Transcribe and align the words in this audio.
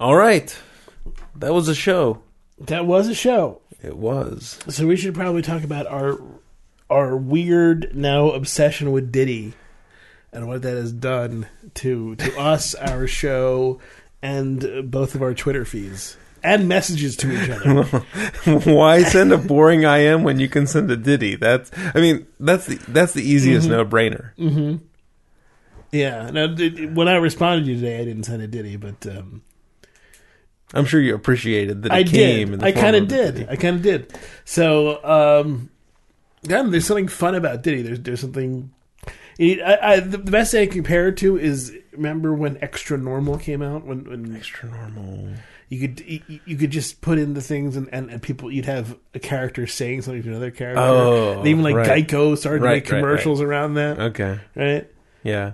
All 0.00 0.16
right. 0.16 0.56
That 1.36 1.52
was 1.54 1.68
a 1.68 1.74
show. 1.74 2.22
That 2.58 2.86
was 2.86 3.08
a 3.08 3.14
show. 3.14 3.60
It 3.82 3.96
was. 3.96 4.58
So 4.68 4.86
we 4.86 4.96
should 4.96 5.14
probably 5.14 5.42
talk 5.42 5.62
about 5.62 5.86
our 5.86 6.18
our 6.90 7.16
weird 7.16 7.94
now 7.94 8.30
obsession 8.30 8.90
with 8.92 9.12
Ditty 9.12 9.52
and 10.32 10.48
what 10.48 10.62
that 10.62 10.74
has 10.76 10.92
done 10.92 11.46
to 11.74 12.16
to 12.16 12.38
us, 12.40 12.74
our 12.74 13.06
show, 13.06 13.78
and 14.22 14.90
both 14.90 15.14
of 15.14 15.22
our 15.22 15.34
Twitter 15.34 15.64
feeds 15.64 16.16
and 16.42 16.66
messages 16.68 17.16
to 17.16 17.30
each 17.32 17.50
other. 17.50 17.84
Why 18.72 19.02
send 19.02 19.32
a 19.32 19.38
boring 19.38 19.82
IM 19.82 20.22
when 20.24 20.40
you 20.40 20.48
can 20.48 20.66
send 20.66 20.90
a 20.90 20.96
Ditty? 20.96 21.36
That's 21.36 21.70
I 21.94 22.00
mean, 22.00 22.26
that's 22.38 22.66
the 22.66 22.76
that's 22.88 23.12
the 23.12 23.22
easiest 23.22 23.68
Mm-hmm. 23.68 23.76
no-brainer. 23.76 24.80
yeah. 25.92 26.30
Now, 26.30 26.48
when 26.94 27.08
I 27.08 27.16
responded 27.16 27.64
to 27.66 27.70
you 27.72 27.76
today, 27.76 28.00
I 28.00 28.04
didn't 28.04 28.24
send 28.24 28.42
a 28.42 28.46
Ditty, 28.46 28.76
but 28.76 29.06
um, 29.06 29.42
I'm 30.72 30.84
sure 30.84 31.00
you 31.00 31.14
appreciated 31.14 31.82
that 31.82 31.92
it 31.92 31.94
I 31.94 32.04
came 32.04 32.48
did. 32.48 32.52
in 32.54 32.58
the 32.60 32.66
I 32.66 32.72
kind 32.72 32.96
of 32.96 33.08
did. 33.08 33.48
I 33.48 33.56
kind 33.56 33.76
of 33.76 33.82
did. 33.82 34.12
So, 34.44 35.04
um, 35.04 35.70
yeah, 36.42 36.62
there's 36.62 36.86
something 36.86 37.08
fun 37.08 37.34
about 37.34 37.62
Ditty. 37.62 37.82
There's 37.82 38.00
there's 38.00 38.20
something. 38.20 38.70
It, 39.38 39.60
I, 39.62 39.94
I, 39.94 40.00
the 40.00 40.18
best 40.18 40.52
thing 40.52 40.62
I 40.62 40.66
can 40.66 40.74
compare 40.74 41.08
it 41.08 41.16
to 41.18 41.38
is 41.38 41.74
remember 41.92 42.34
when 42.34 42.56
Xtranormal 42.56 43.40
came 43.40 43.62
out 43.62 43.84
when 43.86 44.04
when 44.04 44.26
Xtranormal. 44.38 45.36
you 45.70 45.80
could 45.88 46.00
you, 46.00 46.40
you 46.44 46.56
could 46.56 46.70
just 46.70 47.00
put 47.00 47.18
in 47.18 47.32
the 47.34 47.40
things 47.40 47.74
and, 47.76 47.88
and, 47.92 48.10
and 48.10 48.22
people 48.22 48.50
you'd 48.52 48.66
have 48.66 48.96
a 49.14 49.18
character 49.18 49.66
saying 49.66 50.02
something 50.02 50.22
to 50.22 50.28
another 50.28 50.50
character. 50.50 50.80
Oh, 50.82 51.38
and 51.38 51.48
even 51.48 51.62
like 51.62 51.74
right. 51.74 52.06
Geico 52.06 52.36
started 52.36 52.58
to 52.60 52.64
Right, 52.66 52.74
make 52.76 52.84
right, 52.84 52.96
right. 52.96 53.00
commercials 53.00 53.40
around 53.40 53.74
that. 53.74 53.98
Okay. 53.98 54.38
Right? 54.54 54.88
Yeah. 55.22 55.52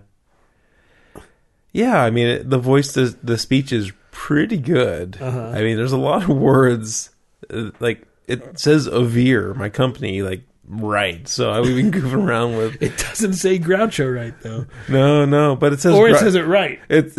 Yeah, 1.73 2.03
I 2.03 2.11
mean, 2.11 2.27
it, 2.27 2.51
the 2.51 2.59
voice, 2.59 2.93
the, 2.93 3.15
the 3.23 3.37
speech 3.37 3.71
is 3.73 3.93
pretty 4.17 4.57
good. 4.57 5.19
Uh-huh. 5.21 5.53
I 5.55 5.63
mean, 5.63 5.77
there's 5.77 5.93
a 5.93 5.99
lot 5.99 6.23
of 6.23 6.31
words. 6.31 7.11
uh, 7.53 7.71
Like, 7.81 8.07
it 8.27 8.59
says 8.59 8.89
Avere, 8.89 9.55
my 9.55 9.69
company, 9.69 10.23
like, 10.23 10.43
right. 10.67 11.29
So 11.29 11.51
I 11.51 11.61
we've 11.61 11.77
been 11.77 11.91
goofing 12.03 12.27
around 12.27 12.57
with, 12.57 12.83
It 12.83 12.97
doesn't 12.99 13.35
say 13.35 13.59
Groucho 13.59 14.13
right 14.13 14.35
though, 14.43 14.67
no, 14.89 15.25
no, 15.27 15.55
but 15.55 15.73
it 15.75 15.81
says, 15.81 15.95
or 15.95 16.09
it 16.09 16.13
Gru- 16.13 16.19
says 16.21 16.35
it 16.35 16.47
right. 16.47 16.81
It 16.89 17.13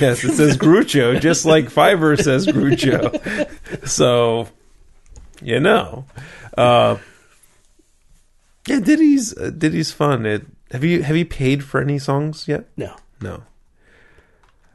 yes, 0.00 0.24
it 0.24 0.34
says 0.36 0.56
Grucho, 0.56 1.20
just 1.20 1.44
like 1.44 1.66
Fiverr 1.66 2.16
says 2.22 2.46
Grucho. 2.46 3.48
So, 3.88 4.48
you 5.42 5.60
know, 5.60 6.06
uh, 6.56 6.96
yeah, 8.66 8.80
Ditty's 8.80 9.36
uh, 9.36 9.50
Ditty's 9.50 9.92
fun. 9.92 10.24
It 10.26 10.46
have 10.70 10.84
you 10.84 11.02
have 11.02 11.16
you 11.16 11.26
paid 11.26 11.62
for 11.64 11.80
any 11.80 11.98
songs 11.98 12.46
yet? 12.48 12.66
No, 12.76 12.94
No. 13.20 13.42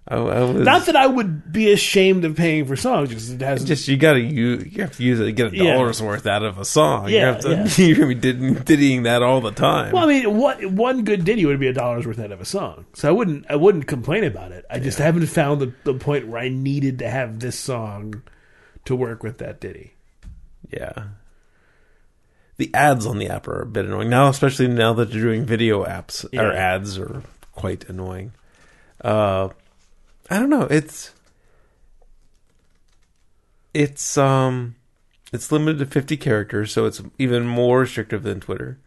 I, 0.06 0.16
I 0.18 0.42
was 0.44 0.66
not 0.66 0.86
that 0.88 0.98
I 0.98 1.08
would 1.08 1.54
be 1.54 1.72
ashamed 1.72 2.26
of 2.26 2.36
paying 2.36 2.66
for 2.66 2.76
songs 2.76 3.08
because 3.10 3.30
it 3.32 3.40
has 3.40 3.64
just 3.64 3.88
you 3.88 3.96
gotta 3.96 4.20
use 4.20 4.66
you 4.76 4.82
have 4.82 4.98
to 4.98 5.04
use 5.04 5.20
it 5.22 5.26
to 5.26 5.32
get 5.32 5.54
a 5.54 5.56
Yeah. 5.56 5.76
dollar's 5.76 6.02
worth 6.02 6.28
out 6.28 6.44
of 6.44 6.58
a 6.58 6.66
song. 6.66 7.08
you 7.08 7.16
Yeah, 7.16 7.26
have 7.34 7.40
to, 7.42 7.50
yeah. 7.50 7.68
you're 7.88 7.96
gonna 7.96 8.08
be 8.10 8.16
did, 8.16 8.66
diddying 8.66 9.04
that 9.04 9.24
all 9.24 9.40
the 9.40 9.52
time. 9.52 9.94
Well, 9.94 10.04
I 10.04 10.08
mean, 10.08 10.38
what 10.38 10.66
one 10.66 11.06
good 11.06 11.24
ditty 11.24 11.46
would 11.46 11.60
be 11.60 11.68
a 11.68 11.74
dollar's 11.74 12.06
worth 12.06 12.20
out 12.20 12.34
of 12.34 12.42
a 12.42 12.46
song. 12.46 12.86
So 12.94 13.08
I 13.08 13.12
wouldn't, 13.12 13.46
I 13.50 13.56
wouldn't 13.56 13.88
complain 13.88 14.26
about 14.26 14.52
it. 14.52 14.66
I 14.70 14.80
just 14.80 14.98
haven't 14.98 15.28
found 15.28 15.62
the, 15.62 15.74
the 15.86 15.94
point 15.94 16.28
where 16.28 16.42
I 16.42 16.50
needed 16.50 17.00
to 17.00 17.10
have 17.10 17.40
this 17.40 17.58
song 17.58 18.24
to 18.84 18.98
work 18.98 19.24
with 19.24 19.38
that 19.38 19.62
ditty. 19.62 19.94
Yeah. 20.70 21.04
The 22.58 22.70
ads 22.74 23.06
on 23.06 23.20
the 23.20 23.30
app 23.30 23.48
are 23.48 23.62
a 23.62 23.66
bit 23.66 23.86
annoying 23.86 24.10
now, 24.10 24.28
especially 24.28 24.68
now 24.68 24.94
that 24.96 25.12
you're 25.14 25.24
doing 25.24 25.46
video 25.46 25.86
apps 25.86 26.26
Yeah. 26.34 26.52
ads 26.52 27.00
are 27.00 27.24
quite 27.54 27.88
annoying. 27.90 28.34
Uh, 29.02 29.50
I 30.30 30.40
don't 30.40 30.50
know. 30.50 30.68
It's 30.70 31.14
it's 33.74 34.18
um 34.18 34.76
it's 35.32 35.52
limited 35.52 35.80
to 35.80 35.86
50 35.86 36.18
characters, 36.18 36.72
so 36.72 36.86
it's 36.86 37.02
even 37.18 37.48
more 37.48 37.80
restrictive 37.82 38.24
than 38.24 38.40
Twitter. 38.40 38.78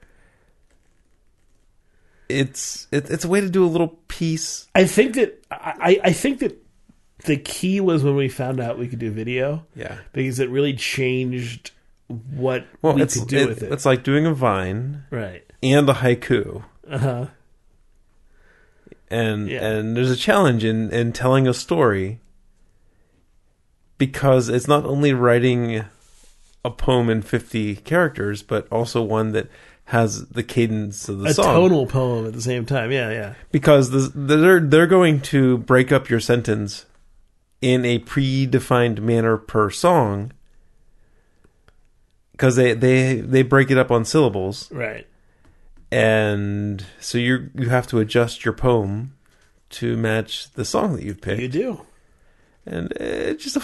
It's 2.29 2.89
it, 2.91 3.09
it's 3.11 3.25
a 3.25 3.29
way 3.29 3.41
to 3.41 3.49
do 3.51 3.65
a 3.65 3.69
little 3.69 3.99
piece. 4.09 4.67
I 4.75 4.85
think 4.85 5.15
that 5.15 5.45
I, 5.51 6.01
I 6.03 6.13
think 6.13 6.41
that 6.41 6.61
the 7.25 7.37
key 7.37 7.81
was 7.81 8.03
when 8.03 8.17
we 8.17 8.29
found 8.29 8.61
out 8.61 8.79
we 8.79 8.89
could 8.89 8.99
do 8.99 9.11
video 9.11 9.65
Yeah. 9.75 9.99
because 10.13 10.39
it 10.41 10.51
really 10.51 10.75
changed 10.75 11.71
what 12.09 12.67
Well, 12.83 12.95
we 12.95 13.07
could 13.07 13.29
do 13.29 13.39
it- 13.39 13.49
with 13.49 13.63
it. 13.63 13.73
it's 13.73 13.87
like 13.87 14.03
doing 14.03 14.27
a 14.27 14.35
vine 14.35 15.05
right. 15.11 15.45
and 15.63 15.89
a 15.89 15.95
haiku. 15.95 16.65
Uh 16.89 16.99
huh. 16.99 17.27
And 19.11 19.49
Yeah. 19.49 19.65
and 19.67 19.97
there's 19.97 20.11
a 20.11 20.17
challenge 20.17 20.65
in 20.65 20.91
in 20.91 21.13
telling 21.13 21.47
a 21.47 21.55
story 21.55 22.21
because 23.99 24.49
it's 24.49 24.69
not 24.69 24.85
only 24.85 25.13
writing 25.13 25.85
a 26.65 26.71
poem 26.71 27.09
in 27.09 27.23
50 27.23 27.77
characters 27.77 28.43
but 28.43 28.67
also 28.71 29.03
one 29.03 29.33
that 29.33 29.49
has 29.91 30.27
the 30.29 30.43
cadence 30.43 31.09
of 31.09 31.21
the 31.21 31.29
A 31.31 31.35
song 31.35 31.45
tonal 31.69 31.87
poem 31.87 32.27
at 32.27 32.33
the 32.33 32.43
same 32.43 32.67
time. 32.67 32.91
Yeah, 32.91 33.11
yeah. 33.11 33.35
because 33.53 33.91
the, 33.91 34.11
they're 34.37 34.59
they're 34.61 34.87
going 34.89 35.21
to 35.23 35.59
break 35.59 35.93
up 35.93 36.11
your 36.11 36.19
sentence 36.19 36.87
in 37.63 37.85
a 37.85 38.01
predefined 38.01 38.99
manner 39.01 39.37
per 39.37 39.71
song 39.71 40.33
because 42.33 42.57
they 42.57 42.73
they 42.75 43.15
they 43.21 43.43
break 43.43 43.71
it 43.71 43.79
up 43.79 43.91
on 43.93 44.05
syllables 44.05 44.71
Right. 44.73 45.07
And 45.91 46.85
so 47.01 47.19
you 47.19 47.51
you 47.55 47.69
have 47.69 47.87
to 47.89 47.99
adjust 48.01 48.45
your 48.45 48.55
poem 48.55 49.17
to 49.71 49.97
match 49.97 50.51
the 50.53 50.65
song 50.65 50.95
that 50.97 51.03
you've 51.05 51.21
picked. 51.21 51.41
You 51.41 51.49
do. 51.49 51.81
and 52.65 52.93
it's 52.93 53.45
just 53.45 53.57
a. 53.57 53.63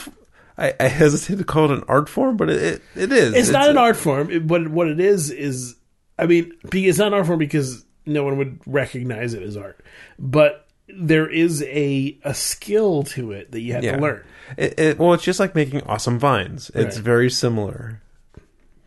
I, 0.59 0.75
I 0.79 0.89
hesitate 0.89 1.39
to 1.39 1.45
call 1.45 1.65
it 1.67 1.71
an 1.79 1.85
art 1.89 2.09
form, 2.09 2.37
but 2.37 2.51
it 2.51 2.63
it, 2.63 2.83
it 2.95 3.13
is. 3.13 3.35
It's, 3.35 3.49
not 3.51 3.67
a- 3.69 3.71
an 3.71 3.79
art 3.79 3.97
form. 3.97 4.31
It, 4.31 4.45
what 4.45 4.69
what 4.69 4.87
it 4.89 5.01
is 5.01 5.31
is, 5.31 5.77
I 6.19 6.27
mean, 6.27 6.53
it's 6.73 6.99
not 6.99 7.09
an 7.09 7.15
art 7.15 7.27
form 7.27 7.39
because 7.39 7.85
no 8.05 8.25
one 8.25 8.37
would 8.37 8.61
recognize 8.67 9.33
it 9.35 9.43
as 9.43 9.57
art. 9.57 9.83
But 10.19 10.67
there 10.89 11.27
is 11.29 11.63
a 11.63 12.19
a 12.23 12.35
skill 12.35 13.03
to 13.05 13.33
it 13.33 13.51
that 13.53 13.61
you 13.61 13.73
have 13.73 13.83
Yeah. 13.83 13.97
to 13.97 14.03
learn. 14.03 14.25
It, 14.59 14.79
it, 14.79 14.99
well, 14.99 15.15
it's 15.15 15.25
just 15.25 15.41
like 15.41 15.55
making 15.55 15.83
awesome 15.85 16.19
vines. 16.19 16.71
It's 16.75 16.97
Right. 16.97 17.05
very 17.05 17.31
similar 17.31 18.03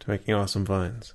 to 0.01 0.09
making 0.09 0.35
awesome 0.35 0.65
vines. 0.65 1.14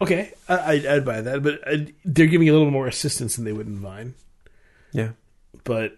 Okay, 0.00 0.32
I, 0.48 0.72
I'd, 0.72 0.86
I'd 0.86 1.04
buy 1.04 1.20
that, 1.20 1.42
but 1.42 1.60
uh 1.66 1.84
they're 2.04 2.26
giving 2.26 2.48
a 2.48 2.52
little 2.52 2.70
more 2.70 2.86
assistance 2.86 3.36
than 3.36 3.44
they 3.44 3.52
would 3.52 3.66
in 3.66 3.78
Vine. 3.78 4.14
Yeah, 4.92 5.10
But 5.64 5.96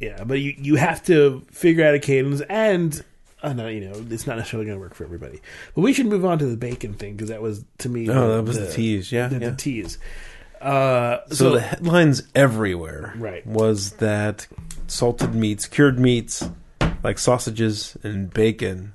yeah, 0.00 0.24
but 0.24 0.40
you 0.40 0.54
you 0.58 0.76
have 0.76 1.04
to 1.06 1.42
figure 1.50 1.84
out 1.86 1.94
a 1.94 1.98
cadence, 1.98 2.40
and 2.42 3.02
I 3.42 3.52
know 3.52 3.68
you 3.68 3.80
know 3.88 3.94
it's 4.10 4.26
not 4.26 4.36
necessarily 4.36 4.66
going 4.66 4.76
to 4.76 4.80
work 4.80 4.94
for 4.94 5.04
everybody. 5.04 5.40
But 5.74 5.80
we 5.82 5.92
should 5.92 6.06
move 6.06 6.24
on 6.24 6.38
to 6.40 6.46
the 6.46 6.56
bacon 6.56 6.94
thing 6.94 7.14
because 7.14 7.28
that 7.30 7.40
was 7.42 7.64
to 7.78 7.88
me. 7.88 8.08
oh, 8.10 8.36
that 8.36 8.42
was 8.42 8.58
the, 8.58 8.70
tease. 8.72 9.10
Yeah, 9.12 9.28
The, 9.28 9.38
yeah. 9.38 9.50
the 9.50 9.56
tease. 9.56 9.98
Uh, 10.60 11.18
so, 11.28 11.34
so 11.34 11.50
the 11.52 11.60
headlines 11.60 12.22
everywhere 12.34 13.12
Right. 13.16 13.46
was 13.46 13.92
that 13.92 14.46
salted 14.86 15.34
meats, 15.34 15.66
cured 15.66 15.98
meats, 15.98 16.48
like 17.04 17.18
sausages 17.18 17.96
and 18.02 18.32
bacon, 18.32 18.94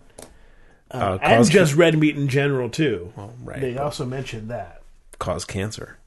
uh, 0.94 1.18
and 1.22 1.38
cause 1.38 1.50
just 1.50 1.75
red 1.75 1.97
meat 1.97 2.16
in 2.16 2.28
general 2.28 2.69
too. 2.69 3.13
well, 3.16 3.34
right, 3.44 3.62
They 3.62 3.78
also 3.78 4.06
mentioned 4.06 4.50
that 4.50 4.81
cause 5.19 5.46
cancer, 5.46 5.97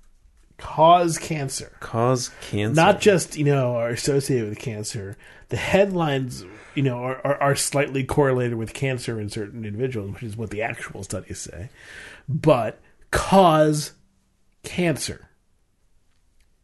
cause 0.59 1.19
cancer, 1.19 1.77
cause 1.81 2.31
cancer. 2.43 2.75
not 2.75 3.01
just 3.01 3.37
you 3.37 3.45
know 3.45 3.77
are 3.77 3.91
associated 3.91 4.49
with 4.49 4.59
cancer. 4.59 5.17
The 5.51 5.57
headlines, 5.57 6.45
you 6.75 6.83
know, 6.83 6.99
are, 6.99 7.21
are, 7.25 7.37
are 7.41 7.57
slightly 7.57 8.03
correlated 8.03 8.57
with 8.57 8.75
cancer 8.75 9.21
in 9.21 9.29
certain 9.29 9.65
individuals, 9.65 10.15
which 10.15 10.23
is 10.23 10.37
what 10.37 10.51
the 10.51 10.63
actual 10.63 11.03
studies 11.03 11.39
say. 11.39 11.69
But 12.29 12.81
cause 13.11 13.93
cancer, 14.65 15.29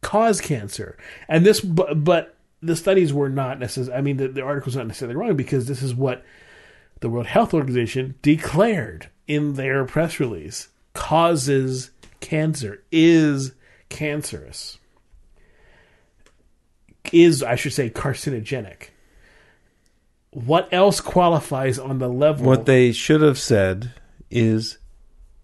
cause 0.01 0.41
cancer, 0.41 0.97
and 1.29 1.45
this, 1.45 1.61
but, 1.61 2.03
but 2.03 2.35
the 2.61 2.75
studies 2.75 3.13
were 3.13 3.29
not 3.29 3.59
necessarily. 3.59 3.97
I 3.97 4.01
mean, 4.01 4.17
the, 4.17 4.27
the 4.27 4.41
article's 4.41 4.75
not 4.75 4.87
necessarily 4.87 5.15
wrong 5.15 5.35
because 5.35 5.67
this 5.67 5.81
is 5.81 5.95
what 5.95 6.23
the 7.01 7.09
World 7.09 7.27
Health 7.27 7.53
Organization 7.53 8.15
declared 8.21 9.09
in 9.27 9.53
their 9.53 9.83
press 9.85 10.19
release 10.19 10.69
causes 10.93 11.91
cancer, 12.19 12.83
is 12.91 13.53
cancerous, 13.89 14.77
is, 17.11 17.43
I 17.43 17.55
should 17.55 17.73
say, 17.73 17.89
carcinogenic. 17.89 18.89
What 20.29 20.69
else 20.71 21.01
qualifies 21.01 21.77
on 21.77 21.99
the 21.99 22.07
level? 22.07 22.45
What 22.45 22.65
they 22.65 22.93
should 22.93 23.21
have 23.21 23.37
said 23.37 23.93
is 24.29 24.77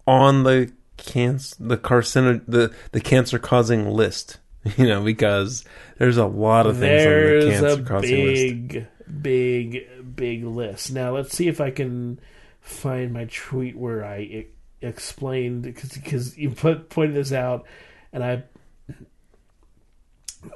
on 0.06 0.44
the 0.44 0.72
cancer, 0.96 1.56
the 1.60 1.76
carcino, 1.76 2.42
the 2.48 2.72
the 2.92 3.00
cancer 3.00 3.38
causing 3.38 3.90
list. 3.90 4.38
You 4.76 4.86
know, 4.86 5.02
because 5.02 5.64
there's 5.98 6.18
a 6.18 6.26
lot 6.26 6.66
of 6.66 6.78
things 6.78 7.06
on 7.06 7.12
the 7.12 7.18
There's 7.18 7.44
a 7.44 7.66
cancer 7.76 7.84
causing 7.84 8.24
list. 8.24 8.86
Big, 9.22 9.86
big, 10.16 10.44
list. 10.44 10.92
Now 10.92 11.14
let's 11.14 11.34
see 11.36 11.48
if 11.48 11.60
I 11.60 11.70
can 11.70 12.20
find 12.60 13.12
my 13.12 13.26
tweet 13.30 13.76
where 13.76 14.04
I 14.04 14.46
explained 14.80 15.62
because 15.62 16.36
you 16.36 16.50
put 16.50 16.88
pointed 16.88 17.16
this 17.16 17.32
out, 17.32 17.66
and 18.12 18.24
I. 18.24 18.42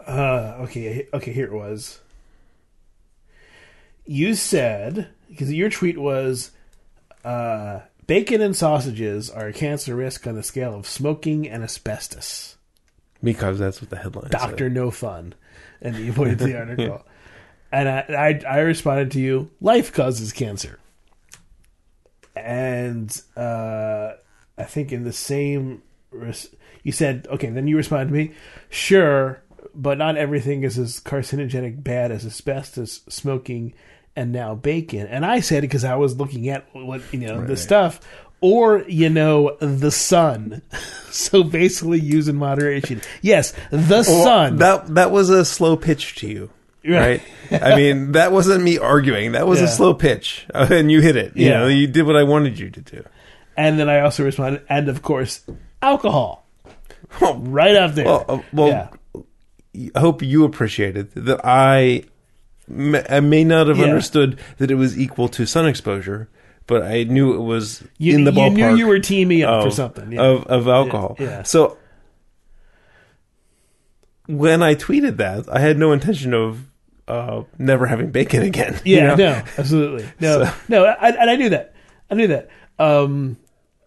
Uh, 0.06 0.58
okay, 0.60 1.08
okay, 1.12 1.32
here 1.32 1.46
it 1.46 1.52
was. 1.52 2.00
you 4.06 4.34
said 4.34 5.08
because 5.28 5.52
your 5.52 5.70
tweet 5.70 5.98
was 5.98 6.50
uh, 7.24 7.80
bacon 8.06 8.40
and 8.40 8.54
sausages 8.54 9.30
are 9.30 9.48
a 9.48 9.52
cancer 9.52 9.96
risk 9.96 10.26
on 10.26 10.34
the 10.34 10.42
scale 10.42 10.74
of 10.74 10.86
smoking 10.86 11.48
and 11.48 11.62
asbestos. 11.62 12.56
Because 13.22 13.58
that's 13.58 13.80
what 13.80 13.90
the 13.90 13.96
headline 13.96 14.30
Doctor 14.30 14.68
No 14.68 14.90
Fun, 14.90 15.34
and 15.80 15.96
you 15.96 16.12
pointed 16.12 16.38
to 16.40 16.44
the 16.44 16.58
article, 16.58 17.06
and 17.72 17.88
I, 17.88 18.04
I 18.46 18.56
I 18.56 18.58
responded 18.60 19.10
to 19.12 19.20
you: 19.20 19.50
life 19.60 19.92
causes 19.92 20.32
cancer, 20.32 20.78
and 22.36 23.20
uh, 23.36 24.12
I 24.58 24.64
think 24.64 24.92
in 24.92 25.04
the 25.04 25.12
same 25.12 25.82
res- 26.10 26.54
you 26.82 26.92
said 26.92 27.26
okay. 27.30 27.48
Then 27.50 27.66
you 27.66 27.76
responded 27.76 28.08
to 28.08 28.12
me, 28.14 28.32
sure, 28.70 29.42
but 29.74 29.98
not 29.98 30.16
everything 30.16 30.62
is 30.62 30.78
as 30.78 31.00
carcinogenic 31.00 31.82
bad 31.82 32.10
as 32.10 32.24
asbestos, 32.24 33.00
smoking, 33.08 33.74
and 34.16 34.32
now 34.32 34.54
bacon. 34.54 35.06
And 35.06 35.24
I 35.24 35.40
said 35.40 35.58
it 35.58 35.68
because 35.68 35.84
I 35.84 35.96
was 35.96 36.16
looking 36.16 36.48
at 36.48 36.66
what 36.74 37.02
you 37.12 37.20
know 37.20 37.44
the 37.44 37.56
stuff. 37.56 38.00
Or, 38.44 38.82
you 38.88 39.08
know, 39.08 39.56
the 39.60 39.92
sun. 39.92 40.62
so 41.10 41.44
basically 41.44 42.00
use 42.00 42.26
in 42.26 42.34
moderation. 42.34 43.00
Yes, 43.20 43.52
the 43.70 44.04
Well, 44.04 44.24
sun. 44.24 44.56
That 44.56 44.92
that 44.96 45.12
was 45.12 45.30
a 45.30 45.44
slow 45.44 45.76
pitch 45.76 46.16
to 46.16 46.26
you, 46.26 46.50
right? 46.84 47.22
I 47.50 47.76
mean, 47.76 48.12
that 48.12 48.32
wasn't 48.32 48.62
me 48.64 48.78
arguing. 48.78 49.32
That 49.32 49.46
was 49.46 49.58
Yeah. 49.60 49.66
a 49.66 49.68
slow 49.68 49.94
pitch, 49.94 50.46
and 50.54 50.90
you 50.90 51.00
hit 51.00 51.16
it. 51.16 51.36
You 51.36 51.46
Yeah. 51.46 51.58
know, 51.60 51.66
you 51.68 51.86
did 51.86 52.04
what 52.06 52.16
I 52.16 52.22
wanted 52.24 52.58
you 52.58 52.70
to 52.70 52.80
do. 52.80 53.04
And 53.56 53.78
then 53.78 53.88
I 53.88 54.00
also 54.00 54.24
responded, 54.24 54.62
and 54.68 54.88
of 54.88 55.02
course, 55.02 55.42
alcohol. 55.82 56.46
right 57.20 57.76
up 57.76 57.94
there. 57.94 58.06
Well, 58.06 58.24
uh, 58.28 58.38
well, 58.52 58.68
Yeah. 58.68 58.88
I 59.94 60.00
hope 60.00 60.22
you 60.22 60.44
appreciated 60.44 61.12
that 61.12 61.40
I, 61.44 62.04
m- 62.70 62.96
I 63.10 63.20
may 63.20 63.44
not 63.44 63.66
have 63.68 63.78
Yeah. 63.78 63.84
understood 63.84 64.38
that 64.58 64.70
it 64.70 64.76
was 64.76 64.98
equal 64.98 65.28
to 65.28 65.44
sun 65.46 65.66
exposure, 65.66 66.28
but 66.66 66.82
I 66.82 67.04
knew 67.04 67.34
it 67.34 67.40
was 67.42 67.82
You, 67.98 68.14
in 68.14 68.24
the 68.24 68.30
ballpark. 68.30 68.56
you 68.56 68.64
ballpark. 68.64 68.70
knew 68.72 68.76
you 68.78 68.86
were 68.86 68.98
teaming 68.98 69.42
up 69.42 69.50
of, 69.58 69.64
for 69.64 69.70
something. 69.70 70.12
Yeah. 70.12 70.22
of 70.22 70.44
of 70.46 70.68
alcohol. 70.68 71.16
Yeah, 71.18 71.26
yeah. 71.26 71.42
So 71.42 71.76
when 74.26 74.62
I 74.62 74.74
tweeted 74.74 75.16
that, 75.18 75.44
I 75.52 75.58
had 75.58 75.78
no 75.78 75.92
intention 75.92 76.32
of 76.34 76.66
uh, 77.12 77.44
never 77.58 77.86
having 77.86 78.10
bacon 78.10 78.42
again. 78.42 78.78
you 78.84 78.96
yeah, 78.96 79.06
know? 79.08 79.14
no, 79.16 79.42
absolutely. 79.58 80.08
No, 80.20 80.44
So- 80.44 80.52
no, 80.68 80.84
I, 80.84 81.08
and 81.10 81.30
I 81.30 81.36
knew 81.36 81.48
that. 81.50 81.74
I 82.10 82.14
knew 82.14 82.28
that. 82.28 82.48
Um, 82.78 83.36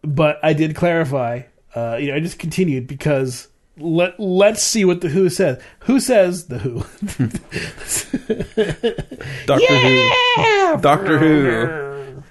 but 0.02 0.40
I 0.44 0.54
did 0.54 0.76
clarify. 0.76 1.44
Uh, 1.76 1.98
you 2.00 2.08
know, 2.10 2.16
I 2.16 2.20
just 2.20 2.40
continued 2.40 2.88
because 2.88 3.48
let 3.78 4.20
let's 4.20 4.64
see 4.64 4.86
what 4.86 5.02
the 5.02 5.10
Who 5.10 5.30
says. 5.30 5.62
Who 5.80 6.00
says 6.00 6.48
the 6.48 6.60
Who? 6.60 6.80
Doctor 9.46 9.78
Who. 9.78 10.82
Doctor 10.82 11.20
Who. 11.20 12.24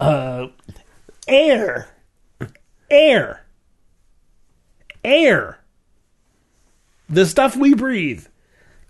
uh, 0.00 0.46
air, 1.26 1.88
air, 2.90 3.44
air. 5.04 5.58
The 7.08 7.26
stuff 7.26 7.56
we 7.56 7.74
breathe. 7.74 8.26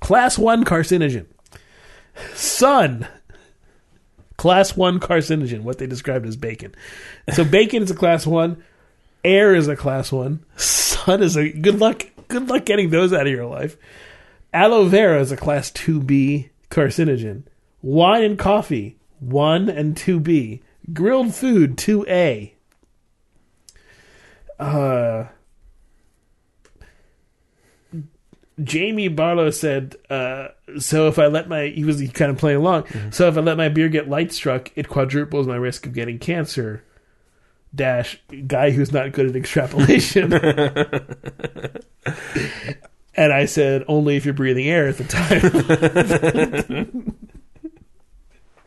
Class 0.02 0.36
one 0.36 0.64
carcinogen. 0.64 1.26
Sun. 2.34 3.06
Class 4.36 4.76
one 4.76 4.98
carcinogen, 4.98 5.62
what 5.62 5.78
they 5.78 5.86
described 5.86 6.26
as 6.26 6.36
bacon. 6.36 6.74
So 7.32 7.44
bacon 7.44 7.84
is 7.84 7.90
a 7.92 7.94
class 7.94 8.26
one. 8.26 8.64
Air 9.24 9.54
is 9.54 9.68
a 9.68 9.76
class 9.76 10.10
one. 10.10 10.44
Sun 10.56 11.22
is 11.22 11.36
a 11.36 11.50
good 11.50 11.78
luck. 11.78 12.04
Good 12.26 12.48
luck 12.48 12.64
getting 12.64 12.90
those 12.90 13.12
out 13.12 13.28
of 13.28 13.32
your 13.32 13.46
life. 13.46 13.76
Aloe 14.52 14.86
vera 14.86 15.20
is 15.20 15.30
a 15.30 15.36
class 15.36 15.70
two 15.70 16.00
B 16.00 16.50
carcinogen. 16.68 17.44
Wine 17.80 18.24
and 18.24 18.38
coffee 18.38 18.96
one 19.20 19.68
and 19.68 19.96
two 19.96 20.18
B. 20.18 20.62
Grilled 20.92 21.32
food 21.32 21.78
two 21.78 22.04
A. 22.08 22.56
Uh, 24.58 25.26
Jamie 28.62 29.08
Barlow 29.08 29.50
said, 29.50 29.96
uh, 30.10 30.48
"So 30.78 31.08
if 31.08 31.18
I 31.18 31.26
let 31.26 31.48
my 31.48 31.68
he 31.68 31.84
was 31.84 32.06
kind 32.10 32.30
of 32.30 32.38
playing 32.38 32.58
along. 32.58 32.84
So 33.10 33.28
if 33.28 33.36
I 33.36 33.40
let 33.40 33.56
my 33.56 33.68
beer 33.68 33.88
get 33.88 34.08
light 34.08 34.32
struck, 34.32 34.70
it 34.76 34.88
quadruples 34.88 35.46
my 35.46 35.56
risk 35.56 35.86
of 35.86 35.94
getting 35.94 36.18
cancer." 36.18 36.82
Dash 37.74 38.20
guy 38.46 38.70
who's 38.70 38.92
not 38.92 39.12
good 39.12 39.30
at 39.30 39.36
extrapolation. 39.36 40.32
and 43.14 43.32
I 43.32 43.46
said, 43.46 43.84
"Only 43.88 44.16
if 44.16 44.26
you're 44.26 44.34
breathing 44.34 44.68
air 44.68 44.88
at 44.88 44.98
the 44.98 45.04
time." 45.04 47.16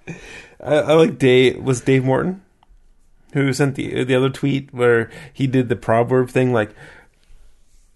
I, 0.60 0.76
I 0.76 0.94
like 0.94 1.20
Dave. 1.20 1.64
Was 1.64 1.82
Dave 1.82 2.04
Morton 2.04 2.42
who 3.34 3.54
sent 3.54 3.76
the 3.76 4.04
the 4.04 4.16
other 4.16 4.30
tweet 4.30 4.74
where 4.74 5.12
he 5.32 5.46
did 5.46 5.70
the 5.70 5.76
proverb 5.76 6.30
thing? 6.30 6.52
Like 6.52 6.72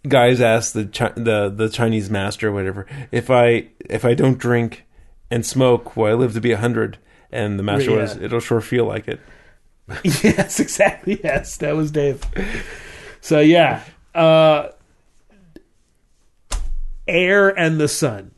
guys 0.07 0.39
ask 0.41 0.73
the 0.73 0.85
Chi- 0.85 1.13
the 1.15 1.49
the 1.49 1.69
Chinese 1.69 2.09
master, 2.09 2.49
or 2.49 2.51
whatever, 2.51 2.85
if 3.11 3.29
I 3.29 3.67
if 3.79 4.05
I 4.05 4.13
don't 4.13 4.37
drink 4.37 4.85
and 5.31 5.45
smoke, 5.45 5.95
will 5.95 6.05
I 6.05 6.13
live 6.13 6.33
to 6.33 6.41
be 6.41 6.51
a 6.51 6.57
hundred? 6.57 6.97
And 7.31 7.59
the 7.59 7.63
master 7.63 7.91
Yeah. 7.91 7.97
was, 7.97 8.17
it'll 8.17 8.39
sure 8.39 8.61
feel 8.61 8.85
like 8.85 9.07
it. 9.07 9.19
yes, 10.03 10.59
exactly. 10.59 11.19
Yes, 11.23 11.57
that 11.57 11.75
was 11.75 11.91
Dave. 11.91 12.21
So 13.21 13.39
yeah, 13.39 13.83
uh, 14.15 14.69
air 17.07 17.49
and 17.49 17.79
the 17.79 17.87
sun, 17.87 18.31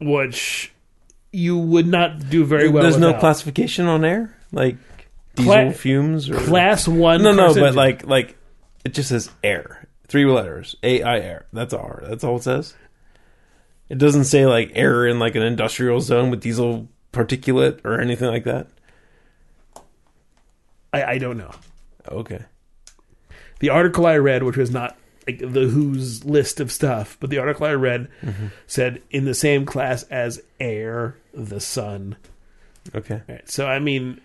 which 0.00 0.72
you 1.32 1.58
would 1.58 1.86
not 1.86 2.28
do 2.30 2.44
very 2.44 2.68
well. 2.68 2.82
There's 2.82 2.98
no 2.98 3.14
classification 3.14 3.86
on 3.86 4.04
air, 4.04 4.36
like 4.52 4.76
diesel 5.34 5.52
Cla- 5.52 5.72
fumes 5.72 6.28
or 6.30 6.34
class 6.40 6.88
one. 6.88 7.22
No, 7.22 7.32
no, 7.32 7.54
but 7.54 7.74
like 7.74 8.06
like 8.06 8.36
it 8.84 8.94
just 8.94 9.08
says 9.10 9.30
air. 9.42 9.86
Three 10.10 10.26
letters. 10.26 10.76
A 10.82 11.02
I 11.02 11.18
air. 11.20 11.46
That's 11.52 11.72
R. 11.72 12.02
That's 12.06 12.22
all 12.24 12.36
it 12.36 12.42
says. 12.42 12.74
It 13.88 13.96
doesn't 13.96 14.24
say 14.24 14.44
like 14.44 14.72
air 14.74 15.06
in 15.06 15.18
like 15.18 15.34
an 15.36 15.42
industrial 15.42 16.00
zone 16.02 16.30
with 16.30 16.40
diesel 16.42 16.88
particulate 17.12 17.80
or 17.84 17.98
anything 18.00 18.28
like 18.28 18.44
that. 18.44 18.66
I, 20.92 21.04
I 21.04 21.18
don't 21.18 21.38
know. 21.38 21.50
Okay. 22.08 22.40
The 23.60 23.70
article 23.70 24.06
I 24.06 24.16
read, 24.16 24.42
which 24.42 24.56
was 24.56 24.70
not 24.70 24.96
like 25.26 25.38
the 25.38 25.66
Who's 25.68 26.24
list 26.24 26.60
of 26.60 26.72
stuff, 26.72 27.16
but 27.20 27.30
the 27.30 27.38
article 27.38 27.66
I 27.66 27.72
read 27.74 28.08
Mm-hmm. 28.22 28.46
said 28.66 29.02
in 29.10 29.24
the 29.24 29.34
same 29.34 29.64
class 29.66 30.02
as 30.04 30.40
air, 30.58 31.16
the 31.32 31.60
sun. 31.60 32.16
Okay. 32.94 33.22
Right. 33.28 33.48
So 33.48 33.66
I 33.66 33.78
mean, 33.78 34.20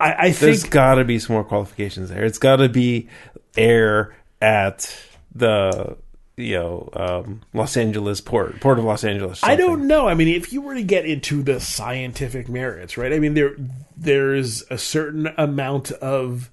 I, 0.00 0.12
I 0.12 0.22
There's 0.30 0.38
think 0.38 0.40
there's 0.40 0.64
got 0.64 0.94
to 0.96 1.04
be 1.04 1.18
some 1.18 1.34
more 1.34 1.44
qualifications 1.44 2.08
there. 2.08 2.24
It's 2.24 2.38
got 2.38 2.56
to 2.56 2.68
be 2.68 3.08
air 3.56 4.16
at 4.40 4.96
the 5.34 5.96
you 6.36 6.54
know 6.54 6.88
um, 6.94 7.42
Los 7.52 7.76
Angeles 7.76 8.20
port 8.20 8.60
port 8.60 8.78
of 8.78 8.84
Los 8.84 9.04
Angeles. 9.04 9.40
I 9.42 9.56
don't 9.56 9.86
know. 9.86 10.08
I 10.08 10.14
mean, 10.14 10.28
if 10.28 10.52
you 10.52 10.60
were 10.60 10.74
to 10.74 10.82
get 10.82 11.06
into 11.06 11.42
the 11.42 11.60
scientific 11.60 12.48
merits, 12.48 12.96
right? 12.96 13.12
I 13.12 13.18
mean, 13.18 13.34
there 13.34 13.56
there's 13.96 14.64
a 14.70 14.78
certain 14.78 15.28
amount 15.38 15.90
of 15.92 16.50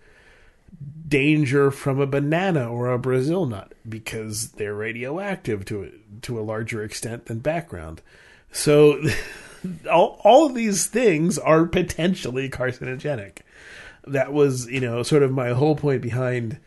danger 1.08 1.72
from 1.72 2.00
a 2.00 2.08
banana 2.08 2.70
or 2.72 2.92
a 2.92 3.00
Brazil 3.00 3.46
nut 3.46 3.74
because 3.88 4.52
they're 4.52 4.76
radioactive 4.76 5.66
to 5.66 5.84
a, 5.84 5.90
to 6.22 6.40
a 6.40 6.44
larger 6.44 6.84
extent 6.84 7.26
than 7.26 7.40
background. 7.40 8.02
So 8.52 9.02
all 9.92 10.20
all 10.24 10.46
of 10.46 10.56
these 10.56 10.86
things 10.86 11.38
are 11.38 11.66
potentially 11.66 12.50
carcinogenic. 12.50 13.40
That 14.08 14.32
was, 14.32 14.70
you 14.70 14.80
know, 14.80 15.04
sort 15.04 15.24
of 15.24 15.32
my 15.32 15.50
whole 15.50 15.76
point 15.76 16.02
behind 16.02 16.60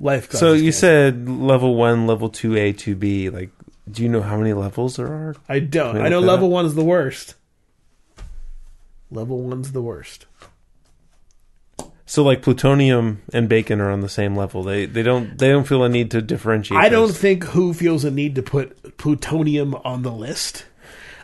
life. 0.00 0.32
So 0.32 0.52
you 0.54 0.72
said 0.72 1.28
level 1.28 1.76
one, 1.76 2.06
level 2.06 2.28
two 2.28 2.56
A, 2.56 2.72
two 2.72 2.96
B. 2.96 3.30
Like, 3.30 3.50
do 3.88 4.02
you 4.02 4.08
know 4.08 4.22
how 4.22 4.36
many 4.36 4.52
levels 4.52 4.96
there 4.96 5.06
are? 5.06 5.36
I 5.48 5.60
don't. 5.60 5.98
I 5.98 6.08
know 6.08 6.20
level 6.20 6.56
up? 6.56 6.66
is 6.66 6.74
the 6.74 6.84
worst. 6.84 7.34
Level 9.10 9.42
one's 9.42 9.72
the 9.72 9.82
worst. 9.82 10.26
So 12.06 12.24
like 12.24 12.42
plutonium 12.42 13.22
and 13.32 13.48
bacon 13.48 13.80
are 13.80 13.90
on 13.90 14.00
the 14.00 14.08
same 14.08 14.34
level. 14.34 14.64
They 14.64 14.84
they 14.86 15.04
don't 15.04 15.38
they 15.38 15.48
don't 15.48 15.66
feel 15.66 15.84
a 15.84 15.88
need 15.88 16.10
to 16.10 16.20
differentiate. 16.20 16.80
I 16.80 16.88
don't 16.88 17.14
think 17.14 17.44
who 17.44 17.72
feels 17.72 18.04
a 18.04 18.10
need 18.10 18.34
to 18.34 18.42
put 18.42 18.96
plutonium 18.98 19.76
on 19.76 20.02
the 20.02 20.10
list. 20.10 20.64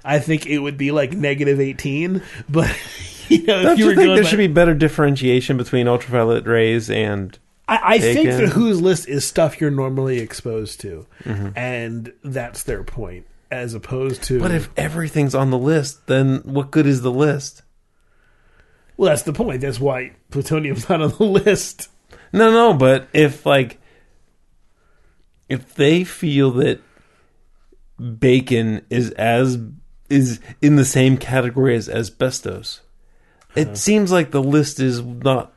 I 0.04 0.21
think 0.21 0.47
it 0.47 0.59
would 0.59 0.78
be 0.78 0.92
like 0.92 1.12
negative 1.12 1.59
eighteen, 1.61 2.23
but 2.49 2.71
you 3.28 3.42
know, 3.42 3.62
Don't 3.64 3.73
if 3.73 3.78
you, 3.78 3.85
you 3.85 3.90
were 3.90 3.97
think 3.97 4.14
there 4.14 4.23
by- 4.23 4.28
should 4.28 4.37
be 4.38 4.47
better 4.47 4.75
differentiation 4.75 5.56
between 5.56 5.88
ultraviolet 5.88 6.47
rays 6.47 6.88
and 6.88 7.37
I, 7.68 7.94
I 7.94 7.99
think 7.99 8.30
the 8.30 8.46
Who's 8.49 8.80
list 8.80 9.08
is 9.08 9.25
stuff 9.26 9.61
you're 9.61 9.70
normally 9.73 10.18
exposed 10.18 10.80
to, 10.82 11.06
Mm-hmm. 11.25 11.49
and 11.58 12.12
that's 12.23 12.62
their 12.62 12.85
point, 12.85 13.26
as 13.50 13.75
opposed 13.75 14.23
to. 14.25 14.38
But 14.40 14.52
if 14.52 14.70
everything's 14.76 15.35
on 15.35 15.50
the 15.50 15.58
list, 15.58 16.06
then 16.06 16.42
what 16.44 16.70
good 16.70 16.87
is 16.87 17.02
the 17.02 17.11
list? 17.12 17.62
well, 18.96 19.11
that's 19.11 19.23
the 19.23 19.32
point. 19.32 19.61
That's 19.61 19.78
why 19.80 20.12
plutonium's 20.30 20.88
not 20.88 21.02
on 21.02 21.11
the 21.11 21.25
list. 21.44 21.88
No, 22.32 22.50
no, 22.50 22.73
but 22.75 23.08
if 23.12 23.44
like 23.44 23.78
if 25.49 25.75
they 25.75 26.02
feel 26.04 26.50
that 26.52 26.80
bacon 27.99 28.85
is 28.90 29.11
as 29.12 29.58
is 30.08 30.40
in 30.62 30.76
the 30.76 30.85
same 30.85 31.16
category 31.16 31.75
as 31.76 31.88
asbestos. 31.88 32.80
It 33.54 33.66
Uh-huh. 33.68 33.75
seems 33.76 34.12
like 34.12 34.30
the 34.30 34.42
list 34.42 34.78
is 34.80 35.02
not. 35.02 35.52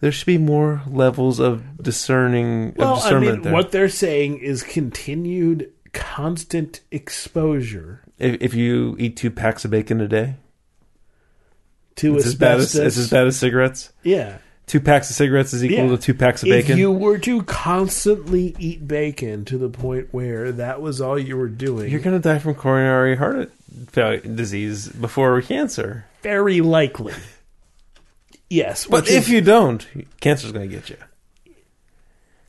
There 0.00 0.12
should 0.12 0.26
be 0.26 0.38
more 0.38 0.82
levels 0.86 1.40
of 1.40 1.62
discerning 1.82 2.74
Well, 2.76 2.94
of 2.96 3.04
I 3.04 3.18
mean, 3.18 3.42
there. 3.42 3.52
what 3.52 3.72
they're 3.72 3.88
saying 3.88 4.38
is 4.38 4.62
continued 4.62 5.70
constant 5.92 6.80
exposure 6.90 8.00
if, 8.18 8.40
if 8.42 8.54
you 8.54 8.96
eat 8.98 9.16
two 9.16 9.30
packs 9.30 9.64
of 9.64 9.70
bacon 9.70 10.00
a 10.00 10.08
day, 10.08 10.34
it's 11.96 12.26
as 12.26 12.34
bad 12.34 12.58
as 12.58 12.74
it's 12.74 12.96
as 12.96 13.10
bad 13.10 13.26
as 13.26 13.36
cigarettes. 13.38 13.92
yeah. 14.02 14.38
Two 14.66 14.80
packs 14.80 15.10
of 15.10 15.16
cigarettes 15.16 15.52
is 15.52 15.62
equal 15.62 15.90
Yeah. 15.90 15.96
to 15.96 15.98
two 15.98 16.14
packs 16.14 16.42
of 16.42 16.48
If 16.48 16.52
bacon. 16.54 16.72
If 16.72 16.78
you 16.78 16.90
were 16.90 17.18
to 17.18 17.42
constantly 17.42 18.56
eat 18.58 18.88
bacon 18.88 19.44
to 19.44 19.58
the 19.58 19.68
point 19.68 20.08
where 20.10 20.52
that 20.52 20.80
was 20.80 21.02
all 21.02 21.18
you 21.18 21.36
were 21.36 21.48
doing, 21.50 21.90
You're 21.90 22.00
going 22.00 22.16
to 22.16 22.28
die 22.28 22.38
from 22.38 22.54
coronary 22.54 23.14
heart 23.16 23.52
disease 23.92 24.88
before 24.88 25.40
cancer. 25.42 26.06
very 26.22 26.60
likely. 26.62 27.12
Yes, 28.54 28.86
But 28.86 29.08
if 29.08 29.24
is- 29.24 29.30
you 29.30 29.40
don't, 29.40 29.84
cancer's 30.20 30.52
going 30.52 30.68
to 30.70 30.76
get 30.76 30.88
you. 30.90 30.96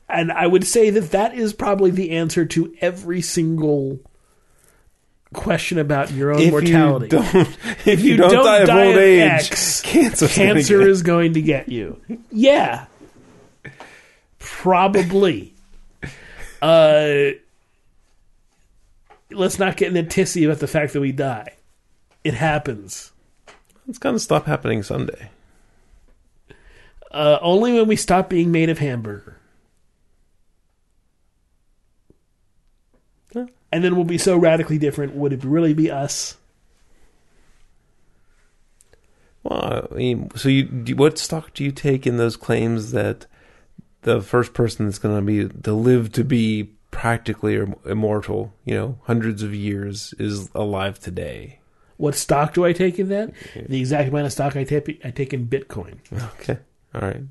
and 0.08 0.30
I 0.30 0.46
would 0.46 0.64
say 0.64 0.90
that 0.90 1.10
that 1.10 1.34
is 1.34 1.52
probably 1.52 1.90
the 1.90 2.12
answer 2.12 2.44
to 2.46 2.72
every 2.80 3.20
single 3.20 3.98
question 5.34 5.78
about 5.78 6.12
your 6.12 6.32
own 6.32 6.40
If 6.40 6.50
mortality. 6.52 7.06
you 7.16 7.22
don't, 7.22 7.58
if, 7.86 8.00
you, 8.02 8.12
you 8.12 8.16
don't, 8.16 8.30
don't 8.30 8.44
die 8.44 8.58
of 8.58 8.66
die 8.68 8.86
old 8.86 8.96
age, 8.96 9.22
X, 9.50 9.80
cancer's 9.82 10.32
Cancer 10.34 10.80
is 10.88 11.02
going 11.02 11.34
to 11.34 11.42
get 11.42 11.68
you. 11.68 12.00
Yeah, 12.30 12.86
probably. 14.38 15.54
Uh, 16.62 17.30
let's 19.30 19.58
not 19.58 19.76
get 19.76 19.88
in 19.90 19.96
a 19.96 20.06
tissy 20.08 20.44
about 20.46 20.60
the 20.60 20.66
fact 20.68 20.92
that 20.92 21.00
we 21.00 21.12
die. 21.12 21.54
It 22.24 22.34
happens. 22.34 23.12
It's 23.88 23.98
going 23.98 24.14
to 24.14 24.20
stop 24.20 24.46
happening 24.46 24.82
someday. 24.82 25.30
Uh, 27.16 27.38
only 27.40 27.72
when 27.72 27.88
we 27.88 27.96
stop 27.96 28.28
being 28.28 28.52
made 28.52 28.68
of 28.68 28.78
hamburger. 28.78 29.38
And 33.72 33.82
then 33.82 33.96
we'll 33.96 34.04
be 34.04 34.18
so 34.18 34.36
radically 34.36 34.78
different. 34.78 35.14
Would 35.14 35.32
it 35.32 35.42
really 35.42 35.74
be 35.74 35.90
us? 35.90 36.36
Well, 39.42 39.88
I 39.90 39.94
mean, 39.94 40.30
so 40.36 40.48
you, 40.48 40.66
what 40.94 41.18
stock 41.18 41.52
do 41.54 41.64
you 41.64 41.72
take 41.72 42.06
in 42.06 42.16
those 42.16 42.36
claims 42.36 42.92
that 42.92 43.26
the 44.02 44.20
first 44.20 44.54
person 44.54 44.86
that's 44.86 44.98
going 44.98 45.16
to 45.16 45.22
be 45.22 45.48
to 45.62 45.72
live 45.72 46.12
to 46.12 46.24
be 46.24 46.70
practically 46.90 47.60
immortal, 47.84 48.52
you 48.64 48.74
know, 48.74 48.98
hundreds 49.04 49.42
of 49.42 49.54
years, 49.54 50.14
is 50.18 50.50
alive 50.54 50.98
today? 50.98 51.60
What 51.96 52.14
stock 52.14 52.54
do 52.54 52.64
I 52.64 52.72
take 52.72 52.98
in 52.98 53.08
that? 53.08 53.32
The 53.54 53.80
exact 53.80 54.10
amount 54.10 54.26
of 54.26 54.32
stock 54.32 54.54
I 54.54 54.64
take, 54.64 55.00
I 55.04 55.10
take 55.10 55.32
in 55.32 55.46
Bitcoin. 55.46 55.96
Okay, 56.40 56.58
all 56.96 57.08
right. 57.08 57.22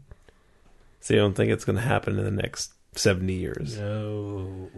So 0.99 1.13
you 1.13 1.19
don't 1.19 1.33
think 1.33 1.51
it's 1.51 1.65
going 1.65 1.75
to 1.75 1.81
happen 1.81 2.17
in 2.17 2.25
the 2.25 2.31
next 2.31 2.73
seventy 2.93 3.33
years? 3.33 3.77
No. 3.77 4.69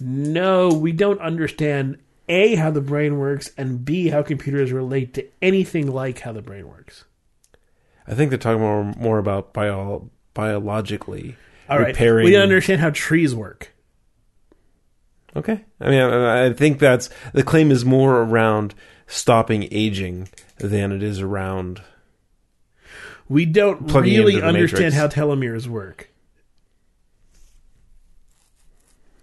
No, 0.00 0.68
we 0.68 0.92
don't 0.92 1.20
understand 1.20 1.98
A, 2.28 2.54
how 2.56 2.70
the 2.70 2.80
brain 2.80 3.18
works, 3.18 3.50
and 3.56 3.84
B, 3.84 4.08
how 4.08 4.22
computers 4.22 4.72
relate 4.72 5.14
to 5.14 5.26
anything 5.40 5.90
like 5.90 6.20
how 6.20 6.32
the 6.32 6.42
brain 6.42 6.68
works. 6.68 7.04
I 8.06 8.14
think 8.14 8.30
they're 8.30 8.38
talking 8.38 8.60
more 8.60 8.84
more 8.96 9.18
about 9.18 9.52
bio, 9.52 10.10
biologically 10.34 11.36
All 11.68 11.78
right. 11.78 11.88
repairing. 11.88 12.24
We 12.24 12.32
don't 12.32 12.42
understand 12.42 12.80
how 12.80 12.90
trees 12.90 13.34
work. 13.34 13.72
Okay, 15.34 15.64
I 15.80 15.88
mean, 15.88 16.00
I, 16.00 16.46
I 16.46 16.52
think 16.52 16.78
that's 16.78 17.08
the 17.32 17.42
claim 17.42 17.70
is 17.70 17.84
more 17.84 18.22
around 18.22 18.74
stopping 19.06 19.68
aging 19.70 20.28
than 20.58 20.92
it 20.92 21.02
is 21.02 21.20
around. 21.20 21.82
We 23.32 23.46
don't 23.46 23.88
Plugging 23.88 24.18
really 24.18 24.42
understand 24.42 24.94
matrix. 24.94 25.16
how 25.16 25.24
telomeres 25.24 25.66
work. 25.66 26.10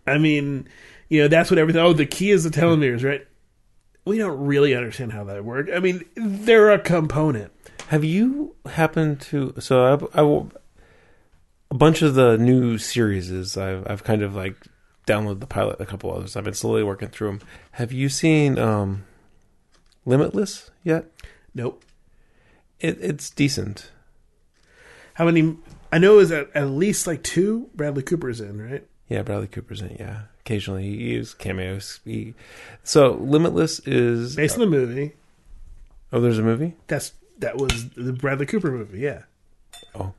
I 0.08 0.18
mean, 0.18 0.68
you 1.10 1.22
know, 1.22 1.28
that's 1.28 1.52
what 1.52 1.60
everything. 1.60 1.82
Oh, 1.82 1.94
the 1.94 2.06
key 2.06 2.32
is 2.32 2.44
the 2.44 2.50
telomeres, 2.50 3.04
right? 3.04 3.26
We 4.06 4.18
don't 4.18 4.46
really 4.46 4.74
understand 4.74 5.14
how 5.14 5.26
that 5.26 5.46
works. 5.46 5.70
I 5.74 5.80
mean, 5.80 6.04
they're 6.16 6.72
a 6.72 6.80
component. 6.80 7.52
Have 7.90 8.04
you 8.04 8.56
happened 8.66 9.22
to? 9.22 9.54
So 9.60 10.10
I, 10.14 10.20
I 10.20 10.22
will- 10.24 10.52
a 11.72 11.76
bunch 11.76 12.02
of 12.02 12.16
the 12.16 12.36
new 12.38 12.80
series 12.80 13.30
is 13.30 13.56
I've 13.56 13.86
I've 13.88 14.04
kind 14.04 14.24
of 14.24 14.34
like 14.36 14.56
downloaded 15.06 15.40
the 15.40 15.46
pilot, 15.46 15.80
a 15.80 15.86
couple 15.86 16.12
others. 16.12 16.36
I've 16.36 16.44
been 16.44 16.56
slowly 16.56 16.82
working 16.82 17.10
through 17.10 17.28
them. 17.28 17.42
Have 17.74 17.92
you 17.92 18.10
seen 18.10 18.58
um, 18.58 19.06
Limitless 20.04 20.72
yet? 20.84 21.06
Nope. 21.54 21.86
It, 22.80 22.98
it's 23.02 23.30
decent. 23.30 23.92
How 25.20 25.26
many? 25.26 25.58
I 25.92 25.98
know 26.00 26.18
is 26.20 26.32
at, 26.32 26.50
at 26.56 26.70
least 26.70 27.06
like 27.06 27.22
two 27.24 27.70
Bradley 27.76 28.02
Cooper's 28.04 28.40
in, 28.40 28.60
right? 28.62 28.88
Yeah, 29.10 29.22
Bradley 29.22 29.48
Cooper's 29.48 29.82
in. 29.82 29.98
Yeah, 30.00 30.22
occasionally 30.40 30.84
he 30.84 30.96
uses 31.12 31.34
cameos. 31.34 32.00
He, 32.06 32.36
so 32.86 33.12
Limitless 33.20 33.80
is 33.86 34.36
Based 34.38 34.54
on 34.56 34.62
the 34.62 34.66
movie. 34.68 35.12
oh, 36.14 36.22
there's 36.22 36.40
a 36.40 36.42
movie. 36.44 36.76
That's 36.88 37.12
that 37.40 37.58
was 37.58 37.90
the 37.90 38.14
Bradley 38.14 38.46
Cooper 38.46 38.72
movie. 38.72 39.00
Yeah. 39.00 39.24
Oh. 39.94 40.14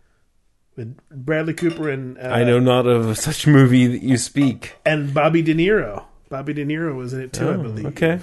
With 0.77 0.97
Bradley 1.11 1.55
Cooper 1.55 1.89
and 1.89 2.19
uh, 2.19 2.23
I 2.29 2.45
know 2.45 2.59
not 2.59 2.87
of 2.87 3.17
such 3.27 3.47
movie 3.47 3.87
that 3.87 4.03
you 4.03 4.19
speak. 4.19 4.75
and 4.85 5.15
Bobby 5.15 5.41
De 5.41 5.55
Niro. 5.55 6.05
Bobby 6.29 6.53
De 6.53 6.65
Niro 6.67 6.95
was 6.95 7.13
in 7.15 7.23
it 7.23 7.33
too, 7.33 7.49
I 7.49 7.55
Oh, 7.55 7.63
believe. 7.63 7.87
Okay. 7.87 8.21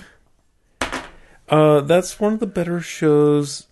Uh, 1.50 1.82
that's 1.82 2.20
one 2.20 2.34
of 2.34 2.40
the 2.40 2.46
better 2.48 2.82
shows 2.82 3.68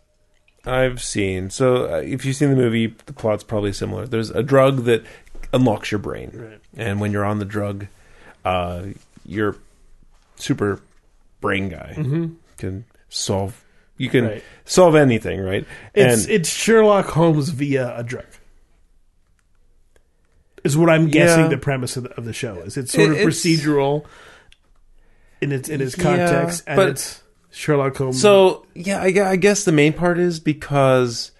I've 0.65 1.01
seen. 1.03 1.49
So, 1.49 1.85
uh, 1.93 1.97
if 1.97 2.25
you've 2.25 2.35
seen 2.35 2.49
the 2.49 2.55
movie, 2.55 2.87
the 3.05 3.13
plot's 3.13 3.43
probably 3.43 3.71
similar. 3.73 4.07
There's 4.07 4.29
a 4.31 4.41
drug 4.43 4.85
that 4.85 5.03
unlocks 5.53 5.91
your 5.91 5.99
brain, 5.99 6.31
Right. 6.33 6.59
and 6.75 6.99
when 6.99 7.11
you're 7.11 7.25
on 7.25 7.39
the 7.39 7.45
drug, 7.45 7.87
uh, 8.43 8.83
your 9.25 9.55
super 10.37 10.81
brain 11.41 11.69
guy 11.69 11.93
can 12.57 12.85
solve. 13.09 13.63
You 13.97 14.09
can 14.09 14.23
Mm-hmm. 14.25 14.33
Right. 14.33 14.43
solve 14.65 14.95
anything, 14.95 15.39
right? 15.39 15.65
It's 15.93 16.23
and 16.25 16.31
it's 16.33 16.49
Sherlock 16.49 17.05
Holmes 17.07 17.49
via 17.49 17.95
a 17.97 18.03
drug. 18.03 18.25
Is 20.63 20.75
what 20.75 20.89
I'm 20.89 21.07
guessing 21.09 21.43
Yeah. 21.43 21.49
the 21.49 21.57
premise 21.57 21.95
of 21.95 22.03
the, 22.03 22.09
of 22.17 22.25
the 22.25 22.33
show 22.33 22.55
is. 22.55 22.75
It's 22.75 22.91
sort 22.91 23.11
It- 23.11 23.21
of 23.21 23.27
procedural 23.29 24.03
in 25.39 25.51
its 25.51 25.69
in 25.69 25.79
its 25.79 25.95
Yeah, 25.97 26.03
context, 26.03 26.63
and 26.65 26.75
but- 26.75 26.89
it's 26.89 27.21
Sherlock 27.55 27.95
Holmes. 27.97 28.21
So 28.21 28.65
yeah, 28.75 29.01
I, 29.01 29.31
I 29.31 29.35
guess 29.37 29.63
the 29.63 29.71
main 29.71 29.93
part 29.93 30.19
is 30.19 30.39
because 30.39 31.31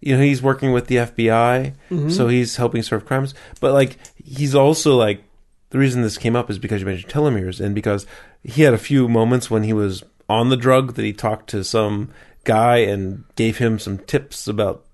you 0.00 0.16
know 0.16 0.22
he's 0.22 0.40
working 0.42 0.72
with 0.72 0.86
the 0.86 0.96
FBI, 0.96 1.74
Mm-hmm. 1.90 2.10
so 2.10 2.28
he's 2.28 2.56
helping 2.56 2.82
solve 2.82 3.04
crimes. 3.04 3.34
But 3.60 3.72
like 3.74 3.98
he's 4.16 4.54
also 4.54 4.96
like 4.96 5.22
the 5.70 5.78
reason 5.78 6.02
this 6.02 6.16
came 6.16 6.34
up 6.36 6.48
is 6.50 6.58
because 6.58 6.80
you 6.80 6.86
mentioned 6.86 7.12
telomeres, 7.12 7.60
and 7.60 7.74
because 7.74 8.06
he 8.42 8.62
had 8.62 8.72
a 8.74 8.78
few 8.78 9.08
moments 9.08 9.50
when 9.50 9.62
he 9.64 9.72
was 9.72 10.02
on 10.28 10.48
the 10.48 10.56
drug 10.56 10.94
that 10.94 11.04
he 11.04 11.12
talked 11.12 11.50
to 11.50 11.62
some 11.64 12.10
guy 12.44 12.78
and 12.78 13.24
gave 13.36 13.58
him 13.58 13.78
some 13.78 13.98
tips 13.98 14.46
about 14.48 14.84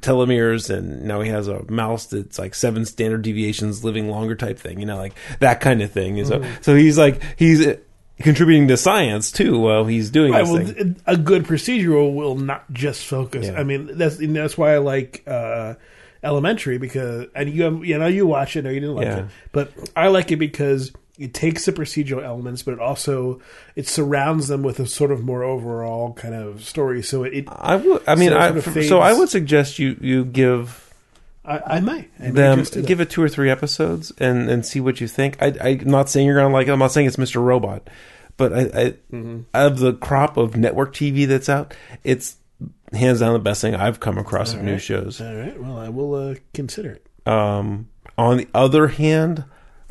telomeres 0.00 0.74
and 0.74 1.02
now 1.02 1.20
he 1.20 1.28
has 1.28 1.46
a 1.46 1.62
mouse 1.70 2.06
that's 2.06 2.38
like 2.38 2.54
seven 2.54 2.84
standard 2.86 3.20
deviations 3.22 3.84
living 3.84 4.08
longer 4.08 4.34
type 4.34 4.58
thing 4.58 4.80
you 4.80 4.86
know 4.86 4.96
like 4.96 5.12
that 5.40 5.60
kind 5.60 5.82
of 5.82 5.92
thing 5.92 6.18
And 6.18 6.26
so 6.26 6.38
Mm-hmm. 6.40 6.62
so 6.62 6.74
he's 6.74 6.96
like 6.96 7.20
he's 7.36 7.66
contributing 8.22 8.68
to 8.68 8.76
science 8.76 9.30
too 9.32 9.58
while 9.58 9.84
he's 9.84 10.10
doing 10.10 10.32
Right, 10.32 10.44
this 10.44 10.52
well, 10.52 10.66
thing. 10.66 10.96
a 11.06 11.16
good 11.16 11.44
procedural 11.44 12.14
will 12.14 12.36
not 12.36 12.70
just 12.72 13.04
focus. 13.06 13.46
Yeah. 13.46 13.58
I 13.60 13.64
mean, 13.64 13.90
that's 13.98 14.18
and 14.18 14.34
that's 14.36 14.56
why 14.58 14.74
I 14.74 14.78
like 14.78 15.22
uh, 15.26 15.74
Elementary 16.22 16.76
because 16.78 17.26
and 17.34 17.48
you 17.50 17.82
you 17.82 17.98
know 17.98 18.06
you 18.06 18.26
watch 18.26 18.54
it 18.56 18.66
or 18.66 18.72
you 18.72 18.80
didn't 18.80 18.94
like 18.96 19.06
Yeah. 19.06 19.18
it, 19.20 19.24
but 19.52 19.72
I 19.96 20.08
like 20.08 20.30
it 20.30 20.36
because 20.36 20.92
it 21.18 21.32
takes 21.34 21.64
the 21.66 21.72
procedural 21.72 22.22
elements, 22.22 22.62
but 22.62 22.72
it 22.74 22.80
also 22.80 23.40
it 23.76 23.88
surrounds 23.88 24.48
them 24.48 24.62
with 24.62 24.80
a 24.80 24.86
sort 24.86 25.10
of 25.12 25.22
more 25.24 25.42
overall 25.42 26.12
kind 26.14 26.34
of 26.34 26.62
story. 26.64 27.02
So 27.02 27.24
it, 27.24 27.44
I 27.48 27.76
would. 27.76 28.02
I 28.06 28.14
mean, 28.16 28.30
So 28.30 28.38
I, 28.38 28.60
sort 28.60 28.76
of 28.76 28.84
so 28.84 29.00
I 29.00 29.12
would 29.14 29.28
suggest 29.30 29.78
you 29.78 29.96
you 30.00 30.24
give 30.26 30.92
I, 31.44 31.76
I 31.76 31.80
might 31.80 32.10
I 32.20 32.30
them 32.30 32.58
just 32.58 32.74
do 32.74 32.82
that. 32.82 32.86
give 32.86 33.00
it 33.00 33.08
two 33.08 33.22
or 33.22 33.28
three 33.30 33.48
episodes 33.50 34.12
and 34.18 34.50
and 34.50 34.64
see 34.64 34.80
what 34.80 35.00
you 35.00 35.08
think. 35.08 35.36
I, 35.42 35.54
I'm 35.60 35.88
not 35.90 36.10
saying 36.10 36.26
you're 36.26 36.36
gonna 36.36 36.52
like 36.52 36.68
it. 36.68 36.70
I'm 36.70 36.78
not 36.78 36.92
saying 36.92 37.06
it's 37.06 37.16
Mr. 37.16 37.42
Robot, 37.42 37.88
but 38.40 38.52
I, 38.54 38.60
I 38.60 38.94
Mm-hmm. 39.12 39.40
of 39.52 39.78
the 39.78 39.92
crop 39.92 40.36
of 40.38 40.56
network 40.56 40.94
TV 40.94 41.26
that's 41.28 41.48
out, 41.48 41.74
it's 42.02 42.36
hands 42.92 43.20
down 43.20 43.34
the 43.34 43.38
best 43.38 43.60
thing 43.60 43.74
I've 43.74 44.00
come 44.00 44.16
across 44.18 44.54
of 44.54 44.62
new 44.62 44.78
shows. 44.78 45.20
All 45.20 45.34
right, 45.34 45.60
well, 45.60 45.78
I 45.78 45.90
will 45.90 46.14
uh, 46.14 46.34
consider 46.54 46.92
it. 46.92 47.06
Um, 47.28 47.88
on 48.16 48.38
the 48.38 48.48
other 48.54 48.88
hand, 48.88 49.44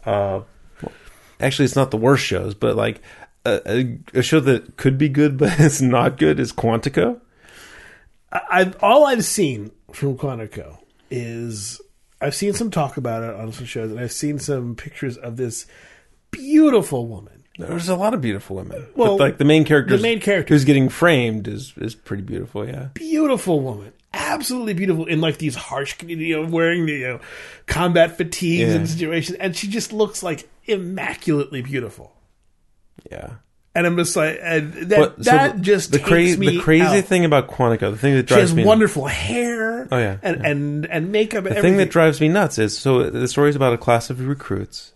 uh, 0.03 0.41
well, 0.81 0.91
actually, 1.39 1.65
it's 1.65 1.75
not 1.75 1.91
the 1.91 1.97
worst 1.97 2.25
shows, 2.25 2.55
but 2.55 2.75
like 2.75 3.01
a, 3.45 3.61
a, 3.65 3.99
a 4.19 4.21
show 4.23 4.39
that 4.39 4.77
could 4.77 4.97
be 4.97 5.09
good 5.09 5.37
but 5.37 5.59
it's 5.59 5.79
not 5.81 6.17
good 6.17 6.39
is 6.39 6.51
Quantico. 6.51 7.21
I, 8.31 8.41
I've 8.51 8.83
all 8.83 9.05
I've 9.05 9.25
seen 9.25 9.71
from 9.93 10.17
Quantico 10.17 10.79
is 11.11 11.79
I've 12.19 12.35
seen 12.35 12.53
some 12.53 12.71
talk 12.71 12.97
about 12.97 13.23
it 13.23 13.35
on 13.35 13.51
some 13.51 13.65
shows, 13.65 13.91
and 13.91 13.99
I've 13.99 14.11
seen 14.11 14.39
some 14.39 14.75
pictures 14.75 15.17
of 15.17 15.37
this 15.37 15.67
beautiful 16.31 17.07
woman 17.07 17.38
There's 17.67 17.89
a 17.89 17.95
lot 17.95 18.13
of 18.13 18.21
beautiful 18.21 18.55
women. 18.55 18.85
Well, 18.95 19.17
but 19.17 19.23
like 19.23 19.37
the 19.37 19.45
main 19.45 19.65
character, 19.65 19.95
the 19.97 20.01
main 20.01 20.19
character- 20.19 20.53
who's 20.53 20.65
getting 20.65 20.89
framed 20.89 21.47
is 21.47 21.73
is 21.77 21.93
pretty 21.95 22.23
beautiful. 22.23 22.65
Yeah, 22.67 22.89
Beautiful 22.93 23.59
woman, 23.59 23.91
absolutely 24.13 24.73
beautiful 24.73 25.05
in 25.05 25.19
like 25.21 25.37
these 25.37 25.55
harsh, 25.55 25.95
you 26.03 26.41
know, 26.41 26.47
wearing 26.49 26.85
the 26.85 26.93
you 26.93 27.07
know, 27.07 27.19
combat 27.67 28.17
fatigues 28.17 28.69
Yeah. 28.69 28.75
and 28.75 28.89
situations, 28.89 29.37
and 29.39 29.55
she 29.55 29.67
just 29.67 29.91
looks 29.93 30.23
like 30.23 30.47
immaculately 30.65 31.61
beautiful. 31.61 32.15
yeah. 33.11 33.31
And 33.75 33.85
I'm 33.85 33.95
just 33.97 34.15
like, 34.15 34.39
and 34.41 34.73
that 34.73 34.97
But 34.99 35.23
so 35.23 35.31
that 35.31 35.57
the, 35.57 35.61
just 35.61 35.91
the 35.91 35.99
me 35.99 36.35
the 36.57 36.59
crazy 36.59 36.83
out. 36.83 37.05
thing 37.05 37.23
about 37.23 37.47
Quantico, 37.49 37.91
the 37.91 37.97
thing 37.97 38.15
that 38.15 38.23
drives 38.25 38.39
She 38.39 38.41
has 38.41 38.55
me 38.55 38.65
wonderful 38.65 39.05
hair. 39.05 39.87
Oh, 39.91 39.97
yeah, 39.97 40.17
and 40.23 40.41
yeah. 40.41 40.47
and 40.49 40.85
and 40.87 41.11
makeup. 41.11 41.45
and 41.45 41.55
the 41.55 41.61
thing 41.61 41.77
that 41.77 41.91
drives 41.91 42.19
me 42.19 42.29
nuts 42.29 42.57
is 42.57 42.77
so 42.77 43.09
the 43.09 43.27
story 43.27 43.49
is 43.51 43.55
about 43.55 43.71
a 43.73 43.77
class 43.77 44.09
of 44.09 44.25
recruits, 44.27 44.91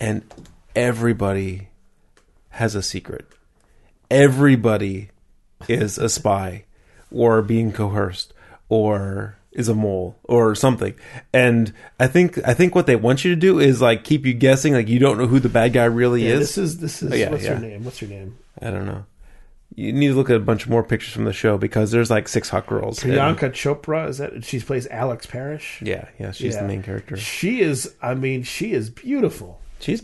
and 0.00 0.22
everybody 0.76 1.68
has 2.50 2.74
a 2.74 2.82
secret. 2.82 3.26
Everybody 4.10 5.10
is 5.68 5.98
a 5.98 6.08
spy, 6.08 6.64
or 7.10 7.42
being 7.42 7.72
coerced, 7.72 8.32
or 8.68 9.36
is 9.50 9.68
a 9.68 9.74
mole, 9.74 10.16
or 10.24 10.54
something. 10.54 10.94
And 11.32 11.72
I 11.98 12.06
think 12.06 12.38
I 12.46 12.54
think 12.54 12.74
what 12.74 12.86
they 12.86 12.94
want 12.94 13.24
you 13.24 13.34
to 13.34 13.40
do 13.40 13.58
is 13.58 13.80
like 13.80 14.04
keep 14.04 14.24
you 14.24 14.34
guessing, 14.34 14.74
like 14.74 14.86
you 14.88 15.00
don't 15.00 15.18
know 15.18 15.26
who 15.26 15.40
the 15.40 15.48
bad 15.48 15.72
guy 15.72 15.86
really 15.86 16.24
Yeah, 16.26 16.34
is. 16.34 16.40
this 16.40 16.58
is 16.58 16.78
this 16.78 17.02
is 17.02 17.12
Oh, 17.12 17.16
yeah, 17.16 17.30
what's 17.30 17.42
yeah. 17.44 17.54
her 17.54 17.58
name? 17.60 17.84
What's 17.84 17.98
her 17.98 18.06
name? 18.06 18.36
I 18.62 18.70
don't 18.70 18.86
know. 18.86 19.04
You 19.74 19.92
need 19.92 20.08
to 20.08 20.14
look 20.14 20.30
at 20.30 20.36
a 20.36 20.40
bunch 20.40 20.68
more 20.68 20.84
pictures 20.84 21.12
from 21.12 21.24
the 21.24 21.32
show 21.32 21.58
because 21.58 21.90
there's 21.90 22.08
like 22.10 22.28
six 22.28 22.48
hot 22.48 22.66
girls. 22.68 23.02
and- 23.02 23.12
Priyanka 23.12 23.50
Chopra. 23.50 24.08
Is 24.08 24.18
that 24.18 24.44
she 24.44 24.60
plays 24.60 24.86
Alex 24.86 25.26
Parrish? 25.26 25.82
yeah, 25.82 26.08
yeah, 26.20 26.30
she's 26.30 26.56
the 26.56 26.62
main 26.62 26.82
character. 26.84 27.16
She 27.16 27.60
is. 27.60 27.92
I 28.00 28.14
mean, 28.14 28.44
she 28.44 28.72
is 28.72 28.88
beautiful. 28.88 29.60
She's 29.80 30.02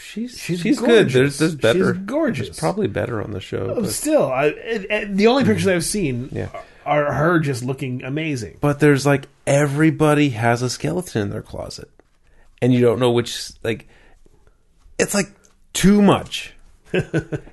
she's 0.00 0.38
She's 0.38 0.60
she's, 0.60 0.78
good. 0.80 1.10
There's 1.10 1.38
there's 1.38 1.54
better. 1.54 1.94
She's 1.94 2.02
gorgeous. 2.04 2.46
There's 2.48 2.58
probably 2.60 2.86
better 2.88 3.22
on 3.22 3.30
the 3.32 3.40
show. 3.40 3.74
Oh, 3.76 3.80
But, 3.82 3.90
Still, 3.90 4.30
I, 4.30 4.46
it, 4.46 4.86
it- 4.90 5.16
the 5.16 5.26
only 5.28 5.44
pictures 5.44 5.66
mm-hmm. 5.66 5.76
I've 5.76 5.84
seen 5.84 6.28
Yeah. 6.32 6.48
are 6.86 7.12
her 7.12 7.38
just 7.38 7.62
looking 7.64 8.02
amazing. 8.02 8.58
but 8.60 8.80
there's 8.80 9.04
like 9.06 9.28
everybody 9.46 10.30
has 10.30 10.62
a 10.62 10.70
skeleton 10.70 11.22
in 11.22 11.30
their 11.30 11.42
closet, 11.42 11.90
and 12.62 12.72
you 12.72 12.80
don't 12.80 12.98
know 12.98 13.10
which. 13.12 13.50
Like, 13.62 13.88
it's 14.98 15.14
like 15.14 15.28
too 15.72 16.02
much. 16.02 16.54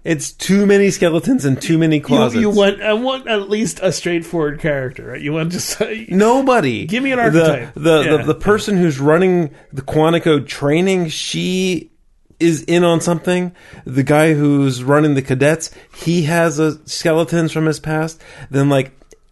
it's 0.03 0.31
too 0.31 0.65
many 0.65 0.89
skeletons 0.89 1.45
and 1.45 1.61
too 1.61 1.77
many 1.77 1.99
closets. 1.99 2.33
You, 2.33 2.41
you 2.41 2.49
want 2.49 2.81
I 2.81 2.93
want 2.93 3.27
at 3.27 3.49
least 3.51 3.79
a 3.83 3.91
straightforward 3.91 4.59
character, 4.59 5.09
right? 5.09 5.21
You 5.21 5.33
want 5.33 5.51
just 5.51 5.79
Nobody. 6.09 6.87
Give 6.87 7.03
me 7.03 7.11
an 7.11 7.17
The- 7.17 7.23
archetype. 7.23 7.73
The 7.75 7.79
the, 7.79 8.03
Yeah. 8.03 8.23
the, 8.23 8.33
person 8.33 8.77
who's 8.77 8.99
running 8.99 9.51
the 9.71 9.83
Quantico 9.83 10.43
training, 10.45 11.09
she 11.09 11.91
is 12.39 12.63
in 12.63 12.83
on 12.83 13.01
something. 13.01 13.55
The 13.85 14.03
guy 14.03 14.33
who's 14.33 14.83
running 14.83 15.15
the 15.15 15.21
cadets, 15.21 15.71
he 15.95 16.23
has 16.23 16.59
a 16.59 16.87
skeletons 16.87 17.51
from 17.51 17.65
his 17.65 17.79
past. 17.79 18.21
Then 18.49 18.69
like 18.69 18.91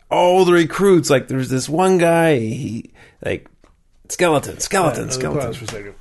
all 0.10 0.46
the 0.46 0.54
recruits, 0.54 1.10
like 1.10 1.28
there's 1.28 1.50
this 1.50 1.70
one 1.70 1.98
guy, 1.98 2.38
he 2.40 2.92
like 3.24 3.50
skeleton, 4.10 4.60
skeleton, 4.60 5.12
skeleton, 5.12 5.54
for 5.54 5.66
a 5.66 5.68
second. 5.68 5.96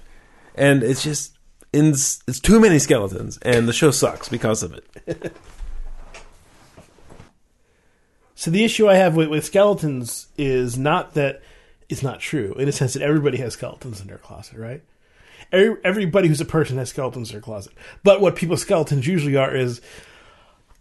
and 0.55 0.83
it's 0.83 1.03
just 1.03 1.37
it's, 1.73 2.23
it's 2.29 2.41
too 2.41 2.61
many 2.61 2.79
skeletons, 2.79 3.39
and 3.39 3.67
the 3.67 3.73
show 3.73 3.91
sucks 3.91 4.29
because 4.29 4.63
of 4.63 4.73
it. 4.75 5.35
So 8.35 8.51
the 8.51 8.65
issue 8.65 8.89
I 8.89 8.97
have 8.97 9.17
with, 9.17 9.29
with 9.29 9.45
skeletons 9.45 10.27
is 10.37 10.77
not 10.77 11.15
that 11.15 11.41
it's 11.89 12.03
not 12.03 12.21
true 12.21 12.55
in 12.59 12.69
a 12.69 12.73
sense 12.73 12.95
that 12.95 13.03
everybody 13.03 13.39
has 13.39 13.55
skeletons 13.55 14.01
in 14.01 14.07
their 14.07 14.19
closet, 14.19 14.59
right? 14.59 14.83
Every, 15.55 15.77
everybody 15.85 16.29
who's 16.29 16.41
a 16.41 16.45
person 16.45 16.77
has 16.79 16.91
skeletons 16.91 17.31
in 17.31 17.35
their 17.35 17.43
closet. 17.43 17.73
But 18.03 18.21
what 18.21 18.37
people's 18.37 18.63
skeletons 18.63 19.07
usually 19.07 19.37
are 19.37 19.55
is 19.55 19.81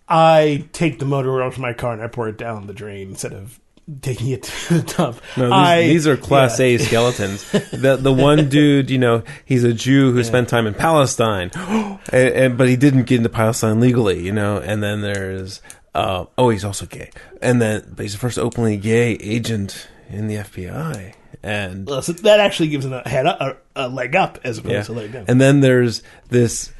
I 0.07 0.67
take 0.73 0.99
the 0.99 1.05
motor 1.05 1.41
oil 1.41 1.51
from 1.51 1.61
my 1.61 1.73
car 1.73 1.93
and 1.93 2.01
I 2.01 2.07
pour 2.07 2.27
it 2.27 2.37
down 2.37 2.67
the 2.67 2.73
drain 2.73 3.09
instead 3.09 3.33
of 3.33 3.59
taking 4.01 4.29
it 4.29 4.43
to 4.67 4.79
the 4.79 4.93
dump. 4.93 5.21
No, 5.37 5.45
these, 5.45 5.53
I- 5.53 5.81
these 5.81 6.07
are 6.07 6.17
class 6.17 6.59
yeah. 6.59 6.65
A 6.65 6.77
skeletons. 6.79 7.51
the 7.71 7.97
the 7.99 8.13
one 8.13 8.49
dude, 8.49 8.89
you 8.89 8.97
know, 8.97 9.23
he's 9.45 9.63
a 9.63 9.73
Jew 9.73 10.11
who 10.11 10.23
spent 10.23 10.49
time 10.49 10.67
in 10.67 10.73
Palestine, 10.73 11.51
and, 11.55 11.99
and 12.11 12.57
but 12.57 12.67
he 12.67 12.75
didn't 12.75 13.03
get 13.03 13.17
into 13.17 13.29
Palestine 13.29 13.79
legally, 13.79 14.21
you 14.23 14.31
know. 14.31 14.57
And 14.57 14.83
then 14.83 15.01
there's 15.01 15.61
uh, 15.95 16.25
oh, 16.37 16.49
he's 16.49 16.65
also 16.65 16.85
gay, 16.85 17.11
and 17.41 17.61
then 17.61 17.93
but 17.95 18.03
he's 18.03 18.13
the 18.13 18.19
first 18.19 18.37
openly 18.39 18.77
gay 18.77 19.13
agent 19.13 19.87
in 20.09 20.27
the 20.27 20.35
FBI, 20.35 21.13
and 21.41 21.87
Well, 21.87 22.01
so 22.01 22.13
that 22.13 22.39
actually 22.39 22.69
gives 22.69 22.85
him 22.85 22.93
a 22.93 23.07
head 23.07 23.25
up, 23.25 23.39
a, 23.41 23.57
a 23.75 23.87
leg 23.89 24.15
up 24.15 24.39
as 24.43 24.57
opposed 24.57 24.73
yeah, 24.73 24.83
to 24.83 24.91
a 24.91 24.93
leg 24.93 25.11
down. 25.11 25.25
and 25.27 25.41
then 25.41 25.61
there's 25.61 26.03
this 26.29 26.71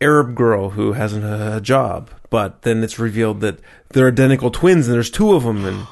Arab 0.00 0.34
girl 0.34 0.70
who 0.70 0.92
hasn't 0.92 1.24
a 1.24 1.60
job, 1.60 2.10
but 2.30 2.62
then 2.62 2.82
it's 2.82 2.98
revealed 2.98 3.40
that 3.40 3.58
they're 3.90 4.08
identical 4.08 4.50
twins, 4.50 4.86
and 4.86 4.94
there's 4.94 5.10
two 5.10 5.34
of 5.34 5.42
them, 5.44 5.64
and 5.64 5.86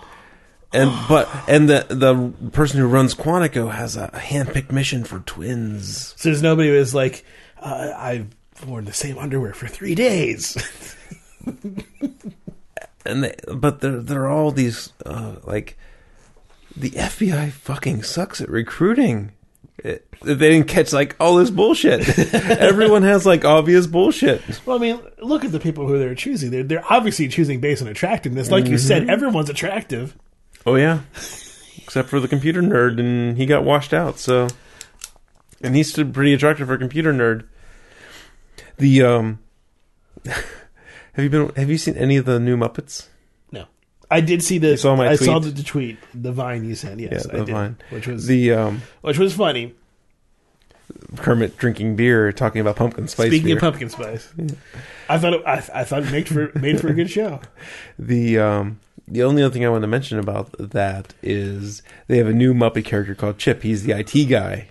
and 0.73 0.91
but 1.09 1.29
and 1.47 1.69
the 1.69 1.87
the 1.88 2.51
person 2.51 2.81
who 2.81 2.87
runs 2.87 3.14
Quantico 3.14 3.71
has 3.73 3.97
a 3.97 4.09
handpicked 4.14 4.73
mission 4.73 5.05
for 5.05 5.21
twins. 5.21 6.14
so 6.17 6.29
there's 6.29 6.43
nobody 6.43 6.69
who 6.69 6.75
is 6.75 6.95
like, 6.95 7.25
uh, 7.61 7.93
I've 7.97 8.29
worn 8.67 8.87
the 8.87 8.93
same 8.93 9.19
underwear 9.19 9.53
for 9.53 9.69
three 9.69 9.95
days. 9.95 10.57
and 13.05 13.25
they, 13.25 13.35
but 13.53 13.81
they're 13.81 14.01
they're 14.01 14.29
all 14.29 14.51
these 14.51 14.93
uh, 15.05 15.37
like 15.45 15.77
the 16.77 16.91
FBI 16.91 17.51
fucking 17.53 18.03
sucks 18.05 18.41
at 18.41 18.49
recruiting. 18.49 19.33
It, 19.85 20.07
they 20.23 20.35
didn't 20.35 20.67
catch 20.67 20.93
like 20.93 21.14
all 21.21 21.37
this 21.37 21.51
bullshit. 21.51 22.19
Everyone 22.35 23.03
has 23.03 23.25
like 23.25 23.45
obvious 23.45 23.87
bullshit. 23.87 24.43
Well, 24.67 24.77
I 24.77 24.81
mean, 24.81 25.01
look 25.19 25.45
at 25.45 25.53
the 25.53 25.61
people 25.61 25.87
who 25.87 25.99
they're 25.99 26.17
choosing. 26.17 26.51
They're, 26.51 26.64
they're 26.64 26.93
obviously 26.93 27.29
choosing 27.29 27.61
based 27.61 27.83
on 27.83 27.88
attractiveness. 27.88 28.51
Like 28.51 28.67
you 28.67 28.79
said, 28.79 29.09
everyone's 29.09 29.51
attractive. 29.51 30.17
Oh 30.67 30.75
yeah, 30.75 31.03
except 31.77 32.09
for 32.09 32.19
the 32.19 32.29
computer 32.29 32.61
nerd, 32.61 32.99
and 32.99 33.37
he 33.37 33.47
got 33.47 33.64
washed 33.64 33.95
out. 33.95 34.19
So, 34.19 34.49
and 35.62 35.77
he's 35.77 35.91
still 35.91 36.11
pretty 36.11 36.35
attractive 36.35 36.67
for 36.67 36.75
a 36.75 36.79
computer 36.79 37.12
nerd. 37.12 37.47
The 38.79 39.03
um, 39.03 39.38
have 40.27 40.45
you 41.19 41.31
been? 41.31 41.51
Have 41.55 41.71
you 41.71 41.79
seen 41.79 41.97
any 41.97 42.17
of 42.17 42.25
the 42.25 42.41
new 42.41 42.57
Muppets? 42.57 43.07
I 44.11 44.21
did 44.21 44.42
see 44.42 44.59
the. 44.59 44.77
saw 44.77 44.97
my 44.97 45.09
I 45.09 45.16
saw 45.16 45.38
the, 45.38 45.51
tweet? 45.51 45.57
the 45.57 45.62
tweet, 45.62 45.99
the 46.14 46.33
Vine 46.33 46.64
you 46.64 46.75
sent. 46.75 47.01
Yes, 47.01 47.27
Yeah, 47.29 47.33
I 47.35 47.38
the 47.40 47.44
did, 47.44 47.53
Vine. 47.53 47.77
which 47.90 48.07
was 48.07 48.27
The 48.27 48.53
um, 48.53 48.83
which 49.03 49.18
was 49.18 49.35
funny. 49.35 49.75
Kermit 51.16 51.57
drinking 51.59 51.97
beer, 51.97 52.33
talking 52.33 52.61
about 52.61 52.77
pumpkin 52.77 53.09
spice. 53.09 53.27
Speaking 53.29 53.47
beer. 53.49 53.57
of 53.57 53.61
pumpkin 53.61 53.90
spice, 53.90 54.33
I 55.09 55.18
thought 55.18 55.35
it, 55.35 55.42
I, 55.47 55.57
I 55.75 55.85
thought 55.85 56.05
it 56.05 56.11
made 56.12 56.29
for 56.29 56.51
made 56.59 56.81
for 56.81 56.88
a 56.88 56.94
good 56.94 57.11
show. 57.11 57.40
The 57.99 58.38
um 58.38 58.81
the 59.07 59.23
only 59.23 59.42
other 59.42 59.53
thing 59.53 59.64
I 59.64 59.68
want 59.68 59.83
to 59.83 59.88
mention 59.88 60.18
about 60.18 60.53
that 60.59 61.14
is 61.23 61.83
they 62.07 62.18
have 62.18 62.27
a 62.27 62.33
new 62.33 62.55
Muppet 62.55 62.85
character 62.85 63.14
called 63.14 63.38
Chip. 63.38 63.62
He's 63.62 63.85
the 63.85 63.92
IT 63.99 64.27
guy 64.29 64.68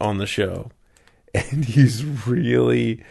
on 0.00 0.18
the 0.18 0.26
show, 0.26 0.70
and 1.34 1.64
he's 1.64 2.04
really 2.04 3.02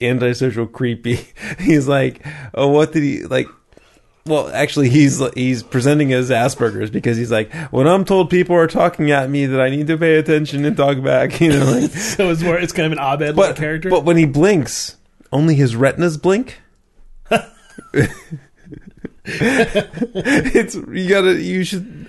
antisocial, 0.00 0.66
creepy. 0.66 1.28
He's 1.58 1.88
like, 1.88 2.26
oh, 2.54 2.68
what 2.68 2.92
did 2.92 3.02
he 3.02 3.24
like? 3.24 3.46
Well, 4.26 4.48
actually, 4.54 4.88
he's 4.88 5.20
he's 5.34 5.62
presenting 5.62 6.12
as 6.14 6.30
Asperger's 6.30 6.90
because 6.90 7.16
he's 7.18 7.30
like, 7.30 7.52
when 7.70 7.86
I'm 7.86 8.06
told 8.06 8.30
people 8.30 8.56
are 8.56 8.66
talking 8.66 9.10
at 9.10 9.28
me, 9.28 9.44
that 9.44 9.60
I 9.60 9.68
need 9.68 9.86
to 9.88 9.98
pay 9.98 10.16
attention 10.16 10.64
and 10.64 10.74
talk 10.76 11.02
back. 11.02 11.40
You 11.42 11.50
know, 11.50 11.64
like, 11.70 11.90
So 11.90 12.30
it's 12.30 12.40
more 12.42 12.58
it's 12.58 12.72
kind 12.72 12.86
of 12.90 12.98
an 12.98 13.04
Abed 13.04 13.36
but 13.36 13.56
character. 13.56 13.90
but 13.90 14.04
when 14.04 14.16
he 14.16 14.24
blinks, 14.24 14.96
only 15.30 15.54
his 15.54 15.76
retinas 15.76 16.16
blink. 16.16 16.60
it's 19.26 20.74
you 20.74 21.08
gotta 21.08 21.40
you 21.40 21.64
should 21.64 22.06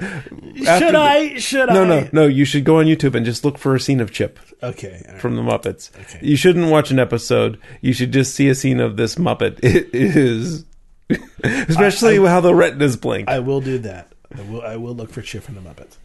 should 0.58 0.68
after 0.68 0.98
I? 0.98 1.38
Should 1.38 1.70
no 1.70 1.84
I? 1.84 1.86
no 1.88 2.02
no 2.02 2.10
no 2.12 2.28
you 2.28 2.44
should 2.44 2.66
go 2.66 2.80
on 2.80 2.86
youtube 2.88 3.16
and 3.16 3.26
just 3.26 3.46
look 3.46 3.58
for 3.58 3.74
a 3.76 3.80
scene 3.80 4.02
of 4.02 4.12
chip 4.12 4.38
Okay. 4.62 5.02
right. 5.08 5.22
from 5.22 5.36
the 5.38 5.42
muppets 5.42 5.92
Okay. 6.02 6.20
you 6.22 6.36
shouldn't 6.36 6.70
watch 6.70 6.92
an 6.92 7.00
episode 7.00 7.58
you 7.82 7.94
should 7.94 8.12
just 8.12 8.36
see 8.36 8.50
a 8.50 8.56
scene 8.56 8.82
of 8.82 8.98
this 8.98 9.16
muppet 9.16 9.60
it 9.64 9.94
is 9.96 10.66
especially 11.44 12.18
how 12.18 12.42
the 12.42 12.54
retinas 12.54 12.96
blink 12.98 13.30
I 13.30 13.40
will 13.40 13.62
do 13.62 13.78
that. 13.80 14.12
I 14.36 14.42
will. 14.42 14.62
I 14.62 14.76
will 14.78 14.96
look 14.96 15.10
for 15.10 15.22
Chip 15.22 15.44
from 15.44 15.56
the 15.56 15.62
Muppets. 15.62 15.98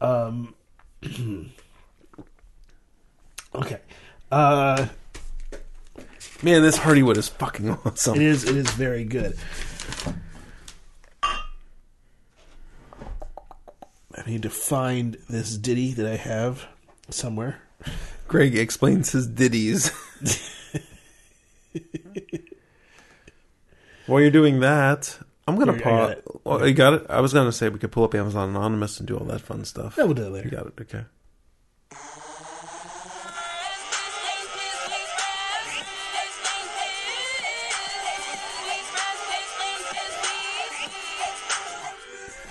Um. 0.00 0.54
okay. 3.54 3.80
Uh, 4.30 4.86
man 6.42 6.62
this 6.62 6.78
hardywood 6.78 7.16
is 7.16 7.28
fucking 7.28 7.70
awesome 7.70 8.20
is. 8.20 8.44
It 8.44 8.56
is 8.56 8.70
very 8.70 9.04
good. 9.04 9.38
I 11.22 11.42
need 14.26 14.42
to 14.42 14.50
find 14.50 15.16
this 15.28 15.56
ditty 15.56 15.92
that 15.92 16.06
I 16.06 16.16
have 16.16 16.66
somewhere. 17.10 17.62
greg 18.28 18.56
explains 18.56 19.12
his 19.12 19.26
ditties 19.26 19.92
While 24.06 24.20
you're 24.20 24.30
doing 24.30 24.60
that, 24.60 25.18
I'm 25.48 25.56
gonna 25.56 25.80
pause. 25.80 26.16
Oh, 26.44 26.64
you 26.64 26.74
got 26.74 26.94
it. 26.94 27.06
I 27.08 27.20
was 27.20 27.32
gonna 27.32 27.52
say 27.52 27.68
we 27.68 27.78
could 27.78 27.92
pull 27.92 28.04
up 28.04 28.14
Amazon 28.14 28.50
Anonymous 28.50 28.98
and 28.98 29.06
do 29.06 29.16
all 29.16 29.24
that 29.26 29.40
fun 29.40 29.64
stuff. 29.64 29.96
Yeah, 29.98 30.04
we'll 30.04 30.14
do 30.14 30.26
it 30.26 30.30
later. 30.30 30.48
You 30.48 30.56
got 30.56 30.66
it. 30.66 30.74
Okay. 30.80 31.04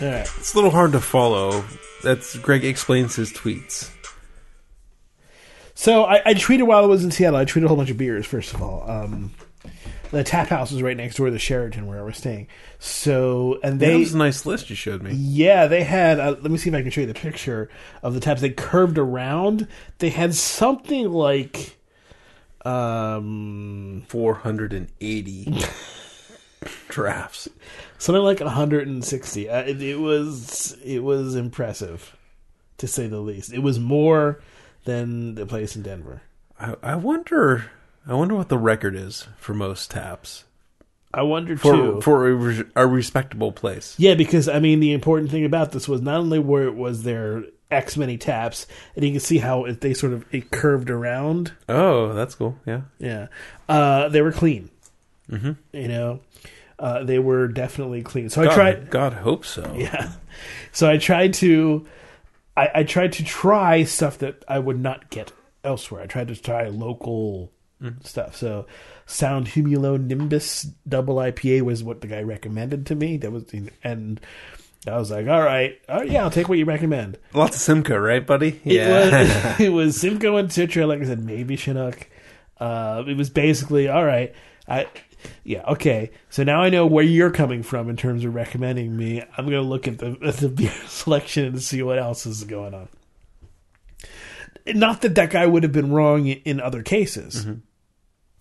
All 0.02 0.08
right. 0.10 0.30
It's 0.38 0.54
a 0.54 0.58
little 0.58 0.72
hard 0.72 0.92
to 0.92 1.00
follow. 1.00 1.64
That's 2.04 2.38
Greg 2.38 2.66
explains 2.66 3.16
his 3.16 3.32
tweets. 3.32 3.90
So 5.74 6.04
I, 6.04 6.22
I 6.26 6.34
tweeted 6.34 6.68
while 6.68 6.84
I 6.84 6.88
was 6.88 7.04
in 7.04 7.12
Seattle. 7.12 7.40
I 7.40 7.46
tweeted 7.46 7.66
a 7.66 7.68
whole 7.70 7.78
bunch 7.78 7.92
of 7.92 7.98
beers. 7.98 8.26
First 8.26 8.54
of 8.54 8.62
all, 8.62 8.90
um, 8.90 9.32
the 10.16 10.24
tap 10.24 10.48
house 10.48 10.72
was 10.72 10.82
right 10.82 10.96
next 10.96 11.16
door 11.18 11.26
to 11.28 11.32
the 11.32 11.38
Sheraton 11.40 11.88
where 11.88 12.00
I 12.00 12.04
was 12.04 12.16
staying. 12.18 12.48
So 12.80 13.60
and 13.62 13.80
That 13.80 13.88
they, 13.88 13.98
was 13.98 14.14
a 14.14 14.18
nice 14.18 14.46
list 14.46 14.70
you 14.70 14.76
showed 14.76 15.02
me. 15.04 15.12
yeah, 15.14 15.68
they 15.68 15.84
had. 15.84 16.20
Uh, 16.20 16.36
let 16.42 16.50
me 16.52 16.58
see 16.58 16.70
if 16.70 16.76
I 16.76 16.82
can 16.82 16.90
show 16.92 17.02
you 17.02 17.08
the 17.08 17.14
picture 17.14 17.70
of 18.02 18.14
the 18.14 18.20
taps. 18.20 18.40
They 18.42 18.50
curved 18.50 18.98
around. 18.98 19.68
They 20.00 20.10
had 20.12 20.34
something 20.34 21.12
like, 21.12 21.78
um, 22.64 24.04
480 24.08 25.54
drafts. 26.88 27.50
something 27.98 28.24
like 28.24 28.40
160. 28.40 29.50
Uh, 29.50 29.60
it, 29.64 29.82
it 29.82 30.00
was 30.00 30.78
it 30.84 31.00
was 31.04 31.36
impressive, 31.36 32.16
to 32.78 32.88
say 32.88 33.08
the 33.08 33.20
least. 33.20 33.54
It 33.54 33.60
was 33.60 33.80
more 33.80 34.42
than 34.86 35.36
the 35.36 35.46
place 35.46 35.76
in 35.76 35.82
Denver. 35.84 36.22
I, 36.60 36.76
I 36.82 36.96
wonder. 36.96 37.70
I 38.08 38.14
wonder 38.14 38.36
what 38.36 38.50
the 38.50 38.58
record 38.58 38.96
is 38.96 39.28
for 39.38 39.54
most 39.54 39.92
taps 39.92 40.46
I 41.16 41.22
wonder 41.22 41.56
for 41.56 41.74
too. 41.74 42.02
for 42.02 42.28
a, 42.28 42.66
a 42.76 42.86
respectable 42.86 43.54
place. 43.54 43.96
Yeah, 43.98 44.16
because 44.16 44.50
I 44.50 44.60
mean, 44.60 44.82
the 44.82 44.92
important 44.92 45.32
thing 45.32 45.46
about 45.46 45.72
this 45.72 45.88
was 45.88 46.02
not 46.02 46.20
only 46.20 46.40
where 46.40 46.68
it 46.68 46.76
was 46.76 47.04
there 47.04 47.46
X 47.72 47.96
many 47.96 48.18
taps, 48.18 48.68
and 48.96 49.06
you 49.06 49.12
can 49.12 49.22
see 49.22 49.38
how 49.38 49.64
it, 49.64 49.80
they 49.80 49.94
sort 49.94 50.12
of 50.12 50.26
it 50.34 50.52
curved 50.52 50.90
around. 50.90 51.54
Oh, 51.70 52.14
that's 52.14 52.36
cool. 52.36 52.60
Yeah. 52.66 52.82
Yeah, 53.00 53.28
uh, 53.70 54.10
they 54.10 54.22
were 54.22 54.34
clean. 54.34 54.70
Mm-hmm. 55.32 55.54
You 55.72 55.88
know, 55.88 56.20
uh, 56.80 57.06
they 57.06 57.18
were 57.18 57.48
definitely 57.48 58.04
clean. 58.04 58.30
So 58.30 58.44
I 58.44 58.54
tried. 58.54 58.90
God 58.90 59.14
hope 59.14 59.46
so. 59.46 59.74
Yeah, 59.78 60.12
so 60.74 60.90
I 60.90 60.98
tried 60.98 61.34
to. 61.36 61.88
I, 62.58 62.70
I 62.76 62.84
tried 62.84 63.14
to 63.14 63.24
try 63.24 63.86
stuff 63.86 64.18
that 64.18 64.44
I 64.50 64.60
would 64.60 64.82
not 64.82 65.10
get 65.10 65.32
elsewhere. 65.64 66.02
I 66.02 66.08
tried 66.08 66.28
to 66.28 66.36
try 66.36 66.68
local 66.68 67.54
stuff. 68.04 68.36
So, 68.36 68.68
Sound 69.06 69.48
Humulo 69.48 70.00
Nimbus 70.02 70.64
Double 70.88 71.16
IPA 71.16 71.62
was 71.62 71.84
what 71.84 72.02
the 72.02 72.08
guy 72.08 72.22
recommended 72.22 72.86
to 72.88 72.96
me. 72.96 73.18
That 73.18 73.32
was, 73.32 73.46
and 73.84 74.20
I 74.88 74.98
was 74.98 75.12
like, 75.12 75.28
all 75.28 75.42
right, 75.42 75.80
all 75.90 76.00
right 76.00 76.10
yeah, 76.10 76.24
I'll 76.24 76.32
take 76.32 76.50
what 76.50 76.58
you 76.58 76.66
recommend. 76.66 77.18
Lots 77.34 77.56
of 77.56 77.62
Simcoe, 77.62 77.98
right, 77.98 78.26
buddy? 78.26 78.60
It 78.64 78.88
was, 78.88 79.60
it 79.60 79.70
was 79.70 80.00
Simcoe 80.00 80.38
and 80.38 80.50
Citra, 80.50 80.88
like 80.88 81.02
I 81.02 81.06
said, 81.06 81.24
maybe 81.24 81.56
Chinook. 81.56 82.08
Uh, 82.60 83.04
it 83.08 83.18
was 83.18 83.30
basically 83.30 83.88
all 83.88 84.06
right. 84.06 84.34
I 84.68 84.88
yeah 85.44 85.64
okay. 85.72 86.12
So 86.30 86.44
now 86.44 86.62
I 86.62 86.70
know 86.70 86.86
where 86.86 87.04
you're 87.04 87.32
coming 87.32 87.64
from 87.64 87.90
in 87.90 87.98
terms 87.98 88.24
of 88.26 88.34
recommending 88.34 88.96
me. 88.96 89.24
I'm 89.38 89.46
gonna 89.46 89.62
look 89.62 89.88
at 89.88 89.98
the 89.98 90.18
at 90.24 90.38
the 90.38 90.50
beer 90.50 90.72
selection 90.88 91.46
and 91.46 91.62
see 91.62 91.82
what 91.84 92.00
else 92.00 92.26
is 92.26 92.44
going 92.44 92.74
on. 92.74 92.88
Not 94.68 95.02
that 95.02 95.16
that 95.16 95.30
guy 95.30 95.46
would 95.46 95.64
have 95.64 95.72
been 95.72 95.92
wrong 95.92 96.28
in 96.28 96.60
other 96.60 96.82
cases. 96.82 97.46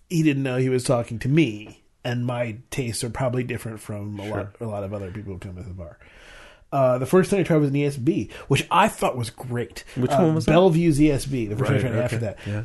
He 0.09 0.23
didn't 0.23 0.43
know 0.43 0.57
he 0.57 0.69
was 0.69 0.83
talking 0.83 1.19
to 1.19 1.29
me, 1.29 1.83
and 2.03 2.25
my 2.25 2.57
tastes 2.71 3.03
are 3.03 3.09
probably 3.09 3.43
different 3.43 3.79
from 3.79 4.19
a 4.19 4.25
lot 4.27 4.55
a 4.59 4.65
lot 4.65 4.83
of 4.83 4.93
other 4.93 5.11
people 5.11 5.33
who 5.33 5.39
come 5.39 5.55
to 5.55 5.63
the 5.63 5.73
bar. 5.73 5.97
Uh, 6.71 6.97
the 6.97 7.05
first 7.05 7.29
thing 7.29 7.39
I 7.39 7.43
tried 7.43 7.57
was 7.57 7.69
an 7.69 7.75
ESB, 7.75 8.31
which 8.47 8.67
I 8.69 8.87
thought 8.87 9.15
was 9.17 9.29
great. 9.29 9.83
Which 9.95 10.11
Uh, 10.11 10.17
one 10.23 10.35
was 10.35 10.45
that? 10.45 10.51
Bellevue's 10.51 10.99
ESB. 10.99 11.49
The 11.49 11.55
first 11.55 11.71
Right, 11.71 11.79
I 11.79 11.87
tried 11.89 11.95
after 11.95 12.17
that 12.17 12.37
yeah. 12.45 12.63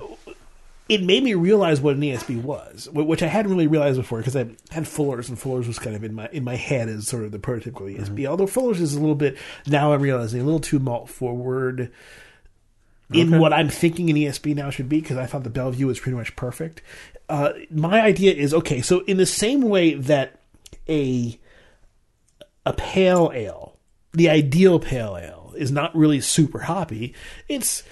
it 0.88 1.02
made 1.04 1.22
me 1.22 1.34
realize 1.34 1.80
what 1.80 1.94
an 1.94 2.00
ESB 2.02 2.42
was, 2.42 2.88
which 2.92 3.22
I 3.22 3.28
hadn't 3.28 3.52
really 3.52 3.68
realized 3.68 3.98
before 3.98 4.18
because 4.18 4.34
I 4.36 4.46
had 4.70 4.88
Fuller's, 4.88 5.28
and 5.28 5.38
Fuller's 5.38 5.68
was 5.68 5.78
kind 5.78 5.94
of 5.94 6.02
in 6.02 6.14
my 6.14 6.28
in 6.32 6.42
my 6.44 6.56
head 6.56 6.88
as 6.88 7.06
sort 7.06 7.24
of 7.24 7.30
the 7.30 7.38
prototypical 7.38 7.94
ESB. 7.94 8.26
Although 8.26 8.46
Fuller's 8.48 8.80
is 8.80 8.94
a 8.94 9.00
little 9.00 9.14
bit 9.14 9.36
now 9.66 9.92
I'm 9.92 10.02
realizing 10.02 10.40
a 10.40 10.44
little 10.44 10.60
too 10.60 10.78
malt 10.80 11.08
forward 11.08 11.92
in 13.12 13.28
Okay. 13.28 13.38
what 13.38 13.52
I'm 13.52 13.68
thinking 13.68 14.08
an 14.10 14.16
ESB 14.16 14.54
now 14.54 14.70
should 14.70 14.88
be 14.88 15.00
because 15.00 15.16
I 15.16 15.26
thought 15.26 15.44
the 15.44 15.50
Bellevue 15.50 15.86
was 15.86 15.98
pretty 16.00 16.16
much 16.16 16.36
perfect. 16.36 16.82
Uh, 17.28 17.52
my 17.70 18.00
idea 18.00 18.32
is 18.32 18.52
okay. 18.54 18.82
So 18.82 19.00
in 19.00 19.16
the 19.16 19.26
same 19.26 19.62
way 19.62 19.94
that 19.94 20.40
a 20.88 21.38
a 22.66 22.72
pale 22.72 23.30
ale, 23.34 23.78
the 24.12 24.28
ideal 24.28 24.78
pale 24.78 25.16
ale, 25.16 25.54
is 25.56 25.70
not 25.70 25.94
really 25.96 26.20
super 26.20 26.60
hoppy. 26.60 27.14
It's 27.48 27.82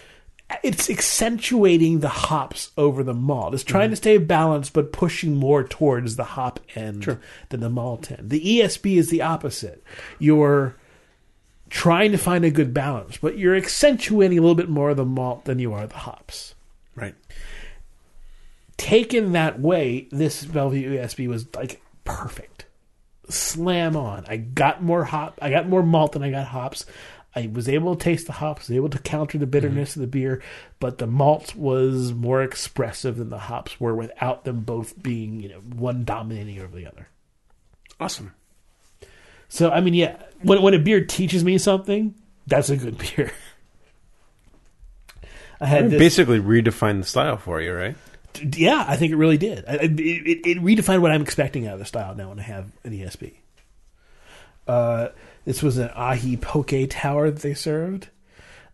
it's 0.64 0.88
accentuating 0.88 2.00
the 2.00 2.08
hops 2.08 2.70
over 2.78 3.02
the 3.02 3.12
malt. 3.14 3.52
It's 3.54 3.62
trying 3.62 3.90
to 3.90 3.96
stay 3.96 4.16
balanced, 4.18 4.72
but 4.72 4.92
pushing 4.92 5.36
more 5.36 5.62
towards 5.62 6.16
the 6.16 6.24
hop 6.24 6.58
end 6.74 7.18
than 7.50 7.60
the 7.60 7.68
malt 7.68 8.10
end. 8.10 8.30
The 8.30 8.40
ESB 8.60 8.96
is 8.96 9.10
the 9.10 9.20
opposite. 9.22 9.84
You're 10.18 10.74
trying 11.70 12.12
to 12.12 12.18
find 12.18 12.44
a 12.44 12.50
good 12.50 12.72
balance, 12.72 13.18
but 13.18 13.38
you're 13.38 13.56
accentuating 13.56 14.38
a 14.38 14.40
little 14.40 14.54
bit 14.54 14.68
more 14.68 14.90
of 14.90 14.96
the 14.96 15.04
malt 15.04 15.44
than 15.44 15.58
you 15.58 15.72
are 15.72 15.86
the 15.86 15.96
hops. 15.96 16.54
Right. 16.94 17.14
Taken 18.76 19.32
that 19.32 19.60
way, 19.60 20.08
this 20.10 20.44
Bellevue 20.44 20.98
ESB 20.98 21.28
was 21.28 21.46
like 21.54 21.80
perfect. 22.04 22.66
Slam 23.28 23.96
on. 23.96 24.24
I 24.28 24.36
got 24.36 24.82
more 24.82 25.04
hop. 25.04 25.38
I 25.42 25.50
got 25.50 25.68
more 25.68 25.82
malt 25.82 26.12
than 26.12 26.22
I 26.22 26.30
got 26.30 26.46
hops. 26.46 26.86
I 27.36 27.48
was 27.52 27.68
able 27.68 27.94
to 27.94 28.02
taste 28.02 28.26
the 28.26 28.32
hops, 28.32 28.68
was 28.68 28.76
able 28.76 28.88
to 28.88 28.98
counter 28.98 29.38
the 29.38 29.46
bitterness 29.46 29.92
mm-hmm. 29.92 30.00
of 30.00 30.10
the 30.10 30.18
beer, 30.18 30.42
but 30.80 30.98
the 30.98 31.06
malt 31.06 31.54
was 31.54 32.12
more 32.12 32.42
expressive 32.42 33.16
than 33.16 33.28
the 33.28 33.38
hops 33.38 33.78
were 33.78 33.94
without 33.94 34.44
them 34.44 34.62
both 34.62 35.00
being, 35.00 35.40
you 35.40 35.50
know, 35.50 35.58
one 35.60 36.04
dominating 36.04 36.58
over 36.58 36.74
the 36.74 36.86
other. 36.86 37.08
Awesome. 38.00 38.34
So 39.48 39.70
I 39.70 39.80
mean, 39.80 39.94
yeah, 39.94 40.16
when 40.42 40.62
when 40.62 40.74
a 40.74 40.78
beer 40.78 41.04
teaches 41.04 41.44
me 41.44 41.58
something, 41.58 42.14
that's 42.46 42.70
a 42.70 42.76
good 42.76 42.98
beer. 43.16 43.32
I 45.60 45.66
had 45.66 45.90
this, 45.90 45.98
Basically 45.98 46.38
redefined 46.40 47.00
the 47.00 47.06
style 47.06 47.36
for 47.36 47.60
you, 47.60 47.74
right? 47.74 47.96
yeah, 48.56 48.84
I 48.86 48.96
think 48.96 49.12
it 49.12 49.16
really 49.16 49.38
did. 49.38 49.64
I- 49.66 49.74
It, 49.74 49.98
it, 49.98 50.46
it 50.46 50.58
redefined 50.58 51.00
what 51.00 51.10
I'm 51.10 51.22
expecting 51.22 51.66
out 51.66 51.74
of 51.74 51.78
the 51.80 51.84
style 51.84 52.14
now 52.14 52.28
when 52.28 52.38
I 52.38 52.42
have 52.42 52.70
an 52.84 52.92
ESB. 52.92 53.32
Uh, 54.68 55.08
this 55.44 55.62
was 55.62 55.78
an 55.78 55.88
ahi 55.96 56.36
poke 56.36 56.72
tower 56.90 57.30
that 57.30 57.40
they 57.42 57.54
served. 57.54 58.08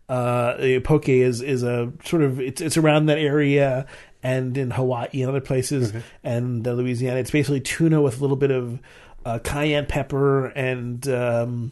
Uh, 0.07 0.57
the 0.57 0.79
poke 0.81 1.09
is 1.09 1.41
is 1.41 1.63
a 1.63 1.91
sort 2.03 2.21
of 2.21 2.39
it's 2.39 2.61
it's 2.61 2.77
around 2.77 3.07
that 3.07 3.17
area 3.17 3.87
and 4.21 4.55
in 4.57 4.69
Hawaii 4.71 5.07
and 5.13 5.29
other 5.29 5.41
places 5.41 5.93
and 6.23 6.67
uh, 6.67 6.73
Louisiana. 6.73 7.19
It's 7.19 7.31
basically 7.31 7.61
tuna 7.61 8.01
with 8.01 8.19
a 8.19 8.21
little 8.21 8.35
bit 8.37 8.51
of 8.51 8.79
uh, 9.25 9.39
cayenne 9.39 9.87
pepper 9.87 10.45
and 10.47 11.07
um, 11.09 11.71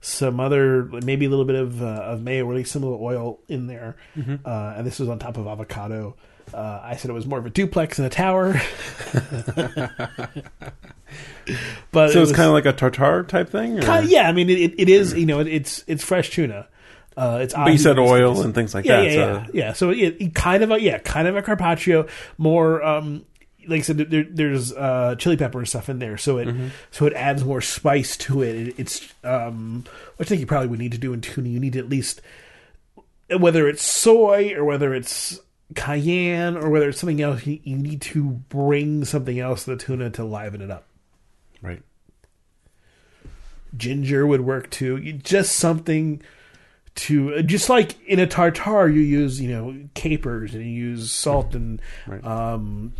some 0.00 0.40
other 0.40 0.84
maybe 0.84 1.26
a 1.26 1.30
little 1.30 1.44
bit 1.44 1.56
of 1.56 1.82
uh, 1.82 1.86
of 1.86 2.22
mayo 2.22 2.52
least 2.52 2.72
some 2.72 2.84
oil 2.84 3.38
in 3.48 3.66
there. 3.66 3.96
Uh, 4.44 4.74
and 4.76 4.86
this 4.86 4.98
was 4.98 5.08
on 5.08 5.18
top 5.18 5.36
of 5.36 5.46
avocado. 5.46 6.16
Uh, 6.52 6.80
I 6.82 6.96
said 6.96 7.10
it 7.10 7.14
was 7.14 7.26
more 7.26 7.38
of 7.38 7.46
a 7.46 7.50
duplex 7.50 7.96
than 7.98 8.06
a 8.06 8.10
tower. 8.10 8.54
but 11.92 12.10
So 12.10 12.20
it 12.20 12.22
it's 12.22 12.32
kind 12.32 12.48
of 12.48 12.52
like 12.52 12.66
a 12.66 12.72
tartar 12.72 13.22
type 13.24 13.50
thing? 13.50 13.80
Kind 13.80 14.04
of- 14.04 14.10
yeah, 14.10 14.28
I 14.28 14.32
mean, 14.32 14.50
it, 14.50 14.74
it 14.78 14.88
is. 14.88 15.14
You 15.14 15.26
know, 15.26 15.40
it, 15.40 15.46
it's 15.46 15.84
it's 15.86 16.02
fresh 16.02 16.30
tuna. 16.30 16.66
Uh, 17.16 17.40
it's 17.42 17.54
But 17.54 17.72
you 17.72 17.78
said 17.78 17.98
oil 17.98 18.40
and 18.42 18.54
things 18.54 18.72
like 18.74 18.84
yeah, 18.84 19.00
that. 19.00 19.04
Yeah, 19.04 19.12
so 19.12 19.18
yeah, 19.18 19.46
yeah. 19.52 19.72
So 19.74 19.90
it, 19.90 20.16
it 20.20 20.34
kind 20.34 20.62
of 20.62 20.70
a 20.70 20.80
yeah, 20.80 20.98
kind 20.98 21.28
of 21.28 21.36
a 21.36 21.42
carpaccio. 21.42 22.06
More 22.38 22.82
um, 22.82 23.24
like 23.66 23.80
I 23.80 23.82
said, 23.82 23.98
there, 23.98 24.24
there's 24.28 24.72
uh, 24.72 25.14
chili 25.18 25.36
pepper 25.36 25.58
and 25.58 25.68
stuff 25.68 25.88
in 25.88 25.98
there, 25.98 26.16
so 26.18 26.38
it 26.38 26.48
Mm-hmm. 26.48 26.68
so 26.90 27.06
it 27.06 27.12
adds 27.14 27.44
more 27.44 27.60
spice 27.60 28.16
to 28.18 28.42
it. 28.42 28.54
it 28.68 28.74
it's 28.78 29.12
um, 29.24 29.84
which 30.16 30.26
I 30.26 30.30
think 30.30 30.40
you 30.40 30.46
probably 30.46 30.68
would 30.68 30.78
need 30.78 30.92
to 30.92 30.98
do 30.98 31.12
in 31.12 31.20
tuna. 31.20 31.48
You 31.48 31.60
need 31.60 31.74
to 31.74 31.78
at 31.78 31.88
least 31.88 32.20
whether 33.38 33.68
it's 33.68 33.82
soy 33.82 34.52
or 34.54 34.64
whether 34.64 34.92
it's 34.94 35.38
cayenne 35.76 36.56
or 36.56 36.68
whether 36.70 36.88
it's 36.88 36.98
something 36.98 37.20
else. 37.20 37.46
You, 37.46 37.60
you 37.62 37.76
need 37.76 38.00
to 38.02 38.24
bring 38.24 39.04
something 39.04 39.38
else 39.38 39.64
to 39.64 39.70
the 39.70 39.76
tuna 39.76 40.10
to 40.10 40.24
liven 40.24 40.60
it 40.62 40.70
up. 40.70 40.86
Right. 41.62 41.82
ginger 43.76 44.26
would 44.26 44.40
work 44.40 44.70
too. 44.70 44.96
You, 44.96 45.12
just 45.12 45.52
something 45.56 46.22
to 46.96 47.42
just 47.44 47.68
like 47.68 47.94
in 48.06 48.18
a 48.18 48.26
tartar, 48.26 48.88
you 48.88 49.00
use 49.00 49.40
you 49.40 49.48
know 49.50 49.76
capers 49.94 50.54
and 50.54 50.64
you 50.64 50.70
use 50.70 51.10
salt 51.12 51.54
and 51.54 51.80
Right. 52.06 52.24
um, 52.24 52.94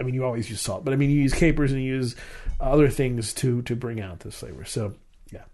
I 0.00 0.02
mean 0.02 0.14
you 0.14 0.24
always 0.24 0.48
use 0.48 0.60
salt, 0.60 0.84
but 0.84 0.92
I 0.94 0.96
mean 0.96 1.10
you 1.10 1.20
use 1.20 1.34
capers 1.34 1.72
and 1.72 1.82
you 1.82 1.94
use 1.94 2.16
other 2.60 2.88
things 2.88 3.32
to 3.34 3.62
to 3.62 3.76
bring 3.76 4.00
out 4.00 4.20
this 4.20 4.38
flavor. 4.38 4.64
So 4.64 4.94
yeah, 5.30 5.44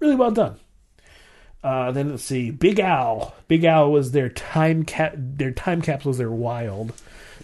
really 0.00 0.16
well 0.16 0.30
done. 0.30 0.58
Uh, 1.62 1.90
then 1.92 2.10
let's 2.10 2.22
see, 2.22 2.50
Big 2.50 2.78
Owl. 2.78 3.34
Big 3.48 3.64
Owl 3.64 3.90
was 3.90 4.12
their 4.12 4.28
time 4.28 4.84
cap. 4.84 5.14
Their 5.16 5.50
time 5.50 5.80
capsule 5.80 5.94
capsules. 5.94 6.18
Their 6.18 6.30
wild 6.30 6.92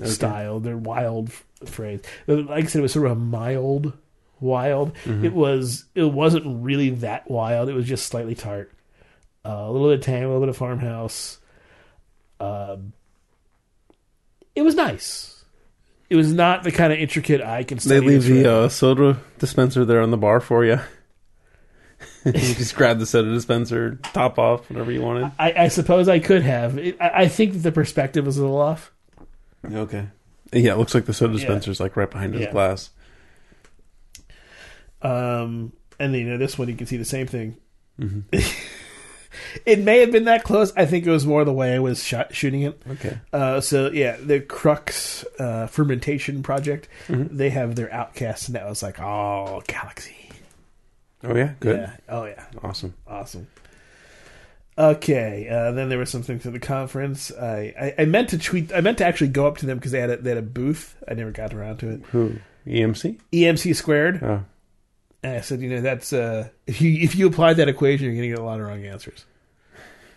style. 0.04 0.60
Their 0.60 0.76
wild 0.76 1.32
phrase. 1.64 2.02
Like 2.26 2.64
I 2.64 2.66
said, 2.66 2.80
it 2.80 2.82
was 2.82 2.92
sort 2.92 3.06
of 3.06 3.12
a 3.12 3.20
mild 3.20 3.94
wild. 4.38 4.92
It 5.24 5.32
was. 5.32 5.86
It 5.94 6.04
wasn't 6.04 6.62
really 6.62 6.90
that 6.90 7.30
wild. 7.30 7.70
It 7.70 7.74
was 7.74 7.86
just 7.86 8.06
slightly 8.06 8.34
tart. 8.34 8.70
Uh, 9.42 9.64
a 9.66 9.70
little 9.72 9.88
bit 9.88 10.00
of 10.00 10.04
tang, 10.04 10.24
a 10.24 10.26
little 10.26 10.40
bit 10.40 10.50
of 10.50 10.56
farmhouse. 10.58 11.38
Um, 12.40 12.92
it 14.54 14.60
was 14.60 14.74
nice. 14.74 15.39
It 16.10 16.16
was 16.16 16.32
not 16.32 16.64
the 16.64 16.72
kind 16.72 16.92
of 16.92 16.98
intricate 16.98 17.40
I 17.40 17.62
can. 17.62 17.78
They 17.78 18.00
leave 18.00 18.24
the 18.24 18.52
uh, 18.52 18.68
soda 18.68 19.18
dispenser 19.38 19.84
there 19.84 20.02
on 20.02 20.10
the 20.10 20.16
bar 20.16 20.40
for 20.40 20.64
you. 20.64 20.80
you 22.24 22.32
just 22.32 22.74
grab 22.74 22.98
the 22.98 23.06
soda 23.06 23.32
dispenser, 23.32 23.94
top 24.12 24.38
off, 24.38 24.68
whatever 24.68 24.90
you 24.90 25.00
wanted. 25.02 25.30
I, 25.38 25.52
I 25.56 25.68
suppose 25.68 26.08
I 26.08 26.18
could 26.18 26.42
have. 26.42 26.76
It, 26.78 27.00
I, 27.00 27.22
I 27.22 27.28
think 27.28 27.62
the 27.62 27.70
perspective 27.72 28.26
was 28.26 28.36
a 28.38 28.42
little 28.42 28.60
off. 28.60 28.92
Okay. 29.64 30.08
Yeah, 30.52 30.72
it 30.72 30.78
looks 30.78 30.94
like 30.94 31.04
the 31.04 31.14
soda 31.14 31.32
Yeah. 31.32 31.38
dispenser's 31.38 31.78
like 31.78 31.96
right 31.96 32.10
behind 32.10 32.34
his 32.34 32.42
Yeah. 32.42 32.50
glass. 32.52 32.90
Um, 35.02 35.72
and 35.98 36.12
then, 36.12 36.20
you 36.22 36.28
know 36.28 36.38
this 36.38 36.58
one, 36.58 36.68
you 36.68 36.74
can 36.74 36.86
see 36.86 36.96
the 36.96 37.04
same 37.04 37.26
thing. 37.26 37.56
It 39.66 39.78
may 39.80 40.00
have 40.00 40.12
been 40.12 40.24
that 40.24 40.44
close. 40.44 40.72
I 40.76 40.86
think 40.86 41.06
it 41.06 41.10
was 41.10 41.26
more 41.26 41.44
the 41.44 41.52
way 41.52 41.74
I 41.74 41.78
was 41.78 42.02
shot, 42.04 42.34
shooting 42.34 42.62
it. 42.62 42.80
Okay. 42.90 43.18
Uh, 43.32 43.60
so 43.60 43.90
yeah, 43.90 44.16
the 44.16 44.40
Crux 44.40 45.24
uh, 45.38 45.66
fermentation 45.66 46.42
project. 46.42 46.88
Mhm. 47.08 47.28
They 47.36 47.50
have 47.50 47.74
their 47.76 47.92
outcasts, 47.92 48.46
and 48.48 48.54
that 48.56 48.68
was 48.68 48.82
like, 48.82 49.00
oh, 49.00 49.62
galaxy. 49.66 50.16
Oh 51.22 51.36
yeah, 51.36 51.52
good, 51.60 51.76
Yeah. 51.80 51.92
Oh 52.08 52.24
yeah. 52.24 52.44
awesome. 52.62 52.94
Awesome. 53.06 53.46
Okay, 54.78 55.46
uh, 55.50 55.72
then 55.72 55.90
there 55.90 55.98
was 55.98 56.08
some 56.08 56.22
things 56.22 56.46
at 56.46 56.54
the 56.54 56.58
conference. 56.58 57.30
I, 57.32 57.74
I, 57.98 58.02
I 58.02 58.04
meant 58.06 58.30
to 58.30 58.38
tweet. 58.38 58.72
I 58.72 58.80
meant 58.80 58.98
to 58.98 59.04
actually 59.04 59.28
go 59.28 59.46
up 59.46 59.58
to 59.58 59.66
them 59.66 59.76
because 59.76 59.92
they 59.92 60.00
had 60.00 60.08
a, 60.10 60.16
they 60.16 60.30
had 60.30 60.38
a 60.38 60.42
booth. 60.42 60.96
I 61.06 61.12
never 61.14 61.30
got 61.32 61.52
around 61.52 61.78
to 61.80 61.90
it. 61.90 62.00
Who? 62.12 62.36
EMC? 62.66 63.18
EMC 63.32 63.76
squared. 63.76 64.22
Oh, 64.22 64.42
And 65.22 65.36
I 65.36 65.40
said, 65.42 65.60
you 65.60 65.68
know, 65.68 65.82
that's 65.82 66.14
uh, 66.14 66.48
if 66.66 66.80
you 66.80 66.92
if 67.02 67.14
you 67.14 67.26
apply 67.26 67.52
that 67.54 67.68
equation, 67.68 68.06
you're 68.06 68.14
going 68.14 68.22
to 68.22 68.28
get 68.36 68.38
a 68.38 68.42
lot 68.44 68.58
of 68.60 68.66
wrong 68.66 68.82
answers. 68.86 69.26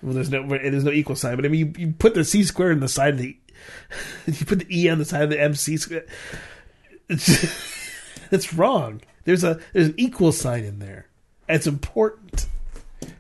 Well, 0.04 0.14
there's 0.14 0.30
no 0.30 0.46
there's 0.48 0.84
no 0.84 0.92
equal 0.92 1.16
sign, 1.16 1.36
but 1.38 1.46
I 1.46 1.48
mean, 1.48 1.74
you, 1.78 1.86
you 1.88 1.94
put 1.94 2.14
the 2.14 2.26
c 2.26 2.44
squared 2.44 2.74
on 2.74 2.82
the 2.82 2.88
side 2.88 3.14
of 3.16 3.20
the 3.20 3.38
you 4.28 4.46
put 4.46 4.60
the 4.60 4.68
e 4.70 4.90
on 4.90 4.98
the 5.00 5.06
side 5.06 5.24
of 5.24 5.30
the 5.30 5.40
mc 5.42 5.78
squared. 5.78 6.08
It's, 7.10 7.30
it's 8.32 8.54
wrong. 8.54 9.02
There's 9.24 9.44
a 9.44 9.60
there's 9.72 9.88
an 9.88 9.96
equal 9.98 10.32
sign 10.34 10.64
in 10.66 10.80
there. 10.80 11.08
It's 11.48 11.68
important. 11.68 12.48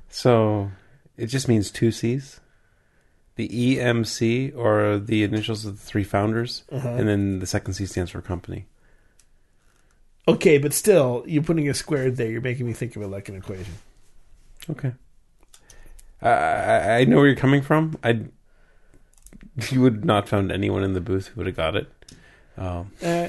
so 0.10 0.72
it 1.18 1.28
just 1.28 1.48
means 1.48 1.72
two 1.72 1.92
C's. 1.92 2.40
The 3.36 3.50
EMC 3.50 4.56
or 4.56 5.00
the 5.00 5.24
initials 5.24 5.66
of 5.66 5.80
the 5.80 5.84
three 5.84 6.04
founders, 6.04 6.64
Uh-huh. 6.72 6.88
and 6.88 7.08
then 7.08 7.40
the 7.40 7.48
second 7.48 7.74
C 7.74 7.86
stands 7.88 8.12
for 8.12 8.22
company. 8.22 8.68
Okay, 10.28 10.58
but 10.60 10.72
still, 10.72 11.24
you're 11.28 11.42
putting 11.44 11.68
a 11.68 11.74
squared 11.74 12.16
there. 12.18 12.30
You're 12.30 12.42
making 12.42 12.66
me 12.68 12.74
think 12.74 12.96
of 12.96 13.02
it 13.02 13.08
like 13.08 13.30
an 13.30 13.36
equation. 13.36 13.74
Okay. 14.70 14.94
I, 16.30 17.00
I 17.00 17.04
know 17.06 17.18
where 17.18 17.28
you're 17.28 17.36
coming 17.36 17.62
from. 17.62 17.98
I 18.04 18.22
you 19.70 19.82
would 19.82 20.04
not 20.04 20.28
found 20.28 20.52
anyone 20.52 20.84
in 20.84 20.94
the 20.94 21.02
booth 21.02 21.28
who 21.28 21.42
would 21.42 21.48
have 21.48 21.56
got 21.56 21.76
it. 21.76 21.88
Um, 22.58 22.92
Uh, 23.04 23.28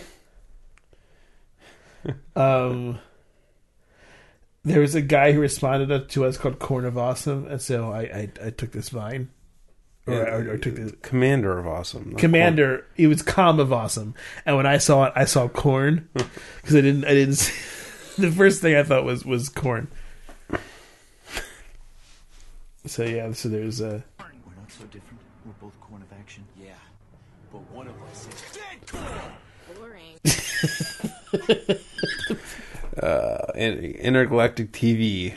um, 2.37 2.99
there 4.65 4.81
was 4.81 4.95
a 4.95 5.03
guy 5.03 5.33
who 5.33 5.41
responded 5.41 6.09
to 6.09 6.25
us 6.25 6.37
called 6.39 6.59
Corn 6.59 6.85
of 6.85 6.97
Awesome, 6.97 7.47
and 7.47 7.61
so 7.61 7.91
I 7.93 8.01
I, 8.01 8.29
I 8.47 8.51
took 8.51 8.73
this 8.73 8.89
vine, 8.89 9.31
or, 10.07 10.15
or, 10.15 10.51
or 10.51 10.59
took 10.59 10.77
the 10.77 10.93
commander 11.03 11.59
of 11.59 11.67
awesome. 11.67 12.15
commander. 12.17 12.87
It 12.97 13.09
was 13.09 13.23
Com 13.23 13.61
of 13.61 13.73
Awesome, 13.73 14.15
and 14.47 14.57
when 14.57 14.67
I 14.67 14.79
saw 14.79 15.05
it, 15.05 15.13
I 15.17 15.25
saw 15.25 15.49
corn 15.49 16.09
because 16.15 16.77
I 16.77 16.81
didn't 16.81 17.05
I 17.05 17.15
didn't. 17.15 17.35
See, 17.35 18.23
the 18.23 18.31
first 18.31 18.63
thing 18.63 18.77
I 18.77 18.83
thought 18.83 19.05
was 19.05 19.25
was 19.25 19.49
corn. 19.49 19.89
So 22.87 23.05
yeah, 23.05 23.33
so 23.33 23.49
there's 23.49 23.81
uh 23.81 24.01
We're 24.19 24.55
not 24.57 24.71
so 24.71 24.85
different. 24.85 25.21
We're 25.45 25.53
both 25.61 25.81
corn 25.81 26.03
of 26.03 26.13
action. 26.19 26.45
Yeah, 26.61 26.73
but 27.53 27.63
one 27.71 27.89
of 27.89 27.95
us 28.11 28.29
is 28.29 28.43
dead 28.53 28.87
corn. 28.87 29.05
Boring. 29.75 30.19
uh, 33.03 33.53
intergalactic 33.57 34.73
TV 34.73 35.35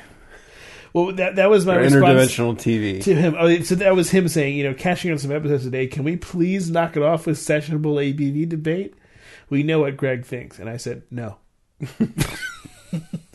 well 0.98 1.14
that 1.14 1.36
that 1.36 1.50
was 1.50 1.66
my 1.66 1.76
or 1.76 1.82
response. 1.82 2.04
interdimensional 2.04 2.56
TV. 2.58 3.04
to 3.04 3.16
him. 3.16 3.36
Oh, 3.38 3.62
so 3.62 3.76
that 3.76 3.96
was 3.96 4.10
him 4.10 4.28
saying, 4.28 4.58
you 4.58 4.64
know, 4.64 4.74
catching 4.74 5.12
on 5.12 5.18
some 5.20 5.32
episodes 5.32 5.64
today. 5.64 5.88
Can 5.88 6.04
we 6.04 6.18
please 6.18 6.72
knock 6.72 6.98
it 6.98 7.04
off 7.04 7.28
with 7.28 7.38
sessionable 7.38 7.96
ABV 8.02 8.50
debate? 8.50 8.96
We 9.50 9.64
know 9.64 9.80
what 9.82 9.96
Greg 9.96 10.26
thinks, 10.26 10.60
and 10.60 10.70
I 10.70 10.78
said 10.78 11.04
no. 11.12 11.38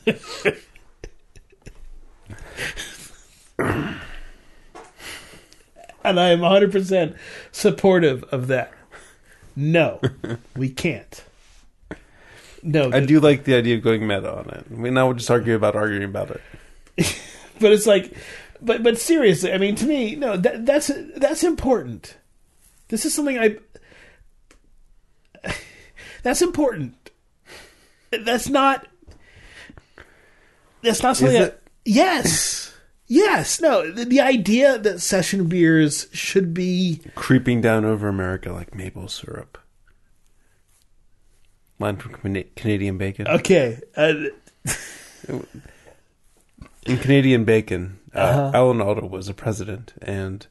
and 6.05 6.19
I 6.21 6.31
am 6.31 6.41
100 6.41 6.73
percent 6.73 7.17
supportive 7.51 8.25
of 8.25 8.49
that. 8.49 8.73
No, 9.55 10.01
we 10.57 10.69
can't. 10.71 11.25
No, 12.63 12.91
I 12.93 13.01
do 13.01 13.19
like 13.19 13.45
the 13.45 13.55
idea 13.55 13.77
of 13.77 13.83
going 13.83 14.07
meta 14.07 14.33
on 14.33 14.49
it. 14.51 14.67
I 14.71 14.75
mean, 14.75 14.95
now 14.95 15.07
we'll 15.07 15.17
just 15.17 15.31
argue 15.31 15.57
about 15.57 15.75
arguing 15.75 16.05
about 16.05 16.31
it. 16.31 16.41
but 17.61 17.73
it's 17.73 17.87
like 17.87 18.15
but 18.61 18.83
but 18.83 18.99
seriously 18.99 19.53
i 19.53 19.59
mean 19.59 19.75
to 19.75 19.87
me 19.87 20.15
no 20.15 20.37
that 20.37 20.67
that's 20.67 20.91
that's 21.17 21.43
important 21.43 22.17
this 22.89 23.05
is 23.05 23.15
something 23.15 23.39
i 23.39 23.57
that's 26.23 26.43
important 26.43 27.11
that's 28.25 28.49
not 28.49 28.87
that's 30.83 31.03
not 31.03 31.17
something 31.17 31.43
I- 31.43 31.53
yes 31.85 32.72
yes 33.15 33.61
no 33.61 33.91
the, 33.93 34.05
the 34.05 34.21
idea 34.21 34.79
that 34.79 35.01
session 35.01 35.47
beers 35.47 36.07
should 36.13 36.55
be 36.55 37.01
Creeping 37.15 37.61
down 37.61 37.85
over 37.85 38.09
America 38.09 38.53
like 38.53 38.75
maple 38.75 39.09
syrup. 39.09 39.59
Line 41.79 41.97
from 41.97 42.15
Cana- 42.15 42.45
Canadian 42.57 42.97
bacon. 42.99 43.27
okay 43.29 43.81
uh, 43.97 44.15
In 46.87 46.99
Canadian 46.99 47.45
bacon, 47.45 47.99
uh, 48.15 48.19
Uh-huh. 48.19 48.51
Alan 48.55 48.81
Alda 48.81 49.07
was 49.07 49.29
a 49.29 49.35
president, 49.35 49.93
and 50.03 50.45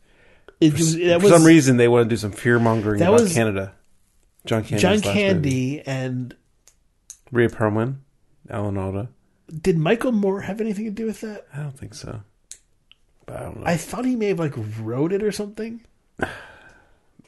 it 0.62 0.72
for, 0.72 0.78
that 0.84 1.20
for 1.20 1.24
was 1.26 1.34
some 1.34 1.44
reason 1.44 1.76
they 1.78 1.90
want 1.90 2.06
to 2.06 2.10
do 2.10 2.16
some 2.18 2.32
fear 2.32 2.58
mongering 2.60 3.02
about 3.02 3.20
was- 3.22 3.34
Canada. 3.34 3.74
John 4.46 4.64
Candy's 4.64 4.82
john 4.82 4.92
last 4.94 5.06
movie. 5.06 5.20
candy 5.20 5.82
and 5.82 6.36
Rhea 7.32 7.50
Perlman, 7.50 7.98
Alan 8.50 8.76
Alda. 8.78 9.10
did 9.62 9.78
michael 9.78 10.12
moore 10.12 10.42
have 10.42 10.60
anything 10.62 10.86
to 10.86 10.92
do 10.92 11.06
with 11.06 11.22
that 11.22 11.46
I 11.54 11.58
don't 11.62 11.78
think 11.78 11.94
so, 11.94 12.22
I 13.32 13.40
don't 13.40 13.58
know. 13.60 13.64
i 13.66 13.78
thought 13.78 14.06
he 14.06 14.16
may 14.16 14.28
have 14.28 14.40
like 14.40 14.54
wrote 14.80 15.12
it 15.14 15.24
or 15.24 15.32
something 15.32 15.82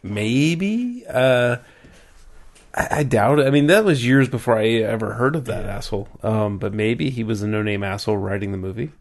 Maybe. 0.05 1.05
Uh, 1.07 1.57
I, 2.75 2.87
I 2.91 3.03
doubt 3.03 3.39
it. 3.39 3.47
I 3.47 3.51
mean, 3.51 3.67
that 3.67 3.85
was 3.85 4.05
years 4.05 4.27
before 4.27 4.57
I 4.59 4.67
ever 4.67 5.13
heard 5.13 5.35
of 5.37 5.45
that 5.45 5.63
asshole. 5.65 6.09
Um, 6.21 6.57
but 6.57 6.73
maybe 6.73 7.09
he 7.09 7.23
was 7.23 7.41
a 7.41 7.47
no-name 7.47 7.83
asshole 7.83 8.17
writing 8.17 8.51
the 8.51 8.57
movie. 8.57 8.91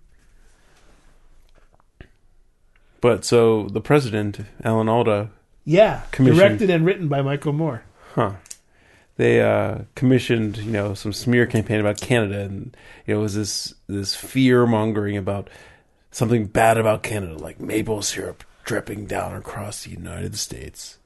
But 3.01 3.25
so 3.25 3.65
the 3.69 3.81
president, 3.81 4.41
Alan 4.63 4.89
Alda, 4.89 5.31
Yeah, 5.65 6.03
Commissioned- 6.13 6.39
directed 6.39 6.71
and 6.71 6.87
written 6.87 7.09
by 7.09 7.21
Michael 7.23 7.53
Moore. 7.53 7.83
huh? 8.15 8.35
They 9.17 9.41
uh, 9.43 9.81
commissioned, 9.95 10.57
you 10.59 10.71
know, 10.73 10.95
some 10.95 11.13
smear 11.13 11.47
campaign 11.47 11.81
about 11.81 12.01
Canada, 12.01 12.41
and 12.41 12.77
you 13.07 13.15
know, 13.15 13.21
it 13.21 13.23
was 13.23 13.35
this 13.35 13.75
this 13.87 14.15
fear 14.17 14.67
mongering 14.67 15.17
about 15.19 15.51
something 16.13 16.47
bad 16.47 16.79
about 16.79 17.03
Canada, 17.03 17.37
like 17.37 17.59
maple 17.59 18.03
syrup 18.03 18.45
dripping 18.65 19.07
down 19.07 19.35
across 19.35 19.83
the 19.83 19.91
United 19.91 20.39
States. 20.39 20.99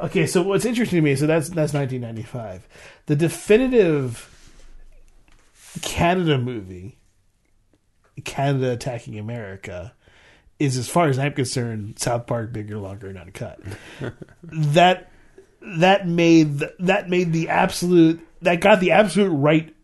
Okay, 0.00 0.26
so 0.26 0.42
what's 0.42 0.64
interesting 0.64 0.98
to 0.98 1.02
me, 1.02 1.14
so 1.14 1.26
that's 1.26 1.48
that's 1.48 1.72
1995. 1.72 2.66
The 3.06 3.16
definitive 3.16 4.32
Canada 5.80 6.36
movie, 6.38 6.98
Canada 8.24 8.72
attacking 8.72 9.18
America, 9.18 9.94
is 10.58 10.76
as 10.76 10.88
far 10.88 11.08
as 11.08 11.18
I'm 11.18 11.32
concerned, 11.32 11.98
South 11.98 12.26
Park 12.26 12.52
bigger, 12.52 12.76
longer, 12.78 13.08
and 13.08 13.18
uncut. 13.18 13.58
that 14.42 15.10
that 15.62 16.06
made 16.06 16.62
that 16.78 17.08
made 17.08 17.32
the 17.32 17.48
absolute 17.48 18.20
that 18.42 18.60
got 18.60 18.80
the 18.80 18.92
absolute 18.92 19.30
right 19.30 19.75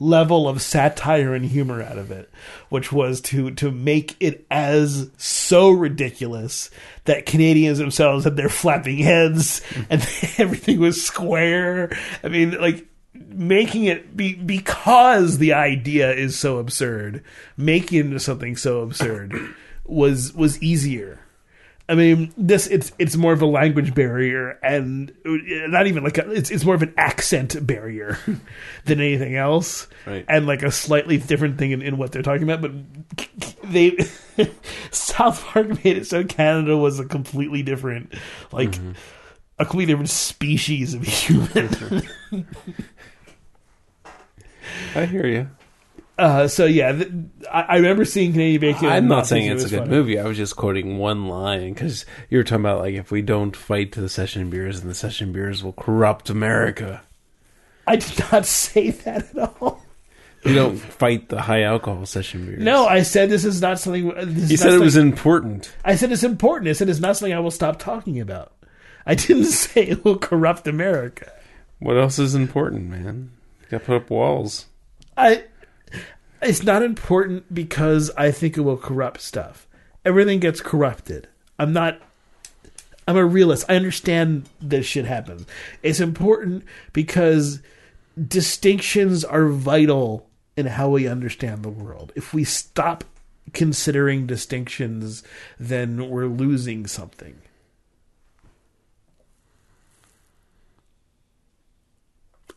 level 0.00 0.48
of 0.48 0.62
satire 0.62 1.34
and 1.34 1.44
humor 1.44 1.82
out 1.82 1.98
of 1.98 2.10
it, 2.10 2.30
which 2.68 2.92
was 2.92 3.20
to 3.20 3.50
to 3.52 3.70
make 3.70 4.16
it 4.20 4.46
as 4.50 5.10
so 5.16 5.70
ridiculous 5.70 6.70
that 7.04 7.26
Canadians 7.26 7.78
themselves 7.78 8.24
had 8.24 8.36
their 8.36 8.48
flapping 8.48 8.98
heads 8.98 9.62
and 9.90 10.00
everything 10.38 10.80
was 10.80 11.02
square. 11.02 11.90
I 12.22 12.28
mean, 12.28 12.58
like 12.60 12.86
making 13.14 13.84
it 13.84 14.16
be 14.16 14.34
because 14.34 15.38
the 15.38 15.52
idea 15.52 16.12
is 16.12 16.38
so 16.38 16.58
absurd, 16.58 17.22
making 17.56 17.98
it 17.98 18.06
into 18.06 18.20
something 18.20 18.56
so 18.56 18.80
absurd 18.80 19.34
was 19.84 20.32
was 20.34 20.62
easier. 20.62 21.20
I 21.90 21.94
mean, 21.94 22.34
this 22.36 22.66
it's 22.66 22.92
it's 22.98 23.16
more 23.16 23.32
of 23.32 23.40
a 23.40 23.46
language 23.46 23.94
barrier, 23.94 24.58
and 24.62 25.10
uh, 25.24 25.68
not 25.68 25.86
even 25.86 26.04
like 26.04 26.18
a, 26.18 26.30
it's 26.30 26.50
it's 26.50 26.62
more 26.64 26.74
of 26.74 26.82
an 26.82 26.92
accent 26.98 27.66
barrier 27.66 28.18
than 28.84 29.00
anything 29.00 29.36
else, 29.36 29.88
Right. 30.06 30.24
and 30.28 30.46
like 30.46 30.62
a 30.62 30.70
slightly 30.70 31.16
different 31.16 31.56
thing 31.58 31.70
in, 31.70 31.80
in 31.80 31.96
what 31.96 32.12
they're 32.12 32.20
talking 32.22 32.42
about. 32.42 32.60
But 32.60 32.72
they 33.64 33.96
South 34.90 35.42
Park 35.44 35.82
made 35.82 35.96
it 35.96 36.06
so 36.06 36.24
Canada 36.24 36.76
was 36.76 37.00
a 37.00 37.06
completely 37.06 37.62
different, 37.62 38.12
like 38.52 38.72
mm-hmm. 38.72 38.92
a 39.58 39.64
completely 39.64 39.92
different 39.92 40.10
species 40.10 40.92
of 40.92 41.04
human. 41.04 42.02
I 44.94 45.06
hear 45.06 45.26
you. 45.26 45.48
Uh, 46.18 46.48
so 46.48 46.66
yeah, 46.66 46.92
th- 46.92 47.12
I, 47.50 47.60
I 47.62 47.76
remember 47.76 48.04
seeing 48.04 48.32
Canadian 48.32 48.60
Bacon. 48.60 48.88
I'm 48.88 49.06
not 49.06 49.28
saying 49.28 49.50
it's 49.52 49.62
it 49.62 49.66
a 49.68 49.70
good 49.70 49.78
funny. 49.84 49.90
movie. 49.90 50.18
I 50.18 50.24
was 50.24 50.36
just 50.36 50.56
quoting 50.56 50.98
one 50.98 51.28
line 51.28 51.72
because 51.72 52.04
you 52.28 52.38
were 52.38 52.44
talking 52.44 52.64
about 52.64 52.80
like 52.80 52.94
if 52.94 53.12
we 53.12 53.22
don't 53.22 53.54
fight 53.54 53.92
the 53.92 54.08
session 54.08 54.50
beers, 54.50 54.80
and 54.80 54.90
the 54.90 54.94
session 54.96 55.32
beers 55.32 55.62
will 55.62 55.74
corrupt 55.74 56.28
America. 56.28 57.02
I 57.86 57.96
did 57.96 58.18
not 58.32 58.46
say 58.60 58.90
that 58.90 59.36
at 59.36 59.62
all. 59.62 59.80
You 60.44 60.54
don't 60.54 60.76
fight 60.78 61.28
the 61.28 61.40
high 61.42 61.62
alcohol 61.62 62.04
session 62.06 62.46
beers. 62.46 62.62
No, 62.62 62.86
I 62.86 63.02
said 63.02 63.28
this 63.30 63.44
is 63.44 63.60
not 63.60 63.78
something. 63.78 64.12
This 64.16 64.50
you 64.50 64.56
said 64.56 64.72
it 64.72 64.80
was 64.80 64.96
important. 64.96 65.72
I 65.84 65.94
said 65.96 66.10
it's 66.10 66.24
important. 66.24 66.68
I 66.68 66.72
said 66.72 66.88
it's 66.88 67.00
not 67.00 67.16
something 67.16 67.34
I 67.34 67.40
will 67.40 67.50
stop 67.50 67.78
talking 67.78 68.20
about. 68.20 68.52
I 69.06 69.14
didn't 69.14 69.44
say 69.46 69.82
it 69.84 70.04
will 70.04 70.18
corrupt 70.18 70.66
America. 70.66 71.32
What 71.78 71.96
else 71.96 72.18
is 72.18 72.34
important, 72.34 72.88
man? 72.88 73.30
You 73.62 73.68
got 73.68 73.78
to 73.80 73.84
put 73.84 73.96
up 73.96 74.10
walls. 74.10 74.66
I. 75.16 75.44
It's 76.40 76.62
not 76.62 76.82
important 76.82 77.52
because 77.52 78.10
I 78.16 78.30
think 78.30 78.56
it 78.56 78.60
will 78.60 78.76
corrupt 78.76 79.20
stuff. 79.20 79.66
Everything 80.04 80.38
gets 80.38 80.60
corrupted. 80.60 81.28
I'm 81.58 81.72
not. 81.72 82.00
I'm 83.06 83.16
a 83.16 83.24
realist. 83.24 83.64
I 83.68 83.76
understand 83.76 84.48
this 84.60 84.86
shit 84.86 85.06
happens. 85.06 85.46
It's 85.82 86.00
important 86.00 86.64
because 86.92 87.60
distinctions 88.26 89.24
are 89.24 89.48
vital 89.48 90.28
in 90.56 90.66
how 90.66 90.90
we 90.90 91.08
understand 91.08 91.62
the 91.62 91.70
world. 91.70 92.12
If 92.14 92.34
we 92.34 92.44
stop 92.44 93.04
considering 93.52 94.26
distinctions, 94.26 95.22
then 95.58 96.10
we're 96.10 96.26
losing 96.26 96.86
something. 96.86 97.40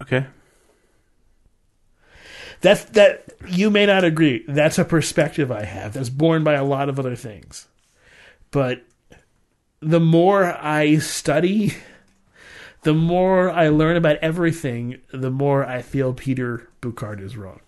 Okay. 0.02 0.26
That's 2.62 2.84
that 2.86 3.34
you 3.48 3.70
may 3.70 3.86
not 3.86 4.04
agree. 4.04 4.46
That's 4.48 4.78
a 4.78 4.86
perspective 4.86 5.52
I 5.52 5.66
have. 5.66 5.94
That's 5.94 6.10
borne 6.10 6.44
by 6.44 6.54
a 6.54 6.64
lot 6.64 6.90
of 6.90 7.00
other 7.00 7.16
things. 7.16 7.68
But 8.52 8.84
the 9.80 10.00
more 10.00 10.46
I 10.46 10.98
study, 11.00 11.74
the 12.84 12.94
more 12.94 13.50
I 13.50 13.70
learn 13.70 13.98
about 13.98 14.18
everything, 14.18 15.00
the 15.12 15.32
more 15.32 15.66
I 15.66 15.82
feel 15.82 16.14
Peter 16.14 16.70
Bouckaert 16.82 17.20
is 17.20 17.36
wrong. 17.36 17.62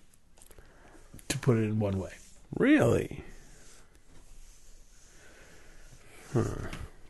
To 1.29 1.37
put 1.39 1.57
it 1.57 1.63
in 1.63 1.79
one 1.79 1.97
way. 1.97 2.13
Really? 2.55 3.23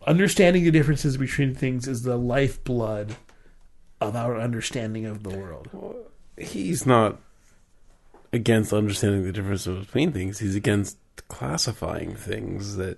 Understanding 0.07 0.63
the 0.63 0.71
differences 0.71 1.17
between 1.17 1.53
things 1.55 1.87
is 1.87 2.03
the 2.03 2.17
lifeblood 2.17 3.17
of 3.99 4.15
our 4.15 4.39
understanding 4.39 5.05
of 5.05 5.23
the 5.23 5.29
world. 5.29 5.67
He's 6.37 6.85
not 6.85 7.19
against 8.33 8.73
understanding 8.73 9.23
the 9.23 9.31
difference 9.31 9.65
between 9.65 10.11
things. 10.11 10.39
He's 10.39 10.55
against 10.55 10.97
classifying 11.29 12.15
things 12.15 12.75
that 12.75 12.97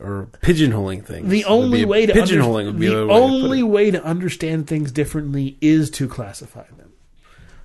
or 0.00 0.28
pigeonholing 0.42 1.04
things. 1.04 1.28
The 1.28 1.44
only 1.44 1.84
way 1.84 2.06
to 2.06 2.12
pigeonholing 2.12 2.68
under- 2.68 2.88
the 2.88 3.06
way 3.06 3.06
to 3.06 3.12
only 3.12 3.60
it. 3.60 3.62
way 3.64 3.90
to 3.90 4.02
understand 4.02 4.66
things 4.66 4.90
differently 4.90 5.56
is 5.60 5.90
to 5.90 6.08
classify 6.08 6.66
them. 6.76 6.92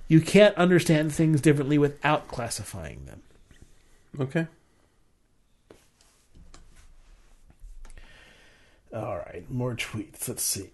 You 0.06 0.20
can't 0.20 0.54
understand 0.56 1.12
things 1.12 1.40
differently 1.40 1.78
without 1.78 2.28
classifying 2.28 3.06
them. 3.06 3.22
Okay. 4.18 4.46
All 8.92 9.16
right, 9.18 9.48
more 9.48 9.76
tweets. 9.76 10.26
Let's 10.28 10.42
see. 10.42 10.70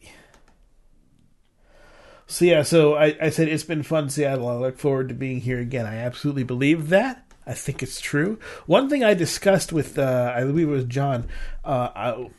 So 2.26 2.44
yeah, 2.44 2.62
so 2.62 2.94
I, 2.94 3.16
I 3.20 3.30
said 3.30 3.48
it's 3.48 3.64
been 3.64 3.82
fun, 3.82 4.10
Seattle. 4.10 4.48
I 4.48 4.54
look 4.54 4.78
forward 4.78 5.08
to 5.08 5.14
being 5.14 5.40
here 5.40 5.60
again. 5.60 5.86
I 5.86 5.96
absolutely 5.96 6.44
believe 6.44 6.88
that. 6.88 7.24
I 7.46 7.54
think 7.54 7.82
it's 7.82 8.00
true. 8.00 8.40
One 8.66 8.88
thing 8.88 9.04
I 9.04 9.14
discussed 9.14 9.72
with, 9.72 9.98
uh, 9.98 10.32
I 10.34 10.42
believe 10.42 10.68
it 10.68 10.72
was 10.72 10.84
John, 10.84 11.28
uh, 11.64 11.90
I, 11.94 12.30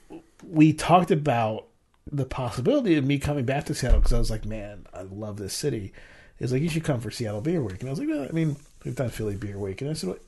we 0.46 0.74
talked 0.74 1.12
about 1.12 1.68
the 2.12 2.26
possibility 2.26 2.98
of 2.98 3.06
me 3.06 3.18
coming 3.18 3.46
back 3.46 3.66
to 3.66 3.74
Seattle 3.74 4.00
because 4.00 4.14
I 4.14 4.20
was 4.20 4.30
like, 4.30 4.46
man, 4.46 4.86
I 4.94 5.04
love 5.04 5.38
this 5.38 5.54
city. 5.54 5.94
He's 6.38 6.52
like, 6.52 6.62
you 6.62 6.70
should 6.70 6.84
come 6.84 7.00
for 7.00 7.10
Seattle 7.10 7.42
Beer 7.42 7.64
Week, 7.64 7.80
and 7.80 7.88
I 7.88 7.92
was 7.92 8.00
like, 8.00 8.10
well, 8.10 8.28
I 8.30 8.34
mean, 8.34 8.58
we've 8.84 8.96
done 8.96 9.10
Philly 9.10 9.36
Beer 9.36 9.58
Week, 9.58 9.82
and 9.82 9.90
I 9.90 9.94
said, 9.94 10.10
what? 10.10 10.22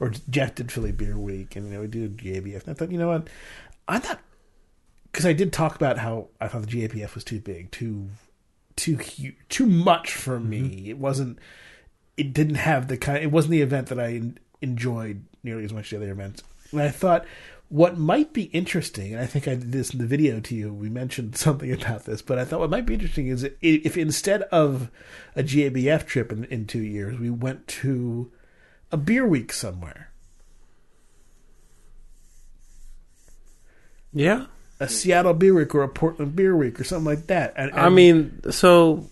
or 0.00 0.12
Jeff 0.30 0.54
did 0.54 0.70
Philly 0.70 0.92
Beer 0.92 1.18
Week, 1.18 1.56
and 1.56 1.66
you 1.66 1.74
know 1.74 1.80
we 1.80 1.86
do 1.86 2.08
GABF. 2.08 2.62
And 2.62 2.70
I 2.70 2.74
thought, 2.74 2.90
you 2.90 2.98
know 2.98 3.08
what, 3.08 3.28
I'm 3.86 4.02
not 4.02 4.20
because 5.10 5.26
I 5.26 5.32
did 5.32 5.52
talk 5.52 5.74
about 5.74 5.98
how 5.98 6.28
I 6.40 6.48
thought 6.48 6.62
the 6.62 6.88
GABF 6.88 7.14
was 7.14 7.24
too 7.24 7.40
big, 7.40 7.70
too 7.70 8.08
too 8.78 8.96
huge, 8.96 9.36
too 9.48 9.66
much 9.66 10.12
for 10.12 10.38
mm-hmm. 10.38 10.50
me. 10.50 10.90
It 10.90 10.98
wasn't. 10.98 11.38
It 12.16 12.32
didn't 12.32 12.56
have 12.56 12.88
the 12.88 12.96
kind. 12.96 13.22
It 13.22 13.30
wasn't 13.30 13.52
the 13.52 13.62
event 13.62 13.88
that 13.88 14.00
I 14.00 14.22
enjoyed 14.62 15.24
nearly 15.42 15.64
as 15.64 15.72
much 15.72 15.86
as 15.86 15.90
the 15.90 15.96
other 16.04 16.12
events. 16.12 16.42
And 16.72 16.80
I 16.80 16.88
thought 16.88 17.26
what 17.68 17.98
might 17.98 18.32
be 18.32 18.44
interesting, 18.44 19.12
and 19.12 19.22
I 19.22 19.26
think 19.26 19.46
I 19.46 19.54
did 19.54 19.72
this 19.72 19.92
in 19.92 19.98
the 19.98 20.06
video 20.06 20.40
to 20.40 20.54
you. 20.54 20.72
We 20.72 20.88
mentioned 20.88 21.36
something 21.36 21.70
about 21.72 22.04
this, 22.04 22.22
but 22.22 22.38
I 22.38 22.44
thought 22.44 22.60
what 22.60 22.70
might 22.70 22.86
be 22.86 22.94
interesting 22.94 23.28
is 23.28 23.48
if 23.60 23.96
instead 23.96 24.42
of 24.44 24.90
a 25.36 25.42
GABF 25.42 26.06
trip 26.06 26.32
in, 26.32 26.44
in 26.44 26.66
two 26.66 26.82
years, 26.82 27.18
we 27.18 27.30
went 27.30 27.66
to 27.68 28.32
a 28.90 28.96
beer 28.96 29.26
week 29.26 29.52
somewhere. 29.52 30.10
Yeah. 34.12 34.46
A 34.80 34.88
Seattle 34.88 35.34
Beer 35.34 35.54
Week 35.54 35.74
or 35.74 35.82
a 35.82 35.88
Portland 35.88 36.36
Beer 36.36 36.56
Week 36.56 36.78
or 36.78 36.84
something 36.84 37.04
like 37.04 37.26
that. 37.26 37.54
And, 37.56 37.72
I 37.72 37.88
mean, 37.88 38.40
so 38.50 39.10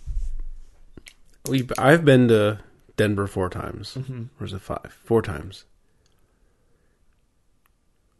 we 1.48 1.66
I've 1.76 2.04
been 2.04 2.28
to 2.28 2.60
Denver 2.96 3.26
four 3.26 3.48
times. 3.48 3.94
Mm-hmm. 3.94 4.24
Or 4.40 4.46
is 4.46 4.52
it 4.52 4.60
five? 4.60 4.96
Four 5.04 5.22
times. 5.22 5.64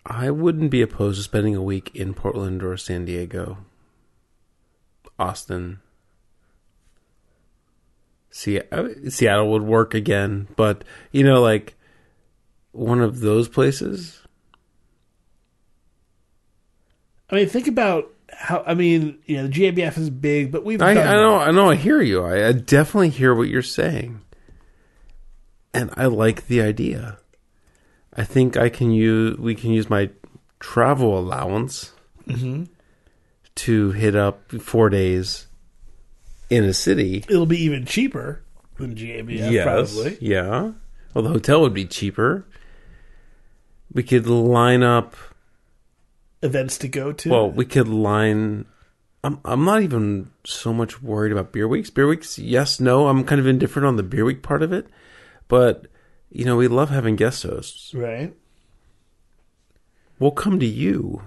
I 0.04 0.30
wouldn't 0.30 0.70
be 0.70 0.82
opposed 0.82 1.18
to 1.18 1.24
spending 1.24 1.56
a 1.56 1.62
week 1.62 1.90
in 1.94 2.14
Portland 2.14 2.62
or 2.62 2.76
San 2.76 3.04
Diego, 3.04 3.58
Austin. 5.18 5.80
Se- 8.30 8.68
Seattle 9.08 9.50
would 9.50 9.62
work 9.62 9.94
again, 9.94 10.46
but 10.56 10.84
you 11.10 11.24
know, 11.24 11.40
like 11.40 11.74
one 12.72 13.00
of 13.00 13.20
those 13.20 13.48
places. 13.48 14.20
I 17.30 17.36
mean, 17.36 17.48
think 17.48 17.66
about 17.66 18.12
how. 18.32 18.62
I 18.66 18.74
mean, 18.74 19.18
you 19.26 19.36
know, 19.36 19.46
the 19.46 19.52
GABF 19.52 19.98
is 19.98 20.10
big, 20.10 20.52
but 20.52 20.64
we've 20.64 20.80
I, 20.80 20.90
I 20.90 21.14
know, 21.14 21.38
I 21.38 21.50
know, 21.50 21.70
I 21.70 21.74
hear 21.74 22.00
you. 22.00 22.24
I, 22.24 22.48
I 22.48 22.52
definitely 22.52 23.10
hear 23.10 23.34
what 23.34 23.48
you're 23.48 23.62
saying, 23.62 24.20
and 25.74 25.90
I 25.96 26.06
like 26.06 26.46
the 26.46 26.60
idea. 26.60 27.18
I 28.14 28.24
think 28.24 28.56
I 28.56 28.68
can 28.68 28.90
use. 28.90 29.36
We 29.38 29.54
can 29.54 29.70
use 29.70 29.90
my 29.90 30.10
travel 30.60 31.18
allowance 31.18 31.92
mm-hmm. 32.26 32.64
to 33.56 33.90
hit 33.92 34.16
up 34.16 34.50
four 34.52 34.88
days 34.88 35.46
in 36.48 36.64
a 36.64 36.72
city. 36.72 37.24
It'll 37.28 37.46
be 37.46 37.62
even 37.62 37.84
cheaper 37.84 38.42
than 38.78 38.94
GABF, 38.94 39.52
yes, 39.52 39.64
probably. 39.64 40.18
yeah. 40.20 40.72
Well, 41.14 41.24
the 41.24 41.30
hotel 41.30 41.62
would 41.62 41.74
be 41.74 41.86
cheaper. 41.86 42.46
We 43.92 44.02
could 44.02 44.26
line 44.26 44.82
up. 44.82 45.16
Events 46.46 46.78
to 46.78 46.88
go 46.88 47.12
to. 47.12 47.30
Well, 47.30 47.50
we 47.50 47.64
could 47.64 47.88
line. 47.88 48.66
I'm 49.22 49.40
I'm 49.44 49.64
not 49.64 49.82
even 49.82 50.30
so 50.44 50.72
much 50.72 51.02
worried 51.02 51.32
about 51.32 51.52
beer 51.52 51.68
weeks. 51.68 51.90
Beer 51.90 52.06
weeks, 52.06 52.38
yes, 52.38 52.80
no. 52.80 53.08
I'm 53.08 53.24
kind 53.24 53.40
of 53.40 53.46
indifferent 53.46 53.86
on 53.86 53.96
the 53.96 54.02
beer 54.02 54.24
week 54.24 54.42
part 54.42 54.62
of 54.62 54.72
it, 54.72 54.86
but 55.48 55.86
you 56.30 56.44
know 56.44 56.56
we 56.56 56.68
love 56.68 56.90
having 56.90 57.16
guest 57.16 57.42
hosts. 57.42 57.92
right. 57.94 58.34
We'll 60.18 60.30
come 60.30 60.58
to 60.60 60.66
you. 60.66 61.22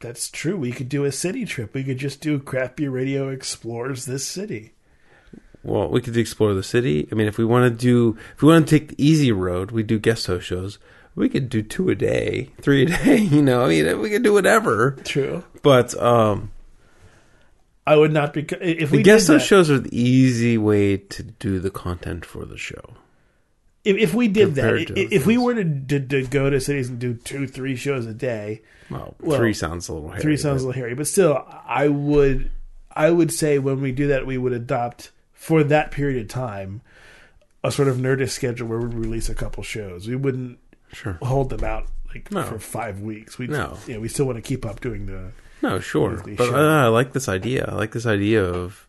That's 0.00 0.28
true. 0.30 0.56
We 0.56 0.72
could 0.72 0.88
do 0.88 1.04
a 1.04 1.12
city 1.12 1.44
trip. 1.44 1.72
We 1.72 1.84
could 1.84 1.98
just 1.98 2.20
do 2.20 2.38
Craft 2.38 2.76
Beer 2.76 2.90
Radio 2.90 3.28
explores 3.28 4.04
this 4.06 4.26
city. 4.26 4.74
Well, 5.62 5.88
we 5.88 6.00
could 6.00 6.16
explore 6.16 6.54
the 6.54 6.62
city. 6.62 7.08
I 7.10 7.14
mean, 7.14 7.26
if 7.26 7.38
we 7.38 7.44
want 7.44 7.64
to 7.72 7.76
do, 7.76 8.16
if 8.34 8.42
we 8.42 8.48
want 8.48 8.68
to 8.68 8.78
take 8.78 8.90
the 8.90 9.04
easy 9.04 9.32
road, 9.32 9.70
we 9.70 9.82
do 9.82 9.98
guest 9.98 10.26
host 10.26 10.46
shows. 10.46 10.78
We 11.16 11.28
could 11.28 11.48
do 11.48 11.62
two 11.62 11.88
a 11.90 11.94
day, 11.96 12.50
three 12.60 12.82
a 12.84 12.86
day. 12.86 13.16
You 13.22 13.42
know, 13.42 13.64
I 13.64 13.68
mean, 13.68 14.00
we 14.00 14.10
could 14.10 14.22
do 14.22 14.32
whatever. 14.34 14.92
True. 15.04 15.42
But 15.62 16.00
um, 16.00 16.52
I 17.86 17.96
would 17.96 18.12
not 18.12 18.32
be 18.32 18.42
if 18.60 18.90
we 18.90 19.02
host 19.02 19.26
that, 19.28 19.40
shows 19.40 19.70
are 19.70 19.78
the 19.78 19.98
easy 19.98 20.58
way 20.58 20.96
to 20.98 21.22
do 21.22 21.58
the 21.58 21.70
content 21.70 22.24
for 22.24 22.44
the 22.44 22.58
show. 22.58 22.94
If, 23.84 23.96
if 23.96 24.14
we 24.14 24.26
did 24.28 24.56
that, 24.56 24.62
compared 24.62 24.86
to 24.88 25.00
i- 25.00 25.08
if 25.12 25.26
we 25.26 25.38
were 25.38 25.54
to, 25.54 25.64
to 25.64 26.00
to 26.00 26.26
go 26.26 26.50
to 26.50 26.60
cities 26.60 26.88
and 26.88 26.98
do 26.98 27.14
two, 27.14 27.46
three 27.46 27.76
shows 27.76 28.04
a 28.06 28.12
day, 28.14 28.62
Well, 28.90 29.14
Well, 29.20 29.38
three 29.38 29.54
sounds 29.54 29.88
a 29.88 29.94
little 29.94 30.08
hairy. 30.10 30.20
three 30.22 30.36
sounds 30.36 30.62
a 30.62 30.64
but- 30.64 30.68
little 30.68 30.80
hairy, 30.82 30.94
but 30.94 31.06
still, 31.06 31.46
I 31.66 31.86
would, 31.88 32.50
I 32.90 33.10
would 33.10 33.32
say 33.32 33.58
when 33.60 33.80
we 33.80 33.92
do 33.92 34.08
that, 34.08 34.26
we 34.26 34.36
would 34.38 34.52
adopt 34.52 35.12
for 35.32 35.62
that 35.64 35.92
period 35.92 36.20
of 36.20 36.28
time 36.28 36.82
a 37.62 37.70
sort 37.70 37.86
of 37.88 37.96
Nerdist 37.96 38.30
schedule 38.30 38.66
where 38.68 38.80
we 38.80 38.86
release 38.94 39.28
a 39.28 39.34
couple 39.34 39.62
shows. 39.62 40.08
We 40.08 40.16
wouldn't 40.16 40.58
Sure. 40.92 41.14
hold 41.22 41.50
them 41.50 41.64
out 41.64 41.86
like 42.08 42.30
No. 42.30 42.42
for 42.44 42.58
five 42.58 43.00
weeks. 43.00 43.38
We, 43.38 43.46
No. 43.48 43.76
you 43.86 43.94
know, 43.94 44.00
we 44.00 44.08
still 44.08 44.26
want 44.26 44.36
to 44.36 44.42
keep 44.42 44.64
up 44.64 44.80
doing 44.80 45.06
the. 45.06 45.32
No, 45.62 45.78
sure, 45.80 46.10
Weekly 46.16 46.34
but 46.36 46.48
show. 46.48 46.54
uh, 46.56 46.84
I 46.84 46.86
like 46.88 47.12
this 47.12 47.28
idea. 47.28 47.64
I 47.66 47.74
like 47.74 47.92
this 47.92 48.06
idea 48.06 48.44
of, 48.44 48.86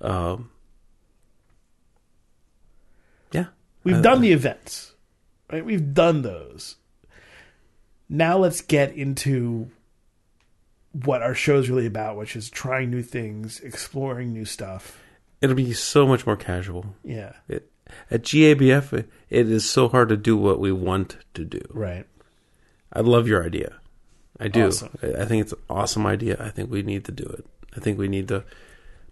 um, 0.00 0.50
yeah, 3.32 3.46
We've 3.84 4.02
done 4.02 4.20
the 4.20 4.32
events, 4.32 4.92
right? 5.50 5.64
We've 5.64 5.94
done 5.94 6.22
those. 6.22 6.76
Now 8.08 8.38
let's 8.38 8.60
get 8.60 8.94
into 8.94 9.70
what 10.92 11.22
our 11.22 11.34
show's 11.34 11.68
really 11.68 11.86
about, 11.86 12.16
which 12.16 12.36
is 12.36 12.48
trying 12.50 12.90
new 12.90 13.02
things, 13.02 13.60
exploring 13.60 14.32
new 14.32 14.44
stuff. 14.44 15.00
It'll 15.40 15.56
be 15.56 15.72
so 15.72 16.06
much 16.06 16.26
more 16.26 16.36
casual. 16.36 16.94
Yeah, 17.04 17.32
It, 17.48 17.70
at 18.10 18.22
GABF, 18.22 18.92
it, 18.92 19.08
it 19.30 19.50
is 19.50 19.68
so 19.68 19.88
hard 19.88 20.08
to 20.10 20.16
do 20.16 20.36
what 20.36 20.60
we 20.60 20.72
want 20.72 21.16
to 21.34 21.44
do. 21.44 21.60
right. 21.70 22.06
I 22.92 23.00
love 23.00 23.28
your 23.28 23.44
idea. 23.44 23.74
I 24.40 24.48
do. 24.48 24.68
Awesome. 24.68 24.96
I 25.02 25.22
I 25.22 25.24
think 25.26 25.42
it's 25.42 25.52
an 25.52 25.58
awesome 25.68 26.06
idea. 26.06 26.36
I 26.40 26.50
think 26.50 26.70
we 26.70 26.82
need 26.82 27.04
to 27.06 27.12
do 27.12 27.24
it. 27.24 27.44
I 27.76 27.80
think 27.80 27.98
we 27.98 28.08
need 28.08 28.28
to 28.28 28.44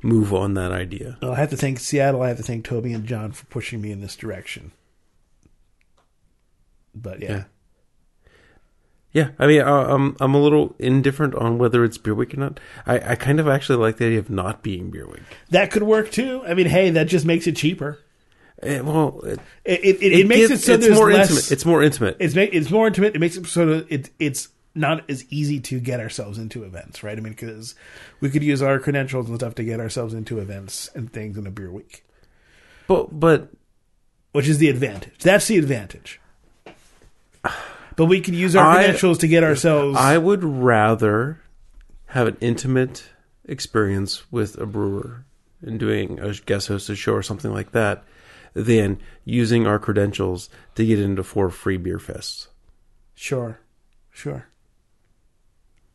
move 0.02 0.32
on 0.32 0.54
that 0.54 0.72
idea. 0.72 1.18
Well, 1.20 1.32
I 1.32 1.36
have 1.36 1.50
to 1.50 1.56
thank 1.56 1.80
Seattle. 1.80 2.22
I 2.22 2.28
have 2.28 2.36
to 2.38 2.42
thank 2.42 2.64
Toby 2.64 2.92
and 2.92 3.06
John 3.06 3.32
for 3.32 3.44
pushing 3.46 3.80
me 3.80 3.90
in 3.90 4.00
this 4.00 4.16
direction. 4.16 4.72
But 6.94 7.20
yeah, 7.20 7.30
Yeah. 7.30 7.44
Yeah, 9.12 9.28
I 9.38 9.46
mean, 9.46 9.60
uh, 9.60 9.86
I'm 9.88 10.16
I'm 10.18 10.34
a 10.34 10.42
little 10.42 10.74
indifferent 10.80 11.36
on 11.36 11.56
whether 11.56 11.84
it's 11.84 11.98
beer 11.98 12.14
week 12.16 12.34
or 12.34 12.38
not. 12.38 12.58
I, 12.84 13.12
I 13.12 13.14
kind 13.14 13.38
of 13.38 13.46
actually 13.46 13.78
like 13.78 13.98
the 13.98 14.06
idea 14.06 14.18
of 14.18 14.28
not 14.28 14.62
being 14.62 14.90
beer 14.90 15.06
week. 15.06 15.22
that 15.50 15.70
could 15.70 15.84
work 15.84 16.10
too. 16.10 16.42
I 16.44 16.54
mean, 16.54 16.66
hey, 16.66 16.90
that 16.90 17.04
just 17.06 17.24
makes 17.24 17.46
it 17.46 17.54
cheaper. 17.54 18.00
Eh, 18.62 18.80
well, 18.80 19.20
it, 19.24 19.40
It 19.64 19.80
it, 19.84 20.02
it, 20.02 20.12
it 20.20 20.26
makes 20.28 20.48
gives- 20.48 20.62
it 20.62 20.64
so 20.64 20.74
it's 20.74 20.86
there's 20.86 20.96
more 20.98 21.12
less. 21.12 21.28
intimate. 21.30 21.52
It's 21.52 21.64
more 21.64 21.82
intimate. 21.82 22.16
it's 22.20 22.34
it's 22.36 22.70
more 22.70 22.86
intimate. 22.86 23.14
It 23.14 23.18
makes 23.18 23.36
it 23.36 23.46
so 23.46 23.66
that 23.66 23.86
it 23.92 24.10
it's 24.18 24.48
not 24.74 25.08
as 25.10 25.24
easy 25.30 25.60
to 25.60 25.78
get 25.80 26.00
ourselves 26.00 26.38
into 26.38 26.64
events, 26.64 27.02
right? 27.02 27.16
I 27.16 27.20
mean, 27.20 27.32
because 27.32 27.74
we 28.20 28.30
could 28.30 28.42
use 28.42 28.60
our 28.62 28.78
credentials 28.78 29.28
and 29.28 29.38
stuff 29.38 29.54
to 29.56 29.64
get 29.64 29.80
ourselves 29.80 30.14
into 30.14 30.38
events 30.38 30.90
and 30.94 31.12
things 31.12 31.36
in 31.36 31.46
a 31.46 31.50
beer 31.50 31.70
week, 31.70 32.04
but 32.86 33.18
but 33.18 33.48
which 34.32 34.48
is 34.48 34.58
the 34.58 34.68
advantage. 34.68 35.18
That's 35.18 35.46
the 35.46 35.58
advantage. 35.58 36.20
But 37.96 38.06
we 38.06 38.20
could 38.20 38.34
use 38.34 38.56
our 38.56 38.66
I- 38.68 38.74
credentials 38.76 39.18
to 39.18 39.28
get 39.28 39.44
ourselves. 39.44 39.96
I 39.98 40.18
would 40.18 40.42
rather 40.42 41.40
have 42.06 42.26
an 42.26 42.36
intimate 42.40 43.04
experience 43.44 44.30
with 44.32 44.58
a 44.58 44.66
brewer 44.66 45.24
and 45.62 45.78
doing 45.78 46.18
a 46.18 46.32
guest 46.34 46.68
hosted 46.68 46.96
show 46.96 47.12
or 47.12 47.22
something 47.22 47.52
like 47.52 47.72
that 47.72 48.02
than 48.54 48.98
using 49.24 49.66
our 49.66 49.78
credentials 49.78 50.48
to 50.76 50.86
get 50.86 51.00
into 51.00 51.22
four 51.22 51.50
free 51.50 51.76
beer 51.76 51.98
fests. 51.98 52.48
Sure, 53.14 53.60
sure. 54.10 54.46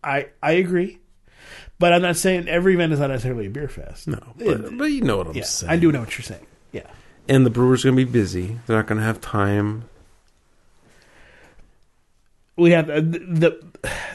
I 0.03 0.27
I 0.41 0.51
agree, 0.53 0.99
but 1.79 1.91
I'm 1.93 2.01
not 2.01 2.15
saying 2.15 2.47
every 2.47 2.75
event 2.75 2.93
is 2.93 2.99
not 2.99 3.09
necessarily 3.09 3.47
a 3.47 3.49
beer 3.49 3.67
fest. 3.67 4.07
No, 4.07 4.19
but, 4.37 4.77
but 4.77 4.85
you 4.85 5.01
know 5.01 5.17
what 5.17 5.27
I'm 5.27 5.35
yeah, 5.35 5.43
saying. 5.43 5.71
I 5.71 5.77
do 5.77 5.91
know 5.91 5.99
what 6.01 6.17
you're 6.17 6.23
saying. 6.23 6.45
Yeah, 6.71 6.87
And 7.27 7.45
the 7.45 7.49
brewer's 7.49 7.83
going 7.83 7.95
to 7.97 8.05
be 8.05 8.09
busy. 8.09 8.59
They're 8.67 8.77
not 8.77 8.87
going 8.87 8.99
to 8.99 9.05
have 9.05 9.19
time. 9.19 9.89
We 12.59 12.71
have 12.71 12.89
uh, 12.89 12.99
the 13.01 13.59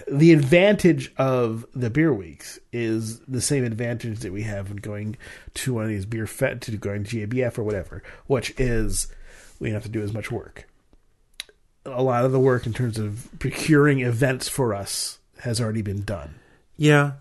the 0.07 0.33
advantage 0.33 1.13
of 1.17 1.67
the 1.75 1.91
beer 1.91 2.13
weeks 2.13 2.59
is 2.73 3.21
the 3.21 3.41
same 3.41 3.65
advantage 3.65 4.21
that 4.21 4.33
we 4.33 4.43
have 4.43 4.71
in 4.71 4.77
going 4.77 5.17
to 5.55 5.75
one 5.75 5.85
of 5.85 5.89
these 5.89 6.07
beer 6.07 6.27
fet 6.27 6.61
to 6.63 6.77
going 6.77 7.05
to 7.05 7.27
GABF 7.27 7.59
or 7.59 7.63
whatever, 7.63 8.03
which 8.27 8.55
is 8.59 9.09
we 9.59 9.69
don't 9.69 9.75
have 9.75 9.85
to 9.85 9.89
do 9.89 10.03
as 10.03 10.13
much 10.13 10.31
work. 10.31 10.69
A 11.87 12.03
lot 12.03 12.25
of 12.25 12.33
the 12.33 12.41
work 12.41 12.67
in 12.67 12.73
terms 12.73 12.99
of 12.99 13.29
procuring 13.39 14.01
events 14.01 14.49
for 14.49 14.75
us 14.75 15.19
has 15.41 15.61
already 15.61 15.83
been 15.83 16.03
done. 16.03 16.35
Yeah. 16.77 17.13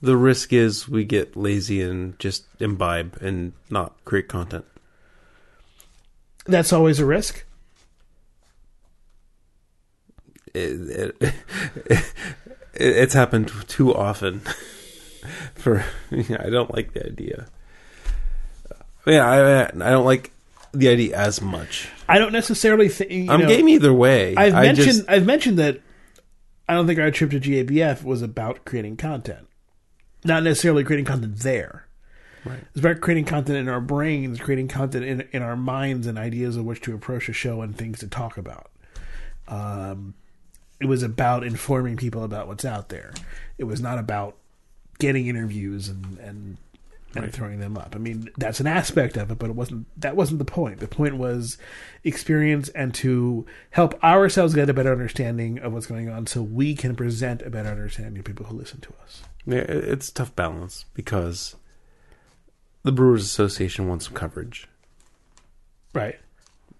The 0.00 0.16
risk 0.16 0.52
is 0.52 0.88
we 0.88 1.04
get 1.04 1.36
lazy 1.36 1.80
and 1.80 2.18
just 2.18 2.44
imbibe 2.58 3.18
and 3.20 3.52
not 3.70 3.94
create 4.04 4.28
content. 4.28 4.64
That's 6.46 6.72
always 6.72 6.98
a 6.98 7.06
risk. 7.06 7.44
It, 10.54 11.16
it, 11.20 11.34
it, 11.86 12.04
it's 12.74 13.14
happened 13.14 13.52
too 13.68 13.94
often. 13.94 14.40
For 15.54 15.84
I 16.10 16.50
don't 16.50 16.72
like 16.74 16.92
the 16.94 17.06
idea. 17.06 17.46
Yeah, 19.06 19.28
I 19.28 19.64
I 19.66 19.90
don't 19.90 20.04
like 20.04 20.32
the 20.72 20.88
idea 20.88 21.16
as 21.16 21.40
much. 21.40 21.88
I 22.08 22.18
don't 22.18 22.32
necessarily 22.32 22.88
think 22.88 23.30
I'm 23.30 23.46
game 23.46 23.68
either 23.68 23.92
way. 23.92 24.34
I've 24.36 24.54
I 24.54 24.62
mentioned 24.62 24.86
just- 24.86 25.04
I've 25.08 25.26
mentioned 25.26 25.58
that 25.58 25.80
I 26.68 26.74
don't 26.74 26.86
think 26.86 26.98
our 26.98 27.10
trip 27.10 27.30
to 27.30 27.40
GABF 27.40 28.02
was 28.04 28.22
about 28.22 28.64
creating 28.64 28.96
content, 28.96 29.46
not 30.24 30.42
necessarily 30.42 30.84
creating 30.84 31.04
content 31.06 31.38
there. 31.38 31.86
Right. 32.44 32.58
It's 32.70 32.80
about 32.80 33.00
creating 33.00 33.26
content 33.26 33.58
in 33.58 33.68
our 33.68 33.80
brains, 33.80 34.40
creating 34.40 34.68
content 34.68 35.04
in 35.04 35.20
in 35.32 35.42
our 35.42 35.56
minds, 35.56 36.06
and 36.06 36.18
ideas 36.18 36.56
of 36.56 36.64
which 36.64 36.80
to 36.82 36.94
approach 36.94 37.28
a 37.28 37.32
show 37.32 37.62
and 37.62 37.76
things 37.76 38.00
to 38.00 38.08
talk 38.08 38.36
about. 38.36 38.70
Um, 39.46 40.14
it 40.82 40.86
was 40.88 41.02
about 41.02 41.44
informing 41.44 41.96
people 41.96 42.24
about 42.24 42.48
what's 42.48 42.64
out 42.64 42.88
there. 42.88 43.12
It 43.58 43.64
was 43.64 43.80
not 43.80 43.98
about 43.98 44.36
getting 44.98 45.26
interviews 45.28 45.88
and 45.88 46.18
and 46.18 46.56
and 47.14 47.30
throwing 47.30 47.60
them 47.60 47.76
up. 47.76 47.94
I 47.94 47.98
mean, 47.98 48.30
that's 48.38 48.58
an 48.58 48.66
aspect 48.66 49.18
of 49.18 49.30
it, 49.30 49.38
but 49.38 49.50
it 49.50 49.54
wasn't. 49.54 49.86
That 50.00 50.16
wasn't 50.16 50.38
the 50.38 50.46
point. 50.46 50.80
The 50.80 50.88
point 50.88 51.18
was 51.18 51.58
experience 52.04 52.70
and 52.70 52.94
to 52.96 53.44
help 53.70 54.02
ourselves 54.02 54.54
get 54.54 54.70
a 54.70 54.74
better 54.74 54.92
understanding 54.92 55.58
of 55.58 55.74
what's 55.74 55.86
going 55.86 56.08
on, 56.08 56.26
so 56.26 56.42
we 56.42 56.74
can 56.74 56.96
present 56.96 57.42
a 57.42 57.50
better 57.50 57.68
understanding 57.68 58.14
to 58.14 58.22
people 58.22 58.46
who 58.46 58.56
listen 58.56 58.80
to 58.80 58.92
us. 59.02 59.22
Yeah, 59.44 59.58
it's 59.58 60.08
a 60.08 60.14
tough 60.14 60.34
balance 60.34 60.86
because 60.94 61.54
the 62.82 62.92
Brewers 62.92 63.24
Association 63.24 63.88
wants 63.88 64.06
some 64.06 64.14
coverage, 64.14 64.66
Right. 65.94 66.18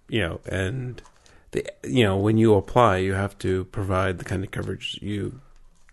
you 0.09 0.19
know, 0.21 0.39
and 0.47 0.99
the 1.53 1.65
you 1.83 2.03
know 2.03 2.17
when 2.17 2.37
you 2.37 2.55
apply, 2.55 2.97
you 2.97 3.13
have 3.13 3.37
to 3.39 3.65
provide 3.65 4.17
the 4.19 4.25
kind 4.25 4.43
of 4.43 4.51
coverage 4.51 4.99
you 5.01 5.39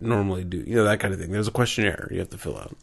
normally 0.00 0.44
do, 0.44 0.58
you 0.66 0.74
know, 0.74 0.84
that 0.84 1.00
kind 1.00 1.14
of 1.14 1.20
thing. 1.20 1.30
There's 1.30 1.48
a 1.48 1.52
questionnaire 1.52 2.08
you 2.10 2.18
have 2.18 2.30
to 2.30 2.38
fill 2.38 2.56
out. 2.56 2.76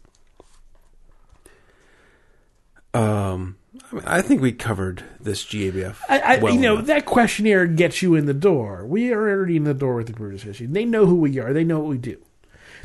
Um, 2.93 3.57
I, 3.91 3.95
mean, 3.95 4.03
I 4.07 4.21
think 4.21 4.41
we 4.41 4.51
covered 4.53 5.03
this 5.19 5.45
GABF. 5.45 5.97
I, 6.09 6.19
I 6.19 6.38
well 6.38 6.53
you 6.53 6.59
know 6.59 6.75
enough. 6.75 6.88
that 6.88 7.05
questionnaire 7.05 7.67
gets 7.67 8.01
you 8.01 8.15
in 8.15 8.25
the 8.25 8.34
door. 8.34 8.86
We 8.86 9.11
are 9.11 9.30
already 9.30 9.57
in 9.57 9.65
the 9.65 9.73
door 9.73 9.95
with 9.95 10.07
the 10.07 10.13
Brewers 10.13 10.41
Association. 10.41 10.73
They 10.73 10.86
know 10.86 11.05
who 11.05 11.15
we 11.15 11.39
are. 11.39 11.53
They 11.53 11.63
know 11.63 11.80
what 11.80 11.89
we 11.89 11.97
do. 11.97 12.17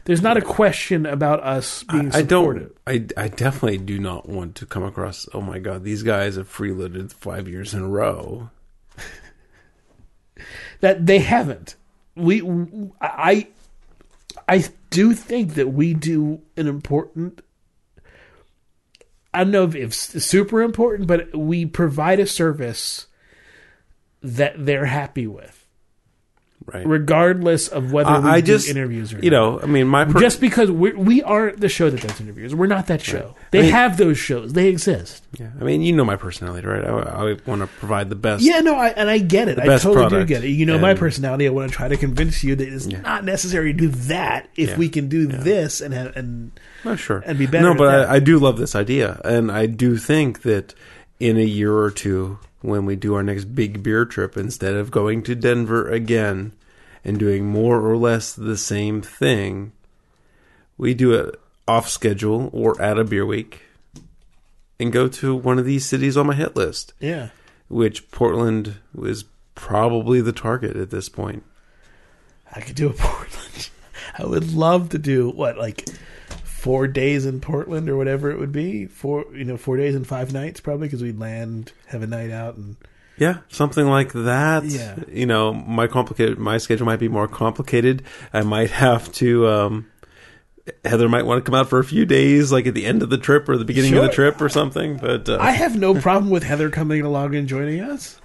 There's 0.05 0.23
not 0.23 0.37
a 0.37 0.43
question 0.43 1.07
about 1.07 1.45
us 1.45 1.85
being 1.85 2.09
I 2.09 2.23
supportive. 2.23 2.73
don't. 2.85 3.13
I, 3.17 3.23
I 3.25 3.29
definitely 3.29 3.79
do 3.79 4.01
not 4.01 4.29
want 4.29 4.57
to 4.57 4.67
come 4.67 4.83
across. 4.83 5.29
Oh 5.33 5.41
my 5.41 5.61
god, 5.61 5.85
these 5.85 6.03
guys 6.03 6.35
have 6.37 6.53
freeloaded 6.53 7.13
five 7.13 7.49
years 7.49 7.73
in 7.73 7.83
a 7.83 7.89
row. 7.89 8.51
That 10.83 11.07
they 11.07 11.21
haven't. 11.21 11.77
We, 12.15 12.43
I, 13.01 13.47
I 14.47 14.65
do 14.91 15.15
think 15.15 15.55
that 15.55 15.69
we 15.69 15.95
do 15.95 16.43
an 16.57 16.67
important. 16.67 17.41
I 19.33 19.45
don't 19.45 19.53
know 19.53 19.65
if 19.65 19.75
it's 19.75 20.25
super 20.25 20.61
important, 20.61 21.09
but 21.09 21.35
we 21.35 21.65
provide 21.65 22.21
a 22.21 22.27
service 22.27 23.07
that 24.21 24.67
they're 24.67 24.87
happy 24.87 25.27
with, 25.27 25.62
Right. 26.67 26.87
regardless 26.87 27.69
of 27.69 27.93
whether 27.93 28.21
we 28.21 28.29
I, 28.29 28.41
do 28.41 28.47
just 28.47 28.69
interviews 28.69 29.13
or 29.13 29.19
you 29.19 29.31
not. 29.31 29.37
know. 29.37 29.61
I 29.61 29.67
mean, 29.67 29.89
my 29.89 30.05
per- 30.05 30.21
just 30.21 30.41
because 30.41 30.71
we 30.71 30.93
we 30.93 31.23
aren't 31.23 31.61
the 31.61 31.69
show 31.69 31.91
that 31.91 32.01
does 32.01 32.21
interviews. 32.21 32.55
We're 32.55 32.67
not 32.67 32.87
that 32.87 33.01
show. 33.03 33.35
They 33.51 33.59
I 33.59 33.63
mean- 33.63 33.71
have 33.73 33.97
those 33.97 34.19
shows. 34.19 34.53
They 34.53 34.69
exist. 34.69 35.27
Yeah, 35.39 35.49
I 35.61 35.65
mean, 35.65 35.83
you 35.83 35.93
know 35.95 36.05
my 36.05 36.17
personality, 36.17 36.67
right? 36.67 36.85
I, 36.85 36.91
I 37.33 37.37
want 37.47 37.63
to 37.63 37.67
provide 37.67 38.11
the 38.11 38.17
best. 38.17 38.45
Yeah, 38.45 38.61
no, 38.61 38.75
I, 38.77 38.89
and 38.91 39.09
I 39.11 39.19
get 39.19 39.49
it. 39.49 39.59
I 39.59 39.67
best 39.67 39.83
totally 39.85 40.09
do 40.09 40.25
get 40.27 40.45
it. 40.45 40.51
You 40.51 40.67
know 40.67 40.79
my 40.79 40.91
And- 40.91 40.99
personality. 40.99 41.47
I 41.47 41.51
want 41.51 41.71
to 41.71 41.77
try 41.77 41.89
to 41.89 41.97
convince 41.97 42.45
you 42.45 42.55
that 42.57 42.69
it's 42.69 42.87
not 42.87 43.25
necessary 43.25 43.73
to 43.73 43.79
do 43.79 43.89
that 43.89 44.49
if 44.57 44.71
Yeah. 44.71 44.77
we 44.77 44.89
can 44.89 45.09
do 45.09 45.27
this 45.27 45.81
and 45.81 45.93
have, 45.95 46.15
and 46.17 46.53
Oh, 46.85 46.97
sure. 46.97 47.23
and 47.27 47.39
be 47.39 47.47
better 47.47 47.65
No, 47.65 47.73
at 47.73 47.79
but 47.79 47.91
that. 47.91 48.09
I, 48.11 48.17
I 48.17 48.19
do 48.21 48.39
love 48.39 48.59
this 48.59 48.75
idea, 48.77 49.21
and 49.25 49.51
I 49.51 49.67
do 49.67 49.97
think 49.97 50.43
that 50.43 50.75
in 51.19 51.37
a 51.39 51.45
year 51.45 51.75
or 51.77 51.91
two, 51.91 52.39
when 52.63 52.87
we 52.87 52.97
do 52.97 53.15
our 53.15 53.23
next 53.23 53.47
big 53.47 53.83
beer 53.83 54.05
trip, 54.05 54.37
instead 54.37 54.75
of 54.75 54.91
going 54.91 55.23
to 55.25 55.35
Denver 55.35 55.89
again 55.89 56.53
and 57.05 57.19
doing 57.19 57.47
more 57.47 57.81
or 57.81 57.97
less 57.97 58.33
the 58.33 58.57
same 58.57 59.03
thing, 59.03 59.73
we 60.79 60.95
do 60.95 61.13
it 61.13 61.41
off 61.69 61.89
schedule 61.89 62.51
or 62.53 62.81
at 62.81 62.99
a 62.99 63.05
beer 63.05 63.27
week, 63.27 63.63
and 64.81 64.93
go 64.93 65.09
to 65.09 65.35
one 65.35 65.59
of 65.59 65.65
these 65.65 65.85
cities 65.87 66.17
on 66.17 66.27
my 66.27 66.35
hit 66.35 66.57
list. 66.57 66.93
yeah. 67.01 67.31
Which 67.69 68.11
Portland 68.11 68.77
was 68.95 69.25
probably 69.55 70.21
the 70.21 70.33
target 70.33 70.77
at 70.77 70.91
this 70.91 71.09
point. 71.09 71.43
I 72.55 72.61
could 72.61 72.77
do 72.77 72.89
a 72.89 72.93
Portland. 72.99 73.71
I 74.19 74.27
would 74.27 74.53
love 74.53 74.91
to 74.91 74.99
do 74.99 75.31
what 75.31 75.57
like 75.57 75.87
four 76.63 76.87
days 76.87 77.27
in 77.27 77.41
Portland 77.41 77.89
or 77.89 77.97
whatever 77.97 78.31
it 78.31 78.39
would 78.39 78.53
be. 78.53 78.87
Four, 78.87 79.25
you 79.35 79.45
know, 79.45 79.57
four 79.57 79.77
days 79.77 79.97
and 79.97 80.07
five 80.07 80.33
nights 80.33 80.61
probably 80.61 80.87
because 80.87 81.03
we'd 81.03 81.19
land, 81.19 81.73
have 81.89 82.03
a 82.03 82.07
night 82.07 82.31
out, 82.31 82.55
and 82.55 82.77
Yeah, 83.19 83.39
something 83.49 83.85
like 83.89 84.13
that. 84.13 84.65
Yeah. 84.65 84.95
You 85.09 85.27
know, 85.27 85.53
my 85.53 85.89
complicated 85.89 86.39
my 86.39 86.59
schedule 86.59 86.87
might 86.87 87.01
be 87.01 87.09
more 87.09 87.27
complicated. 87.27 88.05
I 88.33 88.43
might 88.43 88.71
have 88.71 89.11
to 89.15 89.49
um 89.49 89.91
Heather 90.85 91.09
might 91.09 91.27
want 91.27 91.45
to 91.45 91.51
come 91.51 91.59
out 91.59 91.69
for 91.69 91.81
a 91.81 91.85
few 91.85 92.07
days, 92.07 92.53
like 92.53 92.69
at 92.69 92.75
the 92.75 92.87
end 92.87 93.03
of 93.03 93.11
the 93.11 93.19
trip 93.19 93.49
or 93.49 93.57
the 93.57 93.65
beginning 93.65 93.95
of 93.97 94.05
the 94.05 94.13
trip 94.13 94.41
or 94.41 94.49
something. 94.49 94.99
But 94.99 95.29
uh, 95.29 95.39
I 95.41 95.51
have 95.51 95.77
no 95.77 96.01
problem 96.01 96.31
with 96.31 96.45
Heather 96.45 96.71
coming 96.71 97.03
along 97.03 97.35
and 97.35 97.49
joining 97.49 97.81
us. 97.81 98.21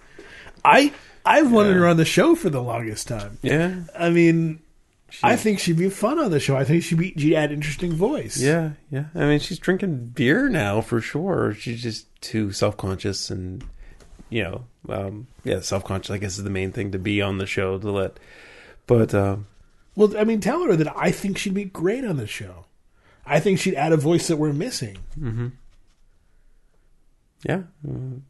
I 0.63 0.93
I've 1.25 1.51
wanted 1.51 1.75
her 1.75 1.87
on 1.87 1.97
the 1.97 2.05
show 2.05 2.35
for 2.35 2.51
the 2.51 2.61
longest 2.61 3.07
time. 3.07 3.39
Yeah, 3.41 3.81
I 3.97 4.11
mean, 4.11 4.59
I 5.23 5.35
think 5.37 5.59
she'd 5.59 5.77
be 5.77 5.89
fun 5.89 6.19
on 6.19 6.31
the 6.31 6.39
show. 6.39 6.55
I 6.57 6.63
think 6.65 6.83
she'd 6.83 6.97
be 6.97 7.13
she'd 7.17 7.35
add 7.35 7.51
interesting 7.51 7.93
voice. 7.93 8.37
yeah, 8.41 8.71
yeah. 8.91 9.05
I 9.15 9.19
mean, 9.25 9.39
she's 9.39 9.57
drinking 9.59 10.07
beer 10.07 10.49
now 10.49 10.81
for 10.81 10.99
sure. 11.01 11.53
She's 11.53 11.81
just 11.81 12.07
too 12.21 12.51
self 12.51 12.75
conscious 12.77 13.29
and 13.29 13.63
you 14.29 14.43
know, 14.43 14.65
um, 14.89 15.27
yeah, 15.45 15.61
self 15.61 15.85
conscious. 15.85 16.11
I 16.11 16.17
guess 16.17 16.37
is 16.37 16.43
the 16.43 16.49
main 16.49 16.71
thing 16.71 16.91
to 16.91 16.99
be 16.99 17.21
on 17.21 17.37
the 17.37 17.45
show 17.45 17.77
to 17.77 17.91
let. 17.91 18.19
But 18.85 19.13
um, 19.13 19.47
Well, 19.95 20.17
I 20.17 20.23
mean, 20.25 20.41
tell 20.41 20.63
her 20.63 20.75
that 20.75 20.93
I 20.97 21.11
think 21.11 21.37
she'd 21.37 21.53
be 21.53 21.63
great 21.65 22.03
on 22.03 22.17
the 22.17 22.27
show. 22.27 22.65
I 23.25 23.39
think 23.39 23.59
she'd 23.59 23.75
add 23.75 23.91
a 23.93 23.97
voice 23.97 24.27
that 24.27 24.37
we're 24.37 24.53
missing. 24.53 24.97
yeah, 27.45 27.63
mm, 27.85 28.21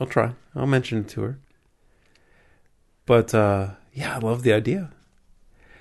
I'll 0.00 0.06
try. 0.06 0.32
I'll 0.54 0.66
mention 0.66 0.98
it 0.98 1.08
to 1.10 1.22
her. 1.22 1.38
But 3.06 3.34
uh, 3.34 3.70
yeah, 3.92 4.16
I 4.16 4.18
love 4.18 4.42
the 4.42 4.52
idea. 4.52 4.90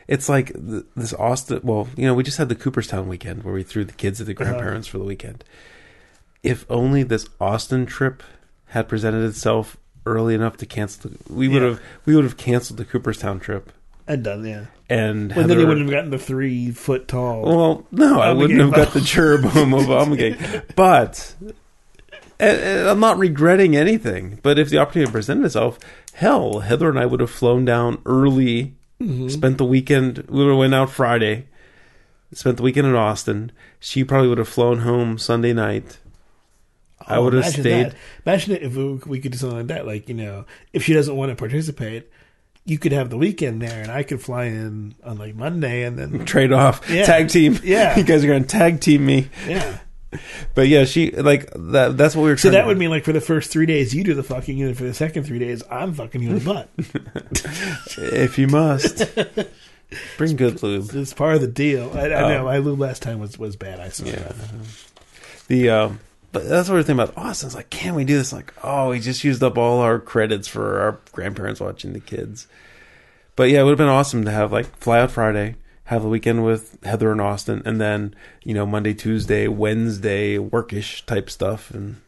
It's 0.07 0.27
like 0.29 0.53
th- 0.53 0.83
this 0.95 1.13
Austin. 1.13 1.61
Well, 1.63 1.87
you 1.95 2.05
know, 2.05 2.13
we 2.13 2.23
just 2.23 2.37
had 2.37 2.49
the 2.49 2.55
Cooperstown 2.55 3.07
weekend 3.07 3.43
where 3.43 3.53
we 3.53 3.63
threw 3.63 3.85
the 3.85 3.93
kids 3.93 4.19
at 4.19 4.27
the 4.27 4.33
uh-huh. 4.33 4.43
grandparents 4.51 4.87
for 4.87 4.97
the 4.97 5.03
weekend. 5.03 5.43
If 6.41 6.65
only 6.69 7.03
this 7.03 7.27
Austin 7.39 7.85
trip 7.85 8.21
had 8.67 8.89
presented 8.89 9.23
itself 9.25 9.77
early 10.05 10.35
enough 10.35 10.57
to 10.57 10.65
cancel, 10.65 11.11
the, 11.11 11.33
we 11.33 11.47
would 11.47 11.61
Yeah. 11.61 11.69
have 11.69 11.81
we 12.05 12.15
would 12.15 12.25
have 12.25 12.37
canceled 12.37 12.77
the 12.77 12.85
Cooperstown 12.85 13.39
trip. 13.39 13.71
And 14.05 14.23
done, 14.23 14.45
yeah. 14.45 14.65
And 14.89 15.33
Well, 15.33 15.47
then 15.47 15.57
they 15.57 15.63
wouldn't 15.63 15.87
have 15.87 15.95
gotten 15.95 16.09
the 16.11 16.17
three 16.19 16.71
foot 16.71 17.07
tall. 17.07 17.43
well, 17.43 17.87
no, 17.91 18.19
I 18.19 18.33
wouldn't 18.33 18.59
have 18.59 18.73
got 18.73 18.91
the 18.93 18.99
cherubim 18.99 19.73
of 19.73 19.89
Obligate. 19.89 20.75
But 20.75 21.33
and, 22.39 22.59
and 22.59 22.89
I'm 22.89 22.99
not 22.99 23.17
regretting 23.17 23.75
anything. 23.77 24.39
But 24.43 24.59
if 24.59 24.69
the 24.69 24.77
opportunity 24.79 25.09
presented 25.11 25.45
itself, 25.45 25.79
hell, 26.13 26.59
Heather 26.59 26.89
and 26.89 26.99
I 26.99 27.05
would 27.05 27.21
have 27.21 27.31
flown 27.31 27.63
down 27.63 28.01
early, 28.05 28.73
Mm-hmm. 29.03 29.27
spent 29.29 29.57
the 29.57 29.65
weekend. 29.65 30.19
We 30.29 30.53
went 30.55 30.73
out 30.73 30.89
Friday, 30.89 31.47
spent 32.31 32.57
the 32.57 32.63
weekend 32.63 32.87
in 32.87 32.95
Austin. 32.95 33.51
She 33.79 34.03
probably 34.03 34.29
would 34.29 34.37
have 34.37 34.47
flown 34.47 34.79
home 34.79 35.17
Sunday 35.17 35.53
night. 35.53 35.99
I 37.05 37.17
Oh, 37.17 37.23
would 37.25 37.33
have 37.33 37.45
stayed. 37.47 37.87
That. 37.91 37.95
Imagine 38.25 38.55
if 38.61 38.75
we, 38.75 38.93
we 39.05 39.19
could 39.19 39.33
do 39.33 39.37
something 39.37 39.57
like 39.57 39.67
that. 39.67 39.85
Like 39.85 40.07
you 40.07 40.15
know, 40.15 40.45
if 40.71 40.83
she 40.83 40.93
doesn't 40.93 41.15
want 41.15 41.31
to 41.31 41.35
participate, 41.35 42.09
you 42.65 42.77
could 42.79 42.93
have 42.93 43.09
the 43.09 43.17
weekend 43.17 43.61
there, 43.61 43.81
and 43.81 43.91
I 43.91 44.03
could 44.03 44.21
fly 44.21 44.45
in 44.45 44.95
on 45.03 45.17
like 45.17 45.35
Monday, 45.35 45.83
and 45.83 45.99
then 45.99 46.23
Trade 46.25 46.53
off, 46.53 46.89
Yeah. 46.89 47.03
tag 47.05 47.27
team. 47.27 47.59
Yeah. 47.61 47.97
you 47.97 48.03
guys 48.03 48.23
are 48.23 48.27
going 48.27 48.43
to 48.43 48.47
tag 48.49 48.79
team 48.79 49.05
me. 49.05 49.29
yeah. 49.47 49.79
But 50.55 50.67
yeah, 50.67 50.85
she 50.85 51.11
like 51.11 51.49
that. 51.55 51.97
That's 51.97 52.15
what 52.15 52.23
we 52.23 52.29
were. 52.29 52.37
So 52.37 52.49
that 52.51 52.61
to- 52.61 52.67
would 52.67 52.77
mean 52.77 52.89
like 52.89 53.03
for 53.03 53.13
the 53.13 53.21
first 53.21 53.51
three 53.51 53.65
days 53.65 53.93
you 53.95 54.03
do 54.03 54.13
the 54.13 54.23
fucking, 54.23 54.61
and 54.61 54.77
for 54.77 54.83
the 54.83 54.93
second 54.93 55.23
three 55.23 55.39
days 55.39 55.63
I'm 55.69 55.93
fucking 55.93 56.21
you 56.21 56.29
in 56.31 56.39
the 56.39 56.45
butt. 56.53 56.69
if 58.13 58.37
you 58.37 58.47
must 58.47 59.03
bring 60.17 60.35
good 60.35 60.61
lube. 60.63 60.89
it's 60.93 61.13
part 61.13 61.35
of 61.35 61.41
the 61.41 61.47
deal. 61.47 61.91
I, 61.95 62.07
I 62.09 62.23
Oh. 62.23 62.29
know 62.29 62.43
my 62.45 62.57
lube 62.57 62.79
last 62.79 63.01
time 63.01 63.19
was 63.19 63.37
was 63.37 63.55
bad. 63.55 63.79
I 63.79 63.89
saw 63.89 64.05
Yeah. 64.05 64.15
that. 64.15 64.37
The 65.47 65.69
um, 65.69 65.99
but 66.31 66.47
that's 66.47 66.69
what 66.69 66.75
we're 66.75 66.83
thinking 66.83 67.03
about 67.03 67.17
Austin. 67.17 67.47
It's 67.47 67.55
like, 67.55 67.69
can 67.69 67.93
we 67.95 68.05
do 68.05 68.17
this? 68.17 68.33
Like, 68.33 68.53
oh, 68.63 68.89
we 68.89 68.99
just 68.99 69.23
used 69.23 69.43
up 69.43 69.57
all 69.57 69.79
our 69.81 69.99
credits 69.99 70.47
for 70.47 70.79
our 70.79 70.99
grandparents 71.11 71.59
watching 71.59 71.93
the 71.93 71.99
kids. 71.99 72.47
But 73.35 73.49
yeah, 73.49 73.61
it 73.61 73.63
would 73.63 73.71
have 73.71 73.77
been 73.77 73.87
awesome 73.87 74.25
to 74.25 74.31
have 74.31 74.51
like 74.51 74.65
fly 74.77 74.99
out 74.99 75.11
Friday, 75.11 75.55
have 75.85 76.05
a 76.05 76.07
weekend 76.07 76.45
with 76.45 76.81
Heather 76.83 77.11
and 77.11 77.19
Austin, 77.19 77.61
and 77.65 77.79
then 77.79 78.15
you 78.43 78.53
know 78.53 78.65
Monday, 78.65 78.93
Tuesday, 78.93 79.47
Wednesday 79.47 80.37
workish 80.37 81.05
type 81.05 81.29
stuff. 81.29 81.71
And 81.71 82.01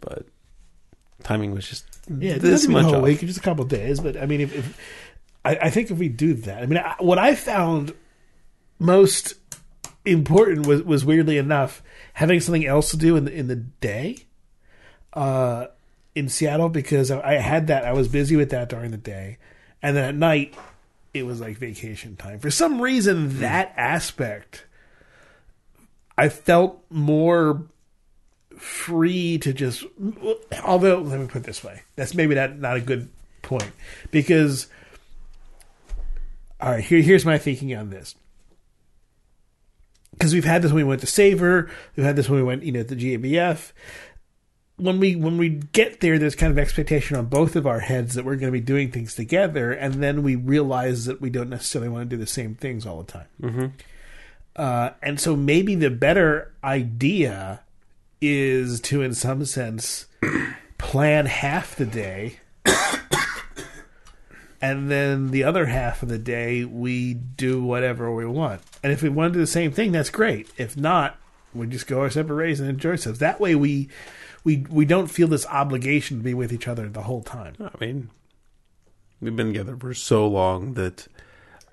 but 0.00 0.26
timing 1.22 1.52
was 1.52 1.68
just 1.68 1.84
Yeah, 2.08 2.34
it 2.34 2.42
this 2.42 2.66
much 2.66 2.92
a 2.92 3.00
week, 3.00 3.20
just 3.20 3.38
a 3.38 3.42
couple 3.42 3.64
of 3.64 3.70
days. 3.70 4.00
But 4.00 4.16
I 4.16 4.26
mean, 4.26 4.40
if, 4.40 4.54
if 4.54 4.78
I, 5.44 5.56
I 5.56 5.70
think 5.70 5.90
if 5.90 5.98
we 5.98 6.08
do 6.08 6.34
that, 6.34 6.62
I 6.62 6.66
mean, 6.66 6.78
I, 6.78 6.96
what 6.98 7.18
I 7.18 7.34
found 7.34 7.94
most 8.78 9.34
important 10.04 10.66
was 10.66 10.82
was 10.82 11.04
weirdly 11.04 11.38
enough 11.38 11.82
having 12.14 12.40
something 12.40 12.66
else 12.66 12.90
to 12.90 12.96
do 12.96 13.16
in 13.16 13.26
the 13.26 13.32
in 13.32 13.46
the 13.46 13.56
day, 13.56 14.26
uh, 15.12 15.66
in 16.16 16.28
Seattle 16.28 16.68
because 16.68 17.12
I 17.12 17.34
had 17.34 17.68
that 17.68 17.84
I 17.84 17.92
was 17.92 18.08
busy 18.08 18.34
with 18.34 18.50
that 18.50 18.68
during 18.68 18.90
the 18.90 18.96
day, 18.96 19.38
and 19.82 19.96
then 19.96 20.04
at 20.04 20.14
night 20.16 20.54
it 21.12 21.24
was 21.24 21.40
like 21.40 21.58
vacation 21.58 22.16
time. 22.16 22.38
For 22.38 22.50
some 22.50 22.80
reason, 22.80 23.30
hmm. 23.30 23.40
that 23.40 23.72
aspect 23.76 24.64
I 26.16 26.28
felt 26.28 26.84
more 26.90 27.62
free 28.56 29.38
to 29.38 29.54
just 29.54 29.84
although 30.64 30.98
let 30.98 31.18
me 31.18 31.26
put 31.26 31.38
it 31.38 31.44
this 31.44 31.64
way 31.64 31.80
that's 31.96 32.14
maybe 32.14 32.34
not 32.34 32.58
not 32.58 32.76
a 32.76 32.80
good 32.80 33.08
point 33.40 33.72
because 34.10 34.66
all 36.60 36.72
right 36.72 36.84
here 36.84 37.00
here's 37.00 37.24
my 37.24 37.38
thinking 37.38 37.74
on 37.74 37.88
this 37.88 38.16
because 40.20 40.34
we've 40.34 40.44
had 40.44 40.60
this 40.60 40.70
when 40.70 40.84
we 40.84 40.88
went 40.88 41.00
to 41.00 41.06
Savor, 41.06 41.70
we've 41.96 42.04
had 42.04 42.14
this 42.14 42.28
when 42.28 42.40
we 42.40 42.44
went, 42.44 42.62
you 42.62 42.72
know, 42.72 42.82
to 42.82 42.94
GABF. 42.94 43.72
When 44.80 44.98
we 44.98 45.14
when 45.16 45.36
we 45.36 45.50
get 45.50 46.00
there, 46.00 46.18
there's 46.18 46.34
kind 46.34 46.50
of 46.50 46.58
expectation 46.58 47.16
on 47.16 47.26
both 47.26 47.54
of 47.56 47.66
our 47.66 47.80
heads 47.80 48.14
that 48.14 48.24
we're 48.24 48.36
going 48.36 48.52
to 48.52 48.58
be 48.58 48.60
doing 48.60 48.90
things 48.90 49.14
together, 49.14 49.72
and 49.72 49.94
then 49.94 50.22
we 50.22 50.36
realize 50.36 51.04
that 51.04 51.20
we 51.20 51.30
don't 51.30 51.50
necessarily 51.50 51.88
want 51.88 52.08
to 52.08 52.16
do 52.16 52.20
the 52.20 52.26
same 52.26 52.54
things 52.54 52.86
all 52.86 53.02
the 53.02 53.12
time. 53.12 53.26
Mm-hmm. 53.42 53.66
Uh, 54.56 54.90
and 55.02 55.20
so 55.20 55.36
maybe 55.36 55.74
the 55.74 55.90
better 55.90 56.52
idea 56.64 57.60
is 58.20 58.80
to, 58.80 59.02
in 59.02 59.14
some 59.14 59.44
sense, 59.44 60.06
plan 60.78 61.26
half 61.26 61.76
the 61.76 61.86
day 61.86 62.40
and 64.60 64.90
then 64.90 65.30
the 65.30 65.44
other 65.44 65.66
half 65.66 66.02
of 66.02 66.08
the 66.08 66.18
day 66.18 66.64
we 66.64 67.14
do 67.14 67.62
whatever 67.62 68.14
we 68.14 68.26
want. 68.26 68.60
And 68.82 68.92
if 68.92 69.02
we 69.02 69.08
want 69.08 69.32
to 69.32 69.38
do 69.38 69.40
the 69.40 69.46
same 69.46 69.72
thing, 69.72 69.92
that's 69.92 70.10
great. 70.10 70.50
If 70.56 70.76
not, 70.76 71.18
we 71.54 71.66
just 71.66 71.86
go 71.86 72.00
our 72.00 72.10
separate 72.10 72.36
ways 72.36 72.60
and 72.60 72.68
enjoy 72.68 72.90
ourselves. 72.90 73.18
That 73.18 73.40
way, 73.40 73.54
we 73.54 73.88
we 74.44 74.66
we 74.70 74.84
don't 74.84 75.08
feel 75.08 75.28
this 75.28 75.46
obligation 75.46 76.18
to 76.18 76.24
be 76.24 76.34
with 76.34 76.52
each 76.52 76.68
other 76.68 76.88
the 76.88 77.02
whole 77.02 77.22
time. 77.22 77.54
I 77.60 77.70
mean, 77.80 78.10
we've 79.20 79.36
been 79.36 79.48
together 79.48 79.76
for 79.76 79.94
so 79.94 80.26
long 80.26 80.74
that 80.74 81.06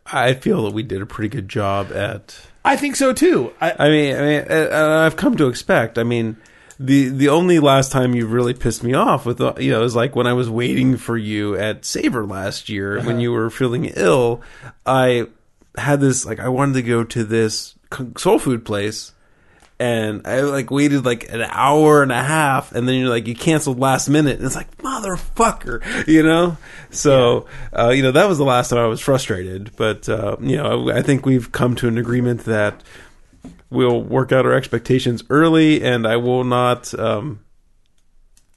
I 0.05 0.33
feel 0.33 0.63
that 0.63 0.73
we 0.73 0.83
did 0.83 1.01
a 1.01 1.05
pretty 1.05 1.29
good 1.29 1.49
job 1.49 1.91
at. 1.91 2.39
I 2.63 2.75
think 2.75 2.95
so 2.95 3.13
too. 3.13 3.53
I, 3.61 3.73
I 3.79 3.89
mean, 3.89 4.15
I 4.15 4.21
mean, 4.21 4.51
I've 4.51 5.15
come 5.15 5.37
to 5.37 5.47
expect. 5.47 5.97
I 5.97 6.03
mean, 6.03 6.37
the 6.79 7.09
the 7.09 7.29
only 7.29 7.59
last 7.59 7.91
time 7.91 8.13
you 8.13 8.27
really 8.27 8.53
pissed 8.53 8.83
me 8.83 8.93
off 8.93 9.25
with 9.25 9.41
uh, 9.41 9.53
you 9.57 9.71
know 9.71 9.83
is 9.83 9.95
like 9.95 10.15
when 10.15 10.27
I 10.27 10.33
was 10.33 10.49
waiting 10.49 10.97
for 10.97 11.17
you 11.17 11.55
at 11.55 11.85
Savor 11.85 12.25
last 12.25 12.69
year 12.69 13.01
when 13.01 13.19
you 13.19 13.31
were 13.31 13.49
feeling 13.49 13.85
ill. 13.95 14.41
I 14.85 15.27
had 15.77 15.99
this 15.99 16.25
like 16.25 16.39
I 16.39 16.49
wanted 16.49 16.73
to 16.73 16.81
go 16.83 17.03
to 17.03 17.23
this 17.23 17.75
soul 18.17 18.39
food 18.39 18.65
place. 18.65 19.13
And 19.79 20.25
I 20.25 20.41
like 20.41 20.71
waited 20.71 21.05
like 21.05 21.31
an 21.31 21.41
hour 21.41 22.01
and 22.01 22.11
a 22.11 22.23
half, 22.23 22.71
and 22.71 22.87
then 22.87 22.95
you're 22.95 23.09
like 23.09 23.27
you 23.27 23.35
canceled 23.35 23.79
last 23.79 24.09
minute, 24.09 24.37
and 24.37 24.45
it's 24.45 24.55
like 24.55 24.75
motherfucker, 24.79 26.07
you 26.07 26.23
know. 26.23 26.57
So 26.89 27.45
uh, 27.77 27.89
you 27.89 28.01
know 28.01 28.11
that 28.11 28.27
was 28.27 28.39
the 28.39 28.43
last 28.43 28.69
time 28.69 28.79
I 28.79 28.87
was 28.87 29.01
frustrated, 29.01 29.75
but 29.75 30.09
uh, 30.09 30.37
you 30.39 30.57
know 30.57 30.89
I, 30.89 30.97
I 30.97 31.01
think 31.03 31.27
we've 31.27 31.51
come 31.51 31.75
to 31.75 31.87
an 31.87 31.99
agreement 31.99 32.45
that 32.45 32.81
we'll 33.69 34.01
work 34.01 34.31
out 34.31 34.45
our 34.45 34.53
expectations 34.53 35.23
early, 35.29 35.83
and 35.83 36.07
I 36.07 36.17
will 36.17 36.43
not, 36.43 36.97
um, 36.97 37.43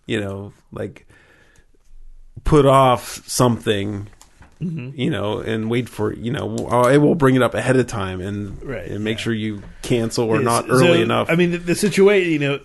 you 0.06 0.20
know, 0.20 0.52
like 0.72 1.06
put 2.44 2.66
off 2.66 3.28
something, 3.28 4.08
Mm-hmm. 4.60 5.00
you 5.00 5.08
know, 5.08 5.38
and 5.38 5.70
wait 5.70 5.88
for 5.88 6.12
you 6.12 6.30
know. 6.30 6.54
Oh, 6.70 6.82
I 6.82 6.98
will 6.98 7.14
bring 7.14 7.34
it 7.34 7.42
up 7.42 7.54
ahead 7.54 7.76
of 7.76 7.86
time 7.86 8.20
and 8.20 8.62
Right, 8.62 8.90
and 8.90 9.02
make 9.02 9.18
sure 9.18 9.32
you 9.32 9.62
cancel 9.80 10.28
or 10.28 10.38
not 10.40 10.66
So, 10.66 10.72
early 10.72 11.00
enough. 11.00 11.30
I 11.30 11.34
mean, 11.34 11.52
the, 11.52 11.58
the 11.58 11.74
situation, 11.74 12.30
you 12.30 12.38
know, 12.38 12.60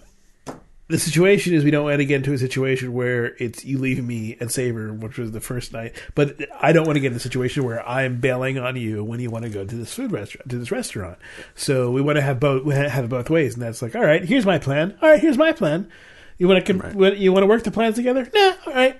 the 0.87 0.99
situation 0.99 1.53
is 1.53 1.63
we 1.63 1.71
don't 1.71 1.85
want 1.85 1.97
to 1.99 2.05
get 2.05 2.17
into 2.17 2.33
a 2.33 2.37
situation 2.37 2.93
where 2.93 3.35
it's 3.39 3.65
you 3.65 3.79
leave 3.79 4.03
me 4.03 4.37
at 4.39 4.51
Savor, 4.51 4.93
which 4.93 5.17
was 5.17 5.31
the 5.31 5.39
first 5.39 5.73
night. 5.73 5.95
But 6.13 6.35
I 6.61 6.73
don't 6.73 6.85
want 6.85 6.97
to 6.97 6.99
get 6.99 7.11
in 7.11 7.17
a 7.17 7.19
situation 7.21 7.63
where 7.63 7.87
I'm 7.87 8.19
bailing 8.19 8.59
on 8.59 8.75
you 8.75 9.03
when 9.03 9.19
you 9.19 9.31
want 9.31 9.45
to 9.45 9.49
go 9.49 9.65
to 9.65 9.75
this 9.75 9.93
food 9.93 10.11
restaurant, 10.11 10.49
to 10.49 10.57
this 10.59 10.71
restaurant. 10.71 11.17
So 11.55 11.91
we 11.91 12.01
want 12.01 12.17
to 12.17 12.21
have 12.21 12.39
both, 12.39 12.65
we 12.65 12.75
have 12.75 13.05
it 13.05 13.09
both 13.09 13.29
ways, 13.29 13.53
and 13.53 13.63
that's 13.63 13.81
like, 13.81 13.95
all 13.95 14.03
right, 14.03 14.23
here's 14.23 14.45
my 14.45 14.59
plan. 14.59 14.97
All 15.01 15.09
right, 15.09 15.19
here's 15.19 15.37
my 15.37 15.53
plan. 15.53 15.89
You 16.37 16.47
want 16.49 16.65
to 16.65 16.73
com- 16.73 16.99
you 17.15 17.31
want 17.31 17.43
to 17.43 17.47
work 17.47 17.63
the 17.63 17.71
plans 17.71 17.95
together? 17.95 18.29
Nah, 18.33 18.53
all 18.67 18.73
right. 18.73 18.99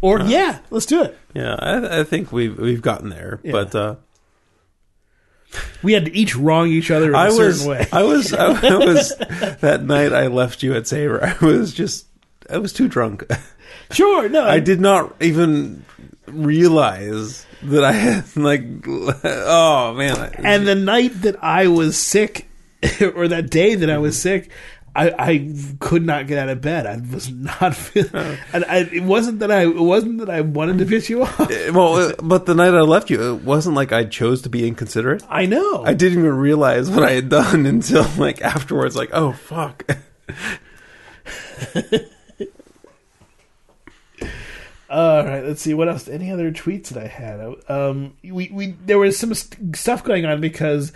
Or 0.00 0.20
yeah, 0.22 0.60
let's 0.70 0.86
do 0.86 1.02
it. 1.02 1.18
yeah, 1.34 1.56
I, 1.58 2.00
I 2.00 2.04
think 2.04 2.32
we've 2.32 2.56
we've 2.58 2.82
gotten 2.82 3.10
there, 3.10 3.40
Yeah. 3.42 3.52
but. 3.52 3.74
uh 3.74 3.94
We 5.82 5.92
had 5.94 6.04
to 6.06 6.14
each 6.16 6.36
wrong 6.36 6.68
each 6.68 6.90
other 6.90 7.08
in 7.08 7.14
a 7.14 7.18
I 7.18 7.28
certain 7.30 7.46
was, 7.46 7.66
way. 7.66 7.86
I 7.92 8.02
was, 8.04 8.32
I 8.34 8.48
was 8.76 9.16
that 9.60 9.82
night 9.84 10.12
I 10.12 10.28
left 10.28 10.62
you 10.62 10.74
at 10.74 10.86
Savor. 10.86 11.22
I 11.24 11.44
was 11.44 11.72
just, 11.74 12.06
I 12.48 12.58
was 12.58 12.72
too 12.72 12.86
drunk. 12.88 13.24
sure, 13.90 14.28
no, 14.28 14.44
I 14.44 14.60
did 14.60 14.80
not 14.80 15.14
even 15.20 15.84
realize 16.28 17.46
that 17.62 17.84
I 17.84 17.92
had 17.92 18.36
like, 18.36 18.62
oh 18.86 19.94
man, 19.94 20.32
And 20.38 20.66
the 20.66 20.74
night 20.76 21.22
that 21.22 21.42
I 21.42 21.66
was 21.66 21.96
sick, 21.96 22.48
or 23.14 23.28
that 23.28 23.50
day 23.50 23.74
that 23.74 23.90
I 23.90 23.98
was 23.98 24.20
sick, 24.20 24.50
I 25.00 25.14
I, 25.18 25.54
could 25.78 26.04
not 26.04 26.26
get 26.26 26.36
out 26.36 26.50
of 26.50 26.60
bed. 26.60 26.84
I 26.86 27.00
was 27.12 27.30
not 27.30 27.74
feeling, 27.76 28.36
and 28.52 28.64
I, 28.66 28.80
it 28.80 29.02
wasn't 29.02 29.38
that 29.38 29.50
I 29.50 29.62
it 29.62 29.74
wasn't 29.74 30.18
that 30.18 30.28
I 30.28 30.42
wanted 30.42 30.78
to 30.78 30.84
piss 30.86 31.08
you 31.08 31.22
off. 31.22 31.40
Eh, 31.50 31.70
well, 31.70 31.96
uh, 31.96 32.12
but 32.22 32.44
the 32.46 32.54
night 32.54 32.74
I 32.74 32.82
left 32.82 33.08
you, 33.08 33.34
it 33.34 33.42
wasn't 33.42 33.76
like 33.76 33.92
I 33.92 34.04
chose 34.04 34.42
to 34.42 34.50
be 34.50 34.68
inconsiderate. 34.68 35.22
I 35.28 35.46
know. 35.46 35.84
I 35.84 35.94
didn't 35.94 36.18
even 36.18 36.36
realize 36.36 36.90
what 36.90 37.02
I 37.02 37.12
had 37.12 37.30
done 37.30 37.64
until 37.74 38.06
like 38.18 38.42
afterwards. 38.42 38.94
Like, 38.94 39.10
oh 39.12 39.32
fuck. 39.32 39.84
All 44.90 45.24
right, 45.24 45.44
let's 45.44 45.62
see 45.62 45.72
what 45.72 45.88
else. 45.88 46.08
Any 46.08 46.30
other 46.30 46.50
tweets 46.50 46.88
that 46.88 47.02
I 47.02 47.06
had? 47.06 47.40
Um, 47.68 48.14
we 48.22 48.50
we 48.52 48.72
there 48.84 48.98
was 48.98 49.18
some 49.18 49.32
st- 49.32 49.76
stuff 49.76 50.04
going 50.04 50.26
on 50.26 50.40
because 50.40 50.92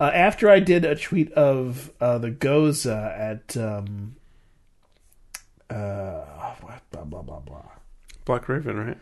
uh, 0.00 0.10
after 0.14 0.48
I 0.50 0.60
did 0.60 0.84
a 0.84 0.94
tweet 0.94 1.32
of 1.32 1.92
uh, 2.00 2.18
the 2.18 2.30
Gose 2.30 2.86
at 2.86 3.56
um, 3.56 4.16
uh, 5.70 6.24
blah 6.90 7.04
blah 7.04 7.22
blah 7.22 7.40
blah. 7.40 7.62
Black 8.24 8.48
Raven, 8.48 8.76
right? 8.76 8.98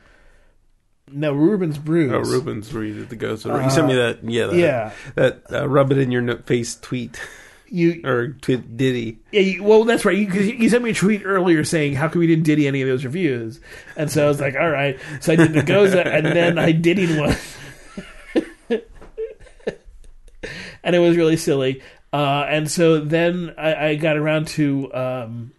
No, 1.11 1.32
Ruben's 1.32 1.78
Brews. 1.78 2.12
Oh, 2.12 2.18
Ruben's 2.18 2.72
where 2.72 2.82
you 2.82 2.94
did 2.94 3.11
the 3.11 3.16
ghost. 3.16 3.44
you 3.44 3.70
sent 3.70 3.86
me 3.86 3.94
that. 3.94 4.24
Yeah, 4.24 4.47
that, 4.47 4.57
yeah. 4.57 4.92
That 5.14 5.42
uh, 5.53 5.68
rub 5.68 5.92
it 5.92 5.99
in 5.99 6.11
your 6.11 6.38
face 6.38 6.74
tweet 6.74 7.20
You 7.68 8.01
or 8.05 8.28
tweet 8.28 8.76
Ditty. 8.76 9.18
Yeah, 9.30 9.40
you, 9.40 9.62
well, 9.62 9.84
that's 9.84 10.05
right. 10.05 10.16
You, 10.16 10.26
you 10.26 10.68
sent 10.68 10.82
me 10.82 10.90
a 10.90 10.94
tweet 10.94 11.22
earlier 11.24 11.62
saying, 11.62 11.94
"How 11.94 12.09
come 12.09 12.20
we 12.20 12.26
didn't 12.26 12.44
ditty 12.44 12.66
any 12.66 12.82
of 12.82 12.88
those 12.88 13.05
reviews?" 13.05 13.61
And 13.97 14.11
so 14.11 14.24
I 14.24 14.28
was 14.28 14.40
like, 14.40 14.57
"All 14.57 14.70
right." 14.70 14.99
So 15.20 15.32
I 15.32 15.36
did 15.36 15.53
the 15.53 15.62
Gose, 15.62 15.94
and 15.94 16.26
then 16.26 16.59
I 16.59 16.72
dittied 16.72 17.20
one, 17.20 17.36
and 20.87 20.95
it 20.95 21.01
was 21.01 21.16
really 21.16 21.37
silly. 21.37 21.82
Uh, 22.12 22.47
and 22.49 22.70
so 22.70 23.01
then 23.01 23.53
I, 23.59 23.89
I 23.89 23.95
got 23.97 24.16
around 24.16 24.47
to. 24.49 24.95
Um, 24.95 25.53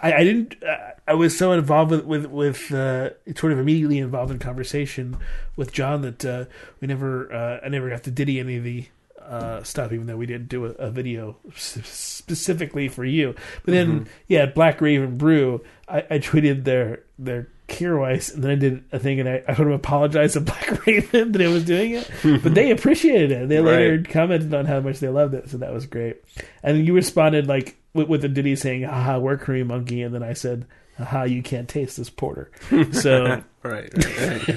I, 0.00 0.14
I 0.14 0.24
didn't. 0.24 0.62
Uh, 0.62 0.92
I 1.06 1.14
was 1.14 1.36
so 1.36 1.52
involved 1.52 1.90
with 1.90 2.04
with, 2.04 2.26
with 2.26 2.72
uh, 2.72 3.10
sort 3.36 3.52
of 3.52 3.58
immediately 3.58 3.98
involved 3.98 4.30
in 4.30 4.38
conversation 4.38 5.18
with 5.56 5.72
John 5.72 6.02
that 6.02 6.24
uh, 6.24 6.44
we 6.80 6.86
never. 6.86 7.30
Uh, 7.30 7.60
I 7.62 7.68
never 7.68 7.90
got 7.90 8.04
to 8.04 8.10
ditty 8.10 8.38
any 8.38 8.56
of 8.56 8.64
the 8.64 8.86
uh, 9.20 9.62
stuff, 9.64 9.92
even 9.92 10.06
though 10.06 10.16
we 10.16 10.26
didn't 10.26 10.48
do 10.48 10.66
a, 10.66 10.70
a 10.70 10.90
video 10.90 11.36
specifically 11.54 12.88
for 12.88 13.04
you. 13.04 13.34
But 13.64 13.74
then, 13.74 14.06
yeah, 14.28 14.46
Black 14.46 14.80
Raven 14.80 15.18
Brew, 15.18 15.64
I, 15.88 15.98
I 16.08 16.18
tweeted 16.20 16.64
their 16.64 17.02
their 17.18 17.48
Kierweiss, 17.68 18.34
and 18.34 18.42
then 18.44 18.50
I 18.50 18.54
did 18.56 18.84
a 18.92 18.98
thing, 18.98 19.20
and 19.20 19.28
I, 19.28 19.42
I 19.48 19.54
sort 19.54 19.68
of 19.68 19.74
apologized 19.74 20.34
to 20.34 20.40
Black 20.40 20.86
Raven 20.86 21.32
that 21.32 21.40
I 21.42 21.48
was 21.48 21.64
doing 21.64 21.92
it, 21.92 22.10
but 22.42 22.54
they 22.54 22.70
appreciated 22.72 23.32
it. 23.32 23.48
They 23.48 23.60
later 23.60 23.96
Right. 23.96 24.08
commented 24.08 24.52
on 24.54 24.66
how 24.66 24.80
much 24.80 25.00
they 25.00 25.08
loved 25.08 25.34
it, 25.34 25.48
so 25.50 25.56
that 25.58 25.72
was 25.72 25.86
great. 25.86 26.22
And 26.62 26.86
you 26.86 26.94
responded 26.94 27.46
like 27.46 27.76
with, 27.94 28.08
with 28.08 28.22
the 28.22 28.28
ditty 28.28 28.56
saying, 28.56 28.82
"Haha, 28.82 29.18
we're 29.18 29.38
creamy 29.38 29.64
monkey," 29.64 30.02
and 30.02 30.14
then 30.14 30.22
I 30.22 30.34
said, 30.34 30.66
"Haha, 30.98 31.24
you 31.24 31.42
can't 31.42 31.68
taste 31.68 31.96
this 31.96 32.10
porter." 32.10 32.50
So 32.92 33.42
Right. 33.62 33.90
right, 33.94 34.48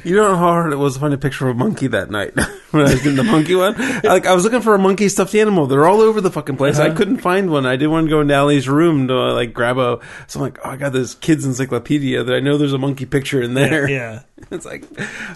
You 0.04 0.16
know 0.16 0.30
how 0.30 0.38
hard 0.38 0.74
it 0.74 0.78
was 0.78 0.94
to 0.96 1.00
find 1.00 1.14
a 1.14 1.18
picture 1.18 1.48
of 1.48 1.56
a 1.56 1.60
monkey 1.60 1.88
that 1.88 2.10
night 2.12 2.34
when 2.72 2.86
I 2.88 2.92
was 2.94 3.02
doing 3.02 3.16
the 3.16 3.24
monkey 3.24 3.56
one. 3.56 3.76
Like 4.04 4.26
I 4.26 4.34
was 4.34 4.44
looking 4.44 4.62
for 4.62 4.76
a 4.76 4.80
monkey 4.80 5.10
stuffed 5.10 5.36
animal. 5.36 5.68
They're 5.68 5.86
all 5.88 6.02
over 6.02 6.22
the 6.22 6.32
fucking 6.32 6.58
place. 6.58 6.80
I 6.80 6.88
Uh-huh. 6.88 6.98
couldn't 6.98 7.18
find 7.18 7.50
one. 7.52 7.66
I 7.66 7.76
didn't 7.76 7.92
want 7.92 8.06
to 8.08 8.10
go 8.10 8.22
into 8.22 8.34
Allie's 8.34 8.68
room 8.70 9.08
to 9.08 9.18
uh, 9.18 9.34
like 9.34 9.54
grab 9.54 9.78
a. 9.78 10.00
So 10.28 10.40
I'm 10.40 10.44
like, 10.46 10.60
oh, 10.64 10.70
I 10.70 10.76
got 10.78 10.94
this 10.94 11.16
kids 11.16 11.46
encyclopedia 11.46 12.24
that 12.24 12.36
I 12.36 12.40
know 12.40 12.58
there's 12.58 12.74
a 12.74 12.78
monkey 12.78 13.06
picture 13.06 13.42
in 13.42 13.54
there. 13.54 13.90
yeah. 13.90 14.22
It's 14.52 14.66
like, 14.66 14.86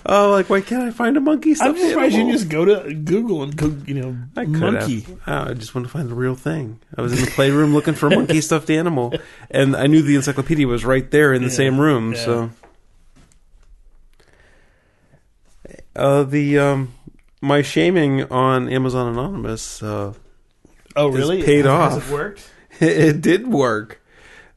oh, 0.06 0.32
like 0.32 0.50
why 0.50 0.62
can't 0.62 0.84
I 0.84 0.92
find 0.92 1.18
a 1.18 1.20
monkey 1.20 1.54
stuffed 1.56 1.78
I'm 1.78 1.90
surprised 1.90 2.16
you 2.16 2.32
just 2.32 2.48
go 2.48 2.64
to 2.64 2.94
Google 2.94 3.44
and 3.44 3.56
go, 3.56 3.68
you 3.86 3.96
know, 3.96 4.16
I 4.38 4.46
monkey. 4.46 5.06
Oh, 5.28 5.50
I 5.50 5.54
just 5.54 5.76
wanted 5.76 5.88
to 5.88 5.92
find 5.94 6.10
the 6.10 6.16
real 6.16 6.36
thing. 6.36 6.80
I 6.98 7.02
was 7.02 7.12
in 7.12 7.24
the 7.26 7.30
playroom 7.32 7.74
looking 7.74 7.96
for 7.96 8.08
a 8.08 8.10
monkey 8.16 8.40
stuffed 8.40 8.70
animal, 8.70 9.14
and 9.52 9.76
I 9.76 9.88
knew 9.88 10.02
the 10.02 10.16
encyclopedia 10.16 10.66
was 10.68 10.86
right 10.86 11.10
there 11.12 11.34
in 11.34 11.42
the 11.44 11.50
Yeah, 11.52 11.54
same 11.56 11.80
room. 11.82 12.14
yeah. 12.14 12.26
So, 12.26 12.50
uh, 15.96 16.24
the 16.24 16.58
um, 16.60 16.94
my 17.42 17.62
shaming 17.62 18.24
on 18.32 18.70
Amazon 18.70 19.12
Anonymous, 19.14 19.82
uh, 19.84 20.14
Oh, 20.96 21.08
really? 21.08 21.44
paid 21.44 21.66
Has- 21.66 21.74
off. 21.74 21.92
Has 21.94 22.10
it 22.10 22.14
worked? 22.14 22.50
it, 22.80 23.22
did 23.22 23.48
work. 23.48 24.00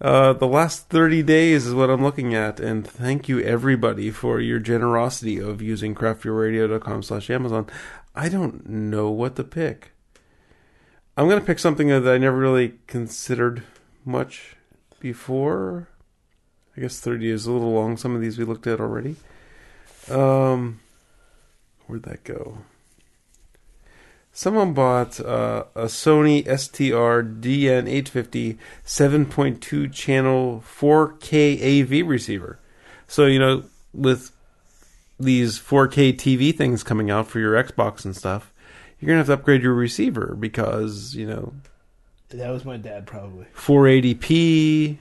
Uh, 0.00 0.34
the 0.34 0.46
last 0.46 0.88
30 0.90 1.22
days 1.22 1.66
is 1.66 1.72
what 1.74 1.88
I'm 1.88 2.02
looking 2.02 2.34
at, 2.34 2.60
and 2.60 2.86
thank 2.86 3.28
you 3.30 3.40
everybody 3.40 4.10
for 4.10 4.40
your 4.40 4.58
generosity 4.58 5.38
of 5.38 5.62
using 5.62 5.94
craftbeerradio.com 5.94 7.02
slash 7.02 7.30
Amazon. 7.30 7.66
I 8.14 8.28
don't 8.28 8.68
know 8.68 9.10
what 9.10 9.36
to 9.36 9.44
pick. 9.44 9.92
I'm 11.16 11.28
going 11.28 11.40
to 11.40 11.46
pick 11.46 11.58
something 11.58 11.88
that 11.88 12.06
I 12.06 12.18
never 12.18 12.36
really 12.36 12.74
considered 12.86 13.62
much 14.04 14.56
before. 15.00 15.88
I 16.76 16.82
guess 16.82 17.00
30 17.00 17.30
is 17.30 17.46
a 17.46 17.52
little 17.52 17.72
long. 17.72 17.96
Some 17.96 18.14
of 18.14 18.20
these 18.20 18.36
we 18.36 18.44
looked 18.44 18.66
at 18.66 18.80
already. 18.80 19.16
Um, 20.10 20.80
where'd 21.86 22.04
that 22.04 22.24
go? 22.24 22.58
Someone 24.32 24.74
bought 24.74 25.18
uh, 25.18 25.64
a 25.74 25.84
Sony 25.84 26.44
STR 26.44 27.22
DN850 27.40 28.58
7.2 28.84 29.92
channel 29.92 30.62
4K 30.78 31.80
AV 32.02 32.06
receiver. 32.06 32.58
So, 33.06 33.24
you 33.24 33.38
know, 33.38 33.64
with 33.94 34.32
these 35.18 35.58
4K 35.58 36.12
TV 36.14 36.54
things 36.54 36.82
coming 36.82 37.10
out 37.10 37.28
for 37.28 37.38
your 37.40 37.54
Xbox 37.54 38.04
and 38.04 38.14
stuff, 38.14 38.52
you're 39.00 39.06
going 39.06 39.16
to 39.16 39.20
have 39.20 39.26
to 39.28 39.32
upgrade 39.40 39.62
your 39.62 39.72
receiver 39.72 40.36
because, 40.38 41.14
you 41.14 41.26
know, 41.26 41.54
That 42.28 42.50
was 42.50 42.66
my 42.66 42.76
dad, 42.76 43.06
probably. 43.06 43.46
480p 43.54 44.98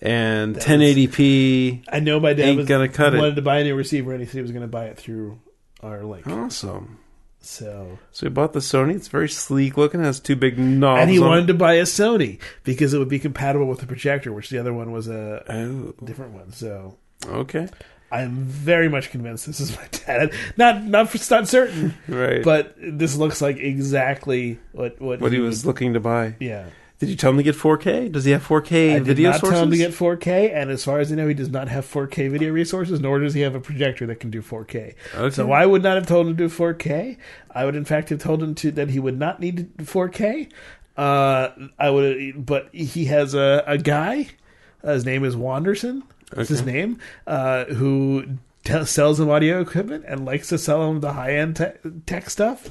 and 0.00 0.54
That 0.54 0.62
1080p. 0.62 1.84
I 1.92 2.00
know 2.00 2.20
my 2.20 2.32
dad 2.32 2.56
was 2.56 2.66
gonna 2.66 2.88
cut 2.88 3.14
it. 3.14 3.18
wanted 3.18 3.36
to 3.36 3.42
buy 3.42 3.58
a 3.58 3.64
new 3.64 3.74
receiver, 3.74 4.12
and 4.12 4.20
he 4.20 4.26
said 4.26 4.36
he 4.36 4.42
was 4.42 4.52
going 4.52 4.62
to 4.62 4.68
buy 4.68 4.86
it 4.86 4.96
through 4.96 5.40
our 5.82 6.02
link. 6.04 6.26
Awesome. 6.26 6.98
So, 7.40 7.98
So 8.10 8.26
we 8.26 8.30
bought 8.30 8.52
the 8.52 8.58
Sony. 8.58 8.94
It's 8.96 9.08
very 9.08 9.28
sleek 9.28 9.76
looking. 9.76 10.02
Has 10.02 10.18
two 10.20 10.34
big 10.36 10.58
knobs. 10.58 11.02
and 11.02 11.10
he 11.10 11.18
on 11.20 11.28
wanted 11.28 11.46
to 11.46 11.54
buy 11.54 11.74
a 11.74 11.84
Sony 11.84 12.40
because 12.64 12.92
it 12.92 12.98
would 12.98 13.08
be 13.08 13.20
compatible 13.20 13.66
with 13.66 13.78
the 13.78 13.86
projector, 13.86 14.32
which 14.32 14.50
the 14.50 14.58
other 14.58 14.72
one 14.74 14.90
was 14.90 15.08
a 15.08 15.44
Oh, 15.48 15.94
different 16.04 16.32
one. 16.32 16.52
So, 16.52 16.96
okay. 17.26 17.68
I'm 18.10 18.36
very 18.44 18.88
much 18.88 19.10
convinced 19.10 19.46
this 19.46 19.60
is 19.60 19.76
my 19.76 19.86
dad. 20.06 20.32
Not 20.56 20.82
not 20.84 21.10
for 21.10 21.18
not 21.34 21.46
certain, 21.46 21.94
Right. 22.08 22.42
but 22.42 22.74
this 22.78 23.16
looks 23.16 23.40
like 23.42 23.58
exactly 23.58 24.58
what 24.72 25.00
what, 25.00 25.20
what 25.20 25.30
he 25.32 25.38
was 25.38 25.64
would- 25.64 25.68
looking 25.68 25.92
to 25.94 26.00
buy. 26.00 26.34
Yeah. 26.40 26.66
Did 26.98 27.10
you 27.10 27.16
tell 27.16 27.30
him 27.30 27.36
to 27.36 27.44
get 27.44 27.54
4K? 27.54 28.10
Does 28.10 28.24
he 28.24 28.32
have 28.32 28.44
4K 28.44 28.90
I 28.90 28.94
did 28.94 29.04
video 29.04 29.30
not 29.30 29.40
sources? 29.40 29.54
tell 29.56 29.64
him 29.64 29.70
to 29.70 29.76
get 29.76 29.92
4K, 29.92 30.52
and 30.52 30.68
as 30.70 30.84
far 30.84 30.98
as 30.98 31.12
I 31.12 31.14
know, 31.14 31.28
he 31.28 31.34
does 31.34 31.48
not 31.50 31.68
have 31.68 31.86
4K 31.86 32.28
video 32.28 32.50
resources, 32.52 32.98
nor 33.00 33.20
does 33.20 33.34
he 33.34 33.40
have 33.42 33.54
a 33.54 33.60
projector 33.60 34.04
that 34.06 34.16
can 34.18 34.30
do 34.30 34.42
4K. 34.42 34.94
Okay. 35.14 35.34
So 35.34 35.52
I 35.52 35.64
would 35.64 35.82
not 35.84 35.94
have 35.96 36.06
told 36.08 36.26
him 36.26 36.36
to 36.36 36.48
do 36.48 36.52
4K. 36.52 37.16
I 37.52 37.64
would, 37.64 37.76
in 37.76 37.84
fact, 37.84 38.08
have 38.08 38.18
told 38.18 38.42
him 38.42 38.54
to 38.56 38.72
that 38.72 38.90
he 38.90 38.98
would 38.98 39.16
not 39.18 39.38
need 39.38 39.76
4K. 39.78 40.50
Uh, 40.96 41.50
I 41.78 41.90
would, 41.90 42.44
but 42.44 42.68
he 42.74 43.04
has 43.04 43.32
a, 43.34 43.62
a 43.64 43.78
guy. 43.78 44.30
Uh, 44.82 44.94
his 44.94 45.04
name 45.04 45.24
is 45.24 45.36
Wanderson. 45.36 46.02
That's 46.32 46.48
his 46.48 46.64
name. 46.66 46.98
Uh, 47.28 47.66
who 47.66 48.24
t- 48.64 48.84
sells 48.84 49.20
him 49.20 49.30
audio 49.30 49.60
equipment 49.60 50.04
and 50.08 50.24
likes 50.26 50.48
to 50.48 50.58
sell 50.58 50.90
him 50.90 50.98
the 50.98 51.12
high 51.12 51.34
end 51.34 51.56
te- 51.56 51.90
tech 52.06 52.28
stuff. 52.28 52.68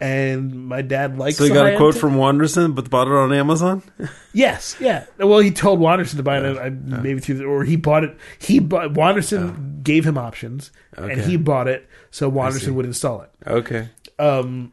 And 0.00 0.66
my 0.66 0.80
dad 0.80 1.18
likes. 1.18 1.36
so 1.36 1.44
he 1.44 1.50
got 1.50 1.66
a 1.66 1.76
quote 1.76 1.94
from 1.94 2.14
Wanderson, 2.16 2.72
but 2.72 2.88
bought 2.88 3.06
it 3.06 3.12
on 3.12 3.32
Amazon. 3.32 3.82
Yes, 4.32 4.76
yeah. 4.78 5.06
Well, 5.18 5.40
he 5.40 5.50
told 5.50 5.80
Wanderson 5.80 6.16
to 6.18 6.22
buy 6.22 6.38
it, 6.38 6.56
I, 6.56 6.68
maybe 6.70 7.18
through, 7.18 7.34
the, 7.38 7.44
or 7.46 7.64
he 7.64 7.74
bought 7.74 8.04
it. 8.04 8.16
He 8.38 8.60
bought 8.60 8.92
Wanderson 8.94 9.80
gave 9.82 10.06
him 10.06 10.16
options, 10.16 10.70
and 10.96 11.20
he 11.20 11.36
bought 11.36 11.66
it 11.66 11.88
so. 12.12 12.28
Wanderson 12.28 12.76
would 12.76 12.86
install 12.86 13.22
it. 13.22 13.30
Okay. 13.44 13.88
Um, 14.20 14.72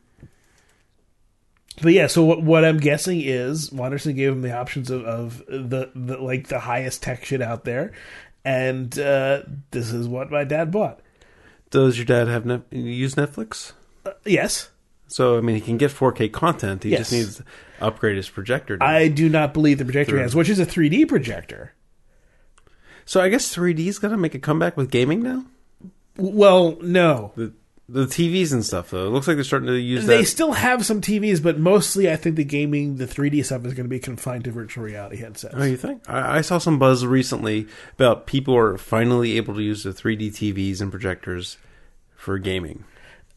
but 1.82 1.94
yeah, 1.94 2.06
so 2.06 2.24
what, 2.24 2.44
what 2.44 2.64
I'm 2.64 2.78
guessing 2.78 3.20
is 3.20 3.72
Wanderson 3.72 4.16
gave 4.16 4.32
him 4.32 4.44
the 4.44 4.56
options 4.56 4.92
of, 4.92 5.04
of 5.06 5.44
the, 5.48 5.90
the 5.96 6.18
like 6.18 6.50
the 6.50 6.60
highest 6.60 7.02
tech 7.02 7.26
shit 7.26 7.42
out 7.42 7.66
there, 7.66 7.94
and 8.46 8.98
uh, 9.00 9.42
this 9.72 9.92
is 9.92 10.08
what 10.08 10.30
my 10.30 10.44
dad 10.44 10.70
bought. 10.72 11.00
Does 11.72 11.98
your 11.98 12.06
dad 12.06 12.28
have 12.28 12.46
Net- 12.46 12.72
use 12.72 13.16
Netflix? 13.16 13.74
Uh, 14.06 14.12
yes, 14.24 14.70
So 15.08 15.38
I 15.38 15.42
mean, 15.42 15.56
he 15.56 15.62
can 15.62 15.78
get 15.78 15.92
4K 15.92 16.32
content. 16.32 16.84
He 16.84 16.92
just 16.96 17.12
needs 17.12 17.38
to 17.38 17.44
upgrade 17.80 18.18
his 18.18 18.30
projector. 18.30 18.78
to- 18.78 18.84
I 18.84 19.08
do 19.08 19.30
not 19.30 19.54
believe 19.54 19.78
the 19.78 19.86
projector 19.86 20.12
Through. 20.12 20.22
has, 20.22 20.36
which 20.36 20.50
is 20.50 20.60
a 20.60 20.66
3D 20.66 21.08
projector. 21.08 21.74
so 23.06 23.22
I 23.22 23.30
guess 23.30 23.54
3D 23.56 23.88
is 23.88 24.00
going 24.00 24.12
to 24.12 24.18
make 24.18 24.36
a 24.36 24.40
comeback 24.40 24.76
with 24.76 24.92
gaming 24.92 25.22
now. 25.24 25.46
Well, 26.18 26.78
no, 26.82 27.32
The 27.36 27.54
the 27.90 28.06
TVs 28.06 28.52
and 28.52 28.66
stuff 28.66 28.90
though. 28.90 29.08
It 29.08 29.12
looks 29.12 29.30
like 29.30 29.38
they're 29.38 29.46
starting 29.46 29.68
to 29.68 29.80
use 29.80 30.06
They 30.08 30.18
that. 30.18 30.26
still 30.26 30.52
have 30.52 30.86
some 30.86 31.00
TVs, 31.00 31.42
but 31.42 31.58
mostly 31.58 32.12
I 32.12 32.18
think 32.18 32.36
the 32.36 32.44
gaming, 32.44 32.98
the 32.98 33.08
3D 33.08 33.46
stuff 33.46 33.66
is 33.66 33.74
going 33.74 33.86
to 33.86 33.90
be 33.90 34.00
confined 34.00 34.44
to 34.44 34.52
virtual 34.52 34.84
reality 34.84 35.16
headsets. 35.18 35.54
Oh, 35.58 35.64
you 35.64 35.78
think? 35.78 36.02
I, 36.10 36.40
I 36.40 36.42
saw 36.42 36.58
some 36.58 36.80
buzz 36.80 37.06
recently 37.06 37.66
about 37.94 38.26
people 38.28 38.58
are 38.58 38.78
finally 38.78 39.38
able 39.38 39.56
to 39.56 39.62
use 39.62 39.84
the 39.84 39.92
3D 39.92 40.32
TVs 40.34 40.82
and 40.82 40.92
projectors 40.92 41.58
for 42.14 42.38
gaming. 42.40 42.84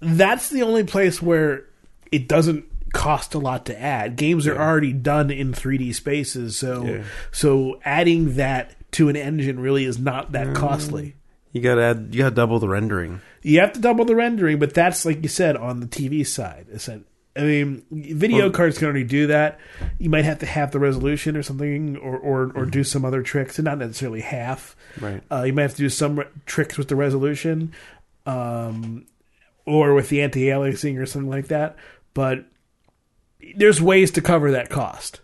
That's 0.01 0.49
the 0.49 0.63
only 0.63 0.85
place 0.85 1.21
where 1.23 1.65
it 2.11 2.27
doesn't 2.29 2.65
cost 2.93 3.35
a 3.35 3.39
lot 3.39 3.67
to 3.67 3.81
add. 3.81 4.17
Games 4.17 4.47
are 4.47 4.59
already 4.59 4.93
done 4.93 5.31
in 5.31 5.53
3D 5.53 5.95
spaces, 5.95 6.57
so 6.59 6.85
Yeah. 6.85 7.03
so 7.31 7.79
adding 7.85 8.35
that 8.37 8.75
to 8.93 9.09
an 9.09 9.17
engine 9.17 9.61
really 9.61 9.85
is 9.85 9.99
not 9.99 10.33
that 10.33 10.55
costly. 10.57 11.15
You 11.53 11.61
got 11.61 11.77
to 11.77 11.83
add. 11.83 12.09
You 12.13 12.19
got 12.19 12.29
to 12.31 12.35
double 12.35 12.59
the 12.59 12.69
rendering. 12.69 13.21
You 13.43 13.61
have 13.61 13.73
to 13.75 13.81
double 13.81 14.05
the 14.05 14.15
rendering, 14.17 14.59
but 14.59 14.75
that's 14.75 15.05
like 15.05 15.23
you 15.23 15.29
said 15.29 15.57
on 15.57 15.81
the 15.81 15.87
TV 15.87 16.25
side. 16.27 16.67
It's 16.73 16.89
a- 16.89 17.01
I 17.37 17.43
mean, 17.43 17.83
video 17.93 18.39
Well- 18.47 18.51
cards 18.51 18.77
can 18.79 18.87
already 18.87 19.05
do 19.05 19.29
that. 19.29 19.61
You 19.99 20.11
might 20.11 20.25
have 20.25 20.41
to 20.41 20.47
have 20.47 20.73
the 20.73 20.81
resolution 20.81 21.37
or 21.37 21.43
something, 21.45 21.97
or 21.97 22.17
or, 22.19 22.51
or 22.57 22.67
do 22.67 22.83
some 22.83 23.05
other 23.05 23.23
tricks, 23.23 23.57
and 23.59 23.65
not 23.67 23.79
necessarily 23.79 24.21
half. 24.21 24.75
Right. 25.01 25.23
Uh, 25.31 25.45
you 25.47 25.53
might 25.53 25.63
have 25.63 25.73
to 25.77 25.83
do 25.83 25.89
some 25.89 26.19
re- 26.19 26.27
tricks 26.47 26.77
with 26.77 26.89
the 26.89 26.97
resolution, 26.97 27.73
um, 28.27 29.07
or 29.67 29.95
with 29.95 30.09
the 30.09 30.23
anti-aliasing 30.23 30.99
or 30.99 31.07
something 31.07 31.31
like 31.31 31.49
that. 31.49 31.77
But 32.15 32.45
there's 33.57 33.81
ways 33.81 34.11
to 34.13 34.21
cover 34.21 34.51
that 34.53 34.69
cost, 34.69 35.21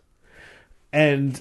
and 0.92 1.40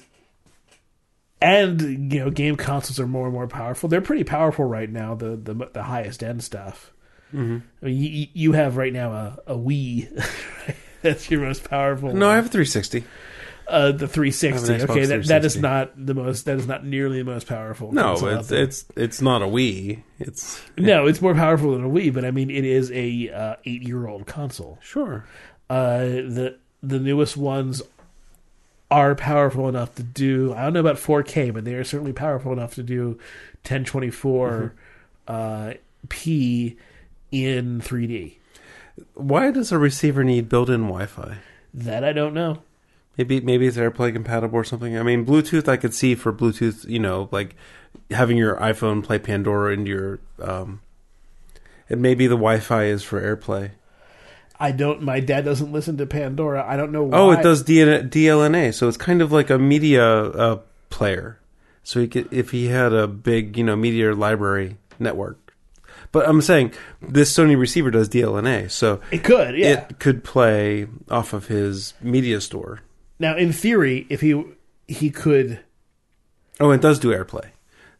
and 1.42 2.12
you 2.12 2.20
know, 2.20 2.30
game 2.30 2.56
consoles 2.56 3.00
are 3.00 3.08
more 3.08 3.26
and 3.26 3.34
more 3.34 3.48
powerful. 3.48 3.90
They're 3.90 4.02
pretty 4.02 4.24
powerful 4.24 4.66
right 4.66 4.90
now. 4.90 5.16
The 5.16 5.36
the, 5.36 5.70
the 5.74 5.84
highest 5.84 6.24
end 6.24 6.44
stuff. 6.44 6.92
Mm-hmm. 7.34 7.58
I 7.82 7.86
mean, 7.86 7.98
you, 7.98 8.28
you 8.34 8.52
have 8.54 8.78
right 8.78 8.94
now 8.94 9.12
a, 9.12 9.40
a 9.48 9.56
Wii. 9.56 10.10
That's 11.02 11.30
your 11.30 11.42
most 11.42 11.70
powerful. 11.70 12.14
No, 12.14 12.30
I 12.30 12.36
have 12.36 12.48
a 12.48 12.50
360. 12.50 13.04
Uh, 13.68 13.92
the 13.92 14.08
360. 14.08 14.74
I 14.74 14.78
have 14.78 14.90
Okay, 14.90 15.06
that, 15.06 15.26
that 15.26 15.46
is 15.46 15.58
not 15.58 15.92
the 15.98 16.14
most. 16.14 16.46
That 16.46 16.58
is 16.58 16.68
not 16.68 16.86
nearly 16.86 17.20
the 17.20 17.32
most 17.32 17.48
powerful. 17.48 17.92
No, 17.92 18.14
it's 18.28 18.52
it's 18.52 18.86
it's 18.96 19.22
not 19.22 19.42
a 19.42 19.46
Wii. 19.46 20.04
It's 20.20 20.62
no, 20.78 21.08
it's 21.08 21.22
more 21.22 21.34
powerful 21.34 21.72
than 21.72 21.84
a 21.84 21.90
Wii, 21.90 22.14
but 22.14 22.26
I 22.26 22.32
mean, 22.32 22.50
it 22.50 22.66
is 22.66 22.92
a 22.92 23.30
uh, 23.30 23.56
eight 23.66 23.84
year 23.84 24.08
old 24.08 24.28
console. 24.28 24.80
sure. 24.82 25.26
Uh, 25.70 25.98
the 26.00 26.58
the 26.84 27.00
newest 27.00 27.36
ones 27.36 27.82
are 28.92 29.16
powerful 29.16 29.68
enough 29.68 29.96
to 29.96 30.04
do. 30.04 30.54
I 30.54 30.64
don't 30.64 30.74
know 30.74 30.80
about 30.80 30.98
4K, 30.98 31.54
but 31.54 31.66
they 31.66 31.74
are 31.74 31.84
certainly 31.84 32.14
powerful 32.14 32.54
enough 32.54 32.76
to 32.76 32.84
do 32.84 33.18
1024 33.64 34.74
uh, 35.28 35.74
p 36.08 36.78
in 37.32 37.82
3D. 37.82 38.36
Why 39.16 39.52
does 39.52 39.72
a 39.72 39.78
receiver 39.78 40.24
need 40.24 40.48
built-in 40.48 40.84
Wi-Fi? 40.84 41.40
That 41.74 42.04
I 42.04 42.14
don't 42.14 42.34
know. 42.34 42.62
Maybe 43.18 43.40
maybe 43.42 43.68
it's 43.68 43.78
AirPlay 43.78 44.14
compatible 44.14 44.58
or 44.58 44.64
something. 44.64 44.98
I 44.98 45.04
mean, 45.04 45.26
Bluetooth 45.26 45.68
I 45.68 45.78
could 45.78 45.94
see 45.94 46.16
for 46.16 46.34
Bluetooth. 46.34 46.88
You 46.88 47.00
know, 47.00 47.30
like 47.32 47.56
having 48.12 48.38
your 48.38 48.56
iPhone 48.58 49.04
play 49.04 49.20
Pandora 49.20 49.74
into 49.74 49.90
your. 49.90 50.20
Um, 50.42 50.82
and 51.90 52.02
maybe 52.02 52.28
the 52.28 52.36
Wi-Fi 52.36 52.86
is 52.86 53.04
for 53.04 53.22
AirPlay. 53.22 53.72
I 54.60 54.72
don't. 54.72 55.02
My 55.02 55.20
dad 55.20 55.46
doesn't 55.46 55.72
listen 55.72 55.98
to 55.98 56.06
Pandora. 56.06 56.66
I 56.66 56.78
don't 56.78 56.92
know. 56.92 57.04
Why. 57.04 57.18
Oh, 57.18 57.32
it 57.32 57.44
does 57.44 57.64
DLNA, 57.64 58.74
so 58.74 58.88
it's 58.88 58.98
kind 58.98 59.22
of 59.22 59.32
like 59.32 59.50
a 59.50 59.58
media 59.58 60.06
uh, 60.06 60.60
player. 60.90 61.40
So 61.84 62.00
he 62.00 62.08
could, 62.08 62.32
if 62.34 62.52
he 62.52 62.68
had 62.68 62.94
a 62.94 63.08
big, 63.08 63.58
you 63.58 63.64
know, 63.64 63.76
media 63.76 64.14
library 64.14 64.78
network. 64.98 65.54
But 66.12 66.28
I'm 66.28 66.42
saying 66.42 66.74
this 67.02 67.32
Sony 67.34 67.58
receiver 67.58 67.92
does 67.92 68.08
DLNA, 68.08 68.72
so 68.72 69.02
It 69.12 69.24
could. 69.24 69.58
Yeah. 69.58 69.86
it 69.90 70.00
could 70.00 70.24
play 70.24 70.88
off 71.12 71.34
of 71.34 71.48
his 71.48 71.94
media 72.02 72.40
store. 72.40 72.80
Now, 73.20 73.36
in 73.36 73.52
theory, 73.54 74.06
if 74.10 74.22
he 74.22 74.44
he 74.88 75.10
could. 75.10 75.60
Oh, 76.60 76.72
it 76.72 76.82
does 76.82 77.00
do 77.00 77.10
AirPlay, 77.12 77.48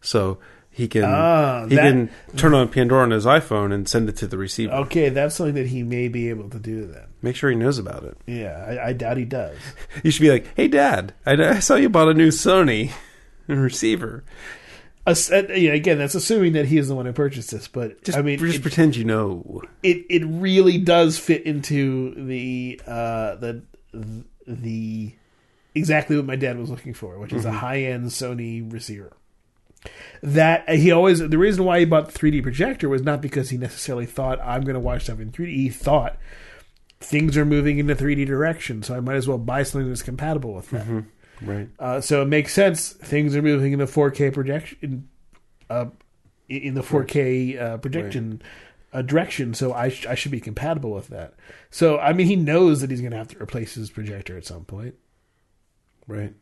so 0.02 0.38
he 0.70 0.88
can 0.88 1.04
Ah, 1.06 1.66
he 1.68 1.76
that- 1.76 1.82
can 1.92 2.10
turn 2.38 2.54
on 2.54 2.68
Pandora 2.70 3.04
on 3.04 3.12
his 3.12 3.26
iPhone 3.26 3.74
and 3.74 3.88
send 3.88 4.08
it 4.10 4.16
to 4.18 4.28
the 4.28 4.38
receiver. 4.38 4.74
Okay, 4.74 5.10
that's 5.10 5.36
something 5.36 5.56
that 5.56 5.68
he 5.68 5.84
may 5.84 6.08
be 6.08 6.30
able 6.30 6.50
to 6.50 6.60
do 6.60 6.86
then. 6.86 7.04
Make 7.22 7.36
sure 7.36 7.50
he 7.50 7.56
knows 7.56 7.78
about 7.80 8.04
it. 8.04 8.18
Yeah, 8.28 8.66
I, 8.82 8.90
I 8.90 8.94
doubt 8.94 9.18
he 9.18 9.26
does. 9.26 9.58
You 10.04 10.12
should 10.12 10.22
be 10.22 10.30
like, 10.32 10.48
"Hey, 10.56 10.68
Dad, 10.68 11.14
I, 11.26 11.34
I 11.34 11.60
saw 11.60 11.76
you 11.76 11.90
bought 11.90 12.10
a 12.10 12.14
new 12.14 12.30
Sony 12.30 12.92
receiver. 13.48 14.24
Uh, 15.08 15.14
yeah, 15.54 15.72
again, 15.74 15.98
that's 16.00 16.16
assuming 16.16 16.54
that 16.54 16.66
he 16.66 16.78
is 16.80 16.88
the 16.88 16.96
one 16.96 17.06
who 17.06 17.14
purchased 17.14 17.52
this, 17.52 17.68
but 17.68 18.04
Just, 18.04 18.18
I 18.18 18.22
mean, 18.24 18.40
just 18.40 18.56
it, 18.58 18.62
pretend 18.62 18.96
you 18.96 19.04
know." 19.06 19.62
it 19.84 20.06
it 20.10 20.24
really 20.26 20.78
does 20.78 21.18
fit 21.20 21.44
into 21.44 22.14
the 22.26 22.82
uh, 22.88 23.36
the 23.36 23.64
the 24.48 25.14
exactly 25.74 26.16
what 26.16 26.26
my 26.26 26.36
dad 26.36 26.58
was 26.58 26.70
looking 26.70 26.94
for, 26.94 27.20
which 27.20 27.34
is 27.34 27.46
a 27.46 27.52
high 27.52 27.82
end 27.82 28.08
Sony 28.08 28.72
receiver. 28.72 29.14
That 30.24 30.68
he 30.70 30.92
always 30.92 31.20
the 31.20 31.38
reason 31.38 31.64
why 31.66 31.80
he 31.80 31.86
bought 31.86 32.12
the 32.12 32.18
3D 32.18 32.42
projector 32.42 32.90
was 32.90 33.04
not 33.04 33.22
because 33.22 33.50
he 33.50 33.58
necessarily 33.58 34.06
thought 34.06 34.40
I'm 34.42 34.62
going 34.64 34.74
to 34.74 34.80
watch 34.80 35.04
stuff 35.04 35.20
in 35.20 35.32
3D. 35.32 35.56
He 35.56 35.70
thought 35.70 36.18
things 37.00 37.38
are 37.38 37.46
moving 37.46 37.78
in 37.78 37.88
the 37.88 37.96
3D 37.96 38.26
direction, 38.26 38.82
so 38.82 38.96
I 38.96 39.00
might 39.00 39.16
as 39.16 39.28
well 39.28 39.38
buy 39.38 39.64
something 39.64 39.90
that's 39.90 40.02
compatible 40.02 40.54
with 40.54 40.70
that. 40.72 41.04
Right. 41.42 41.70
Uh, 41.78 42.02
so 42.02 42.22
it 42.22 42.28
makes 42.28 42.54
sense. 42.54 42.94
Things 42.94 43.36
are 43.36 43.42
moving 43.42 43.74
in 43.74 43.80
the 43.80 43.86
4K 43.86 44.34
projection, 44.34 45.08
uh, 45.70 45.88
in 46.48 46.74
the 46.74 46.82
4K 46.82 47.62
uh, 47.62 47.78
projection 47.78 48.42
uh, 48.96 49.02
direction. 49.02 49.54
So 49.54 49.74
I 49.74 49.90
sh- 49.90 50.06
I 50.06 50.16
should 50.16 50.32
be 50.32 50.40
compatible 50.40 50.92
with 50.92 51.10
that. 51.10 51.34
So 51.70 52.00
I 52.00 52.14
mean, 52.14 52.28
he 52.28 52.38
knows 52.38 52.80
that 52.82 52.90
he's 52.90 53.02
going 53.02 53.12
to 53.12 53.18
have 53.18 53.28
to 53.30 53.42
replace 53.42 53.74
his 53.76 53.90
projector 53.90 54.38
at 54.38 54.46
some 54.46 54.64
point. 54.64 54.96
Right. 56.08 56.34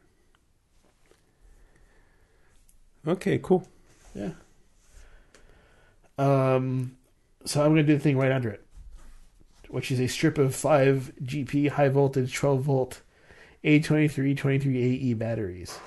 Okay, 3.07 3.39
cool. 3.41 3.67
Yeah. 4.13 4.33
Um. 6.19 6.95
So 7.45 7.61
I'm 7.61 7.73
going 7.73 7.85
to 7.85 7.91
do 7.91 7.97
the 7.97 8.03
thing 8.03 8.17
right 8.17 8.31
under 8.31 8.49
it, 8.49 8.63
which 9.69 9.91
is 9.91 9.99
a 9.99 10.07
strip 10.07 10.37
of 10.37 10.55
five 10.55 11.11
GP 11.23 11.69
high 11.69 11.89
voltage 11.89 12.33
12 12.35 12.61
volt 12.61 13.01
A23 13.63 14.37
23AE 14.37 15.01
E 15.01 15.13
batteries. 15.15 15.79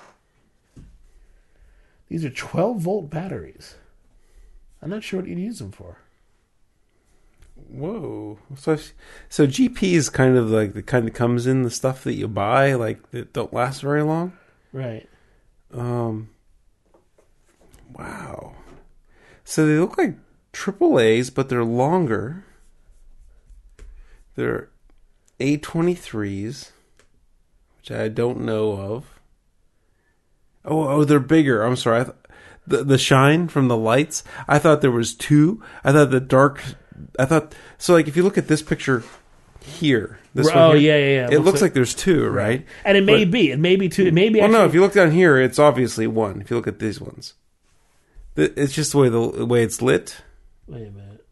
These 2.09 2.25
are 2.25 2.31
12 2.31 2.81
volt 2.81 3.09
batteries. 3.09 3.77
I'm 4.83 4.91
not 4.91 5.03
sure 5.03 5.21
what 5.21 5.29
you'd 5.29 5.39
use 5.39 5.61
them 5.61 5.73
for. 5.73 5.99
Whoa. 7.69 8.39
So, 8.57 8.79
so 9.29 9.47
GP 9.47 9.83
is 9.93 10.09
kind 10.09 10.37
of 10.37 10.51
like 10.51 10.75
the 10.75 10.83
kind 10.83 11.07
that 11.07 11.15
comes 11.15 11.47
in 11.47 11.63
the 11.63 11.71
stuff 11.71 12.05
that 12.05 12.15
you 12.15 12.29
buy, 12.29 12.75
like 12.75 13.11
that 13.11 13.33
don't 13.33 13.53
last 13.53 13.83
very 13.83 14.03
long. 14.03 14.33
Right. 14.73 15.09
Um. 15.73 16.31
Wow. 17.93 18.55
So 19.45 19.67
they 19.67 19.79
look 19.79 19.99
like 19.99 20.17
triple 20.53 20.99
A's, 20.99 21.31
but 21.31 21.49
they're 21.49 21.65
longer. 21.65 22.45
They're 24.37 24.71
A 25.41 25.57
twenty 25.59 25.95
threes, 25.95 26.73
which 27.79 27.91
I 27.91 28.09
don't 28.09 28.41
know 28.41 28.73
of. 28.73 29.21
Oh, 30.65 30.89
oh, 30.89 31.05
they're 31.05 31.21
bigger. 31.21 31.63
I'm 31.63 31.77
sorry. 31.77 32.01
I 32.01 32.05
th- 32.05 32.17
the 32.67 32.85
the 32.85 32.99
shine 32.99 33.49
from 33.49 33.69
the 33.69 33.77
lights. 33.77 34.25
I 34.49 34.59
thought 34.59 34.81
there 34.81 34.91
was 34.91 35.15
two. 35.15 35.63
I 35.85 35.93
thought 35.93 36.11
the 36.11 36.21
dark. 36.21 36.63
I 37.19 37.25
thought 37.25 37.55
so. 37.79 37.93
Like 37.95 38.09
if 38.09 38.17
you 38.17 38.23
look 38.23 38.39
at 38.39 38.49
this 38.49 38.63
picture 38.63 39.03
here, 39.61 40.19
this 40.35 40.49
Oh, 40.53 40.69
one 40.69 40.77
here, 40.79 40.97
yeah, 40.97 41.05
yeah, 41.05 41.29
yeah. 41.29 41.37
It 41.37 41.41
Looks 41.41 41.57
like- 41.61 41.71
like 41.71 41.75
there's 41.75 41.95
two, 41.95 42.27
right? 42.29 42.65
And 42.85 42.97
it 42.97 43.05
may 43.05 43.25
But- 43.25 43.33
be. 43.33 43.51
It 43.51 43.59
may 43.59 43.77
be 43.77 43.89
two. 43.89 44.07
It 44.07 44.15
may 44.15 44.29
be. 44.29 44.39
well, 44.39 44.47
Actually, 44.49 44.59
no. 44.61 44.67
If 44.67 44.75
you 44.75 44.81
look 44.81 44.93
down 44.95 45.11
here, 45.11 45.39
it's 45.39 45.59
obviously 45.59 46.07
one. 46.07 46.41
If 46.41 46.51
you 46.51 46.57
look 46.57 46.69
at 46.69 46.79
these 46.79 47.01
ones, 47.01 47.35
Th- 48.37 48.53
it's 48.57 48.73
just 48.75 48.93
the 48.93 48.99
way 48.99 49.09
the, 49.09 49.31
the 49.33 49.47
way 49.47 49.63
it's 49.63 49.81
lit. 49.83 50.17
Wait 50.69 50.87
a 50.87 50.91
minute. 50.91 51.25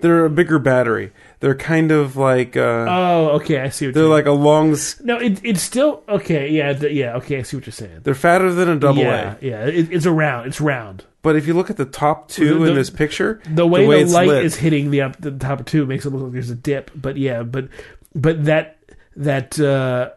They're 0.00 0.24
a 0.24 0.30
bigger 0.30 0.58
battery. 0.58 1.12
They're 1.40 1.54
kind 1.54 1.90
of 1.92 2.16
like 2.16 2.56
uh, 2.56 2.86
Oh, 2.88 3.28
okay. 3.36 3.60
I 3.60 3.68
see 3.68 3.86
what 3.86 3.94
they're 3.94 4.02
you're 4.04 4.10
like 4.12 4.26
a 4.26 4.32
long. 4.32 4.72
s- 4.72 5.00
No, 5.02 5.18
it, 5.18 5.40
it's 5.44 5.62
still 5.62 6.02
okay. 6.08 6.50
Yeah, 6.50 6.72
th- 6.74 6.92
yeah. 6.92 7.14
Okay, 7.16 7.38
I 7.38 7.42
see 7.42 7.56
what 7.56 7.66
you're 7.66 7.72
saying. 7.72 8.00
They're 8.02 8.14
fatter 8.14 8.52
than 8.52 8.68
a 8.68 8.76
double 8.76 9.02
yeah, 9.02 9.36
A. 9.40 9.44
yeah. 9.44 9.66
It, 9.66 9.92
it's 9.92 10.04
a 10.06 10.10
round. 10.12 10.48
It's 10.48 10.60
round. 10.60 11.04
But 11.24 11.34
if 11.36 11.46
you 11.48 11.54
look 11.54 11.70
at 11.70 11.76
the 11.78 11.86
top 11.86 12.28
two 12.28 12.54
The- 12.54 12.54
the- 12.60 12.70
in 12.70 12.74
this 12.76 12.90
picture, 12.90 13.40
The 13.48 13.66
way 13.66 13.84
the, 13.86 13.98
it's 14.02 14.12
light 14.12 14.28
lit- 14.28 14.44
is 14.44 14.54
hitting 14.54 14.92
the 14.92 15.00
up 15.00 15.16
the 15.20 15.32
top 15.32 15.64
two 15.66 15.86
makes 15.86 16.04
it 16.06 16.10
look 16.10 16.22
like 16.22 16.32
there's 16.32 16.50
a 16.50 16.54
dip. 16.54 16.92
But 16.94 17.16
yeah, 17.16 17.42
but 17.42 17.68
but 18.14 18.44
that 18.44 18.78
that 19.16 19.58
uh, 19.58 20.10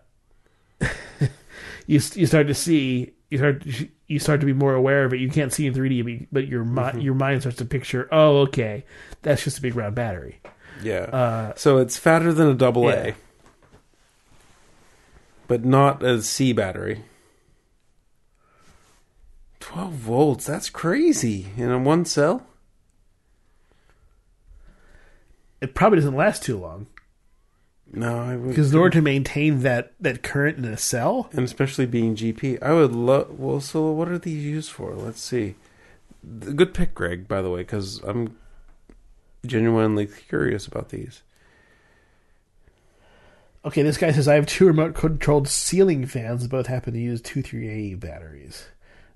you 1.88 2.00
you 2.14 2.26
start 2.28 2.48
to 2.48 2.54
see 2.54 3.14
you 3.30 3.38
start 3.40 3.64
you 4.08 4.20
start 4.20 4.40
to 4.42 4.46
be 4.46 4.54
more 4.54 4.74
aware 4.74 5.06
of 5.06 5.14
it. 5.14 5.20
You 5.20 5.30
can't 5.30 5.52
see 5.54 5.66
in 5.66 5.74
3D, 5.74 6.28
but 6.32 6.48
your 6.48 6.64
Mm-hmm. 6.66 7.00
your 7.00 7.14
mind 7.16 7.42
starts 7.42 7.58
to 7.58 7.66
picture. 7.66 8.08
Oh, 8.12 8.40
okay, 8.42 8.84
that's 9.22 9.44
just 9.44 9.58
a 9.58 9.62
big 9.62 9.76
round 9.76 9.96
battery. 9.96 10.40
yeah. 10.84 11.04
Uh, 11.12 11.54
so 11.56 11.78
it's 11.78 11.98
fatter 11.98 12.32
than 12.34 12.48
a 12.50 12.54
double 12.54 12.84
Yeah. 12.84 13.08
A, 13.08 13.14
but 15.48 15.64
not 15.66 16.04
a 16.04 16.22
C 16.22 16.52
battery. 16.54 17.04
Twelve 19.68 19.92
volts. 19.92 20.46
That's 20.46 20.70
crazy 20.70 21.48
in 21.58 21.70
a 21.70 21.78
one 21.78 22.06
cell. 22.06 22.48
it 25.60 25.76
probably 25.76 25.98
doesn't 25.98 26.16
last 26.16 26.42
too 26.44 26.58
long 26.58 26.88
No, 27.92 28.18
I 28.20 28.36
would 28.38 28.50
because 28.50 28.72
in 28.72 28.80
order 28.80 28.98
to 28.98 29.02
maintain 29.02 29.64
that 29.64 29.94
that 30.00 30.24
current 30.24 30.58
in 30.58 30.66
a 30.66 30.78
cell, 30.78 31.30
and 31.34 31.44
especially 31.44 31.86
being 31.86 32.16
GP, 32.16 32.62
I 32.62 32.72
would 32.72 32.94
love. 32.94 33.38
Well, 33.38 33.60
so 33.60 33.92
what 33.92 34.08
are 34.08 34.18
these 34.18 34.44
used 34.44 34.72
for? 34.72 34.94
Let's 34.96 35.22
see. 35.22 35.56
Good 36.40 36.74
pick, 36.74 36.94
Greg. 36.94 37.28
By 37.28 37.42
the 37.42 37.50
way, 37.50 37.62
because 37.62 38.00
I'm 38.04 38.38
genuinely 39.46 40.08
curious 40.08 40.66
about 40.66 40.90
these. 40.90 41.24
Okay, 43.66 43.82
this 43.82 43.98
guy 43.98 44.12
says 44.12 44.30
I 44.30 44.36
have 44.36 44.46
two 44.46 44.66
remote 44.66 44.96
controlled 44.96 45.50
ceiling 45.50 46.06
fans. 46.06 46.48
Both 46.48 46.68
happen 46.68 46.94
to 46.94 47.00
use 47.00 47.22
23A 47.22 48.00
batteries. 48.00 48.68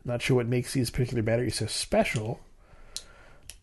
Not 0.03 0.21
sure 0.21 0.37
what 0.37 0.47
makes 0.47 0.73
these 0.73 0.89
particular 0.89 1.21
batteries 1.21 1.55
so 1.57 1.67
special, 1.67 2.39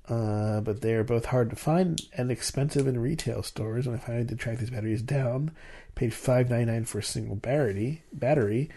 uh, 0.08 0.60
but 0.60 0.80
they 0.80 0.94
are 0.94 1.04
both 1.04 1.26
hard 1.26 1.50
to 1.50 1.56
find 1.56 2.00
and 2.16 2.30
expensive 2.30 2.86
in 2.86 3.00
retail 3.00 3.42
stores. 3.42 3.86
And 3.86 3.96
I 3.96 3.98
finally 3.98 4.24
did 4.24 4.38
track 4.38 4.58
these 4.58 4.70
batteries 4.70 5.02
down. 5.02 5.50
Paid 5.94 6.14
five 6.14 6.48
ninety 6.48 6.70
nine 6.70 6.84
for 6.84 7.00
a 7.00 7.02
single 7.02 7.34
battery. 7.34 8.02
Battery, 8.12 8.70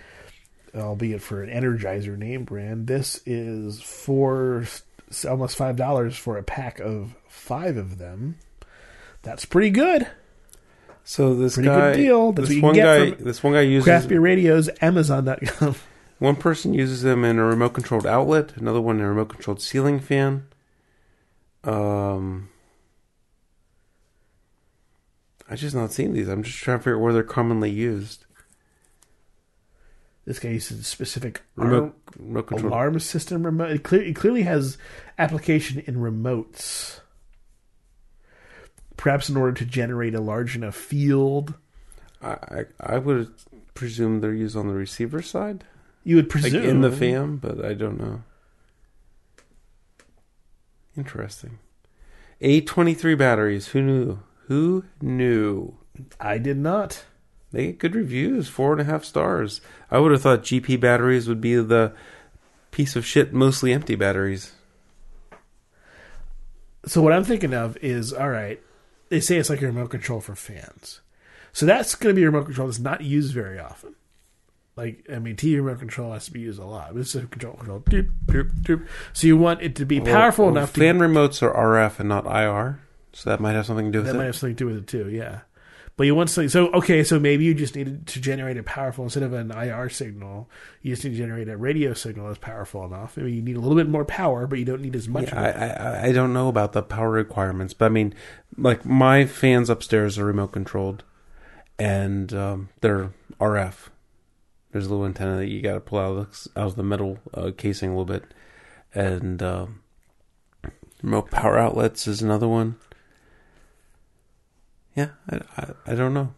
albeit 0.76 1.22
for 1.22 1.44
an 1.44 1.50
Energizer 1.52 2.18
name 2.18 2.46
brand. 2.46 2.88
This 2.88 3.22
is 3.28 3.80
for 3.82 4.66
almost 5.30 5.56
five 5.56 5.76
dollars 5.76 6.18
for 6.18 6.38
a 6.38 6.44
pack 6.44 6.80
of 6.80 7.16
five 7.28 7.78
of 7.78 8.00
them. 8.00 8.38
That's 9.22 9.46
pretty 9.46 9.70
good. 9.70 10.08
So 11.04 11.36
this 11.36 11.56
Pretty 11.56 11.70
guy, 11.70 11.92
good 11.92 11.98
deal. 11.98 12.32
That's 12.32 12.50
this 12.50 12.50
what 12.50 12.56
you 12.56 12.62
can 12.62 12.68
one 12.68 12.76
get 12.76 12.84
guy, 12.84 13.16
from 13.16 13.26
this 13.26 13.44
one 13.44 13.54
guy 13.54 13.62
uses 13.62 13.86
Craft 13.86 14.08
Beer 14.08 14.20
Radios, 14.20 14.70
Amazon.com. 14.82 15.76
one 16.22 16.36
person 16.36 16.76
uses 16.76 17.02
them 17.02 17.26
in 17.26 17.40
a 17.40 17.44
remote 17.44 17.74
controlled 17.74 18.06
outlet, 18.06 18.56
another 18.56 18.80
one 18.80 19.00
in 19.00 19.04
a 19.04 19.10
remote 19.10 19.30
controlled 19.30 19.60
ceiling 19.60 20.00
fan. 20.00 20.46
Um, 21.64 22.50
I 25.50 25.56
just 25.56 25.76
not 25.76 25.92
seen 25.92 26.14
these. 26.14 26.28
I'm 26.28 26.44
just 26.44 26.60
trying 26.60 26.78
to 26.78 26.84
figure 26.84 26.98
out 26.98 27.02
where 27.02 27.12
they're 27.12 27.24
commonly 27.24 27.72
used. 27.72 28.26
This 30.26 30.38
guy 30.38 30.50
uses 30.50 30.82
a 30.82 30.84
specific 30.84 31.42
Remote, 31.56 31.96
alarm, 32.20 32.36
remote 32.36 32.52
alarm 32.52 33.00
system 33.00 33.44
remote. 33.44 33.72
It, 33.72 33.84
clear, 33.84 34.04
it 34.04 34.16
clearly 34.16 34.44
has 34.44 34.78
application 35.18 35.80
in 35.88 35.96
remotes. 35.96 37.00
Perhaps 38.96 39.28
in 39.28 39.38
order 39.38 39.54
to 39.54 39.66
generate 39.66 40.14
a 40.14 40.22
large 40.22 40.56
enough 40.56 40.76
field. 40.76 41.56
I, 42.22 42.34
I 42.34 42.66
I 42.80 42.98
would 43.00 43.34
presume 43.74 44.22
they're 44.22 44.36
used 44.36 44.56
on 44.56 44.68
the 44.68 44.76
receiver 44.76 45.24
side, 45.24 45.64
You 46.04 46.16
would 46.16 46.30
presume 46.30 46.62
like 46.62 46.70
in 46.70 46.82
the 46.82 46.92
fam, 46.92 47.38
but 47.38 47.64
I 47.64 47.74
don't 47.74 48.00
know. 48.00 48.24
Interesting. 50.98 51.60
A 52.42 52.62
twenty 52.62 52.94
three 52.94 53.16
batteries. 53.16 53.68
Who 53.70 53.82
knew? 53.82 54.20
Who 54.48 54.86
knew? 55.02 55.78
I 56.20 56.38
did 56.38 56.58
not. 56.58 57.06
They 57.52 57.68
get 57.68 57.80
good 57.80 57.96
reviews, 57.96 58.48
four 58.48 58.72
and 58.72 58.82
a 58.82 58.86
half 58.86 59.04
stars. 59.04 59.62
I 59.90 60.00
would 60.00 60.12
have 60.12 60.22
thought 60.22 60.44
GP 60.44 60.80
batteries 60.80 61.28
would 61.28 61.42
be 61.42 61.56
the 61.56 61.94
piece 62.72 62.96
of 62.96 63.06
shit, 63.06 63.34
mostly 63.34 63.74
empty 63.74 63.96
batteries. 63.96 64.54
So 66.86 67.02
what 67.02 67.14
I'm 67.14 67.26
thinking 67.26 67.54
of 67.54 67.78
is 67.78 68.12
all 68.14 68.30
right. 68.30 68.60
They 69.10 69.20
say 69.20 69.38
it's 69.38 69.50
like 69.50 69.62
a 69.62 69.68
remote 69.68 69.90
control 69.90 70.22
for 70.22 70.36
fans, 70.36 71.02
so 71.52 71.66
that's 71.66 71.96
going 71.96 72.16
to 72.16 72.20
be 72.20 72.24
a 72.24 72.32
remote 72.32 72.46
control 72.46 72.68
that's 72.68 72.80
not 72.80 73.02
used 73.02 73.34
very 73.34 73.60
often. 73.60 73.96
Like 74.76 75.06
I 75.12 75.20
mean, 75.20 75.36
TV 75.36 75.58
remote 75.58 75.80
control 75.80 76.14
has 76.14 76.26
to 76.26 76.32
be 76.32 76.40
used 76.40 76.60
a 76.60 76.66
lot. 76.66 76.94
But 76.94 77.02
it's 77.02 77.16
a 77.16 77.26
control 77.28 77.56
control. 77.56 77.80
Doop, 77.82 78.10
doop, 78.26 78.62
doop. 78.62 78.88
So 79.14 79.28
you 79.28 79.38
want 79.38 79.62
it 79.62 79.76
to 79.76 79.86
be 79.86 80.00
powerful 80.00 80.46
Well, 80.46 80.58
enough 80.58 80.74
to 80.74 80.80
Fan 80.80 81.00
remotes 81.00 81.42
are 81.44 81.54
RF 81.54 82.00
and 82.00 82.10
not 82.10 82.26
IR, 82.26 82.80
so 83.14 83.30
that 83.30 83.40
might 83.40 83.54
have 83.54 83.66
something 83.66 83.88
to 83.88 83.92
do 83.92 83.98
with 84.00 84.06
That 84.06 84.12
it. 84.12 84.14
That 84.14 84.20
might 84.20 84.26
have 84.26 84.36
something 84.36 84.56
to 84.56 84.64
do 84.64 84.68
with 84.68 84.78
it 84.78 84.88
too, 84.88 85.10
yeah. 85.10 85.42
But 85.98 86.06
you 86.06 86.16
want 86.16 86.30
something. 86.30 86.50
So 86.50 86.72
okay, 86.72 87.04
so 87.04 87.20
maybe 87.20 87.44
you 87.44 87.54
just 87.54 87.76
needed 87.76 88.08
to 88.08 88.22
generate 88.22 88.58
a 88.58 88.64
powerful 88.64 89.04
instead 89.04 89.24
of 89.24 89.34
an 89.34 89.52
IR 89.52 89.90
signal. 89.90 90.50
You 90.82 90.94
just 90.94 91.04
need 91.04 91.12
to 91.12 91.18
generate 91.18 91.48
a 91.50 91.58
radio 91.58 91.94
signal 91.94 92.28
that's 92.28 92.40
powerful 92.40 92.86
enough. 92.86 93.18
I 93.20 93.22
mean, 93.22 93.36
you 93.36 93.42
need 93.42 93.58
a 93.58 93.60
little 93.60 93.76
bit 93.78 93.88
more 93.88 94.06
power, 94.06 94.48
but 94.48 94.58
you 94.58 94.66
don't 94.66 94.82
need 94.82 94.96
as 94.96 95.08
much. 95.08 95.26
Yeah, 95.26 95.40
I. 95.40 95.68
I 95.68 96.06
I 96.08 96.12
don't 96.12 96.34
know 96.34 96.48
about 96.48 96.72
the 96.72 96.82
power 96.82 97.12
requirements, 97.12 97.76
but 97.76 97.86
I 97.86 97.90
mean, 97.90 98.16
like 98.58 98.86
my 98.86 99.26
fans 99.26 99.70
upstairs 99.70 100.18
are 100.18 100.26
remote 100.26 100.54
controlled, 100.54 101.04
and 101.78 102.34
um, 102.34 102.70
they're 102.80 103.12
RF. 103.40 103.91
There's 104.72 104.88
a 104.88 104.90
little 104.90 105.06
antenna 105.06 105.38
that 105.38 105.48
you 105.48 105.62
got 105.62 105.74
to 105.74 105.80
pull 105.80 106.00
out 106.00 106.18
of 106.18 106.32
the, 106.32 106.60
out 106.60 106.68
of 106.68 106.76
the 106.76 106.84
metal 106.84 107.20
uh, 107.34 107.52
casing 107.58 107.90
a 107.90 107.98
little 107.98 108.06
bit, 108.06 108.24
and 108.94 109.44
um, 109.44 109.82
remote 111.02 111.30
power 111.30 111.58
outlets 111.58 112.08
is 112.08 112.22
another 112.22 112.48
one. 112.48 112.78
Yeah, 114.96 115.10
I, 115.30 115.42
I, 115.58 115.68
I 115.88 115.96
don't 115.96 116.14
know. 116.14 116.34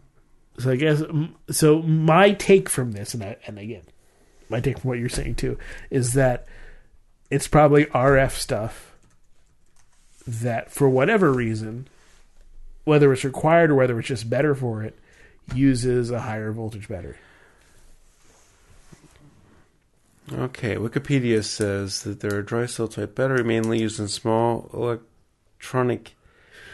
So 0.59 0.71
I 0.71 0.75
guess 0.75 1.01
so. 1.49 1.81
My 1.81 2.33
take 2.33 2.69
from 2.69 2.91
this, 2.91 3.13
and 3.13 3.23
I, 3.23 3.37
and 3.47 3.57
again, 3.57 3.83
my 4.49 4.59
take 4.59 4.79
from 4.79 4.89
what 4.89 4.99
you're 4.99 5.09
saying 5.09 5.35
too, 5.35 5.57
is 5.89 6.13
that 6.13 6.47
it's 7.29 7.47
probably 7.47 7.85
RF 7.85 8.31
stuff 8.31 8.95
that, 10.27 10.71
for 10.71 10.87
whatever 10.87 11.31
reason, 11.31 11.87
whether 12.83 13.11
it's 13.11 13.23
required 13.23 13.71
or 13.71 13.75
whether 13.75 13.97
it's 13.97 14.07
just 14.07 14.29
better 14.29 14.53
for 14.53 14.83
it, 14.83 14.97
uses 15.53 16.11
a 16.11 16.21
higher 16.21 16.51
voltage 16.51 16.87
battery. 16.87 17.17
Okay, 20.43 20.75
Wikipedia 20.75 21.43
says 21.43 22.03
that 22.03 22.19
there 22.19 22.35
are 22.35 22.41
dry 22.41 22.65
cell 22.65 22.87
type 22.87 23.15
battery 23.15 23.43
mainly 23.43 23.79
used 23.81 23.99
in 23.99 24.07
small 24.07 24.69
electronic 24.73 26.15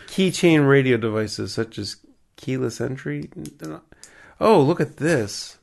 keychain 0.07 0.67
radio 0.67 0.97
devices 0.97 1.53
such 1.53 1.77
as 1.77 1.97
keyless 2.35 2.81
entry. 2.81 3.29
Oh, 4.39 4.61
look 4.61 4.79
at 4.79 4.97
this. 4.97 5.57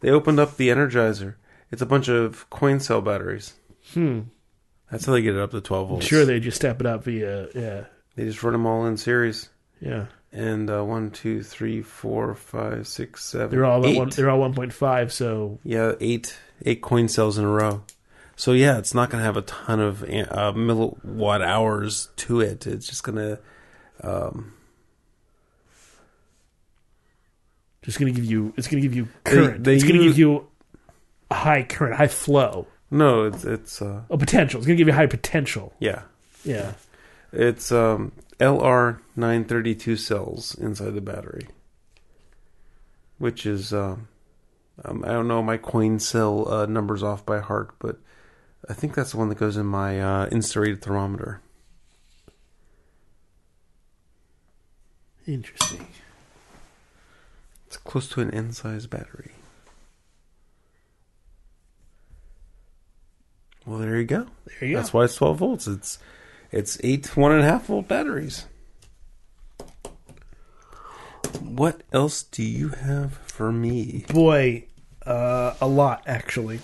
They 0.00 0.10
opened 0.10 0.40
up 0.40 0.56
the 0.56 0.68
Energizer. 0.68 1.34
It's 1.70 1.82
a 1.82 1.86
bunch 1.86 2.08
of 2.08 2.48
coin 2.50 2.80
cell 2.80 3.00
batteries. 3.00 3.54
Hmm. 3.92 4.20
That's 4.90 5.06
how 5.06 5.12
they 5.12 5.22
get 5.22 5.34
it 5.34 5.40
up 5.40 5.50
to 5.52 5.60
12 5.60 5.84
I'm 5.86 5.90
volts. 5.90 6.06
sure 6.06 6.24
they 6.24 6.40
just 6.40 6.56
step 6.56 6.78
it 6.80 6.86
up 6.86 7.04
via 7.04 7.48
yeah 7.54 7.84
They 8.16 8.24
just 8.24 8.42
run 8.42 8.52
them 8.52 8.66
all 8.66 8.86
in 8.86 8.96
series. 8.96 9.48
yeah. 9.80 10.06
And 10.32 10.68
uh, 10.68 10.82
one, 10.82 11.12
two, 11.12 11.44
three, 11.44 11.80
four, 11.80 12.34
five, 12.34 12.88
six, 12.88 13.24
seven, 13.24 13.50
They're 13.50 13.64
all 13.64 13.86
eight. 13.86 13.96
one, 13.96 14.08
they're 14.10 14.30
all 14.30 14.40
1.5. 14.40 15.12
So 15.12 15.60
Yeah, 15.62 15.92
eight 16.00 16.36
eight 16.64 16.82
coin 16.82 17.08
cells 17.08 17.38
in 17.38 17.44
a 17.44 17.48
row. 17.48 17.82
So 18.36 18.52
yeah, 18.52 18.78
it's 18.78 18.94
not 18.94 19.10
going 19.10 19.20
to 19.20 19.24
have 19.24 19.36
a 19.36 19.42
ton 19.42 19.80
of 19.80 20.02
uh, 20.02 20.52
milliwatt 20.52 21.40
hours 21.46 22.08
to 22.16 22.40
it. 22.40 22.66
It's 22.66 22.86
just 22.86 23.02
going 23.04 23.16
to. 23.18 23.38
Um, 24.02 24.52
just 27.82 27.98
gonna 27.98 28.10
give 28.12 28.24
you 28.24 28.52
it's 28.56 28.66
gonna 28.66 28.80
give 28.80 28.94
you 28.94 29.08
current. 29.24 29.62
they 29.64 29.74
it's 29.74 29.84
gonna 29.84 29.98
give 30.02 30.18
you 30.18 30.46
a 31.30 31.34
high 31.34 31.62
current, 31.62 31.96
high 31.96 32.06
flow, 32.08 32.66
no, 32.90 33.24
it's 33.24 33.44
it's 33.44 33.82
uh, 33.82 34.02
a 34.10 34.16
potential. 34.18 34.58
It's 34.58 34.66
gonna 34.66 34.76
give 34.76 34.86
you 34.88 34.94
high 34.94 35.06
potential. 35.06 35.72
yeah, 35.78 36.02
Yeah. 36.44 36.72
it's 37.32 37.70
um, 37.72 38.12
LR 38.40 39.00
nine 39.16 39.44
thirty 39.44 39.74
two 39.74 39.96
cells 39.96 40.54
inside 40.54 40.94
the 40.94 41.00
battery, 41.00 41.46
which 43.18 43.44
is 43.46 43.72
um, 43.72 44.08
um, 44.82 45.04
I 45.04 45.08
don't 45.08 45.28
know 45.28 45.42
my 45.42 45.56
coin 45.56 45.98
cell 45.98 46.48
uh, 46.52 46.66
numbers 46.66 47.02
off 47.02 47.24
by 47.24 47.40
heart, 47.40 47.74
but 47.78 47.98
I 48.68 48.72
think 48.72 48.94
that's 48.94 49.12
the 49.12 49.18
one 49.18 49.28
that 49.28 49.38
goes 49.38 49.56
in 49.56 49.66
my 49.66 50.00
uh, 50.00 50.28
thermometer. 50.30 51.40
Interesting. 55.26 55.86
It's 57.66 57.76
close 57.76 58.08
to 58.10 58.20
an 58.20 58.30
N 58.32 58.52
size 58.52 58.86
battery. 58.86 59.32
Well, 63.66 63.78
there 63.78 63.96
you 63.96 64.04
go. 64.04 64.26
There 64.46 64.68
you 64.68 64.76
That's 64.76 64.90
go. 64.90 64.98
why 64.98 65.04
it's 65.04 65.16
12 65.16 65.38
volts. 65.38 65.66
It's 65.66 65.98
it's 66.52 66.78
eight 66.84 67.16
one 67.16 67.32
and 67.32 67.40
a 67.40 67.44
half 67.44 67.66
volt 67.66 67.88
batteries. 67.88 68.46
What 71.40 71.82
else 71.92 72.22
do 72.22 72.42
you 72.42 72.68
have 72.68 73.14
for 73.26 73.52
me? 73.52 74.04
Boy, 74.08 74.66
uh, 75.06 75.54
a 75.60 75.66
lot 75.66 76.02
actually. 76.06 76.60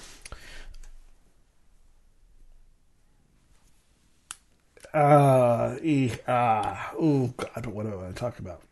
Uh, 4.92 5.76
eh, 5.84 6.16
ah, 6.26 6.92
oh 6.98 7.32
God, 7.36 7.66
what 7.66 7.86
do 7.86 7.92
I 7.92 7.96
want 7.96 8.14
to 8.14 8.20
talk 8.20 8.38
about? 8.38 8.62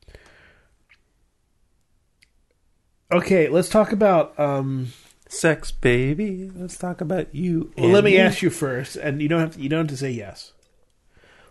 Okay, 3.11 3.49
let's 3.49 3.68
talk 3.68 3.92
about. 3.92 4.38
Um, 4.38 4.92
Sex, 5.28 5.70
baby. 5.70 6.51
Let's 6.55 6.78
talk 6.78 7.03
about 7.03 7.34
you. 7.34 7.72
well, 7.76 7.90
let 7.90 8.03
me 8.03 8.16
ask 8.16 8.40
you 8.40 8.49
first, 8.49 8.96
and 8.96 9.20
you 9.20 9.28
don't 9.28 9.40
have 9.40 9.55
to, 9.55 9.61
you 9.61 9.68
don't 9.68 9.80
have 9.80 9.88
to 9.88 9.96
say 9.96 10.11
yes. 10.11 10.53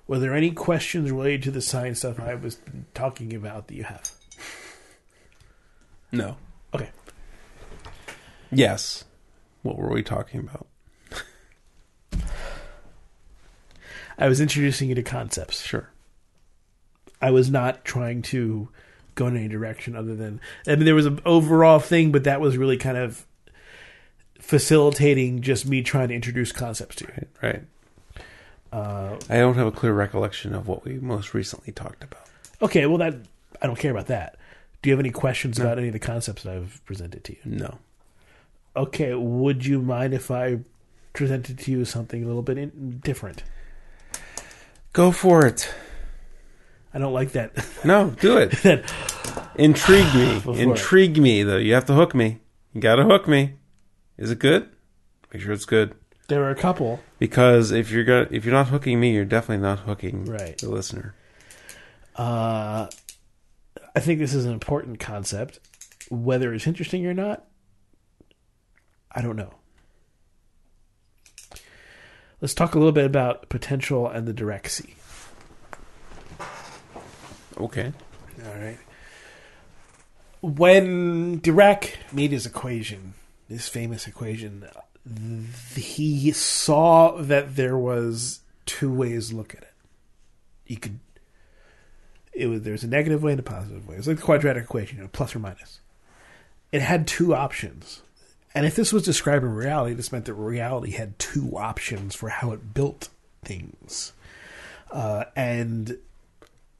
Were 0.07 0.17
there 0.19 0.33
any 0.33 0.51
questions 0.51 1.11
related 1.11 1.43
to 1.43 1.51
the 1.51 1.61
science 1.61 1.99
stuff 1.99 2.19
I 2.19 2.33
was 2.33 2.57
talking 2.95 3.35
about 3.35 3.67
that 3.67 3.75
you 3.75 3.83
have? 3.83 4.16
No. 6.11 6.37
Okay. 6.73 6.89
Yes. 8.51 9.03
What 9.63 9.77
were 9.77 9.89
we 9.91 10.03
talking 10.03 10.39
about? 10.39 10.67
I 14.17 14.27
was 14.27 14.41
introducing 14.41 14.89
you 14.89 14.95
to 14.95 15.03
concepts. 15.03 15.61
Sure. 15.61 15.89
I 17.21 17.31
was 17.31 17.49
not 17.49 17.85
trying 17.85 18.21
to 18.23 18.69
go 19.15 19.27
in 19.27 19.35
any 19.35 19.47
direction 19.47 19.95
other 19.95 20.15
than 20.15 20.39
I 20.67 20.75
mean 20.75 20.85
there 20.85 20.95
was 20.95 21.05
an 21.05 21.19
overall 21.25 21.79
thing, 21.79 22.11
but 22.11 22.23
that 22.23 22.39
was 22.41 22.57
really 22.57 22.77
kind 22.77 22.97
of 22.97 23.25
facilitating 24.39 25.41
just 25.41 25.65
me 25.65 25.81
trying 25.81 26.07
to 26.09 26.15
introduce 26.15 26.51
concepts 26.51 26.95
to 26.97 27.05
you. 27.05 27.27
Right. 27.41 27.53
Right. 27.53 27.63
Uh, 28.71 29.17
I 29.29 29.37
don't 29.37 29.55
have 29.55 29.67
a 29.67 29.71
clear 29.71 29.93
recollection 29.93 30.53
of 30.53 30.67
what 30.67 30.83
we 30.83 30.99
most 30.99 31.33
recently 31.33 31.71
talked 31.73 32.03
about. 32.03 32.27
okay, 32.61 32.85
well 32.85 32.97
that 32.97 33.15
I 33.61 33.67
don't 33.67 33.79
care 33.79 33.91
about 33.91 34.07
that. 34.07 34.37
Do 34.81 34.89
you 34.89 34.93
have 34.93 34.99
any 34.99 35.11
questions 35.11 35.59
about 35.59 35.77
any 35.77 35.87
of 35.87 35.93
the 35.93 35.99
concepts 35.99 36.43
that 36.43 36.53
I've 36.55 36.81
presented 36.85 37.23
to 37.25 37.33
you? 37.33 37.39
No. 37.45 37.79
Okay, 38.75 39.13
would 39.13 39.65
you 39.65 39.81
mind 39.81 40.13
if 40.13 40.29
I 40.29 40.59
presented 41.13 41.57
to 41.59 41.71
you 41.71 41.83
something 41.83 42.23
a 42.23 42.27
little 42.27 42.43
bit 42.43 42.57
in, 42.57 42.99
different? 43.03 43.43
Go 44.93 45.11
for 45.11 45.45
it. 45.45 45.73
I 46.93 46.99
don't 46.99 47.13
like 47.13 47.31
that. 47.31 47.53
No, 47.83 48.11
do 48.11 48.37
it. 48.37 48.51
that 48.63 48.91
Intrigue 49.55 50.13
me. 50.15 50.33
Before. 50.35 50.55
Intrigue 50.55 51.17
me, 51.17 51.43
though. 51.43 51.57
You 51.57 51.73
have 51.73 51.85
to 51.85 51.93
hook 51.93 52.13
me. 52.15 52.39
You 52.73 52.81
got 52.81 52.95
to 52.95 53.03
hook 53.03 53.27
me. 53.27 53.53
Is 54.17 54.31
it 54.31 54.39
good? 54.39 54.69
Make 55.33 55.41
sure 55.41 55.51
it's 55.53 55.65
good. 55.65 55.95
there 56.27 56.43
are 56.43 56.49
a 56.51 56.55
couple. 56.55 56.99
Because 57.19 57.71
if 57.71 57.91
you're 57.91 58.03
go- 58.03 58.27
if 58.31 58.45
you're 58.45 58.53
not 58.53 58.67
hooking 58.67 58.99
me, 58.99 59.11
you're 59.13 59.25
definitely 59.25 59.61
not 59.63 59.79
hooking 59.79 60.25
Right. 60.25 60.57
the 60.59 60.69
listener. 60.69 61.15
Uh, 62.15 62.87
I 63.97 63.99
think 63.99 64.19
this 64.19 64.35
is 64.35 64.45
an 64.45 64.53
important 64.53 64.99
concept. 64.99 65.59
Whether 66.11 66.53
it's 66.53 66.67
interesting 66.67 67.07
or 67.07 67.15
not, 67.15 67.45
I 69.11 69.23
don't 69.23 69.35
know. 69.35 69.55
Let's 72.39 72.53
talk 72.53 72.75
a 72.75 72.77
little 72.77 72.91
bit 72.91 73.07
about 73.07 73.49
potential 73.49 74.07
and 74.07 74.27
the 74.27 74.35
Dirac 74.35 74.67
sea. 74.67 74.93
Okay. 77.57 77.91
All 78.45 78.53
right. 78.59 78.77
When 80.41 81.41
Dirac 81.41 81.95
made 82.13 82.29
his 82.29 82.45
equation, 82.45 83.15
this 83.49 83.67
famous 83.67 84.05
equation, 84.05 84.67
he 85.73 86.31
saw 86.33 87.19
that 87.19 87.55
there 87.55 87.75
was 87.75 88.41
two 88.67 88.93
ways 88.93 89.29
to 89.29 89.37
look 89.37 89.55
at 89.55 89.63
it. 89.63 89.73
You 90.67 90.77
could, 90.77 90.99
it 92.37 92.47
was 92.47 92.61
there's 92.61 92.83
a 92.83 92.87
negative 92.87 93.23
way 93.23 93.31
and 93.31 93.39
a 93.39 93.43
positive 93.43 93.87
way. 93.87 93.95
It's 93.95 94.07
like 94.07 94.17
the 94.17 94.23
quadratic 94.23 94.63
equation, 94.63 94.97
you 94.97 95.03
know, 95.03 95.09
plus 95.11 95.35
or 95.35 95.39
minus. 95.39 95.79
It 96.71 96.81
had 96.81 97.07
two 97.07 97.33
options, 97.33 98.01
and 98.53 98.65
if 98.65 98.75
this 98.75 98.93
was 98.93 99.03
describing 99.03 99.49
reality, 99.49 99.93
this 99.95 100.11
meant 100.11 100.25
that 100.25 100.33
reality 100.33 100.91
had 100.91 101.17
two 101.17 101.57
options 101.57 102.15
for 102.15 102.29
how 102.29 102.51
it 102.51 102.73
built 102.73 103.09
things, 103.43 104.13
uh, 104.91 105.25
and 105.35 105.97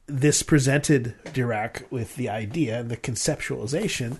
this 0.06 0.42
presented 0.42 1.14
Dirac 1.26 1.90
with 1.90 2.16
the 2.16 2.28
idea 2.28 2.80
and 2.80 2.90
the 2.90 2.96
conceptualization, 2.96 4.18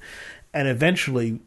and 0.52 0.68
eventually 0.68 1.40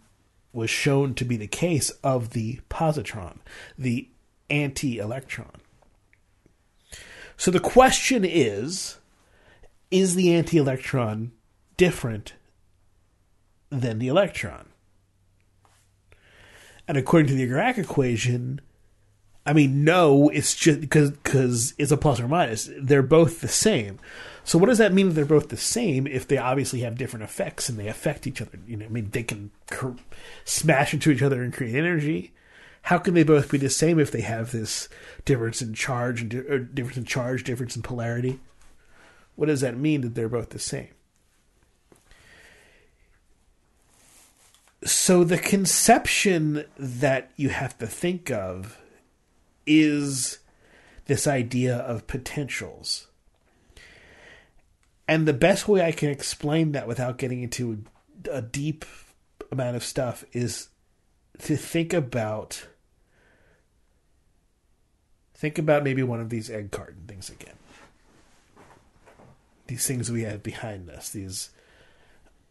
was 0.54 0.70
shown 0.70 1.14
to 1.16 1.26
be 1.26 1.38
the 1.38 1.48
case 1.48 1.90
of 2.04 2.32
the 2.32 2.60
positron, 2.70 3.38
the 3.78 4.08
anti 4.50 5.00
electron. 5.00 5.56
So 7.38 7.50
the 7.50 7.60
question 7.60 8.24
is 8.24 8.98
is 9.92 10.16
the 10.16 10.34
anti 10.34 10.58
electron 10.58 11.32
different 11.78 12.34
than 13.70 14.00
the 14.00 14.08
electron? 14.08 14.70
And 16.88 16.98
according 16.98 17.28
to 17.28 17.36
the 17.36 17.48
Dirac 17.48 17.78
equation, 17.78 18.60
I 19.46 19.54
mean, 19.54 19.84
no, 19.84 20.30
it's 20.30 20.56
just 20.56 20.82
because 20.82 21.12
because 21.12 21.74
it's 21.78 21.92
a 21.92 21.98
plus 21.98 22.20
or 22.20 22.28
minus. 22.28 22.70
They're 22.78 23.02
both 23.02 23.42
the 23.42 23.48
same. 23.48 24.00
So 24.44 24.58
what 24.58 24.68
does 24.68 24.78
that 24.78 24.94
mean? 24.94 25.10
That 25.10 25.14
they're 25.14 25.26
both 25.26 25.50
the 25.50 25.58
same 25.58 26.08
if 26.08 26.28
they 26.28 26.38
obviously 26.38 26.82
have 26.82 26.98
different 26.98 27.24
effects 27.24 27.70
and 27.70 27.78
they 27.78 27.88
affect 27.88 28.28
each 28.28 28.42
other. 28.42 28.60
You 28.68 28.78
know, 28.78 28.86
I 28.86 28.90
mean, 28.90 29.10
they 29.12 29.24
can 29.24 29.52
cr- 29.70 29.92
smash 30.46 30.94
into 30.94 31.12
each 31.12 31.22
other 31.22 31.44
and 31.44 31.54
create 31.54 31.76
energy. 31.76 32.34
How 32.84 32.98
can 32.98 33.14
they 33.14 33.24
both 33.24 33.52
be 33.52 33.60
the 33.60 33.70
same 33.70 34.00
if 34.00 34.12
they 34.12 34.22
have 34.22 34.52
this 34.52 34.90
difference 35.24 35.62
in 35.62 35.74
charge 35.74 36.22
and 36.22 36.30
di- 36.30 36.60
difference 36.74 36.98
in 36.98 37.06
charge, 37.06 37.44
difference 37.44 37.76
in 37.76 37.84
polarity? 37.84 38.40
What 39.36 39.48
does 39.48 39.62
that 39.62 39.78
mean 39.78 40.02
that 40.02 40.16
they're 40.16 40.30
both 40.30 40.50
the 40.50 40.60
same? 40.60 40.90
So 44.84 45.24
the 45.24 45.38
conception 45.38 46.66
that 46.78 47.32
you 47.36 47.50
have 47.50 47.78
to 47.78 47.88
think 47.88 48.32
of 48.32 48.80
is 49.66 50.40
this 51.06 51.28
idea 51.28 51.76
of 51.76 52.08
potentials. 52.08 53.08
And 55.08 55.28
the 55.28 55.34
best 55.34 55.68
way 55.68 55.82
I 55.86 55.92
can 55.92 56.10
explain 56.10 56.72
that 56.72 56.88
without 56.88 57.18
getting 57.18 57.44
into 57.44 57.84
a 58.32 58.42
deep 58.42 58.86
amount 59.52 59.76
of 59.76 59.84
stuff 59.84 60.24
is 60.32 60.70
to 61.40 61.58
think 61.58 61.94
about 61.94 62.68
think 65.34 65.58
about 65.58 65.84
maybe 65.84 66.04
one 66.04 66.22
of 66.22 66.30
these 66.30 66.50
egg 66.50 66.72
carton 66.72 67.04
things 67.08 67.30
again. 67.30 67.56
These 69.72 69.88
things 69.88 70.12
we 70.12 70.24
have 70.24 70.44
behind 70.44 70.90
us, 70.90 71.12
these 71.12 71.50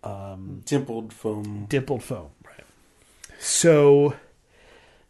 um, 0.02 0.62
Dimpled 0.64 1.12
foam. 1.12 1.66
dimpled 1.68 2.02
foam, 2.02 2.30
right? 2.46 2.64
So 3.38 4.14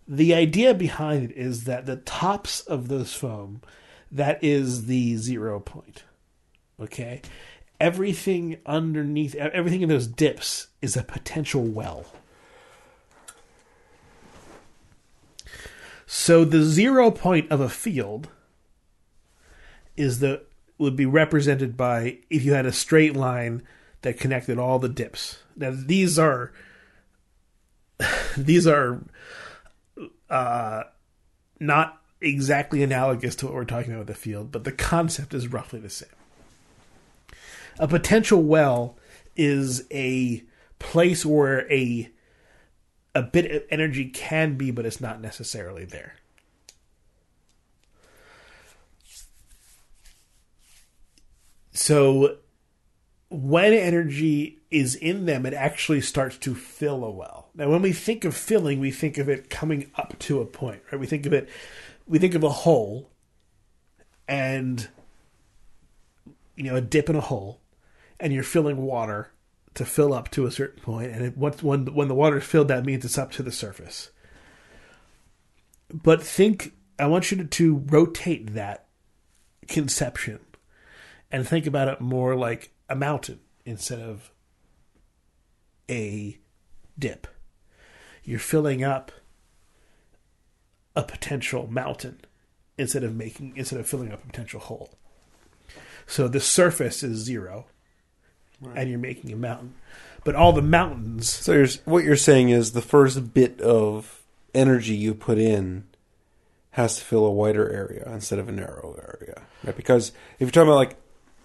the 0.09 0.35
idea 0.35 0.75
behind 0.75 1.31
it 1.31 1.37
is 1.37 1.63
that 1.65 1.87
the 1.87 1.99
tops 1.99 2.63
of 2.63 2.89
those 2.89 3.15
foam, 3.15 3.61
that 4.11 4.43
is 4.43 4.87
the 4.87 5.19
zero 5.19 5.61
point. 5.61 6.03
Okay? 6.83 7.23
Everything 7.79 8.59
underneath 8.67 9.37
everything 9.37 9.83
in 9.83 9.89
those 9.89 10.09
dips 10.09 10.67
is 10.83 10.97
a 10.97 11.05
potential 11.05 11.63
well. 11.63 12.07
So 16.09 16.45
the 16.45 16.65
zero 16.65 17.13
point 17.13 17.49
of 17.53 17.61
a 17.61 17.69
field 17.69 18.31
is 19.97 20.19
the 20.19 20.43
would 20.81 20.97
be 20.97 21.07
represented 21.07 21.77
by 21.77 22.19
if 22.31 22.43
you 22.43 22.55
had 22.55 22.65
a 22.65 22.73
straight 22.73 23.15
line 23.15 23.63
that 24.01 24.19
connected 24.19 24.59
all 24.59 24.79
the 24.79 24.89
dips. 24.89 25.39
Now 25.55 25.73
these 25.75 26.19
are 26.19 26.53
these 28.37 28.67
are 28.67 29.03
uh, 30.31 30.85
not 31.61 32.01
exactly 32.23 32.83
analogous 32.83 33.37
to 33.37 33.47
what 33.47 33.55
we're 33.55 33.65
talking 33.65 33.93
about 33.93 34.07
with 34.07 34.09
the 34.09 34.15
field, 34.15 34.51
but 34.51 34.65
the 34.65 34.73
concept 34.73 35.35
is 35.35 35.49
roughly 35.49 35.81
the 35.81 35.91
same. 35.91 36.09
A 37.79 37.87
potential 37.87 38.43
well 38.43 38.97
is 39.37 39.87
a 39.91 40.43
place 40.79 41.27
where 41.27 41.71
a 41.71 42.11
a 43.15 43.23
bit 43.23 43.51
of 43.51 43.63
energy 43.71 44.09
can 44.09 44.57
be, 44.57 44.71
but 44.71 44.87
it's 44.87 45.01
not 45.01 45.21
necessarily 45.21 45.85
there. 45.85 46.15
So 51.73 52.39
when 53.29 53.73
energy 53.73 54.59
is 54.71 54.95
in 54.95 55.27
them, 55.27 55.47
it 55.47 55.55
actually 55.55 56.01
starts 56.01 56.37
to 56.39 56.55
fill 56.55 57.05
a 57.05 57.11
well. 57.11 57.51
Now, 57.55 57.71
when 57.71 57.83
we 57.83 57.93
think 57.93 58.25
of 58.25 58.37
filling, 58.37 58.81
we 58.81 58.91
think 58.91 59.19
of 59.19 59.29
it 59.29 59.51
coming 59.51 59.91
up 59.97 60.19
to 60.21 60.41
a 60.41 60.47
point, 60.47 60.83
right? 60.91 61.01
We 61.01 61.07
think 61.07 61.27
of 61.27 61.33
it, 61.33 61.49
we 62.07 62.19
think 62.19 62.35
of 62.35 62.43
a 62.43 62.51
hole 62.51 63.11
and, 64.27 64.89
you 66.57 66.65
know, 66.65 66.77
a 66.77 66.81
dip 66.81 67.09
in 67.09 67.17
a 67.17 67.21
hole, 67.21 67.61
and 68.19 68.33
you're 68.33 68.43
filling 68.43 68.79
water 68.79 69.31
to 69.75 69.85
fill 69.85 70.13
up 70.13 70.31
to 70.33 70.47
a 70.47 70.51
certain 70.51 70.83
point, 70.83 71.13
and 71.13 71.25
it, 71.25 71.37
once 71.37 71.63
when 71.63 71.87
when 71.95 72.09
the 72.09 72.15
water 72.15 72.39
is 72.39 72.45
filled, 72.45 72.69
that 72.69 72.85
means 72.85 73.05
it's 73.05 73.19
up 73.19 73.31
to 73.33 73.43
the 73.43 73.53
surface. 73.53 74.11
But 75.93 76.23
think, 76.23 76.73
I 76.99 77.07
want 77.07 77.31
you 77.31 77.37
to, 77.39 77.45
to 77.45 77.77
rotate 77.87 78.55
that 78.55 78.87
conception 79.69 80.41
and 81.31 81.47
think 81.47 81.67
about 81.67 81.89
it 81.89 82.01
more 82.01 82.35
like 82.35 82.73
a 82.89 82.97
mountain 82.97 83.41
instead 83.65 84.01
of 84.01 84.31
a 85.89 86.39
dip. 86.99 87.27
You're 88.25 88.39
filling 88.39 88.85
up 88.85 89.13
a 90.95 91.03
potential 91.03 91.67
mountain 91.71 92.21
instead 92.77 93.05
of 93.05 93.15
making 93.15 93.53
instead 93.57 93.81
of 93.81 93.87
filling 93.87 94.13
up 94.13 94.23
a 94.23 94.27
potential 94.27 94.61
hole. 94.61 94.99
So 96.07 96.27
the 96.27 96.41
surface 96.41 97.03
is 97.03 97.19
zero, 97.19 97.67
and 98.75 98.91
you're 98.91 98.99
making 98.99 99.33
a 99.33 99.37
mountain, 99.37 99.75
but 100.25 100.35
all 100.35 100.53
the 100.53 100.63
mountains. 100.63 101.31
So 101.31 101.53
you're, 101.53 101.69
what 101.85 102.05
you're 102.05 102.17
saying 102.17 102.51
is 102.51 102.73
the 102.73 102.83
first 102.83 103.33
bit 103.33 103.61
of 103.61 104.23
energy 104.53 104.97
you 104.97 105.15
put 105.15 105.39
in 105.39 105.85
has 106.73 106.97
to 106.97 107.05
fill 107.05 107.25
a 107.25 107.31
wider 107.31 107.71
area 107.71 108.09
instead 108.13 108.39
of 108.39 108.49
a 108.49 108.53
narrow 108.53 108.97
area, 109.03 109.43
right? 109.65 109.77
Because 109.77 110.13
if 110.39 110.41
you're 110.41 110.51
talking 110.51 110.69
about 110.69 110.77
like, 110.77 110.97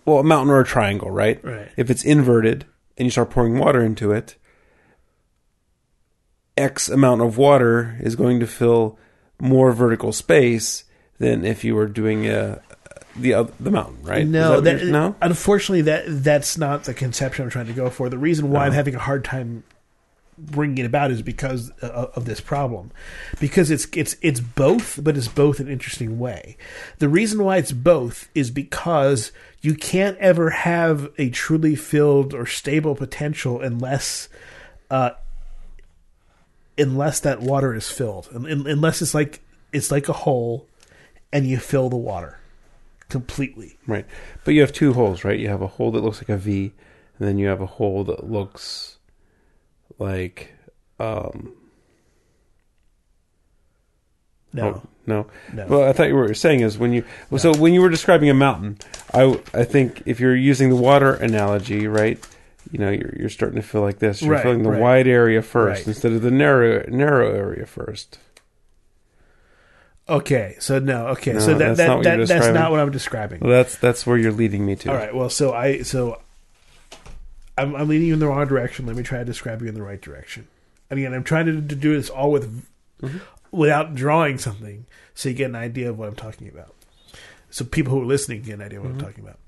well, 0.05 0.19
a 0.19 0.23
mountain 0.23 0.51
or 0.51 0.59
a 0.59 0.65
triangle, 0.65 1.09
right? 1.11 1.43
Right. 1.43 1.69
If 1.77 1.89
it's 1.89 2.03
inverted 2.05 2.65
and 2.97 3.05
you 3.05 3.09
start 3.11 3.29
pouring 3.31 3.57
water 3.59 3.81
into 3.83 4.11
it, 4.11 4.35
X 6.57 6.87
amount 6.89 7.21
of 7.21 7.37
water 7.37 7.97
is 8.01 8.15
going 8.15 8.39
to 8.39 8.47
fill 8.47 8.97
more 9.39 9.71
vertical 9.73 10.11
space 10.13 10.85
than 11.17 11.43
if 11.45 11.63
you 11.63 11.75
were 11.75 11.87
doing 11.87 12.27
a, 12.27 12.61
the 13.17 13.33
oth- 13.33 13.53
the 13.59 13.71
mountain, 13.71 14.01
right? 14.03 14.25
No, 14.25 14.55
Is 14.59 14.63
that, 14.63 14.83
no. 14.85 15.15
Unfortunately, 15.21 15.81
that 15.81 16.03
that's 16.07 16.57
not 16.57 16.85
the 16.85 16.93
conception 16.93 17.43
I'm 17.43 17.49
trying 17.51 17.67
to 17.67 17.73
go 17.73 17.89
for. 17.89 18.09
The 18.09 18.17
reason 18.17 18.51
why 18.51 18.65
I'm 18.65 18.71
Oh. 18.71 18.75
having 18.75 18.95
a 18.95 18.99
hard 18.99 19.25
time 19.25 19.63
bringing 20.37 20.79
it 20.79 20.85
about 20.85 21.11
is 21.11 21.21
because 21.21 21.69
of, 21.81 22.11
of 22.15 22.25
this 22.25 22.41
problem, 22.41 22.91
because 23.39 23.71
it's 23.71 23.87
it's 23.93 24.15
it's 24.21 24.39
both, 24.39 24.99
but 25.03 25.17
it's 25.17 25.27
both 25.27 25.59
an 25.59 25.67
interesting 25.67 26.19
way. 26.19 26.57
The 26.99 27.09
reason 27.09 27.43
why 27.43 27.57
it's 27.57 27.71
both 27.71 28.29
is 28.35 28.51
because 28.51 29.31
you 29.61 29.75
can't 29.75 30.17
ever 30.17 30.49
have 30.49 31.11
a 31.17 31.29
truly 31.29 31.75
filled 31.75 32.33
or 32.33 32.45
stable 32.45 32.95
potential 32.95 33.61
unless 33.61 34.29
uh, 34.89 35.11
unless 36.77 37.19
that 37.21 37.41
water 37.41 37.73
is 37.73 37.89
filled, 37.89 38.29
unless 38.31 39.01
it's 39.01 39.13
like 39.13 39.41
it's 39.71 39.91
like 39.91 40.09
a 40.09 40.13
hole, 40.13 40.67
and 41.31 41.47
you 41.47 41.57
fill 41.57 41.89
the 41.89 41.95
water 41.95 42.39
completely. 43.09 43.77
Right. 43.87 44.05
But 44.43 44.53
you 44.53 44.61
have 44.61 44.73
two 44.73 44.93
holes, 44.93 45.23
right? 45.23 45.39
You 45.39 45.49
have 45.49 45.61
a 45.61 45.67
hole 45.67 45.91
that 45.91 46.03
looks 46.03 46.19
like 46.19 46.29
a 46.29 46.37
V, 46.37 46.73
and 47.17 47.27
then 47.27 47.37
you 47.37 47.47
have 47.47 47.61
a 47.61 47.65
hole 47.65 48.03
that 48.05 48.29
looks 48.29 48.94
like 49.99 50.51
um 50.99 51.53
No, 54.53 54.67
oh, 54.67 54.81
no. 55.05 55.27
no. 55.53 55.65
Well, 55.67 55.83
I 55.83 55.91
thought 55.93 56.07
you 56.07 56.15
were 56.15 56.33
saying 56.33 56.61
is 56.61 56.77
when 56.77 56.93
you 56.93 57.03
well, 57.29 57.39
so 57.39 57.53
when 57.53 57.73
you 57.73 57.81
were 57.81 57.89
describing 57.89 58.29
a 58.29 58.33
mountain, 58.33 58.77
I 59.13 59.39
I 59.53 59.63
think 59.65 60.03
if 60.05 60.19
you're 60.19 60.35
using 60.35 60.69
the 60.69 60.75
water 60.75 61.13
analogy, 61.13 61.87
right? 61.87 62.17
You 62.71 62.79
know, 62.79 62.89
you're 62.89 63.13
you're 63.17 63.29
starting 63.29 63.57
to 63.61 63.67
feel 63.67 63.81
like 63.81 63.99
this. 63.99 64.21
You're 64.21 64.31
Right, 64.33 64.43
filling 64.43 64.63
the 64.63 64.71
right. 64.71 64.81
wide 64.81 65.07
area 65.07 65.41
first 65.41 65.79
Right. 65.81 65.87
instead 65.87 66.13
of 66.13 66.21
the 66.21 66.31
narrow 66.31 66.85
narrow 66.89 67.31
area 67.33 67.65
first. 67.65 68.17
Okay, 70.07 70.55
so 70.59 70.77
no, 70.77 71.07
okay, 71.07 71.33
No, 71.33 71.39
so 71.39 71.55
that, 71.57 71.75
that's 71.75 71.77
not 71.79 72.03
that, 72.03 72.19
what 72.19 72.27
that 72.27 72.39
that's 72.39 72.53
not 72.53 72.69
what 72.71 72.79
I'm 72.79 72.91
describing. 72.91 73.39
Well, 73.41 73.51
that's 73.51 73.75
that's 73.77 74.05
where 74.05 74.17
you're 74.17 74.31
leading 74.31 74.63
me 74.65 74.75
to. 74.77 74.89
All 74.91 74.95
right, 74.95 75.13
well, 75.15 75.29
so 75.31 75.51
I 75.51 75.81
so 75.81 76.21
I'm, 77.57 77.75
I'm 77.75 77.87
leading 77.87 78.07
you 78.07 78.13
in 78.13 78.19
the 78.19 78.27
wrong 78.27 78.47
direction. 78.47 78.85
Let 78.85 78.95
me 78.95 79.03
try 79.03 79.19
to 79.19 79.25
describe 79.25 79.61
you 79.61 79.67
in 79.67 79.75
the 79.75 79.83
right 79.83 80.01
direction. 80.01 80.47
And 80.89 80.99
again, 80.99 81.13
I'm 81.13 81.23
trying 81.23 81.45
to, 81.45 81.53
to 81.53 81.75
do 81.75 81.95
this 81.95 82.09
all 82.09 82.31
with 82.31 82.63
mm-hmm. 83.01 83.17
without 83.51 83.95
drawing 83.95 84.37
something, 84.37 84.85
so 85.13 85.29
you 85.29 85.35
get 85.35 85.49
an 85.49 85.55
idea 85.55 85.89
of 85.89 85.97
what 85.97 86.09
I'm 86.09 86.15
talking 86.15 86.47
about. 86.47 86.75
So 87.49 87.65
people 87.65 87.93
who 87.93 88.01
are 88.01 88.05
listening 88.05 88.41
get 88.41 88.55
an 88.55 88.61
idea 88.61 88.79
of 88.79 88.85
what 88.85 88.91
I'm 88.91 88.97
mm-hmm. 88.97 89.07
talking 89.07 89.23
about. 89.23 89.39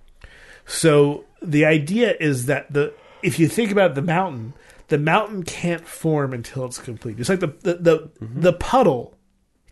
So 0.65 1.25
the 1.41 1.65
idea 1.65 2.15
is 2.19 2.45
that 2.45 2.71
the 2.71 2.93
if 3.21 3.39
you 3.39 3.47
think 3.47 3.71
about 3.71 3.95
the 3.95 4.01
mountain, 4.01 4.53
the 4.87 4.97
mountain 4.97 5.43
can't 5.43 5.87
form 5.87 6.33
until 6.33 6.65
it's 6.65 6.77
complete. 6.77 7.19
It's 7.19 7.29
like 7.29 7.39
the 7.39 7.55
the 7.61 7.73
the, 7.75 7.97
mm-hmm. 8.21 8.41
the 8.41 8.53
puddle 8.53 9.17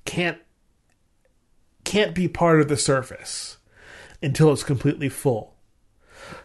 can't 0.05 0.38
can't 1.83 2.13
be 2.13 2.27
part 2.27 2.61
of 2.61 2.67
the 2.67 2.77
surface 2.77 3.57
until 4.21 4.51
it's 4.51 4.63
completely 4.63 5.09
full. 5.09 5.55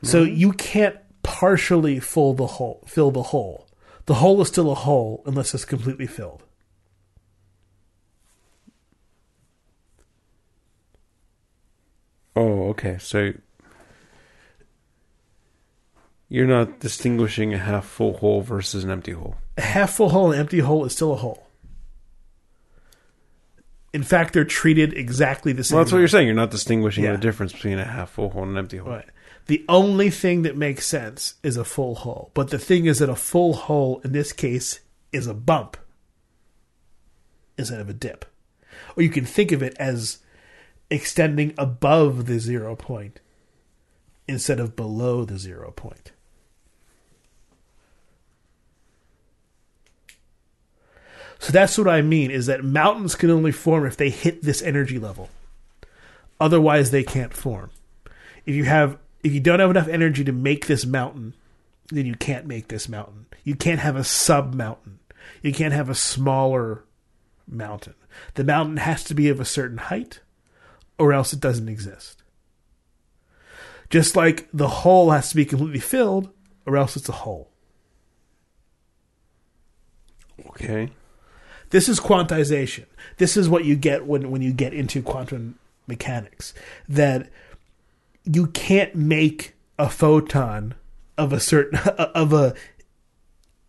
So 0.02 0.22
you 0.22 0.52
can't 0.52 0.96
partially 1.40 1.98
fill 1.98 2.34
the 2.34 2.46
hole. 2.46 2.84
Fill 2.86 3.10
the 3.10 3.22
hole. 3.22 3.66
The 4.04 4.16
hole 4.16 4.42
is 4.42 4.48
still 4.48 4.70
a 4.70 4.74
hole 4.74 5.22
unless 5.24 5.54
it's 5.54 5.64
completely 5.64 6.06
filled. 6.06 6.42
Oh, 12.36 12.68
okay. 12.70 12.96
So 12.98 13.32
you're 16.28 16.46
not 16.46 16.80
distinguishing 16.80 17.52
a 17.54 17.58
half 17.58 17.84
full 17.86 18.16
hole 18.18 18.40
versus 18.42 18.84
an 18.84 18.90
empty 18.90 19.12
hole. 19.12 19.36
A 19.56 19.62
half 19.62 19.94
full 19.94 20.10
hole 20.10 20.30
and 20.32 20.40
empty 20.40 20.60
hole 20.60 20.84
is 20.84 20.92
still 20.92 21.12
a 21.12 21.16
hole. 21.16 21.46
In 23.92 24.02
fact, 24.04 24.34
they're 24.34 24.44
treated 24.44 24.94
exactly 24.94 25.52
the 25.52 25.64
same. 25.64 25.76
Well, 25.76 25.84
that's 25.84 25.92
what 25.92 25.98
you're 25.98 26.06
saying. 26.08 26.26
You're 26.26 26.36
not 26.36 26.52
distinguishing 26.52 27.04
Yeah. 27.04 27.12
the 27.12 27.18
difference 27.18 27.52
between 27.52 27.78
a 27.78 27.84
half 27.84 28.10
full 28.10 28.30
hole 28.30 28.42
and 28.42 28.52
an 28.52 28.58
empty 28.58 28.76
hole. 28.76 28.92
Right. 28.92 29.08
The 29.50 29.64
only 29.68 30.10
thing 30.10 30.42
that 30.42 30.56
makes 30.56 30.86
sense 30.86 31.34
is 31.42 31.56
a 31.56 31.64
full 31.64 31.96
hole. 31.96 32.30
But 32.34 32.50
the 32.50 32.58
thing 32.58 32.86
is 32.86 33.00
that 33.00 33.08
a 33.08 33.16
full 33.16 33.54
hole 33.54 34.00
in 34.04 34.12
this 34.12 34.32
case 34.32 34.78
is 35.10 35.26
a 35.26 35.34
bump 35.34 35.76
instead 37.58 37.80
of 37.80 37.88
a 37.88 37.92
dip. 37.92 38.26
Or 38.96 39.02
you 39.02 39.08
can 39.08 39.24
think 39.24 39.50
of 39.50 39.60
it 39.60 39.74
as 39.76 40.18
extending 40.88 41.52
above 41.58 42.26
the 42.26 42.38
zero 42.38 42.76
point 42.76 43.18
instead 44.28 44.60
of 44.60 44.76
below 44.76 45.24
the 45.24 45.36
zero 45.36 45.72
point. 45.72 46.12
So 51.40 51.50
that's 51.50 51.76
what 51.76 51.88
I 51.88 52.02
mean 52.02 52.30
is 52.30 52.46
that 52.46 52.62
mountains 52.62 53.16
can 53.16 53.30
only 53.30 53.50
form 53.50 53.84
if 53.84 53.96
they 53.96 54.10
hit 54.10 54.44
this 54.44 54.62
energy 54.62 55.00
level. 55.00 55.28
Otherwise 56.38 56.92
they 56.92 57.02
can't 57.02 57.34
form 57.34 57.72
if 58.46 58.54
you 58.54 58.62
have 58.62 58.96
if 59.22 59.32
you 59.32 59.40
don't 59.40 59.60
have 59.60 59.70
enough 59.70 59.88
energy 59.88 60.24
to 60.24 60.32
make 60.32 60.66
this 60.66 60.86
mountain, 60.86 61.34
then 61.88 62.06
you 62.06 62.14
can't 62.14 62.46
make 62.46 62.68
this 62.68 62.88
mountain. 62.88 63.26
You 63.44 63.54
can't 63.54 63.80
have 63.80 63.96
a 63.96 64.04
sub 64.04 64.54
mountain. 64.54 64.98
You 65.42 65.52
can't 65.52 65.74
have 65.74 65.88
a 65.88 65.94
smaller 65.94 66.84
mountain. 67.46 67.94
The 68.34 68.44
mountain 68.44 68.78
has 68.78 69.04
to 69.04 69.14
be 69.14 69.28
of 69.28 69.40
a 69.40 69.44
certain 69.44 69.78
height, 69.78 70.20
or 70.98 71.12
else 71.12 71.32
it 71.32 71.40
doesn't 71.40 71.68
exist. 71.68 72.22
Just 73.88 74.16
like 74.16 74.48
the 74.52 74.68
hole 74.68 75.10
has 75.10 75.30
to 75.30 75.36
be 75.36 75.44
completely 75.44 75.80
filled, 75.80 76.30
or 76.66 76.76
else 76.76 76.96
it's 76.96 77.08
a 77.08 77.12
hole. 77.12 77.50
Okay. 80.46 80.90
This 81.70 81.88
is 81.88 82.00
quantization. 82.00 82.86
This 83.18 83.36
is 83.36 83.48
what 83.48 83.64
you 83.64 83.76
get 83.76 84.06
when, 84.06 84.30
when 84.30 84.42
you 84.42 84.52
get 84.52 84.74
into 84.74 85.02
quantum 85.02 85.58
mechanics. 85.86 86.54
That 86.88 87.30
you 88.24 88.48
can't 88.48 88.94
make 88.94 89.54
a 89.78 89.88
photon 89.88 90.74
of 91.16 91.32
a 91.32 91.40
certain 91.40 91.78
of 91.98 92.32
a 92.32 92.54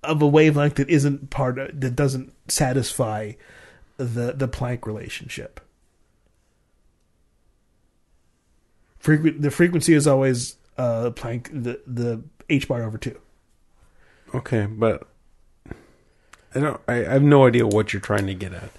of 0.04 0.22
a 0.22 0.28
wavelength 0.28 0.76
that 0.76 0.90
isn't 0.90 1.30
part 1.30 1.60
of, 1.60 1.80
that 1.80 1.96
doesn't 1.96 2.34
satisfy 2.48 3.34
the 3.98 4.34
the 4.34 4.48
Planck 4.48 4.86
relationship. 4.86 5.60
Frequ- 9.02 9.42
the 9.42 9.52
frequency 9.52 9.94
is 9.94 10.08
always 10.08 10.58
uh, 10.78 11.12
Planck 11.12 11.50
the 11.52 11.82
the 11.86 12.24
h 12.50 12.68
bar 12.68 12.84
over 12.84 12.98
two. 12.98 13.20
Okay, 14.34 14.66
but 14.66 15.08
I 16.56 16.60
don't. 16.60 16.82
I, 16.88 17.06
I 17.06 17.14
have 17.14 17.24
no 17.24 17.46
idea 17.46 17.68
what 17.68 17.94
you're 17.94 18.02
trying 18.02 18.28
to 18.28 18.34
get 18.34 18.54
at. 18.54 18.72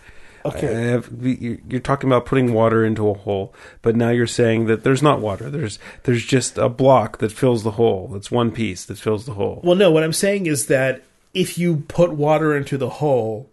Okay. 0.45 0.74
I 0.76 0.80
have, 0.90 1.09
you- 1.20 1.61
you're 1.68 1.80
talking 1.80 2.09
about 2.09 2.26
putting 2.26 2.53
water 2.53 2.84
into 2.84 3.09
a 3.09 3.14
hole, 3.14 3.55
but 3.80 3.95
now 3.95 4.09
you're 4.11 4.26
saying 4.26 4.66
that 4.66 4.82
there's 4.82 5.03
not 5.03 5.20
water. 5.20 5.49
There's 5.49 5.78
there's 6.03 6.24
just 6.24 6.59
a 6.59 6.68
block 6.68 7.18
that 7.18 7.30
fills 7.30 7.62
the 7.62 7.72
hole. 7.72 8.11
It's 8.16 8.30
one 8.30 8.51
piece 8.51 8.84
that 8.86 8.99
fills 8.99 9.24
the 9.26 9.34
hole. 9.34 9.61
Well, 9.62 9.76
no, 9.76 9.90
what 9.90 10.03
I'm 10.03 10.12
saying 10.12 10.47
is 10.47 10.66
that 10.66 11.03
if 11.33 11.58
you 11.58 11.84
put 11.88 12.12
water 12.12 12.57
into 12.57 12.76
the 12.76 12.88
hole, 12.88 13.50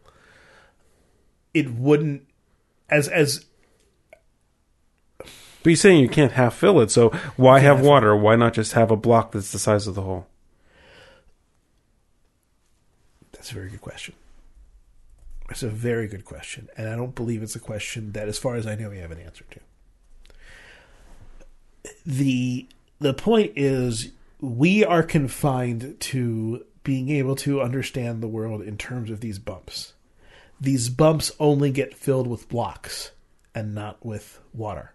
it 1.53 1.72
wouldn't 1.73 2.23
as 2.89 3.07
as 3.07 3.45
But 5.19 5.27
you're 5.65 5.76
saying 5.76 5.99
you 5.99 6.09
can't 6.09 6.31
half 6.31 6.55
fill 6.55 6.80
it. 6.81 6.89
So 6.89 7.09
why 7.38 7.59
have 7.59 7.81
water? 7.81 8.15
Why 8.15 8.35
not 8.35 8.53
just 8.53 8.73
have 8.73 8.89
a 8.89 8.97
block 8.97 9.31
that's 9.34 9.51
the 9.51 9.59
size 9.59 9.85
of 9.85 9.93
the 9.95 10.01
hole? 10.01 10.26
that's 13.31 13.51
a 13.51 13.53
very 13.53 13.69
good 13.69 13.80
question. 13.81 14.14
It's 15.49 15.63
a 15.63 15.69
very 15.69 16.07
good 16.07 16.26
question, 16.26 16.69
and 16.77 16.88
I 16.89 16.95
don't 16.95 17.15
believe 17.15 17.41
it's 17.41 17.55
a 17.55 17.59
question 17.59 18.11
that, 18.11 18.27
as 18.27 18.38
far 18.38 18.55
as 18.55 18.67
I 18.67 18.76
know, 18.76 18.89
we 18.89 18.99
have 18.99 19.11
an 19.11 19.19
answer 19.19 19.45
to. 19.51 19.59
the 22.05 22.67
The 22.99 23.13
point 23.13 23.53
is, 23.55 24.11
we 24.41 24.84
are 24.85 25.03
confined 25.03 25.95
to 25.99 26.65
being 26.84 27.09
able 27.09 27.35
to 27.38 27.61
understand 27.61 28.21
the 28.21 28.27
world 28.27 28.61
in 28.61 28.77
terms 28.77 29.09
of 29.09 29.21
these 29.21 29.39
bumps. 29.39 29.93
These 30.61 30.89
bumps 30.89 31.31
only 31.39 31.71
get 31.71 31.95
filled 31.95 32.27
with 32.27 32.49
blocks 32.49 33.11
and 33.55 33.73
not 33.73 34.05
with 34.05 34.39
water. 34.53 34.93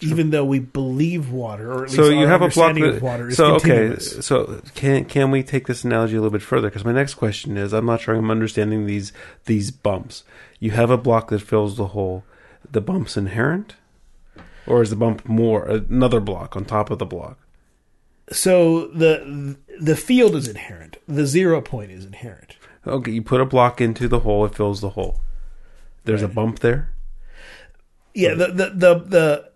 Even 0.00 0.30
though 0.30 0.44
we 0.44 0.60
believe 0.60 1.32
water, 1.32 1.72
or 1.72 1.84
at 1.84 1.90
So 1.90 2.02
least 2.02 2.12
you 2.14 2.20
our 2.20 2.26
have 2.28 2.42
a 2.42 2.48
block 2.50 2.74
that. 2.74 2.82
of 2.84 3.02
water 3.02 3.28
is 3.28 3.36
so 3.36 3.54
okay. 3.56 3.96
So 3.98 4.62
can 4.76 5.04
can 5.06 5.30
we 5.32 5.42
take 5.42 5.66
this 5.66 5.82
analogy 5.82 6.14
a 6.14 6.20
little 6.20 6.30
bit 6.30 6.42
further? 6.42 6.68
Because 6.68 6.84
my 6.84 6.92
next 6.92 7.14
question 7.14 7.56
is, 7.56 7.72
I'm 7.72 7.86
not 7.86 8.00
sure 8.00 8.14
I'm 8.14 8.30
understanding 8.30 8.86
these 8.86 9.12
these 9.46 9.70
bumps. 9.72 10.22
You 10.60 10.70
have 10.70 10.90
a 10.90 10.96
block 10.96 11.30
that 11.30 11.40
fills 11.40 11.76
the 11.76 11.88
hole. 11.88 12.22
The 12.70 12.80
bump's 12.80 13.16
inherent, 13.16 13.74
or 14.68 14.82
is 14.82 14.90
the 14.90 14.96
bump 14.96 15.26
more 15.28 15.64
another 15.64 16.20
block 16.20 16.54
on 16.56 16.64
top 16.64 16.90
of 16.90 16.98
the 16.98 17.06
block? 17.06 17.38
So 18.30 18.86
the 18.88 19.56
the 19.80 19.96
field 19.96 20.36
is 20.36 20.46
inherent. 20.46 20.98
The 21.08 21.26
zero 21.26 21.60
point 21.60 21.90
is 21.90 22.04
inherent. 22.04 22.56
Okay, 22.86 23.10
you 23.10 23.22
put 23.22 23.40
a 23.40 23.44
block 23.46 23.80
into 23.80 24.06
the 24.06 24.20
hole, 24.20 24.44
it 24.44 24.54
fills 24.54 24.80
the 24.80 24.90
hole. 24.90 25.20
There's 26.04 26.22
a 26.22 26.28
bump 26.28 26.60
there. 26.60 26.92
Yeah, 28.14 28.34
the 28.34 28.46
the 28.48 28.70
the 28.70 28.94
the, 29.04 29.47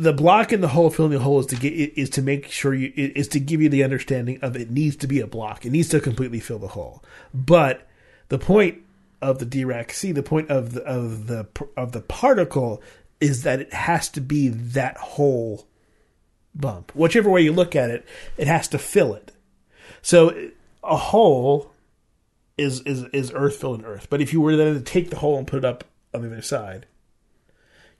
the 0.00 0.12
block 0.14 0.52
in 0.52 0.62
the 0.62 0.68
hole 0.68 0.88
filling 0.88 1.12
the 1.12 1.18
hole 1.18 1.40
is 1.40 1.46
to 1.46 1.56
get 1.56 1.72
is 1.74 2.08
to 2.10 2.22
make 2.22 2.50
sure 2.50 2.72
you 2.72 2.92
is 2.96 3.28
to 3.28 3.40
give 3.40 3.60
you 3.60 3.68
the 3.68 3.84
understanding 3.84 4.38
of 4.40 4.56
it 4.56 4.70
needs 4.70 4.96
to 4.96 5.06
be 5.06 5.20
a 5.20 5.26
block. 5.26 5.66
It 5.66 5.70
needs 5.70 5.88
to 5.90 6.00
completely 6.00 6.40
fill 6.40 6.58
the 6.58 6.68
hole. 6.68 7.04
But 7.34 7.86
the 8.28 8.38
point 8.38 8.78
of 9.20 9.38
the 9.38 9.46
Dirac 9.46 9.92
sea, 9.92 10.12
the 10.12 10.22
point 10.22 10.48
of 10.48 10.72
the 10.72 10.82
of 10.82 11.26
the 11.26 11.46
of 11.76 11.92
the 11.92 12.00
particle 12.00 12.82
is 13.20 13.42
that 13.42 13.60
it 13.60 13.74
has 13.74 14.08
to 14.10 14.20
be 14.22 14.48
that 14.48 14.96
whole 14.96 15.66
bump. 16.54 16.92
Whichever 16.94 17.28
way 17.28 17.42
you 17.42 17.52
look 17.52 17.76
at 17.76 17.90
it, 17.90 18.06
it 18.38 18.46
has 18.46 18.68
to 18.68 18.78
fill 18.78 19.14
it. 19.14 19.32
So 20.00 20.50
a 20.82 20.96
hole 20.96 21.72
is 22.56 22.80
is 22.82 23.04
is 23.12 23.32
earth 23.34 23.56
filling 23.56 23.84
earth. 23.84 24.06
But 24.08 24.22
if 24.22 24.32
you 24.32 24.40
were 24.40 24.56
then 24.56 24.74
to 24.74 24.80
take 24.80 25.10
the 25.10 25.18
hole 25.18 25.36
and 25.36 25.46
put 25.46 25.58
it 25.58 25.64
up 25.64 25.84
on 26.14 26.22
the 26.22 26.28
other 26.28 26.42
side, 26.42 26.86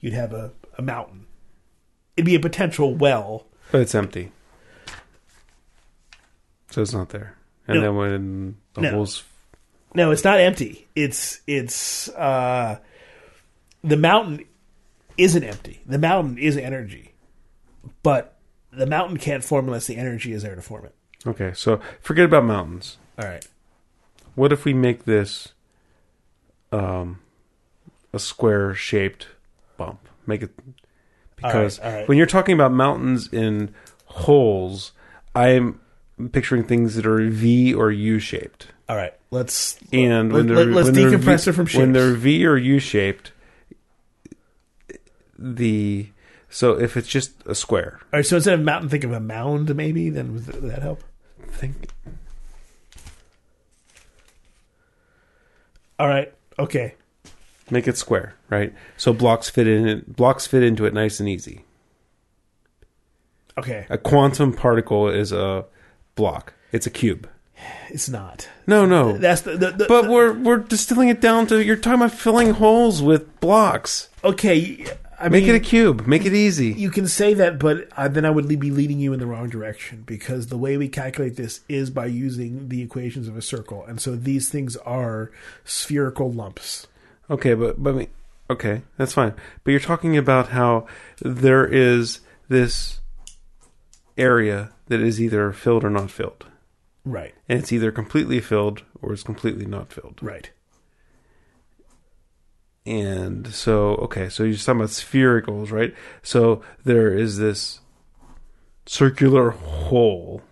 you'd 0.01 0.15
have 0.15 0.33
a, 0.33 0.53
a 0.79 0.83
mountain. 0.83 1.27
It'd 2.21 2.27
be 2.27 2.35
a 2.35 2.41
potential 2.41 2.95
well. 2.95 3.47
But 3.73 3.81
it's 3.81 3.95
empty. 3.95 4.31
So 6.71 6.83
it's 6.83 6.93
not 6.93 7.09
there. 7.09 7.35
And 7.67 7.79
No. 7.79 7.81
then 7.83 7.97
when 7.97 8.57
the 8.75 8.81
No. 8.83 8.91
holes 8.91 9.25
No, 9.95 10.11
it's 10.11 10.23
not 10.23 10.39
empty. 10.39 10.87
It's 10.95 11.41
it's 11.47 12.11
uh, 12.11 12.79
the 13.83 13.97
mountain 13.97 14.45
isn't 15.17 15.43
empty. 15.43 15.81
The 15.87 15.97
mountain 15.99 16.37
is 16.37 16.59
energy, 16.59 17.15
but 18.03 18.37
the 18.71 18.87
mountain 18.87 19.17
can't 19.17 19.43
form 19.43 19.65
unless 19.65 19.87
the 19.87 19.97
energy 19.97 20.33
is 20.35 20.43
there 20.43 20.55
to 20.55 20.61
form 20.63 20.85
it. 20.85 20.95
Okay, 21.27 21.53
so 21.55 21.81
forget 22.03 22.27
about 22.27 22.45
mountains. 22.45 22.99
All 23.19 23.25
right. 23.27 23.45
What 24.35 24.53
if 24.53 24.67
we 24.67 24.75
make 24.75 25.07
this 25.07 25.55
um 26.71 27.21
a 28.13 28.19
square 28.19 28.75
shaped 28.75 29.27
bump? 29.79 30.07
Make 30.27 30.43
it 30.43 30.51
because 31.43 31.79
all 31.79 31.93
right. 31.93 32.09
when 32.09 32.19
you're 32.19 32.27
talking 32.27 32.55
about 32.55 32.73
mountains 32.73 33.29
in 33.33 33.75
holes, 34.07 34.93
I'm 35.35 35.81
picturing 36.33 36.65
things 36.65 36.95
that 36.97 37.07
are 37.07 37.29
V 37.29 37.75
or 37.75 37.91
U 37.91 38.19
shaped. 38.19 38.69
All 38.89 38.97
right. 38.97 39.15
Let's 39.31 39.79
And 39.93 40.33
let, 40.33 40.47
when 40.47 40.47
they're, 40.49 40.79
us 40.79 40.85
when 40.87 40.95
they're 40.95 41.11
decompress 41.13 41.45
v, 41.45 41.51
it 41.51 41.55
from 41.55 41.67
shapes. 41.67 41.79
when 41.79 41.93
they're 41.93 42.15
V 42.15 42.47
or 42.47 42.57
U 42.57 42.79
shaped, 42.79 43.33
the 45.39 46.09
so 46.49 46.73
if 46.73 46.97
it's 46.97 47.09
just 47.09 47.33
a 47.47 47.55
square, 47.55 48.01
All 48.13 48.19
right. 48.19 48.27
So 48.27 48.37
instead 48.37 48.55
of 48.55 48.65
mountain, 48.65 48.89
think 48.89 49.05
of 49.05 49.13
a 49.13 49.21
mound. 49.21 49.75
Maybe 49.75 50.11
then 50.11 50.35
would 50.35 50.45
that 50.47 50.83
help? 50.83 51.03
think 51.53 51.89
All 55.99 56.09
right. 56.09 56.33
Okay. 56.59 56.95
Make 57.71 57.89
it 57.89 57.97
square, 57.97 58.35
right? 58.49 58.73
So 58.97 59.13
blocks 59.13 59.49
fit 59.51 59.67
in 59.67 59.87
it. 59.87 60.17
Blocks 60.17 60.47
fit 60.47 60.63
into 60.63 60.85
it 60.87 60.95
nice 60.95 61.21
and 61.21 61.29
easy. 61.29 61.65
Okay. 63.59 63.87
A 63.91 63.99
quantum 63.99 64.53
particle 64.53 65.09
is 65.09 65.33
a 65.33 65.65
block. 66.15 66.55
It's 66.73 66.87
a 66.87 66.91
cube. 66.91 67.29
It's 67.91 68.09
not. 68.09 68.49
No, 68.67 68.87
no. 68.87 69.19
That's 69.19 69.43
the. 69.43 69.57
the, 69.57 69.71
the 69.73 69.87
but 69.87 70.09
we're 70.09 70.33
we're 70.33 70.59
distilling 70.59 71.09
it 71.09 71.21
down 71.21 71.47
to 71.49 71.63
you're 71.63 71.77
talking 71.77 72.01
about 72.01 72.13
filling 72.13 72.51
holes 72.55 73.03
with 73.03 73.41
blocks. 73.41 74.09
okay. 74.25 74.87
I 75.23 75.29
Make 75.29 75.45
mean, 75.45 75.55
it 75.55 75.59
a 75.59 75.61
cube. 75.61 76.07
Make 76.07 76.25
it 76.25 76.33
easy. 76.33 76.69
You 76.69 76.89
can 76.91 77.07
say 77.07 77.35
that, 77.35 77.59
but 77.59 77.89
uh, 77.95 78.09
then 78.09 78.25
I 78.25 78.31
would 78.31 78.49
be 78.49 78.71
leading 78.71 78.99
you 78.99 79.13
in 79.13 79.19
the 79.21 79.27
wrong 79.27 79.51
direction 79.51 80.03
because 80.07 80.47
the 80.47 80.57
way 80.57 80.79
we 80.79 80.89
calculate 80.89 81.37
this 81.37 81.61
is 81.69 81.91
by 81.91 82.07
using 82.07 82.71
the 82.71 82.81
equations 82.81 83.29
of 83.29 83.37
a 83.37 83.43
circle, 83.43 83.85
and 83.85 84.01
so 84.01 84.17
these 84.17 84.49
things 84.49 84.79
are 84.79 85.31
spherical 85.63 86.33
lumps. 86.33 86.87
Okay, 87.31 87.55
but 87.55 87.83
but 87.83 87.95
I 87.95 87.99
mean, 87.99 88.09
okay, 88.51 88.83
that's 88.97 89.13
fine. 89.15 89.35
But 89.65 89.71
you're 89.71 89.81
talking 89.81 90.17
about 90.17 90.49
how 90.49 90.87
there 91.23 91.65
is 91.67 92.21
this 92.49 93.01
area 94.19 94.73
that 94.89 95.01
is 95.01 95.21
either 95.21 95.53
filled 95.53 95.85
or 95.85 95.91
not 95.91 96.11
filled, 96.11 96.47
Right. 97.05 97.33
and 97.49 97.59
it's 97.61 97.73
either 97.73 97.93
completely 97.93 98.41
filled 98.41 98.83
or 99.01 99.13
it's 99.13 99.23
completely 99.23 99.67
not 99.67 99.93
filled. 99.93 100.19
Right. 100.21 100.51
And 102.87 103.47
so, 103.55 103.91
okay, 103.97 104.29
so 104.29 104.43
you're 104.43 104.57
talking 104.57 104.81
about 104.81 104.89
sphericals, 104.89 105.71
right? 105.71 105.95
So 106.23 106.63
there 106.85 107.13
is 107.17 107.39
this 107.39 107.81
circular 108.87 109.51
hole, 109.51 110.43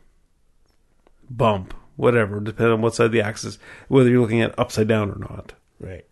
bump, 1.29 1.75
whatever, 1.97 2.39
depending 2.39 2.75
on 2.75 2.83
what 2.83 2.95
side 2.95 3.07
of 3.07 3.13
the 3.13 3.23
axis, 3.23 3.59
whether 3.89 4.09
you're 4.11 4.21
looking 4.21 4.43
at 4.43 4.57
upside 4.59 4.87
down 4.89 5.11
or 5.11 5.19
not. 5.19 5.55
Right. 5.81 6.05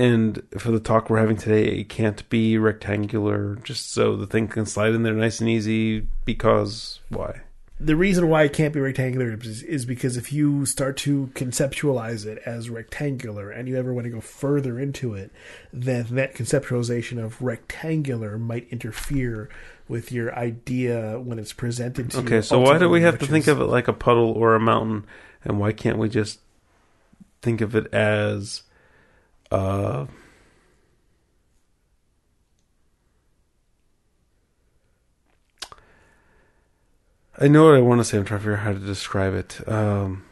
And 0.00 0.42
for 0.56 0.70
the 0.70 0.80
talk 0.80 1.10
we're 1.10 1.18
having 1.18 1.36
today, 1.36 1.64
it 1.64 1.90
can't 1.90 2.26
be 2.30 2.56
rectangular, 2.56 3.56
just 3.56 3.92
so 3.92 4.16
the 4.16 4.26
thing 4.26 4.48
can 4.48 4.64
slide 4.64 4.94
in 4.94 5.02
there 5.02 5.12
nice 5.12 5.40
and 5.40 5.48
easy. 5.50 6.06
Because 6.24 7.00
why? 7.10 7.42
The 7.78 7.96
reason 7.96 8.30
why 8.30 8.44
it 8.44 8.54
can't 8.54 8.72
be 8.72 8.80
rectangular 8.80 9.36
is, 9.42 9.62
is 9.62 9.84
because 9.84 10.16
if 10.16 10.32
you 10.32 10.64
start 10.64 10.96
to 10.98 11.30
conceptualize 11.34 12.24
it 12.24 12.42
as 12.46 12.70
rectangular 12.70 13.50
and 13.50 13.68
you 13.68 13.76
ever 13.76 13.92
want 13.92 14.06
to 14.06 14.10
go 14.10 14.22
further 14.22 14.80
into 14.80 15.12
it, 15.12 15.32
then 15.70 16.06
that 16.12 16.34
conceptualization 16.34 17.22
of 17.22 17.42
rectangular 17.42 18.38
might 18.38 18.68
interfere 18.70 19.50
with 19.86 20.12
your 20.12 20.34
idea 20.34 21.20
when 21.20 21.38
it's 21.38 21.52
presented 21.52 22.10
to 22.12 22.20
you. 22.20 22.24
Okay, 22.24 22.40
so 22.40 22.58
why 22.58 22.78
do 22.78 22.88
we 22.88 23.02
have 23.02 23.18
to 23.18 23.26
think 23.26 23.44
is- 23.44 23.48
of 23.48 23.60
it 23.60 23.64
like 23.64 23.86
a 23.86 23.92
puddle 23.92 24.32
or 24.32 24.54
a 24.54 24.60
mountain, 24.60 25.04
and 25.44 25.60
why 25.60 25.72
can't 25.72 25.98
we 25.98 26.08
just 26.08 26.40
think 27.42 27.60
of 27.60 27.74
it 27.74 27.92
as 27.92 28.62
uh 29.50 30.06
I 37.38 37.48
know 37.48 37.66
what 37.66 37.74
I 37.74 37.80
want 37.80 38.00
to 38.00 38.04
say. 38.04 38.18
I'm 38.18 38.24
trying 38.24 38.40
to 38.40 38.42
figure 38.44 38.56
out 38.56 38.62
how 38.64 38.72
to 38.72 38.78
describe 38.78 39.34
it. 39.34 39.66
Um, 39.68 40.24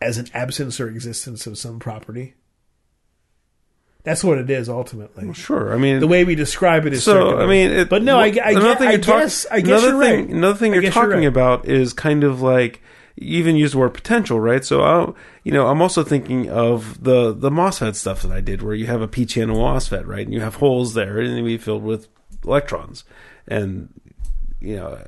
as 0.00 0.18
an 0.18 0.26
absence 0.34 0.80
or 0.80 0.88
existence 0.88 1.46
of 1.46 1.56
some 1.56 1.78
property. 1.78 2.34
That's 4.02 4.22
what 4.22 4.36
it 4.36 4.50
is 4.50 4.68
ultimately. 4.68 5.32
sure. 5.32 5.72
I 5.72 5.78
mean, 5.78 6.00
The 6.00 6.06
way 6.06 6.24
we 6.24 6.34
describe 6.34 6.84
it 6.84 6.92
is 6.92 7.02
so 7.04 7.12
circular. 7.14 7.42
I 7.42 7.46
mean, 7.46 7.70
it, 7.70 7.88
but 7.88 8.02
no, 8.02 8.18
I, 8.18 8.26
I, 8.26 8.50
another 8.50 8.68
I, 8.70 8.74
thing 8.74 8.88
I 8.88 8.92
you're 8.92 9.00
talk- 9.00 9.20
guess 9.22 9.46
I 9.50 9.60
guess 9.62 9.82
another 9.82 9.88
you're 9.96 10.02
thing, 10.04 10.26
right. 10.26 10.34
Another 10.36 10.58
thing 10.58 10.72
I 10.72 10.74
you're 10.74 10.82
guess 10.82 10.94
you're 10.94 11.04
talking 11.04 11.20
right. 11.20 11.26
about 11.28 11.66
is 11.66 11.94
kind 11.94 12.22
of 12.22 12.42
like 12.42 12.82
even 13.16 13.56
use 13.56 13.72
the 13.72 13.78
word 13.78 13.94
potential, 13.94 14.40
right? 14.40 14.64
So 14.64 14.82
I, 14.82 15.12
you 15.44 15.52
know, 15.52 15.68
I'm 15.68 15.80
also 15.80 16.02
thinking 16.02 16.50
of 16.50 17.02
the 17.02 17.32
the 17.32 17.50
MOSFET 17.50 17.94
stuff 17.94 18.22
that 18.22 18.32
I 18.32 18.40
did, 18.40 18.62
where 18.62 18.74
you 18.74 18.86
have 18.86 19.02
a 19.02 19.08
P 19.08 19.24
channel 19.26 19.58
MOSFET, 19.58 20.06
right, 20.06 20.26
and 20.26 20.34
you 20.34 20.40
have 20.40 20.56
holes 20.56 20.94
there, 20.94 21.20
and 21.20 21.36
they 21.36 21.42
be 21.42 21.58
filled 21.58 21.84
with 21.84 22.08
electrons, 22.44 23.04
and 23.46 23.88
you 24.60 24.76
know, 24.76 24.98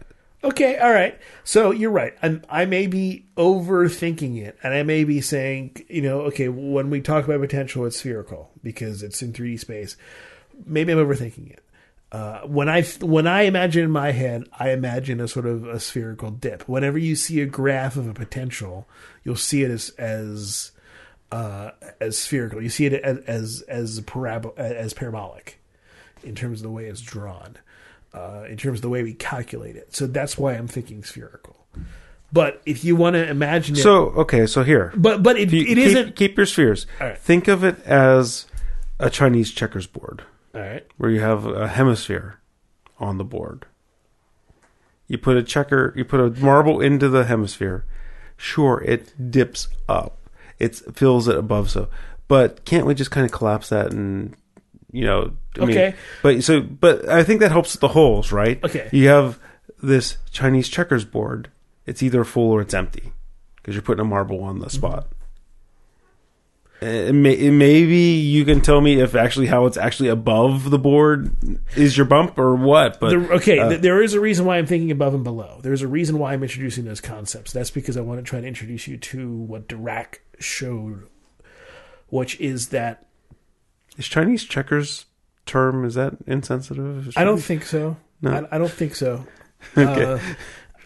Okay, 0.46 0.78
all 0.78 0.92
right. 0.92 1.18
So 1.42 1.72
you're 1.72 1.90
right. 1.90 2.14
I'm, 2.22 2.42
I 2.48 2.66
may 2.66 2.86
be 2.86 3.26
overthinking 3.36 4.40
it, 4.40 4.56
and 4.62 4.74
I 4.74 4.84
may 4.84 5.02
be 5.02 5.20
saying, 5.20 5.84
you 5.88 6.02
know, 6.02 6.20
okay, 6.22 6.48
when 6.48 6.88
we 6.88 7.00
talk 7.00 7.24
about 7.24 7.40
potential, 7.40 7.84
it's 7.84 7.96
spherical 7.96 8.52
because 8.62 9.02
it's 9.02 9.22
in 9.22 9.32
3D 9.32 9.58
space. 9.58 9.96
Maybe 10.64 10.92
I'm 10.92 10.98
overthinking 10.98 11.50
it. 11.50 11.64
Uh, 12.12 12.40
when 12.42 12.68
I 12.68 12.82
when 13.00 13.26
I 13.26 13.42
imagine 13.42 13.84
in 13.84 13.90
my 13.90 14.12
head, 14.12 14.44
I 14.58 14.70
imagine 14.70 15.20
a 15.20 15.26
sort 15.26 15.44
of 15.46 15.66
a 15.66 15.80
spherical 15.80 16.30
dip. 16.30 16.68
Whenever 16.68 16.98
you 16.98 17.16
see 17.16 17.40
a 17.40 17.46
graph 17.46 17.96
of 17.96 18.06
a 18.08 18.14
potential, 18.14 18.86
you'll 19.24 19.34
see 19.36 19.62
it 19.64 19.70
as 19.70 19.90
as 19.98 20.70
uh, 21.32 21.72
as 22.00 22.16
spherical. 22.16 22.62
You 22.62 22.68
see 22.68 22.86
it 22.86 22.92
as 22.94 23.18
as 23.26 23.62
as 23.62 24.00
parabol 24.00 24.56
as 24.56 24.94
parabolic 24.94 25.60
in 26.22 26.34
terms 26.36 26.60
of 26.60 26.62
the 26.62 26.70
way 26.70 26.86
it's 26.86 27.00
drawn, 27.00 27.56
uh, 28.14 28.44
in 28.48 28.56
terms 28.56 28.78
of 28.78 28.82
the 28.82 28.88
way 28.88 29.02
we 29.02 29.12
calculate 29.12 29.74
it. 29.76 29.94
So 29.94 30.06
that's 30.06 30.38
why 30.38 30.54
I'm 30.54 30.68
thinking 30.68 31.02
spherical. 31.02 31.66
But 32.32 32.62
if 32.66 32.84
you 32.84 32.94
want 32.96 33.14
to 33.14 33.28
imagine 33.28 33.76
it, 33.76 33.82
so 33.82 34.10
okay, 34.10 34.46
so 34.46 34.62
here, 34.62 34.92
but 34.96 35.24
but 35.24 35.36
it, 35.38 35.52
You 35.52 35.62
it 35.62 35.66
keep, 35.66 35.78
isn't. 35.78 36.16
keep 36.16 36.36
your 36.36 36.46
spheres. 36.46 36.86
Right. 37.00 37.18
Think 37.18 37.48
of 37.48 37.64
it 37.64 37.80
as 37.84 38.46
a 39.00 39.10
Chinese 39.10 39.50
checkers 39.50 39.86
board. 39.88 40.22
All 40.56 40.62
right. 40.62 40.86
where 40.96 41.10
you 41.10 41.20
have 41.20 41.44
a 41.44 41.68
hemisphere 41.68 42.40
on 42.98 43.18
the 43.18 43.24
board. 43.24 43.66
You 45.06 45.18
put 45.18 45.36
a 45.36 45.42
checker, 45.42 45.92
you 45.94 46.04
put 46.04 46.20
a 46.20 46.30
marble 46.40 46.80
into 46.80 47.08
the 47.08 47.24
hemisphere. 47.24 47.84
Sure, 48.36 48.82
it 48.82 49.30
dips 49.30 49.68
up. 49.88 50.18
It 50.58 50.74
fills 50.96 51.28
it 51.28 51.36
above 51.36 51.70
so. 51.70 51.88
But 52.26 52.64
can't 52.64 52.86
we 52.86 52.94
just 52.94 53.10
kind 53.10 53.26
of 53.26 53.32
collapse 53.32 53.68
that 53.68 53.92
and 53.92 54.34
you 54.90 55.04
know, 55.04 55.32
I 55.56 55.66
mean, 55.66 55.70
Okay. 55.76 55.94
but 56.22 56.42
so 56.42 56.60
but 56.60 57.06
I 57.08 57.22
think 57.22 57.40
that 57.40 57.52
helps 57.52 57.74
with 57.74 57.82
the 57.82 57.88
holes, 57.88 58.32
right? 58.32 58.62
Okay. 58.64 58.88
You 58.92 59.08
have 59.08 59.38
this 59.82 60.16
Chinese 60.30 60.68
checkers 60.70 61.04
board. 61.04 61.50
It's 61.84 62.02
either 62.02 62.24
full 62.24 62.50
or 62.50 62.62
it's 62.62 62.74
empty 62.74 63.12
because 63.56 63.74
you're 63.74 63.82
putting 63.82 64.00
a 64.00 64.08
marble 64.08 64.42
on 64.42 64.58
the 64.58 64.66
mm-hmm. 64.66 64.76
spot. 64.76 65.08
Uh, 66.82 67.10
may, 67.12 67.48
maybe 67.50 67.96
you 67.96 68.44
can 68.44 68.60
tell 68.60 68.82
me 68.82 69.00
if 69.00 69.14
actually 69.14 69.46
how 69.46 69.64
it's 69.64 69.78
actually 69.78 70.10
above 70.10 70.68
the 70.70 70.78
board 70.78 71.34
is 71.74 71.96
your 71.96 72.04
bump 72.04 72.38
or 72.38 72.54
what. 72.54 73.00
But 73.00 73.10
The- 73.10 73.32
okay, 73.36 73.58
uh, 73.58 73.68
th- 73.70 73.80
there 73.80 74.02
is 74.02 74.12
a 74.12 74.20
reason 74.20 74.44
why 74.44 74.58
I'm 74.58 74.66
thinking 74.66 74.90
above 74.90 75.14
and 75.14 75.24
below. 75.24 75.60
There's 75.62 75.80
a 75.80 75.88
reason 75.88 76.18
why 76.18 76.34
I'm 76.34 76.42
introducing 76.42 76.84
those 76.84 77.00
concepts. 77.00 77.50
That's 77.52 77.70
because 77.70 77.96
I 77.96 78.02
want 78.02 78.18
to 78.18 78.28
try 78.28 78.42
to 78.42 78.46
introduce 78.46 78.86
you 78.86 78.98
to 78.98 79.30
what 79.30 79.68
Dirac 79.68 80.16
showed, 80.38 81.08
which 82.08 82.38
is 82.40 82.68
that 82.68 83.06
is 83.96 84.06
Chinese 84.06 84.44
checkers 84.44 85.06
term 85.46 85.84
is 85.84 85.94
that 85.94 86.14
insensitive? 86.26 87.12
I 87.16 87.24
don't 87.24 87.38
think 87.38 87.64
so. 87.64 87.96
No. 88.20 88.46
I, 88.50 88.56
I 88.56 88.58
don't 88.58 88.70
think 88.70 88.94
so. 88.94 89.26
uh, 89.76 90.18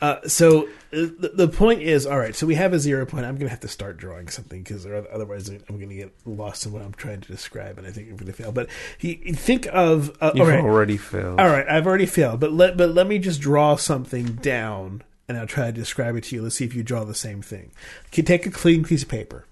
uh, 0.01 0.27
so 0.27 0.62
uh, 0.64 0.66
the, 0.93 1.32
the 1.35 1.48
point 1.48 1.82
is, 1.82 2.06
all 2.06 2.18
right. 2.18 2.35
So 2.35 2.47
we 2.47 2.55
have 2.55 2.72
a 2.72 2.78
zero 2.78 3.05
point. 3.06 3.24
I'm 3.27 3.35
going 3.35 3.47
to 3.47 3.51
have 3.51 3.60
to 3.60 3.68
start 3.68 3.97
drawing 3.97 4.28
something 4.28 4.62
because 4.62 4.86
otherwise 4.86 5.48
I'm 5.48 5.77
going 5.77 5.89
to 5.90 5.94
get 5.94 6.12
lost 6.24 6.64
in 6.66 6.72
what 6.72 6.82
I'm 6.82 6.93
trying 6.94 7.20
to 7.20 7.28
describe, 7.28 7.78
and 7.78 7.86
I 7.86 7.90
think 7.90 8.09
I'm 8.09 8.16
going 8.16 8.27
to 8.27 8.32
fail. 8.32 8.52
But 8.52 8.68
he, 8.98 9.14
think 9.32 9.66
of 9.72 10.16
uh, 10.20 10.32
You've 10.35 10.48
right. 10.48 10.60
already 10.60 10.97
failed. 10.97 11.39
All 11.40 11.47
right, 11.48 11.68
I've 11.68 11.86
already 11.86 12.06
failed, 12.06 12.40
but 12.40 12.52
let 12.52 12.77
but 12.77 12.90
let 12.90 13.06
me 13.06 13.18
just 13.18 13.40
draw 13.40 13.77
something 13.77 14.24
down, 14.36 15.02
and 15.28 15.36
I'll 15.39 15.47
try 15.47 15.66
to 15.66 15.72
describe 15.72 16.16
it 16.16 16.24
to 16.24 16.36
you. 16.36 16.43
Let's 16.43 16.56
see 16.56 16.64
if 16.64 16.74
you 16.74 16.82
draw 16.82 17.05
the 17.05 17.14
same 17.14 17.43
thing. 17.43 17.70
Okay, 18.09 18.22
take 18.22 18.47
a 18.47 18.51
clean 18.51 18.82
piece 18.85 19.02
of 19.02 19.09
paper. 19.09 19.44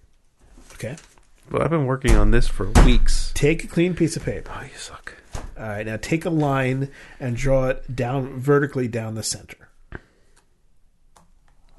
Okay, 0.74 0.96
Well, 1.50 1.62
I've 1.62 1.70
been 1.70 1.86
working 1.86 2.14
on 2.16 2.30
this 2.30 2.46
for 2.46 2.70
weeks. 2.86 3.32
take 3.34 3.64
a 3.64 3.66
clean 3.66 3.94
piece 3.94 4.16
of 4.16 4.24
paper. 4.24 4.50
Oh, 4.54 4.62
you 4.62 4.76
suck. 4.76 5.14
All 5.58 5.66
right, 5.66 5.84
now 5.84 5.96
take 5.96 6.24
a 6.24 6.30
line 6.30 6.88
and 7.18 7.36
draw 7.36 7.66
it 7.68 7.94
down 7.96 8.38
vertically 8.38 8.86
down 8.88 9.14
the 9.14 9.22
center. 9.24 9.67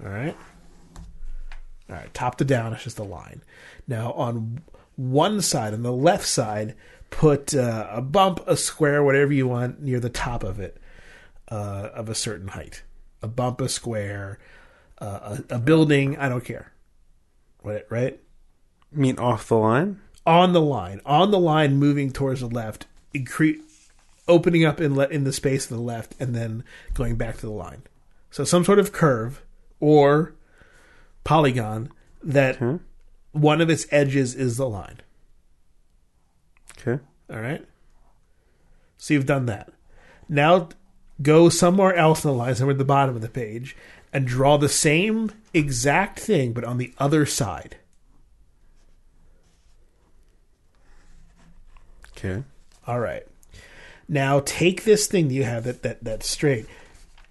All 0.04 0.10
right. 0.10 0.36
All 1.90 1.96
right, 1.96 2.14
top 2.14 2.38
to 2.38 2.46
down, 2.46 2.74
it's 2.74 2.84
just 2.84 3.00
a 3.00 3.04
line. 3.04 3.42
Now 3.88 4.12
on 4.14 4.62
one 4.96 5.42
side, 5.42 5.74
on 5.74 5.82
the 5.82 5.92
left 5.92 6.26
side, 6.26 6.76
put 7.10 7.56
uh, 7.56 7.88
a 7.90 8.02
bump, 8.02 8.42
a 8.46 8.56
square, 8.56 9.04
whatever 9.04 9.34
you 9.34 9.48
want 9.48 9.82
near 9.82 10.00
the 10.00 10.10
top 10.10 10.44
of 10.44 10.60
it, 10.60 10.80
uh, 11.50 11.90
of 11.94 12.10
a 12.10 12.16
certain 12.16 12.50
height. 12.50 12.84
A 13.22 13.28
bump, 13.28 13.60
a 13.60 13.68
square, 13.68 14.40
uh, 15.00 15.38
a, 15.50 15.56
a 15.56 15.60
building. 15.60 16.18
I 16.18 16.30
don't 16.30 16.46
care. 16.46 16.72
Right, 17.64 17.84
right. 17.90 18.20
You 18.92 19.00
mean 19.00 19.18
off 19.18 19.48
the 19.48 19.58
line? 19.58 20.00
on 20.30 20.54
the 20.54 20.62
line, 20.62 21.02
on 21.08 21.32
the 21.32 21.40
line, 21.40 21.78
moving 21.78 22.12
towards 22.12 22.42
the 22.42 22.48
left, 22.48 22.86
incre- 23.16 23.62
opening 24.28 24.64
up 24.64 24.80
in 24.80 24.96
le- 24.96 25.08
in 25.08 25.24
the 25.24 25.34
space 25.34 25.66
to 25.68 25.74
the 25.74 25.82
left, 25.82 26.14
and 26.20 26.36
then 26.36 26.64
going 26.94 27.16
back 27.16 27.36
to 27.38 27.48
the 27.48 27.52
line. 27.52 27.82
So 28.30 28.44
some 28.44 28.64
sort 28.64 28.78
of 28.78 28.92
curve 28.92 29.42
or 29.80 30.34
polygon 31.24 31.92
that 32.24 32.58
hmm? 32.58 32.78
one 33.32 33.62
of 33.62 33.70
its 33.70 33.86
edges 33.92 34.36
is 34.36 34.58
the 34.58 34.68
line. 34.68 35.02
Okay. 36.78 37.02
All 37.30 37.40
right. 37.40 37.66
So 38.98 39.14
you've 39.14 39.26
done 39.26 39.46
that. 39.46 39.72
Now 40.28 40.70
go 41.22 41.50
somewhere 41.50 41.96
else 41.96 42.24
in 42.24 42.32
the 42.32 42.36
line, 42.36 42.56
somewhere 42.56 42.74
at 42.74 42.78
the 42.78 42.86
bottom 42.86 43.16
of 43.16 43.22
the 43.22 43.30
page, 43.30 43.76
and 44.12 44.26
draw 44.26 44.58
the 44.58 44.70
same 44.70 45.32
exact 45.54 46.20
thing, 46.20 46.54
but 46.54 46.64
on 46.64 46.78
the 46.78 46.94
other 46.98 47.26
side. 47.26 47.78
Okay. 52.12 52.44
All 52.86 53.00
right. 53.00 53.24
Now 54.08 54.42
take 54.44 54.84
this 54.84 55.08
thing 55.08 55.30
you 55.30 55.44
have 55.44 55.64
that, 55.66 55.84
that 55.84 56.04
that's 56.04 56.30
straight 56.30 56.66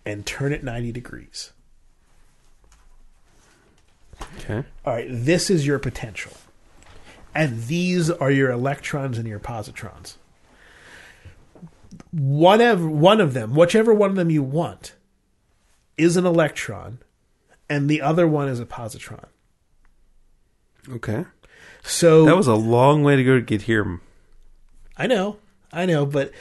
and 0.06 0.24
turn 0.24 0.52
it 0.52 0.62
90 0.62 0.92
degrees. 0.92 1.52
Okay. 4.38 4.64
All 4.84 4.94
right, 4.94 5.06
this 5.08 5.50
is 5.50 5.66
your 5.66 5.78
potential. 5.78 6.32
And 7.34 7.64
these 7.64 8.10
are 8.10 8.30
your 8.30 8.50
electrons 8.50 9.18
and 9.18 9.28
your 9.28 9.38
positrons. 9.38 10.16
Whatever 12.10 12.88
one 12.88 13.20
of 13.20 13.34
them, 13.34 13.54
whichever 13.54 13.92
one 13.92 14.10
of 14.10 14.16
them 14.16 14.30
you 14.30 14.42
want, 14.42 14.94
is 15.96 16.16
an 16.16 16.24
electron, 16.24 16.98
and 17.68 17.88
the 17.88 18.00
other 18.00 18.26
one 18.26 18.48
is 18.48 18.60
a 18.60 18.66
positron. 18.66 19.26
Okay. 20.88 21.26
So 21.82 22.24
That 22.24 22.36
was 22.36 22.46
a 22.46 22.54
long 22.54 23.02
way 23.02 23.16
to 23.16 23.24
go 23.24 23.34
to 23.36 23.42
get 23.42 23.62
here. 23.62 24.00
I 24.96 25.06
know, 25.06 25.38
I 25.72 25.86
know, 25.86 26.06
but 26.06 26.32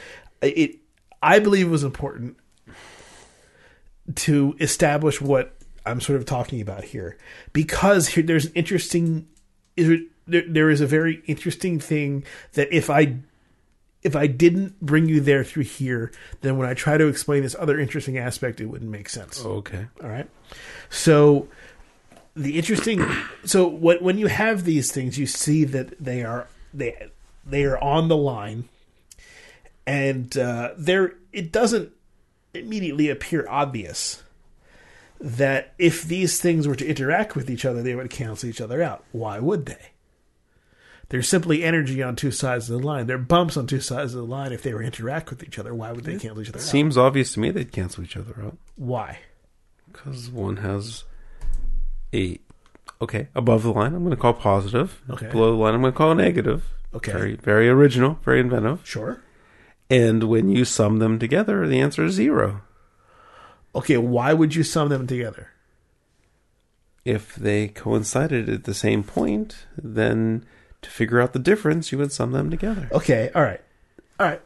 it. 0.42 0.76
I 1.22 1.38
believe 1.38 1.66
it 1.66 1.70
was 1.70 1.84
important 1.84 2.36
to 4.14 4.56
establish 4.60 5.20
what 5.20 5.57
I'm 5.88 6.00
sort 6.00 6.18
of 6.18 6.26
talking 6.26 6.60
about 6.60 6.84
here, 6.84 7.16
because 7.52 8.08
here 8.08 8.22
there's 8.22 8.46
an 8.46 8.52
interesting. 8.54 9.28
There, 9.76 10.42
there 10.46 10.70
is 10.70 10.80
a 10.80 10.86
very 10.86 11.22
interesting 11.26 11.80
thing 11.80 12.24
that 12.52 12.72
if 12.72 12.90
I 12.90 13.16
if 14.02 14.14
I 14.14 14.26
didn't 14.26 14.80
bring 14.80 15.08
you 15.08 15.20
there 15.20 15.42
through 15.44 15.64
here, 15.64 16.12
then 16.40 16.56
when 16.56 16.68
I 16.68 16.74
try 16.74 16.98
to 16.98 17.06
explain 17.06 17.42
this 17.42 17.56
other 17.58 17.78
interesting 17.78 18.16
aspect, 18.16 18.60
it 18.60 18.66
wouldn't 18.66 18.90
make 18.90 19.08
sense. 19.08 19.44
Okay. 19.44 19.86
All 20.02 20.08
right. 20.08 20.28
So 20.90 21.48
the 22.36 22.56
interesting 22.56 23.04
so 23.44 23.66
when 23.66 23.98
when 23.98 24.18
you 24.18 24.28
have 24.28 24.64
these 24.64 24.92
things, 24.92 25.18
you 25.18 25.26
see 25.26 25.64
that 25.64 26.02
they 26.02 26.22
are 26.22 26.48
they 26.72 27.08
they 27.44 27.64
are 27.64 27.78
on 27.82 28.08
the 28.08 28.16
line, 28.16 28.68
and 29.86 30.36
uh, 30.36 30.70
there 30.76 31.14
it 31.32 31.52
doesn't 31.52 31.92
immediately 32.54 33.08
appear 33.08 33.46
obvious 33.48 34.22
that 35.20 35.74
if 35.78 36.04
these 36.04 36.40
things 36.40 36.68
were 36.68 36.76
to 36.76 36.86
interact 36.86 37.34
with 37.34 37.50
each 37.50 37.64
other, 37.64 37.82
they 37.82 37.94
would 37.94 38.10
cancel 38.10 38.48
each 38.48 38.60
other 38.60 38.82
out. 38.82 39.04
Why 39.12 39.38
would 39.38 39.66
they? 39.66 39.90
They're 41.08 41.22
simply 41.22 41.64
energy 41.64 42.02
on 42.02 42.16
two 42.16 42.30
sides 42.30 42.68
of 42.68 42.80
the 42.80 42.86
line. 42.86 43.06
They're 43.06 43.16
bumps 43.16 43.56
on 43.56 43.66
two 43.66 43.80
sides 43.80 44.14
of 44.14 44.20
the 44.20 44.26
line. 44.26 44.52
If 44.52 44.62
they 44.62 44.74
were 44.74 44.80
to 44.80 44.86
interact 44.86 45.30
with 45.30 45.42
each 45.42 45.58
other, 45.58 45.74
why 45.74 45.92
would 45.92 46.04
they 46.04 46.18
cancel 46.18 46.42
each 46.42 46.50
other 46.50 46.58
out? 46.58 46.64
Seems 46.64 46.98
obvious 46.98 47.32
to 47.32 47.40
me 47.40 47.50
they'd 47.50 47.72
cancel 47.72 48.04
each 48.04 48.16
other 48.16 48.34
out 48.44 48.58
Why? 48.76 49.20
because 49.90 50.30
one 50.30 50.58
has 50.58 51.04
a 52.14 52.38
okay 53.00 53.28
above 53.34 53.62
the 53.62 53.72
line. 53.72 53.94
I'm 53.94 54.04
going 54.04 54.10
to 54.10 54.20
call 54.20 54.34
positive. 54.34 55.00
Okay. 55.10 55.28
Below 55.28 55.52
the 55.52 55.56
line, 55.56 55.74
I'm 55.74 55.80
going 55.80 55.92
to 55.92 55.96
call 55.96 56.14
negative. 56.14 56.64
Okay. 56.94 57.12
Very 57.12 57.36
very 57.36 57.68
original. 57.68 58.18
Very 58.22 58.40
inventive. 58.40 58.80
Sure. 58.84 59.22
And 59.90 60.24
when 60.24 60.50
you 60.50 60.64
sum 60.64 60.98
them 60.98 61.18
together, 61.18 61.66
the 61.66 61.80
answer 61.80 62.04
is 62.04 62.14
zero. 62.14 62.62
Okay, 63.74 63.96
why 63.96 64.32
would 64.32 64.54
you 64.54 64.62
sum 64.62 64.88
them 64.88 65.06
together? 65.06 65.50
If 67.04 67.34
they 67.36 67.68
coincided 67.68 68.48
at 68.48 68.64
the 68.64 68.74
same 68.74 69.02
point, 69.02 69.66
then 69.76 70.44
to 70.82 70.90
figure 70.90 71.20
out 71.20 71.32
the 71.32 71.38
difference, 71.38 71.92
you 71.92 71.98
would 71.98 72.12
sum 72.12 72.32
them 72.32 72.50
together. 72.50 72.88
Okay, 72.92 73.30
all 73.34 73.42
right. 73.42 73.60
All 74.18 74.26
right. 74.26 74.42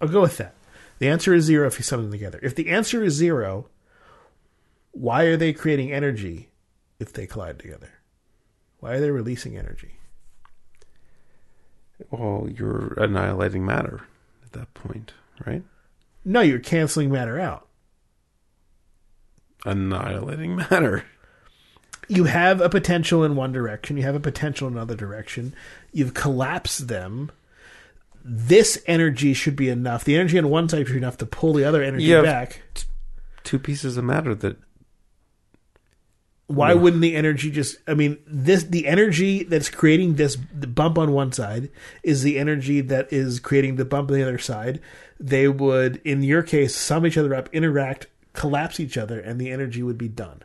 I'll 0.00 0.08
go 0.08 0.20
with 0.20 0.38
that. 0.38 0.54
The 0.98 1.08
answer 1.08 1.34
is 1.34 1.44
zero 1.44 1.66
if 1.66 1.78
you 1.78 1.82
sum 1.82 2.02
them 2.02 2.10
together. 2.10 2.38
If 2.42 2.54
the 2.54 2.70
answer 2.70 3.02
is 3.02 3.14
zero, 3.14 3.68
why 4.92 5.24
are 5.24 5.36
they 5.36 5.52
creating 5.52 5.92
energy 5.92 6.50
if 6.98 7.12
they 7.12 7.26
collide 7.26 7.58
together? 7.58 7.90
Why 8.80 8.92
are 8.92 9.00
they 9.00 9.10
releasing 9.10 9.56
energy? 9.56 9.96
Well, 12.10 12.48
you're 12.54 12.94
annihilating 12.94 13.64
matter 13.64 14.02
at 14.44 14.52
that 14.52 14.72
point, 14.74 15.12
right? 15.46 15.62
No, 16.24 16.40
you're 16.40 16.58
canceling 16.58 17.10
matter 17.10 17.38
out. 17.38 17.66
Annihilating 19.64 20.56
matter. 20.56 21.04
You 22.08 22.24
have 22.24 22.60
a 22.60 22.68
potential 22.68 23.22
in 23.24 23.36
one 23.36 23.52
direction, 23.52 23.96
you 23.96 24.02
have 24.02 24.14
a 24.16 24.20
potential 24.20 24.66
in 24.68 24.74
another 24.74 24.96
direction. 24.96 25.54
You've 25.92 26.14
collapsed 26.14 26.88
them. 26.88 27.30
This 28.24 28.82
energy 28.86 29.32
should 29.32 29.56
be 29.56 29.68
enough. 29.68 30.04
The 30.04 30.16
energy 30.16 30.38
on 30.38 30.50
one 30.50 30.68
side 30.68 30.86
should 30.86 30.92
be 30.94 30.98
enough 30.98 31.18
to 31.18 31.26
pull 31.26 31.52
the 31.52 31.64
other 31.64 31.82
energy 31.82 32.04
Yeah. 32.04 32.22
back. 32.22 32.62
Two 33.44 33.58
pieces 33.58 33.96
of 33.96 34.04
matter 34.04 34.34
that 34.34 34.56
why 36.46 36.74
wouldn't 36.74 37.00
the 37.00 37.14
energy 37.14 37.48
just 37.48 37.76
i 37.86 37.94
mean 37.94 38.18
this 38.26 38.64
the 38.64 38.88
energy 38.88 39.44
that's 39.44 39.68
creating 39.70 40.14
this 40.14 40.36
the 40.52 40.66
bump 40.66 40.98
on 40.98 41.12
one 41.12 41.30
side 41.30 41.70
is 42.02 42.24
the 42.24 42.40
energy 42.40 42.80
that 42.80 43.10
is 43.12 43.38
creating 43.38 43.76
the 43.76 43.84
bump 43.84 44.10
on 44.10 44.16
the 44.16 44.22
other 44.22 44.36
side 44.36 44.80
they 45.20 45.46
would 45.46 46.00
in 46.04 46.24
your 46.24 46.42
case 46.42 46.74
sum 46.74 47.06
each 47.06 47.16
other 47.16 47.36
up 47.36 47.48
interact 47.52 48.08
collapse 48.32 48.80
each 48.80 48.96
other 48.96 49.18
and 49.20 49.40
the 49.40 49.50
energy 49.50 49.82
would 49.82 49.98
be 49.98 50.08
done 50.08 50.42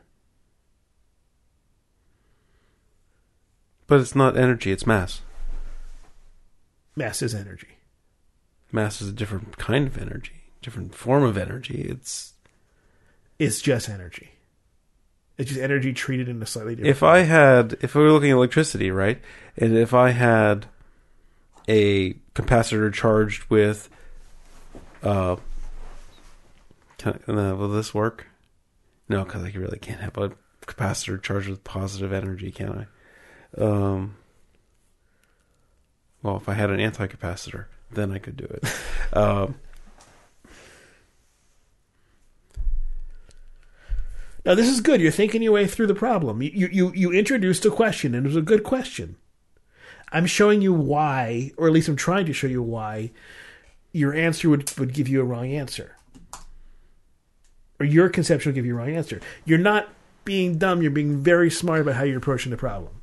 But 3.88 4.00
it's 4.00 4.16
not 4.16 4.36
energy, 4.36 4.72
it's 4.72 4.88
mass. 4.88 5.22
mass 6.96 7.22
is 7.22 7.36
energy 7.36 7.76
Mass 8.72 9.02
is 9.02 9.08
a 9.08 9.14
different 9.14 9.58
kind 9.58 9.88
of 9.88 9.98
energy, 9.98 10.44
different 10.62 10.94
form 10.94 11.24
of 11.24 11.38
energy. 11.38 11.82
It's 11.88 12.34
it's 13.40 13.62
just 13.62 13.90
energy 13.90 14.32
it's 15.38 15.50
just 15.50 15.62
energy 15.62 15.94
treated 15.94 16.30
in 16.30 16.42
a 16.42 16.46
slightly 16.46 16.76
different 16.76 16.90
if 16.90 17.04
I 17.04 17.20
had 17.20 17.78
if 17.82 17.96
we 17.96 18.02
were 18.02 18.12
looking 18.12 18.32
at 18.32 18.36
electricity, 18.36 18.92
right? 18.92 19.22
And 19.58 19.78
if 19.78 19.94
I 19.94 20.12
had 20.12 20.68
a 21.68 22.14
capacitor 22.34 22.94
charged 22.94 23.50
with 23.50 23.90
uh 25.04 25.36
can, 26.98 27.20
uh, 27.28 27.56
will 27.56 27.70
this 27.70 27.94
work? 27.94 28.28
No, 29.08 29.24
because 29.24 29.44
I 29.44 29.52
really 29.52 29.80
can't 29.80 30.02
have 30.02 30.18
a 30.18 30.32
capacitor 30.66 31.22
charged 31.22 31.50
with 31.50 31.64
positive 31.64 32.12
energy, 32.12 32.52
can 32.52 32.88
I? 33.58 33.62
Um 33.62 34.18
well, 36.24 36.38
if 36.38 36.50
I 36.50 36.54
had 36.56 36.72
an 36.72 36.80
anti-capacitor, 36.80 37.66
then 37.92 38.12
I 38.12 38.18
could 38.18 38.36
do 38.36 38.46
it. 38.46 38.66
um, 39.16 39.56
now 44.46 44.54
this 44.54 44.70
is 44.70 44.80
good 44.80 45.02
you're 45.02 45.12
thinking 45.12 45.42
your 45.42 45.52
way 45.52 45.66
through 45.66 45.88
the 45.88 45.96
problem 45.96 46.42
you 46.42 46.52
you 46.54 46.68
you, 46.72 46.94
you 46.94 47.12
introduced 47.12 47.66
a 47.66 47.72
question 47.72 48.14
and 48.14 48.26
it 48.26 48.30
was 48.30 48.36
a 48.36 48.42
good 48.42 48.64
question 48.64 49.16
i'm 50.12 50.26
showing 50.26 50.62
you 50.62 50.72
why 50.72 51.52
or 51.58 51.68
at 51.68 51.74
least 51.74 51.90
i'm 51.90 51.96
trying 51.96 52.26
to 52.26 52.34
show 52.34 52.48
you 52.48 52.62
why 52.62 53.12
your 53.92 54.14
answer 54.14 54.50
would, 54.50 54.72
would 54.78 54.94
give 54.94 55.08
you 55.08 55.20
a 55.20 55.24
wrong 55.24 55.52
answer 55.52 55.95
or 57.80 57.86
your 57.86 58.10
conception 58.10 58.52
will 58.52 58.56
give 58.56 58.66
you 58.66 58.74
a 58.74 58.78
wrong 58.78 58.96
answer. 58.96 59.20
You're 59.46 59.60
not 59.60 59.90
being 60.24 60.58
dumb 60.58 60.82
you're 60.82 60.90
being 60.90 61.22
very 61.22 61.52
smart 61.52 61.82
about 61.82 61.96
how 61.96 62.04
you're 62.04 62.18
approaching 62.18 62.50
the 62.50 62.58
problem. 62.58 63.02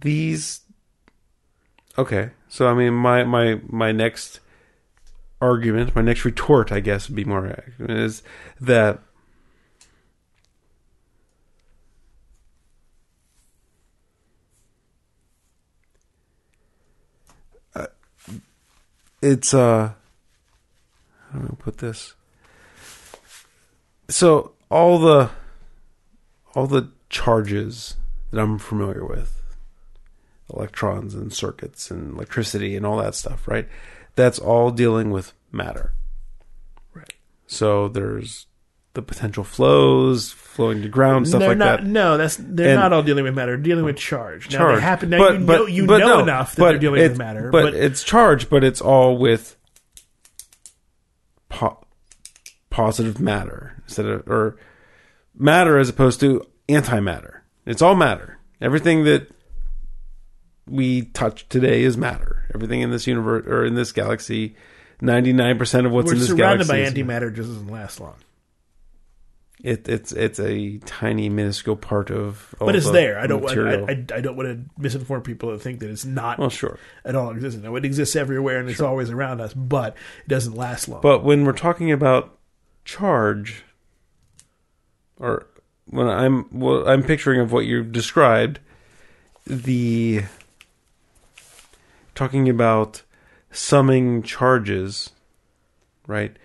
These 0.00 0.60
okay 1.98 2.30
so 2.48 2.68
i 2.68 2.72
mean 2.72 2.94
my 2.94 3.24
my 3.24 3.60
my 3.68 3.90
next 3.92 4.40
argument, 5.40 5.94
my 5.94 6.02
next 6.02 6.24
retort, 6.24 6.70
I 6.70 6.80
guess, 6.80 7.08
would 7.08 7.16
be 7.16 7.24
more 7.24 7.46
accurate, 7.46 7.90
is 7.90 8.22
that 8.60 9.00
uh, 17.74 17.86
it's 19.22 19.54
uh 19.54 19.94
how 21.32 21.38
gonna 21.38 21.52
put 21.54 21.78
this? 21.78 22.14
So 24.08 24.52
all 24.70 24.98
the 24.98 25.30
all 26.54 26.66
the 26.66 26.90
charges 27.08 27.96
that 28.30 28.40
I'm 28.40 28.58
familiar 28.58 29.04
with, 29.04 29.40
electrons 30.52 31.14
and 31.14 31.32
circuits 31.32 31.90
and 31.90 32.14
electricity 32.14 32.76
and 32.76 32.84
all 32.84 32.96
that 32.98 33.14
stuff, 33.14 33.46
right? 33.46 33.68
That's 34.16 34.38
all 34.38 34.70
dealing 34.70 35.10
with 35.10 35.32
matter. 35.52 35.92
Right. 36.92 37.12
So 37.46 37.88
there's 37.88 38.46
the 38.94 39.02
potential 39.02 39.44
flows 39.44 40.32
flowing 40.32 40.82
to 40.82 40.88
ground, 40.88 41.28
stuff 41.28 41.38
they're 41.38 41.50
like 41.50 41.58
not, 41.58 41.80
that. 41.82 41.86
No, 41.86 42.16
that's 42.16 42.36
they're 42.36 42.70
And- 42.70 42.80
not 42.80 42.92
all 42.92 43.04
dealing 43.04 43.22
with 43.22 43.34
matter. 43.34 43.52
They're 43.52 43.62
dealing 43.62 43.84
with 43.84 43.96
charge. 43.96 44.50
Now, 44.50 44.58
charge. 44.58 44.76
They 44.76 44.80
happen, 44.82 45.10
now 45.10 45.18
but, 45.18 45.38
you 45.40 45.46
but, 45.46 45.58
know, 45.58 45.66
you 45.66 45.86
know 45.86 45.98
no, 45.98 46.20
enough 46.20 46.56
that 46.56 46.62
they're 46.64 46.78
dealing 46.78 46.98
it's- 47.00 47.10
with 47.10 47.18
matter. 47.18 47.50
But, 47.52 47.62
But, 47.66 47.74
it's 47.74 48.02
charged, 48.02 48.50
but 48.50 48.64
it's 48.64 48.80
all 48.80 49.16
with 49.16 49.56
po- 51.50 51.84
positive 52.70 53.20
matter 53.20 53.76
instead 53.84 54.06
of 54.06 54.26
or 54.26 54.56
matter 55.36 55.78
as 55.78 55.90
opposed 55.90 56.20
to 56.20 56.46
antimatter. 56.68 57.40
It's 57.66 57.82
all 57.82 57.94
matter. 57.94 58.38
Everything 58.60 59.04
that 59.04 59.28
we 60.66 61.02
touch 61.02 61.48
today 61.48 61.82
is 61.82 61.96
matter. 61.96 62.46
Everything 62.54 62.80
in 62.80 62.90
this 62.90 63.06
universe 63.06 63.46
or 63.46 63.66
in 63.66 63.74
this 63.74 63.92
galaxy, 63.92 64.56
ninety 65.00 65.32
nine 65.32 65.58
percent 65.58 65.86
of 65.86 65.92
what's 65.92 66.06
we're 66.06 66.14
in 66.14 66.18
this 66.20 66.28
surrounded 66.28 66.66
galaxy 66.66 67.02
by 67.02 67.02
antimatter. 67.02 67.34
Just 67.34 67.50
doesn't 67.50 67.68
last 67.68 68.00
long. 68.00 68.16
It, 69.62 69.88
it's 69.88 70.12
it's 70.12 70.40
a 70.40 70.78
tiny 70.86 71.28
minuscule 71.28 71.76
part 71.76 72.10
of. 72.10 72.54
But 72.58 72.76
it's 72.76 72.86
the 72.86 72.92
there. 72.92 73.18
I 73.18 73.26
don't. 73.26 73.42
material. 73.42 73.84
I, 73.88 73.92
I, 73.92 74.16
I 74.16 74.20
don't 74.20 74.36
want 74.36 74.48
to 74.48 74.80
misinform 74.80 75.22
people 75.22 75.50
that 75.50 75.60
think 75.60 75.80
that 75.80 75.90
it's 75.90 76.04
not 76.04 76.38
well, 76.38 76.48
sure. 76.48 76.78
at 77.04 77.14
all 77.14 77.30
existent. 77.30 77.64
No, 77.64 77.76
it 77.76 77.84
exists 77.84 78.16
everywhere 78.16 78.58
and 78.60 78.70
it's 78.70 78.80
always 78.80 79.10
around 79.10 79.40
us, 79.40 79.52
but 79.52 79.94
it 80.24 80.28
doesn't 80.28 80.54
last 80.54 80.88
long. 80.88 81.02
But 81.02 81.24
when 81.24 81.44
we're 81.44 81.52
talking 81.52 81.92
about 81.92 82.38
charge, 82.84 83.64
or 85.18 85.46
when 85.86 86.08
I'm 86.08 86.46
well, 86.50 86.88
I'm 86.88 87.02
picturing 87.02 87.40
of 87.40 87.52
what 87.52 87.66
you've 87.66 87.92
described, 87.92 88.60
the 89.46 90.22
talking 92.14 92.48
about 92.48 93.02
summing 93.50 94.22
charges, 94.22 95.10
right? 96.06 96.36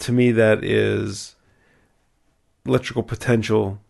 To 0.00 0.12
me, 0.12 0.32
that 0.32 0.64
is 0.64 1.36
electrical 2.68 3.02
potential. 3.02 3.80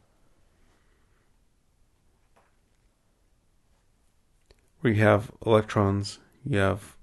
Where 4.81 4.93
you 4.93 5.03
have 5.03 5.33
electrons, 5.45 6.19
you 6.47 6.59
have 6.59 6.97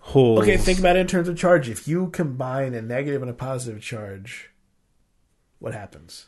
holes. 0.00 0.40
okay, 0.40 0.56
think 0.56 0.80
about 0.80 0.96
it 0.96 1.00
in 1.00 1.06
terms 1.06 1.28
of 1.28 1.38
charge. 1.38 1.68
If 1.68 1.86
you 1.86 2.08
combine 2.08 2.74
a 2.74 2.82
negative 2.82 3.22
and 3.22 3.30
a 3.30 3.34
positive 3.34 3.80
charge, 3.80 4.50
what 5.60 5.72
happens? 5.72 6.26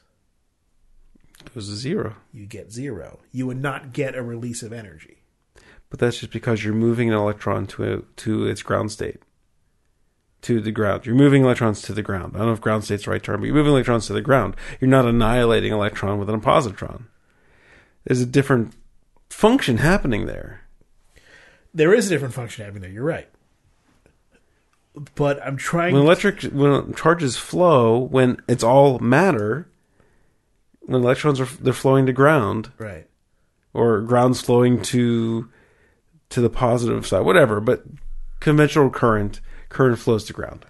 It 1.41 1.53
goes 1.53 1.69
to 1.69 1.75
zero. 1.75 2.17
You 2.33 2.47
get 2.47 2.73
zero. 2.73 3.19
You 3.33 3.49
would 3.49 3.61
not 3.61 3.93
get 3.93 4.15
a 4.15 4.23
release 4.23 4.63
of 4.63 4.73
energy. 4.73 5.19
But 5.91 5.99
that's 5.99 6.21
just 6.21 6.33
because 6.33 6.65
you're 6.65 6.73
moving 6.73 7.09
an 7.09 7.19
electron 7.19 7.67
to 7.69 7.93
a, 7.93 8.03
to 8.17 8.47
its 8.47 8.63
ground 8.63 8.93
state. 8.93 9.21
To 10.45 10.61
the 10.61 10.73
ground. 10.73 11.07
You're 11.07 11.15
moving 11.15 11.43
electrons 11.43 11.81
to 11.83 11.95
the 11.95 12.03
ground. 12.03 12.33
I 12.35 12.39
don't 12.39 12.49
know 12.49 12.53
if 12.53 12.61
ground 12.61 12.85
state's 12.85 13.07
the 13.07 13.11
right 13.11 13.23
term, 13.23 13.41
but 13.41 13.47
you're 13.47 13.55
moving 13.55 13.73
electrons 13.73 14.07
to 14.09 14.13
the 14.13 14.21
ground. 14.21 14.57
You're 14.79 14.91
not 14.91 15.07
annihilating 15.07 15.73
electron 15.73 16.19
with 16.19 16.29
an 16.29 16.39
positron. 16.43 17.05
There's 18.05 18.21
a 18.21 18.27
different 18.27 18.75
function 19.31 19.79
happening 19.79 20.27
there. 20.27 20.61
There 21.73 21.95
is 21.95 22.09
a 22.09 22.11
different 22.11 22.35
function 22.35 22.63
happening 22.63 22.83
there. 22.83 22.91
You're 22.91 23.05
right. 23.05 23.29
But 25.15 25.43
I'm 25.43 25.57
trying. 25.57 25.95
When 25.95 26.03
electric 26.03 26.43
when 26.53 26.93
charges 26.95 27.39
flow, 27.39 27.99
when 27.99 28.37
it's 28.47 28.63
all 28.63 28.99
matter, 28.99 29.67
when 30.83 31.01
electrons 31.01 31.41
are 31.41 31.47
they're 31.47 31.73
flowing 31.73 32.05
to 32.05 32.13
ground, 32.13 32.71
right. 32.77 33.09
or 33.73 34.03
ground's 34.03 34.43
flowing 34.43 34.83
to 34.83 35.49
to 36.29 36.41
the 36.41 36.51
positive 36.51 37.07
side, 37.07 37.25
whatever. 37.25 37.61
But 37.61 37.85
conventional 38.41 38.91
current 38.91 39.41
current 39.75 39.99
flows 39.99 40.25
to 40.25 40.33
ground, 40.33 40.65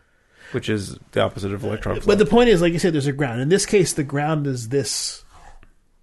which 0.53 0.69
is 0.69 0.99
the 1.13 1.21
opposite 1.21 1.53
of 1.53 1.63
electron 1.63 2.01
flow. 2.01 2.07
But 2.13 2.19
the 2.19 2.27
point 2.27 2.49
is, 2.49 2.61
like 2.61 2.73
you 2.73 2.79
said, 2.79 2.93
there's 2.93 3.07
a 3.07 3.13
ground. 3.13 3.41
In 3.41 3.49
this 3.51 3.67
case, 3.67 3.93
the 3.93 4.03
ground 4.03 4.47
is 4.47 4.71
this 4.71 5.23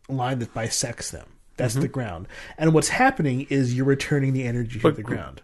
line 0.08 0.40
that 0.40 0.54
bisects 0.54 1.12
them. 1.12 1.28
That's 1.58 1.74
the 1.74 1.90
mhm. 1.90 1.92
ground. 1.92 2.28
And 2.58 2.74
what's 2.74 2.90
happening 2.90 3.48
is 3.50 3.76
you're 3.76 3.86
returning 3.86 4.34
the 4.34 4.44
energy 4.44 4.80
to 4.80 4.84
But- 4.84 4.96
the 4.96 5.04
ground. 5.04 5.42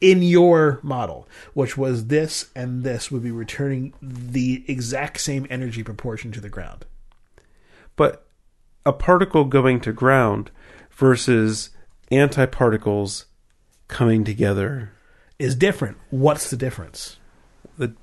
In 0.00 0.22
your 0.22 0.80
model, 0.82 1.28
which 1.52 1.76
was 1.76 2.06
this 2.06 2.46
and 2.54 2.84
this, 2.84 3.10
would 3.10 3.22
be 3.22 3.30
returning 3.30 3.92
the 4.00 4.64
exact 4.66 5.20
same 5.20 5.46
energy 5.50 5.82
proportion 5.82 6.32
to 6.32 6.40
the 6.40 6.48
ground. 6.48 6.84
but 7.96 8.26
a 8.86 8.92
particle 8.94 9.44
going 9.44 9.78
to 9.78 9.92
ground 9.92 10.50
versus 10.90 11.68
antiparticles 12.10 13.26
coming 13.88 14.24
together. 14.24 14.90
Is 15.40 15.56
different. 15.56 15.96
What's 16.10 16.50
the 16.50 16.56
difference? 16.58 17.16
The 17.78 17.94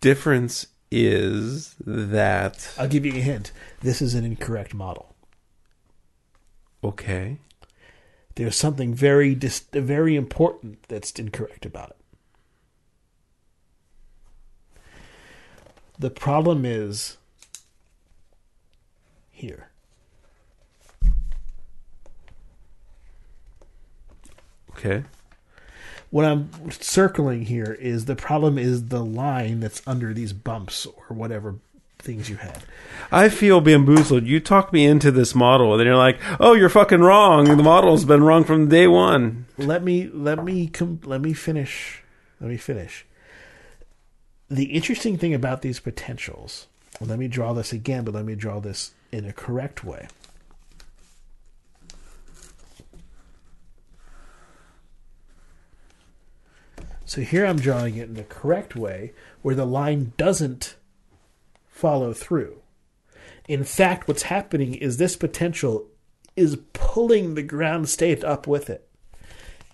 difference 0.00 0.68
is 0.90 1.74
that 1.84 2.72
I'll 2.78 2.88
give 2.88 3.04
you 3.04 3.12
a 3.12 3.16
hint. 3.16 3.52
This 3.82 4.00
is 4.00 4.14
an 4.14 4.24
incorrect 4.24 4.72
model. 4.72 5.14
okay. 6.82 7.36
There's 8.36 8.56
something 8.56 8.94
very 8.94 9.34
dis- 9.34 9.66
very 9.70 10.16
important 10.16 10.82
that's 10.88 11.10
incorrect 11.12 11.66
about 11.66 11.90
it. 11.90 11.96
The 15.98 16.08
problem 16.08 16.64
is 16.64 17.18
here. 19.30 19.68
Okay. 24.70 25.04
What 26.10 26.24
I'm 26.24 26.50
circling 26.70 27.42
here 27.46 27.76
is 27.80 28.04
the 28.04 28.16
problem 28.16 28.58
is 28.58 28.86
the 28.86 29.04
line 29.04 29.60
that's 29.60 29.82
under 29.86 30.12
these 30.12 30.32
bumps 30.32 30.84
or 30.86 31.14
whatever 31.14 31.56
things 32.00 32.28
you 32.28 32.36
had. 32.36 32.64
I 33.12 33.28
feel 33.28 33.60
bamboozled. 33.60 34.24
You 34.26 34.40
talk 34.40 34.72
me 34.72 34.86
into 34.86 35.10
this 35.10 35.34
model, 35.34 35.72
and 35.72 35.80
then 35.80 35.86
you're 35.86 35.96
like, 35.96 36.18
"Oh, 36.40 36.54
you're 36.54 36.68
fucking 36.68 37.00
wrong. 37.00 37.44
The 37.44 37.62
model's 37.62 38.04
been 38.04 38.24
wrong 38.24 38.42
from 38.44 38.68
day 38.68 38.86
one." 38.86 39.46
let 39.58 39.82
me 39.82 40.08
let 40.12 40.42
me 40.42 40.66
com- 40.68 41.00
let 41.04 41.20
me 41.20 41.32
finish 41.32 42.02
let 42.40 42.50
me 42.50 42.56
finish 42.56 43.04
the 44.48 44.64
interesting 44.64 45.16
thing 45.16 45.34
about 45.34 45.62
these 45.62 45.80
potentials 45.80 46.66
let 47.00 47.18
me 47.18 47.28
draw 47.28 47.52
this 47.52 47.72
again 47.72 48.04
but 48.04 48.14
let 48.14 48.24
me 48.24 48.34
draw 48.34 48.58
this 48.60 48.92
in 49.12 49.24
a 49.24 49.32
correct 49.32 49.84
way 49.84 50.08
so 57.10 57.20
here 57.22 57.44
i'm 57.44 57.58
drawing 57.58 57.96
it 57.96 58.08
in 58.08 58.14
the 58.14 58.22
correct 58.24 58.76
way 58.76 59.12
where 59.42 59.54
the 59.54 59.64
line 59.64 60.12
doesn't 60.16 60.76
follow 61.68 62.12
through 62.12 62.60
in 63.48 63.64
fact 63.64 64.06
what's 64.06 64.22
happening 64.24 64.74
is 64.74 64.96
this 64.96 65.16
potential 65.16 65.86
is 66.36 66.58
pulling 66.72 67.34
the 67.34 67.42
ground 67.42 67.88
state 67.88 68.22
up 68.22 68.46
with 68.46 68.70
it 68.70 68.86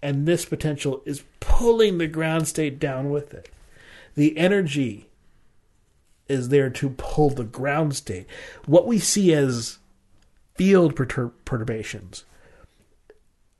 and 0.03 0.27
this 0.27 0.45
potential 0.45 1.03
is 1.05 1.25
pulling 1.41 1.99
the 1.99 2.07
ground 2.07 2.47
state 2.47 2.79
down 2.79 3.11
with 3.11 3.33
it. 3.35 3.51
The 4.15 4.37
energy 4.37 5.09
is 6.29 6.49
there 6.49 6.71
to 6.71 6.91
pull 6.91 7.31
the 7.31 7.45
ground 7.45 7.97
state. 7.97 8.27
What 8.67 8.87
we 8.87 8.99
see 8.99 9.33
as 9.33 9.79
field 10.57 10.95
pertur- 10.95 11.33
perturbations 11.45 12.25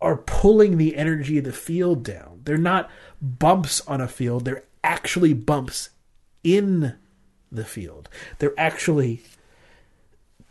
are 0.01 0.16
pulling 0.16 0.77
the 0.77 0.97
energy 0.97 1.39
of 1.39 1.44
the 1.44 1.52
field 1.52 2.05
down. 2.05 2.40
They're 2.44 2.59
not 2.59 2.90
bumps 3.20 3.81
on 3.86 4.01
a 4.01 4.09
field, 4.09 4.44
they're 4.44 4.64
actually 4.85 5.35
bumps 5.35 5.90
in 6.44 6.94
the 7.51 7.64
field. 7.64 8.09
They're 8.39 8.59
actually 8.59 9.23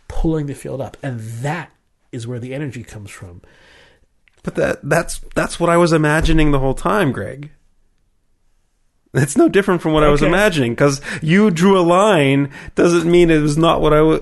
pulling 0.07 0.47
the 0.47 0.55
field 0.55 0.81
up. 0.81 0.97
And 1.01 1.19
that 1.19 1.71
is 2.11 2.27
where 2.27 2.39
the 2.39 2.53
energy 2.53 2.83
comes 2.83 3.11
from. 3.11 3.41
But 4.43 4.55
that 4.55 4.79
that's 4.83 5.19
that's 5.33 5.59
what 5.59 5.69
I 5.69 5.77
was 5.77 5.91
imagining 5.91 6.51
the 6.51 6.59
whole 6.59 6.75
time, 6.75 7.11
Greg. 7.11 7.51
It's 9.13 9.37
no 9.37 9.47
different 9.47 9.81
from 9.81 9.93
what 9.93 10.03
I 10.03 10.09
was 10.09 10.21
imagining 10.21 10.73
because 10.73 10.99
you 11.21 11.49
drew 11.49 11.79
a 11.79 11.81
line 11.81 12.51
doesn't 12.75 13.09
mean 13.09 13.31
it 13.31 13.39
was 13.39 13.57
not 13.57 13.79
what 13.79 13.93
I 13.93 14.01
was. 14.01 14.21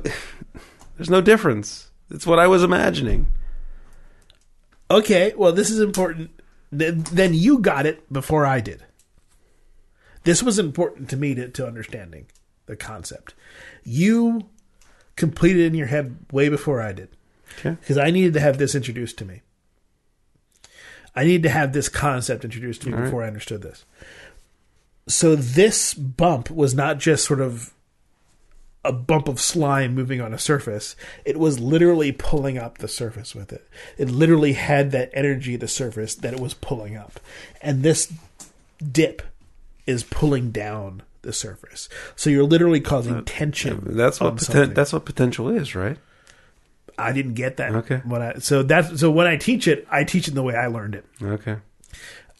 There's 0.98 1.10
no 1.10 1.20
difference. 1.20 1.90
It's 2.12 2.28
what 2.28 2.38
I 2.38 2.48
was 2.48 2.64
imagining. 2.64 3.26
Okay, 4.94 5.34
well, 5.36 5.52
this 5.52 5.70
is 5.72 5.80
important. 5.80 6.30
Th- 6.78 6.94
Then 6.96 7.34
you 7.34 7.60
got 7.60 7.86
it 7.86 8.12
before 8.12 8.46
I 8.46 8.60
did. 8.60 8.84
This 10.24 10.42
was 10.44 10.60
important 10.60 11.10
to 11.10 11.18
me 11.18 11.36
to, 11.36 11.50
to 11.50 11.68
understanding 11.68 12.28
the 12.68 12.76
concept. 12.76 13.34
You 13.84 14.46
completed 15.16 15.66
in 15.66 15.76
your 15.76 15.88
head 15.88 16.16
way 16.32 16.48
before 16.50 16.82
I 16.82 16.94
did 16.94 17.10
Okay. 17.60 17.72
because 17.80 17.98
I 17.98 18.10
needed 18.12 18.34
to 18.34 18.40
have 18.40 18.58
this 18.58 18.74
introduced 18.76 19.18
to 19.20 19.26
me. 19.26 19.42
I 21.16 21.24
needed 21.24 21.44
to 21.44 21.50
have 21.50 21.74
this 21.74 21.90
concept 21.90 22.44
introduced 22.44 22.82
to 22.84 22.90
me 22.90 22.96
right. 22.96 23.04
before 23.04 23.24
I 23.24 23.28
understood 23.28 23.62
this. 23.62 23.86
So 25.08 25.36
this 25.36 25.94
bump 25.94 26.50
was 26.50 26.74
not 26.74 26.98
just 26.98 27.26
sort 27.26 27.42
of 27.42 27.74
a 28.86 28.92
bump 28.92 29.28
of 29.28 29.40
slime 29.40 29.96
moving 29.96 30.20
on 30.20 30.34
a 30.34 30.40
surface. 30.40 30.96
It 31.26 31.38
was 31.38 31.60
literally 31.60 32.12
pulling 32.12 32.58
up 32.58 32.80
the 32.80 32.88
surface 32.88 33.34
with 33.34 33.54
it. 33.54 33.68
It 33.98 34.10
literally 34.10 34.54
had 34.54 34.92
that 34.92 35.10
energy 35.14 35.56
the 35.56 35.68
surface 35.68 36.16
that 36.16 36.34
it 36.34 36.40
was 36.40 36.54
pulling 36.54 36.98
up. 36.98 37.20
And 37.62 37.84
this 37.84 38.12
dip 38.92 39.22
is 39.86 40.04
pulling 40.04 40.52
down 40.52 41.04
the 41.22 41.34
surface. 41.34 41.88
So 42.16 42.30
you're 42.30 42.44
literally 42.44 42.82
causing 42.82 43.24
tension. 43.26 43.82
That's 43.86 44.20
what 44.20 44.36
poten- 44.36 44.76
that's 44.76 44.94
what 44.94 45.06
potential 45.06 45.50
is, 45.50 45.76
right? 45.76 45.98
I 46.98 47.12
didn't 47.12 47.34
get 47.34 47.58
that. 47.58 47.74
Okay. 47.74 48.02
When 48.04 48.22
I 48.22 48.36
so 48.36 48.64
that's 48.64 49.00
so 49.00 49.10
when 49.10 49.26
I 49.28 49.38
teach 49.38 49.68
it, 49.68 49.88
I 49.90 50.04
teach 50.04 50.28
it 50.28 50.36
the 50.36 50.44
way 50.44 50.56
I 50.56 50.68
learned 50.68 50.96
it. 50.96 51.06
Okay. 51.22 51.58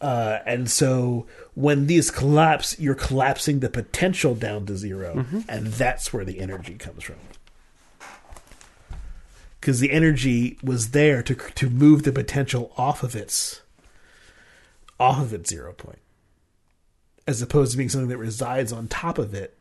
Uh, 0.02 0.40
and 0.46 0.70
so 0.70 1.26
when 1.54 1.88
these 1.88 2.12
collapse, 2.12 2.78
you're 2.80 2.96
collapsing 2.96 3.60
the 3.62 3.70
potential 3.70 4.36
down 4.36 4.66
to 4.66 4.76
0 4.76 5.16
Mm-hmm. 5.16 5.40
and 5.48 5.68
that's 5.68 6.12
where 6.12 6.26
the 6.26 6.40
energy 6.40 6.76
comes 6.76 7.04
from. 7.04 7.16
Because 9.60 9.80
the 9.80 9.92
energy 9.92 10.58
was 10.62 10.92
there 10.92 11.24
to 11.24 11.36
to 11.36 11.70
move 11.70 12.04
the 12.04 12.12
potential 12.12 12.74
off 12.78 13.02
of 13.02 13.16
its 13.16 13.62
off 15.00 15.20
of 15.22 15.34
its 15.34 15.50
zero 15.50 15.72
point, 15.74 16.00
as 17.26 17.42
opposed 17.42 17.72
to 17.72 17.78
being 17.78 17.88
something 17.90 18.10
that 18.10 18.18
resides 18.18 18.74
on 18.74 18.88
top 18.90 19.18
of 19.18 19.34
it. 19.34 19.58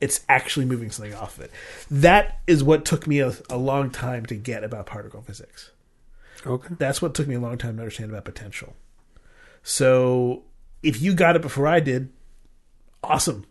It's 0.00 0.20
actually 0.28 0.66
moving 0.66 0.90
something 0.90 1.14
off 1.14 1.38
of 1.38 1.44
it. 1.44 1.50
That 1.90 2.40
is 2.46 2.62
what 2.62 2.84
took 2.84 3.06
me 3.06 3.20
a, 3.20 3.32
a 3.48 3.56
long 3.56 3.90
time 3.90 4.26
to 4.26 4.34
get 4.34 4.62
about 4.62 4.84
particle 4.86 5.22
physics 5.22 5.70
Okay. 6.44 6.74
that's 6.78 7.00
what 7.00 7.14
took 7.14 7.26
me 7.26 7.36
a 7.36 7.40
long 7.40 7.56
time 7.56 7.76
to 7.76 7.82
understand 7.82 8.10
about 8.10 8.24
potential. 8.26 8.74
So 9.64 10.42
if 10.82 11.00
you 11.02 11.14
got 11.14 11.34
it 11.34 11.42
before 11.42 11.66
I 11.66 11.80
did, 11.80 12.10
awesome. 13.02 13.46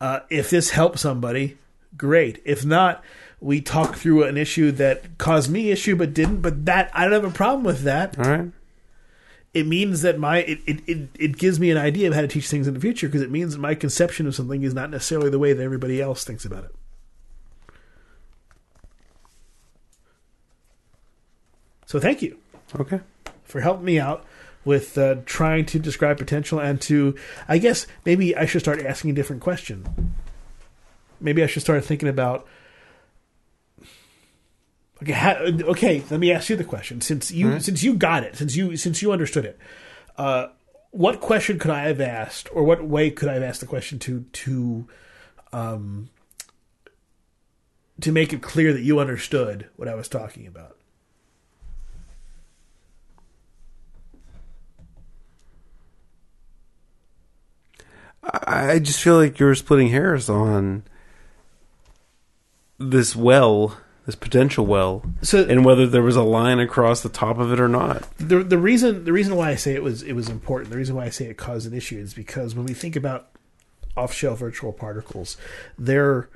Uh, 0.00 0.20
if 0.30 0.48
this 0.48 0.70
helped 0.70 1.00
somebody, 1.00 1.58
great. 1.96 2.40
If 2.44 2.64
not, 2.64 3.04
we 3.40 3.60
talk 3.60 3.96
through 3.96 4.22
an 4.22 4.36
issue 4.36 4.70
that 4.72 5.18
caused 5.18 5.50
me 5.50 5.70
issue 5.70 5.96
but 5.96 6.14
didn't. 6.14 6.40
But 6.40 6.64
that 6.64 6.90
I 6.94 7.04
don't 7.04 7.12
have 7.12 7.24
a 7.24 7.30
problem 7.30 7.64
with 7.64 7.82
that. 7.82 8.18
All 8.18 8.24
right. 8.24 8.52
It 9.52 9.66
means 9.66 10.02
that 10.02 10.18
my 10.18 10.38
it, 10.38 10.60
it, 10.66 10.80
it, 10.88 11.08
it 11.18 11.38
gives 11.38 11.60
me 11.60 11.70
an 11.70 11.76
idea 11.76 12.08
of 12.08 12.14
how 12.14 12.20
to 12.20 12.28
teach 12.28 12.48
things 12.48 12.66
in 12.66 12.74
the 12.74 12.80
future 12.80 13.08
because 13.08 13.22
it 13.22 13.30
means 13.30 13.54
that 13.54 13.60
my 13.60 13.74
conception 13.74 14.26
of 14.26 14.34
something 14.34 14.62
is 14.62 14.74
not 14.74 14.90
necessarily 14.90 15.30
the 15.30 15.38
way 15.38 15.52
that 15.52 15.62
everybody 15.62 16.00
else 16.00 16.24
thinks 16.24 16.44
about 16.44 16.64
it. 16.64 16.74
So 21.86 22.00
thank 22.00 22.22
you. 22.22 22.38
Okay. 22.78 23.00
for 23.44 23.60
helping 23.60 23.84
me 23.84 24.00
out 24.00 24.24
with 24.64 24.96
uh, 24.96 25.16
trying 25.26 25.66
to 25.66 25.78
describe 25.78 26.18
potential 26.18 26.58
and 26.58 26.80
to, 26.82 27.14
I 27.48 27.58
guess 27.58 27.86
maybe 28.04 28.36
I 28.36 28.46
should 28.46 28.62
start 28.62 28.84
asking 28.84 29.10
a 29.10 29.14
different 29.14 29.42
question. 29.42 30.14
Maybe 31.20 31.42
I 31.42 31.46
should 31.46 31.62
start 31.62 31.84
thinking 31.84 32.08
about. 32.08 32.46
Okay, 35.02 35.12
ha- 35.12 35.38
okay. 35.40 36.02
Let 36.10 36.20
me 36.20 36.32
ask 36.32 36.48
you 36.48 36.56
the 36.56 36.64
question. 36.64 37.00
Since 37.00 37.30
you 37.30 37.60
since 37.60 37.82
you 37.82 37.94
got 37.94 38.22
it, 38.24 38.36
since 38.36 38.56
you 38.56 38.76
since 38.76 39.02
you 39.02 39.12
understood 39.12 39.44
it, 39.44 39.58
uh, 40.16 40.48
what 40.90 41.20
question 41.20 41.58
could 41.58 41.70
I 41.70 41.88
have 41.88 42.00
asked, 42.00 42.48
or 42.52 42.62
what 42.62 42.84
way 42.84 43.10
could 43.10 43.28
I 43.28 43.34
have 43.34 43.42
asked 43.42 43.60
the 43.60 43.66
question 43.66 43.98
to 44.00 44.20
to 44.20 44.88
um, 45.52 46.10
to 48.00 48.12
make 48.12 48.32
it 48.32 48.42
clear 48.42 48.72
that 48.72 48.82
you 48.82 48.98
understood 48.98 49.68
what 49.76 49.88
I 49.88 49.94
was 49.94 50.08
talking 50.08 50.46
about? 50.46 50.76
I 58.32 58.78
just 58.78 59.00
feel 59.00 59.16
like 59.16 59.38
you're 59.38 59.54
splitting 59.54 59.88
hairs 59.88 60.28
on 60.30 60.82
this 62.78 63.14
well, 63.14 63.76
this 64.06 64.14
potential 64.14 64.66
well, 64.66 65.02
So 65.22 65.44
and 65.44 65.64
whether 65.64 65.86
there 65.86 66.02
was 66.02 66.16
a 66.16 66.22
line 66.22 66.58
across 66.58 67.02
the 67.02 67.08
top 67.08 67.38
of 67.38 67.52
it 67.52 67.60
or 67.60 67.68
not. 67.68 68.06
the 68.18 68.42
the 68.42 68.58
reason 68.58 69.04
the 69.04 69.12
reason 69.12 69.36
why 69.36 69.50
I 69.50 69.54
say 69.56 69.74
it 69.74 69.82
was 69.82 70.02
it 70.02 70.12
was 70.14 70.28
important, 70.28 70.70
the 70.70 70.76
reason 70.76 70.96
why 70.96 71.04
I 71.04 71.10
say 71.10 71.26
it 71.26 71.36
caused 71.36 71.66
an 71.66 71.74
issue 71.74 71.98
is 71.98 72.14
because 72.14 72.54
when 72.54 72.66
we 72.66 72.74
think 72.74 72.96
about 72.96 73.28
off-shell 73.96 74.34
virtual 74.34 74.72
particles, 74.72 75.36
they're 75.78 76.28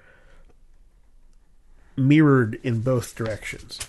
mirrored 1.96 2.60
in 2.62 2.80
both 2.80 3.16
directions. 3.16 3.80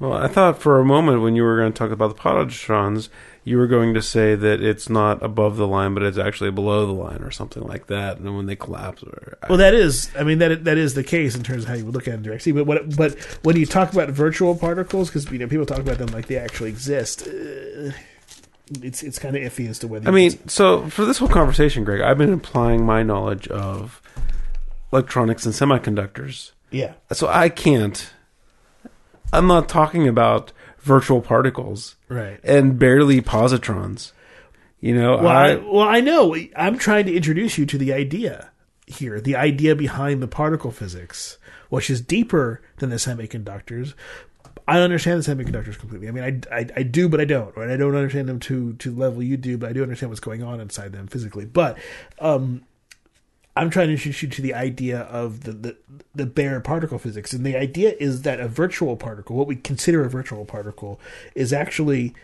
Well, 0.00 0.14
I 0.14 0.28
thought 0.28 0.60
for 0.60 0.80
a 0.80 0.84
moment 0.84 1.20
when 1.20 1.36
you 1.36 1.42
were 1.42 1.58
going 1.58 1.72
to 1.72 1.78
talk 1.78 1.90
about 1.90 2.08
the 2.08 2.20
positrons, 2.20 3.10
you 3.44 3.58
were 3.58 3.66
going 3.66 3.92
to 3.94 4.02
say 4.02 4.34
that 4.34 4.62
it's 4.62 4.88
not 4.88 5.22
above 5.22 5.56
the 5.56 5.66
line, 5.66 5.92
but 5.92 6.02
it's 6.02 6.16
actually 6.16 6.50
below 6.50 6.86
the 6.86 6.92
line 6.92 7.22
or 7.22 7.30
something 7.30 7.62
like 7.62 7.86
that. 7.88 8.16
And 8.16 8.26
then 8.26 8.34
when 8.34 8.46
they 8.46 8.56
collapse, 8.56 9.02
or 9.02 9.38
Well, 9.48 9.58
that 9.58 9.74
is, 9.74 10.10
I 10.18 10.24
mean, 10.24 10.38
that 10.38 10.64
that 10.64 10.78
is 10.78 10.94
the 10.94 11.04
case 11.04 11.36
in 11.36 11.42
terms 11.42 11.64
of 11.64 11.68
how 11.68 11.74
you 11.74 11.84
would 11.84 11.94
look 11.94 12.08
at 12.08 12.14
it 12.14 12.16
in 12.18 12.22
Dirac 12.24 12.40
sea. 12.40 12.52
But 12.52 12.64
what, 12.66 12.96
but 12.96 13.18
when 13.42 13.56
you 13.56 13.66
talk 13.66 13.92
about 13.92 14.08
virtual 14.10 14.54
particles, 14.54 15.08
because 15.08 15.30
you 15.30 15.38
know 15.38 15.46
people 15.46 15.66
talk 15.66 15.78
about 15.78 15.98
them 15.98 16.08
like 16.08 16.26
they 16.26 16.36
actually 16.38 16.70
exist, 16.70 17.26
uh, 17.26 17.92
it's 18.82 19.02
it's 19.02 19.18
kind 19.18 19.36
of 19.36 19.42
iffy 19.42 19.68
as 19.68 19.78
to 19.80 19.88
whether. 19.88 20.08
I 20.08 20.12
mean, 20.12 20.48
so 20.48 20.88
for 20.88 21.04
this 21.04 21.18
whole 21.18 21.28
conversation, 21.28 21.84
Greg, 21.84 22.00
I've 22.00 22.18
been 22.18 22.32
applying 22.32 22.84
my 22.84 23.02
knowledge 23.02 23.48
of 23.48 24.00
electronics 24.92 25.44
and 25.44 25.54
semiconductors. 25.54 26.52
yeah, 26.70 26.94
So 27.12 27.28
I 27.28 27.48
can't. 27.48 28.10
I'm 29.32 29.46
not 29.46 29.68
talking 29.68 30.08
about 30.08 30.52
virtual 30.78 31.20
particles 31.20 31.96
right. 32.08 32.40
and 32.42 32.78
barely 32.78 33.20
positrons. 33.20 34.12
You 34.80 34.94
know, 34.94 35.18
Well, 35.18 35.28
I, 35.28 35.48
I, 35.50 35.56
well, 35.56 35.88
I 35.88 36.00
know. 36.00 36.36
I'm 36.56 36.78
trying 36.78 37.06
to 37.06 37.14
introduce 37.14 37.58
you 37.58 37.66
to 37.66 37.78
the 37.78 37.92
idea 37.92 38.50
here, 38.86 39.20
the 39.20 39.36
idea 39.36 39.76
behind 39.76 40.22
the 40.22 40.28
particle 40.28 40.70
physics, 40.70 41.38
which 41.68 41.90
is 41.90 42.00
deeper 42.00 42.62
than 42.78 42.90
the 42.90 42.96
semiconductors. 42.96 43.94
I 44.66 44.80
understand 44.80 45.22
the 45.22 45.34
semiconductors 45.34 45.78
completely. 45.78 46.08
I 46.08 46.12
mean, 46.12 46.44
I, 46.50 46.56
I, 46.56 46.66
I 46.76 46.82
do, 46.82 47.08
but 47.08 47.20
I 47.20 47.24
don't. 47.24 47.54
Right? 47.56 47.70
I 47.70 47.76
don't 47.76 47.94
understand 47.94 48.28
them 48.28 48.40
to 48.40 48.74
to 48.74 48.90
the 48.90 48.98
level 48.98 49.22
you 49.22 49.36
do, 49.36 49.58
but 49.58 49.68
I 49.68 49.72
do 49.72 49.82
understand 49.82 50.10
what's 50.10 50.20
going 50.20 50.42
on 50.42 50.60
inside 50.60 50.92
them 50.92 51.08
physically. 51.08 51.44
But 51.44 51.76
um, 52.20 52.62
I'm 53.56 53.70
trying 53.70 53.88
to 53.88 53.92
introduce 53.92 54.22
you 54.22 54.28
to 54.28 54.42
the 54.42 54.54
idea 54.54 55.00
of 55.00 55.42
the, 55.42 55.52
the 55.52 55.76
the 56.14 56.26
bare 56.26 56.60
particle 56.60 56.98
physics, 56.98 57.32
and 57.32 57.44
the 57.44 57.56
idea 57.56 57.94
is 57.98 58.22
that 58.22 58.40
a 58.40 58.48
virtual 58.48 58.96
particle, 58.96 59.36
what 59.36 59.46
we 59.46 59.56
consider 59.56 60.04
a 60.04 60.10
virtual 60.10 60.44
particle, 60.44 61.00
is 61.34 61.52
actually 61.52 62.14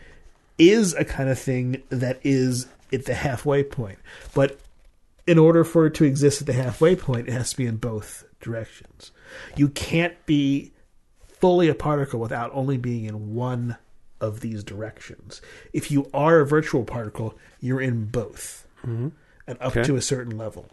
is 0.59 0.95
a 0.95 1.05
kind 1.05 1.29
of 1.29 1.39
thing 1.39 1.83
that 1.91 2.19
is 2.23 2.69
at 2.93 3.05
the 3.05 3.15
halfway 3.15 3.63
point. 3.63 3.99
But 4.35 4.59
in 5.27 5.39
order 5.39 5.65
for 5.65 5.87
it 5.87 5.95
to 5.95 6.05
exist 6.05 6.41
at 6.41 6.47
the 6.47 6.53
halfway 6.53 6.97
point, 6.97 7.29
it 7.29 7.33
has 7.33 7.51
to 7.51 7.57
be 7.57 7.67
in 7.67 7.77
both 7.77 8.25
directions. 8.41 9.11
You 9.57 9.69
can't 9.69 10.15
be 10.27 10.73
fully 11.27 11.69
a 11.69 11.75
particle 11.75 12.21
without 12.21 12.51
only 12.55 12.79
being 12.79 13.05
in 13.05 13.35
one 13.35 13.77
of 14.21 14.41
these 14.41 14.65
directions. 14.65 15.43
If 15.73 15.91
you 15.91 16.09
are 16.15 16.41
a 16.41 16.47
virtual 16.47 16.85
particle, 16.85 17.35
you're 17.61 17.81
in 17.81 18.07
both. 18.07 18.67
Mm-hmm. 18.81 19.09
And 19.49 19.57
up 19.61 19.77
Okay. 19.77 19.85
to 19.85 19.95
a 19.97 20.03
certain 20.03 20.37
level. 20.37 20.69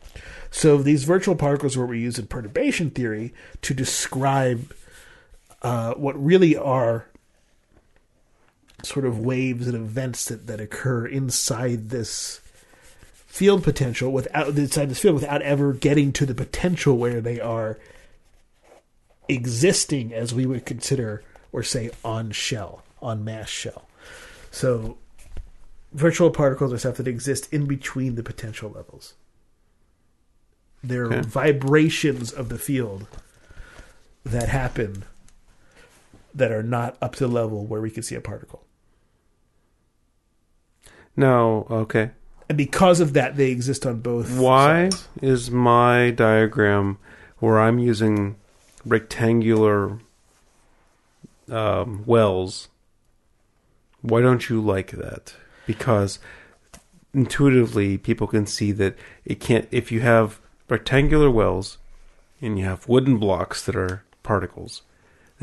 So 0.50 0.78
these 0.80 1.04
virtual 1.04 1.36
particles 1.36 1.78
are 1.78 1.82
what 1.82 1.90
we 1.90 2.00
use 2.00 2.18
in 2.18 2.26
perturbation 2.28 2.90
theory 2.90 3.34
to 3.62 3.74
describe 3.74 4.74
uh, 5.62 5.94
what 5.94 6.22
really 6.24 6.56
are 6.58 7.06
sort 8.84 9.06
of 9.06 9.20
waves 9.20 9.68
and 9.68 9.76
events 9.76 10.26
that, 10.26 10.48
that 10.48 10.60
occur 10.60 11.06
inside 11.06 11.90
this 11.90 12.42
field 13.28 13.64
potential 13.64 14.12
without 14.12 14.50
inside 14.58 14.90
this 14.90 15.00
field 15.00 15.16
without 15.16 15.42
ever 15.42 15.74
getting 15.74 16.12
to 16.12 16.26
the 16.26 16.36
potential 16.36 16.98
where 16.98 17.22
they 17.22 17.40
are 17.40 17.80
existing 19.30 20.14
as 20.14 20.34
we 20.34 20.46
would 20.46 20.66
consider 20.66 21.24
or 21.52 21.64
say 21.64 21.90
on 22.04 22.30
shell 22.32 22.84
on 23.02 23.24
mass 23.24 23.50
shell 23.50 23.88
so 24.52 24.98
virtual 25.94 26.32
particles 26.32 26.74
are 26.74 26.78
stuff 26.78 26.96
that 26.98 27.08
exist 27.08 27.52
in 27.54 27.66
between 27.66 28.16
the 28.16 28.24
potential 28.24 28.70
levels 28.72 29.14
they're 30.84 31.06
Okay. 31.06 31.22
vibrations 31.22 32.32
of 32.32 32.50
the 32.50 32.58
field 32.58 33.08
that 34.26 34.50
happen 34.50 35.04
that 36.34 36.52
are 36.52 36.64
not 36.64 36.98
up 37.02 37.14
to 37.16 37.28
the 37.28 37.34
level 37.34 37.66
where 37.66 37.80
we 37.82 37.92
can 37.92 38.04
see 38.04 38.16
a 38.16 38.22
particle 38.22 38.64
no, 41.16 41.68
okay. 41.70 42.10
and 42.50 42.58
because 42.58 43.00
of 43.00 43.14
that 43.14 43.36
they 43.36 43.52
exist 43.52 43.86
on 43.86 44.00
both 44.00 44.36
Why 44.36 44.90
sides. 44.90 45.08
is 45.22 45.52
my 45.52 46.10
diagram 46.10 46.98
where 47.38 47.60
I'm 47.60 47.78
using 47.78 48.36
rectangular 48.84 50.00
um, 51.52 52.04
wells? 52.08 52.70
Why 54.02 54.22
don't 54.22 54.50
you 54.50 54.60
like 54.60 54.92
that? 54.92 55.36
Because 55.66 56.20
intuitively 57.14 57.98
people 57.98 58.28
can 58.28 58.46
see 58.46 58.72
that 58.72 58.96
it 59.24 59.40
can't 59.40 59.68
if 59.72 59.92
you 59.92 60.02
have 60.02 60.40
rectangular 60.68 61.30
wells 61.30 61.78
and 62.42 62.58
you 62.58 62.66
have 62.66 62.88
wooden 62.88 63.18
blocks 63.18 63.64
that 63.66 63.76
are 63.76 64.04
particles 64.24 64.82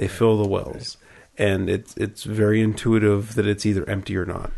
they 0.00 0.08
fill 0.08 0.42
the 0.42 0.48
wells. 0.48 0.96
And 1.36 1.68
it's 1.68 1.96
it's 1.96 2.24
very 2.24 2.62
intuitive 2.62 3.34
that 3.34 3.46
it's 3.46 3.66
either 3.66 3.88
empty 3.88 4.16
or 4.16 4.24
not. 4.24 4.50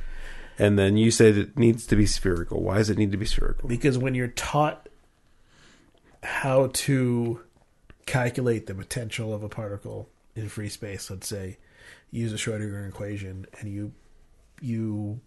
And 0.58 0.78
then 0.78 0.96
you 0.96 1.10
said 1.10 1.36
it 1.36 1.58
needs 1.58 1.86
to 1.86 1.96
be 1.96 2.06
spherical. 2.06 2.62
Why 2.62 2.78
does 2.78 2.90
it 2.90 2.98
need 2.98 3.10
to 3.12 3.18
be 3.18 3.26
spherical? 3.26 3.68
Because 3.68 3.98
when 3.98 4.14
you're 4.14 4.28
taught 4.28 4.88
how 6.22 6.70
to 6.72 7.40
calculate 8.06 8.66
the 8.66 8.74
potential 8.74 9.34
of 9.34 9.42
a 9.42 9.48
particle 9.48 10.08
in 10.36 10.48
free 10.48 10.68
space, 10.68 11.10
let's 11.10 11.26
say, 11.26 11.58
use 12.10 12.32
a 12.32 12.36
Schrodinger 12.36 12.88
equation, 12.88 13.46
and 13.58 13.72
you 13.72 13.92
you 14.60 15.20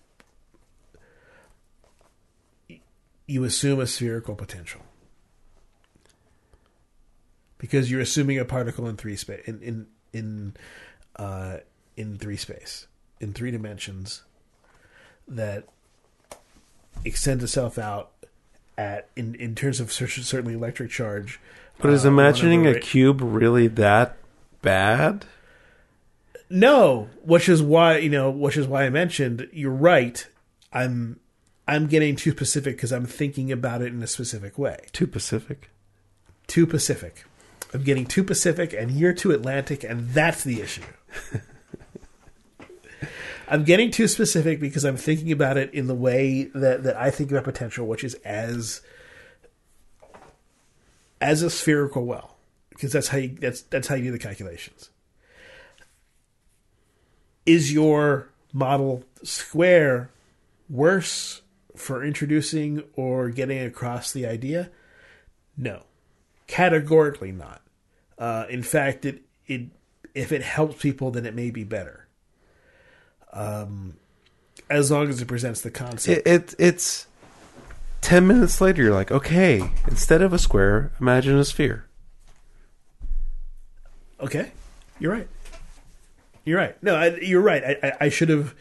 you 3.28 3.44
assume 3.44 3.80
a 3.80 3.88
spherical 3.88 4.36
potential 4.36 4.82
because 7.58 7.90
you're 7.90 8.02
assuming 8.02 8.38
a 8.38 8.46
particle 8.46 8.88
in 8.88 8.96
three 8.98 9.16
space 9.16 9.42
in 9.46 9.62
in 9.62 9.88
in 10.14 10.54
uh, 11.18 11.58
in 11.98 12.18
three 12.18 12.38
space 12.38 12.88
in 13.20 13.34
three 13.34 13.52
dimensions 13.52 14.24
that 15.28 15.64
extends 17.04 17.44
itself 17.44 17.78
out 17.78 18.12
at 18.78 19.10
in 19.16 19.36
in 19.36 19.56
terms 19.56 19.80
of 19.80 19.92
certainly 19.92 20.54
electric 20.54 20.92
charge. 20.92 21.40
but 21.80 21.92
is 21.92 22.06
uh, 22.06 22.10
imagining 22.10 22.68
a 22.68 22.80
cube 22.80 23.20
really 23.22 23.68
that 23.68 24.18
bad 24.62 25.26
No, 26.50 27.10
which 27.24 27.50
is 27.50 27.62
why 27.64 27.98
you 27.98 28.10
know, 28.10 28.30
which 28.30 28.58
is 28.58 28.68
why 28.68 28.84
I 28.84 28.90
mentioned 28.90 29.48
you're 29.52 29.72
right. 29.72 30.28
I'm 30.72 31.20
I'm 31.68 31.88
getting 31.88 32.16
too 32.16 32.32
specific 32.32 32.76
because 32.76 32.92
I'm 32.92 33.06
thinking 33.06 33.52
about 33.52 33.82
it 33.82 33.92
in 33.92 34.04
a 34.04 34.08
specific 34.08 34.58
way. 34.58 34.86
too 34.92 35.08
pacific 35.08 35.70
Too 36.48 36.68
Pacific. 36.68 37.26
I'm 37.74 37.84
getting 37.84 38.06
too 38.06 38.24
Pacific, 38.24 38.74
and 38.74 38.92
you're 38.92 39.14
too 39.14 39.32
Atlantic, 39.32 39.84
and 39.84 40.10
that's 40.10 40.44
the 40.44 40.62
issue. 40.62 40.84
I'm 43.48 43.64
getting 43.64 43.92
too 43.92 44.08
specific 44.08 44.60
because 44.60 44.84
I'm 44.86 44.98
thinking 44.98 45.32
about 45.32 45.58
it 45.58 45.74
in 45.74 45.88
the 45.88 45.96
way 45.96 46.44
that, 46.56 46.84
that 46.84 46.96
I 46.96 47.12
think 47.12 47.32
about 47.32 47.44
potential, 47.44 47.86
which 47.86 48.04
is 48.04 48.16
as 48.26 48.82
as 51.22 51.42
a 51.42 51.50
spherical 51.50 52.06
well, 52.06 52.38
because 52.70 52.92
that's 52.92 53.08
how 53.10 53.18
you 53.18 53.36
that's 53.40 53.62
that's 53.64 53.88
how 53.88 53.96
you 53.96 54.06
do 54.06 54.12
the 54.12 54.20
calculations. 54.20 54.90
Is 57.46 57.72
your 57.74 58.30
model 58.54 59.04
square 59.24 60.10
worse 60.70 61.42
for 61.76 62.04
introducing 62.04 62.84
or 62.96 63.30
getting 63.30 63.60
across 63.60 64.12
the 64.12 64.26
idea? 64.26 64.70
No, 65.58 65.84
categorically 66.48 67.32
not. 67.32 67.62
Uh, 68.18 68.46
in 68.50 68.64
fact, 68.64 69.06
it 69.06 69.24
it 69.48 69.68
if 70.14 70.32
it 70.32 70.42
helps 70.42 70.82
people, 70.82 71.12
then 71.12 71.26
it 71.26 71.36
may 71.36 71.52
be 71.52 71.64
better. 71.64 72.08
Um, 73.34 73.96
as 74.70 74.90
long 74.90 75.10
as 75.10 75.22
it 75.22 75.28
presents 75.28 75.62
the 75.62 75.72
concept. 75.72 76.26
it, 76.26 76.32
it 76.32 76.56
it's 76.58 77.08
10 78.02 78.26
minutes 78.26 78.62
later 78.62 78.84
you're 78.84 78.94
like 78.94 79.12
okay 79.12 79.62
instead 79.88 80.22
of 80.22 80.32
a 80.32 80.40
square 80.40 80.92
imagine 81.00 81.36
a 81.38 81.44
sphere 81.44 81.86
Okay, 84.20 84.52
you're 85.00 85.12
right. 85.12 85.28
You're 86.46 86.58
right. 86.58 86.82
No, 86.82 86.96
I, 86.96 87.16
you're 87.18 87.42
right. 87.42 87.64
I, 87.64 87.88
I, 87.88 87.92
I 88.02 88.10
should 88.10 88.30
have, 88.30 88.56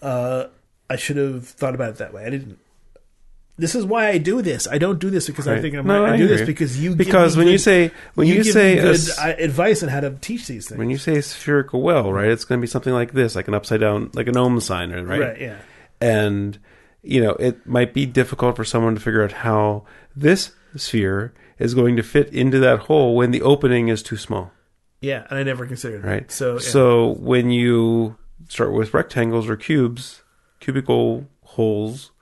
uh, 0.00 0.46
I 0.88 0.96
should 0.96 1.16
have 1.16 1.46
thought 1.46 1.74
about 1.74 1.90
it 1.90 1.96
that 1.96 2.12
way. 2.12 2.24
I 2.24 2.30
didn't. 2.30 2.58
This 3.58 3.74
is 3.74 3.84
why 3.84 4.08
I 4.08 4.18
do 4.18 4.40
this. 4.40 4.66
I 4.66 4.78
don't 4.78 4.98
do 4.98 5.10
this 5.10 5.26
because 5.26 5.46
I 5.46 5.60
think 5.60 5.74
I'm 5.74 5.86
No, 5.86 6.02
right. 6.02 6.14
I, 6.14 6.16
do 6.16 6.26
this 6.26 6.44
because 6.44 6.82
you 6.82 6.96
because 6.96 7.36
when 7.36 7.46
you 7.46 7.58
say 7.58 7.92
when 8.14 8.26
you, 8.26 8.42
give 8.42 8.46
say 8.46 8.78
a 8.78 8.82
good 8.82 9.00
uh, 9.18 9.34
advice 9.38 9.82
on 9.82 9.90
how 9.90 10.00
to 10.00 10.10
teach 10.20 10.46
these 10.46 10.68
things. 10.68 10.78
when 10.78 10.90
you 10.90 10.96
say 10.96 11.20
spherical 11.20 11.82
well 11.82 12.12
right 12.12 12.28
it's 12.28 12.44
going 12.44 12.58
to 12.58 12.62
be 12.62 12.66
something 12.66 12.94
like 12.94 13.12
this 13.12 13.36
like 13.36 13.48
an 13.48 13.54
upside 13.54 13.80
down 13.80 14.10
like 14.14 14.26
an 14.26 14.36
ohm 14.38 14.58
sign 14.58 14.90
right 14.90 15.20
right. 15.20 15.40
yeah, 15.40 15.58
and 16.00 16.58
you 17.02 17.22
know 17.22 17.32
it 17.32 17.64
might 17.66 17.92
be 17.92 18.06
difficult 18.06 18.56
for 18.56 18.64
someone 18.64 18.94
to 18.94 19.00
figure 19.00 19.22
out 19.22 19.32
how 19.32 19.84
this 20.16 20.52
sphere 20.74 21.34
is 21.58 21.74
going 21.74 21.94
to 21.96 22.02
fit 22.02 22.32
into 22.32 22.58
that 22.58 22.78
hole 22.80 23.14
when 23.14 23.32
the 23.32 23.42
opening 23.42 23.88
is 23.88 24.02
too 24.02 24.16
small 24.16 24.50
yeah, 25.02 25.26
and 25.28 25.38
I 25.38 25.42
never 25.42 25.66
considered 25.66 26.02
that. 26.02 26.08
right 26.08 26.32
So, 26.32 26.54
yeah. 26.54 26.60
so 26.60 27.08
when 27.18 27.50
you 27.50 28.16
start 28.48 28.72
with 28.72 28.94
rectangles 28.94 29.48
or 29.48 29.56
cubes 29.56 30.21
cubical 30.62 31.26
holes 31.42 32.12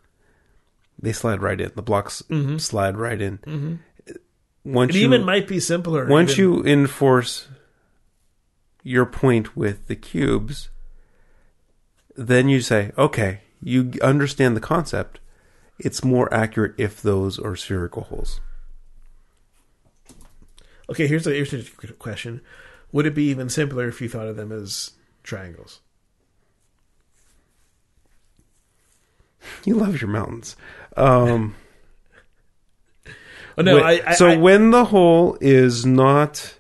they 0.99 1.13
slide 1.13 1.41
right 1.41 1.61
in 1.61 1.71
the 1.77 1.83
blocks 1.83 2.23
slide 2.59 2.97
right 2.97 3.21
in 3.21 3.39
mm-hmm. 3.39 3.75
once 4.65 4.95
it 4.95 4.99
you 4.99 5.05
even 5.05 5.25
might 5.25 5.47
be 5.47 5.61
simpler. 5.61 6.07
once 6.07 6.33
even- 6.33 6.43
you 6.43 6.65
enforce 6.65 7.49
your 8.83 9.07
point 9.07 9.57
with 9.57 9.87
the 9.87 9.97
cubes, 9.97 10.71
then 12.17 12.49
you 12.49 12.61
say, 12.61 12.93
okay, 12.97 13.41
you 13.63 13.93
understand 14.03 14.57
the 14.57 14.61
concept. 14.61 15.21
It's 15.79 16.05
more 16.05 16.33
accurate 16.33 16.75
if 16.77 17.01
those 17.01 17.39
are 17.39 17.57
spherical 17.57 18.05
holes. 18.05 18.41
okay, 20.91 21.07
here's 21.07 21.27
a 21.27 21.31
here's 21.31 21.53
a 21.55 21.93
question: 21.95 22.43
Would 22.93 23.07
it 23.07 23.15
be 23.15 23.25
even 23.25 23.49
simpler 23.49 23.89
if 23.89 24.01
you 24.01 24.09
thought 24.09 24.27
of 24.27 24.37
them 24.37 24.53
as 24.53 24.93
triangles? 25.23 25.81
You 29.65 29.75
love 29.77 30.01
your 30.01 30.11
mountains. 30.11 30.57
Um, 30.97 31.55
Oh 33.59 33.63
no, 33.63 33.75
when- 33.77 33.85
I, 33.85 34.01
I 34.07 34.15
so 34.15 34.29
I, 34.29 34.37
when 34.37 34.71
the 34.71 34.87
hole 34.87 35.37
is 35.41 35.85
not, 35.85 36.55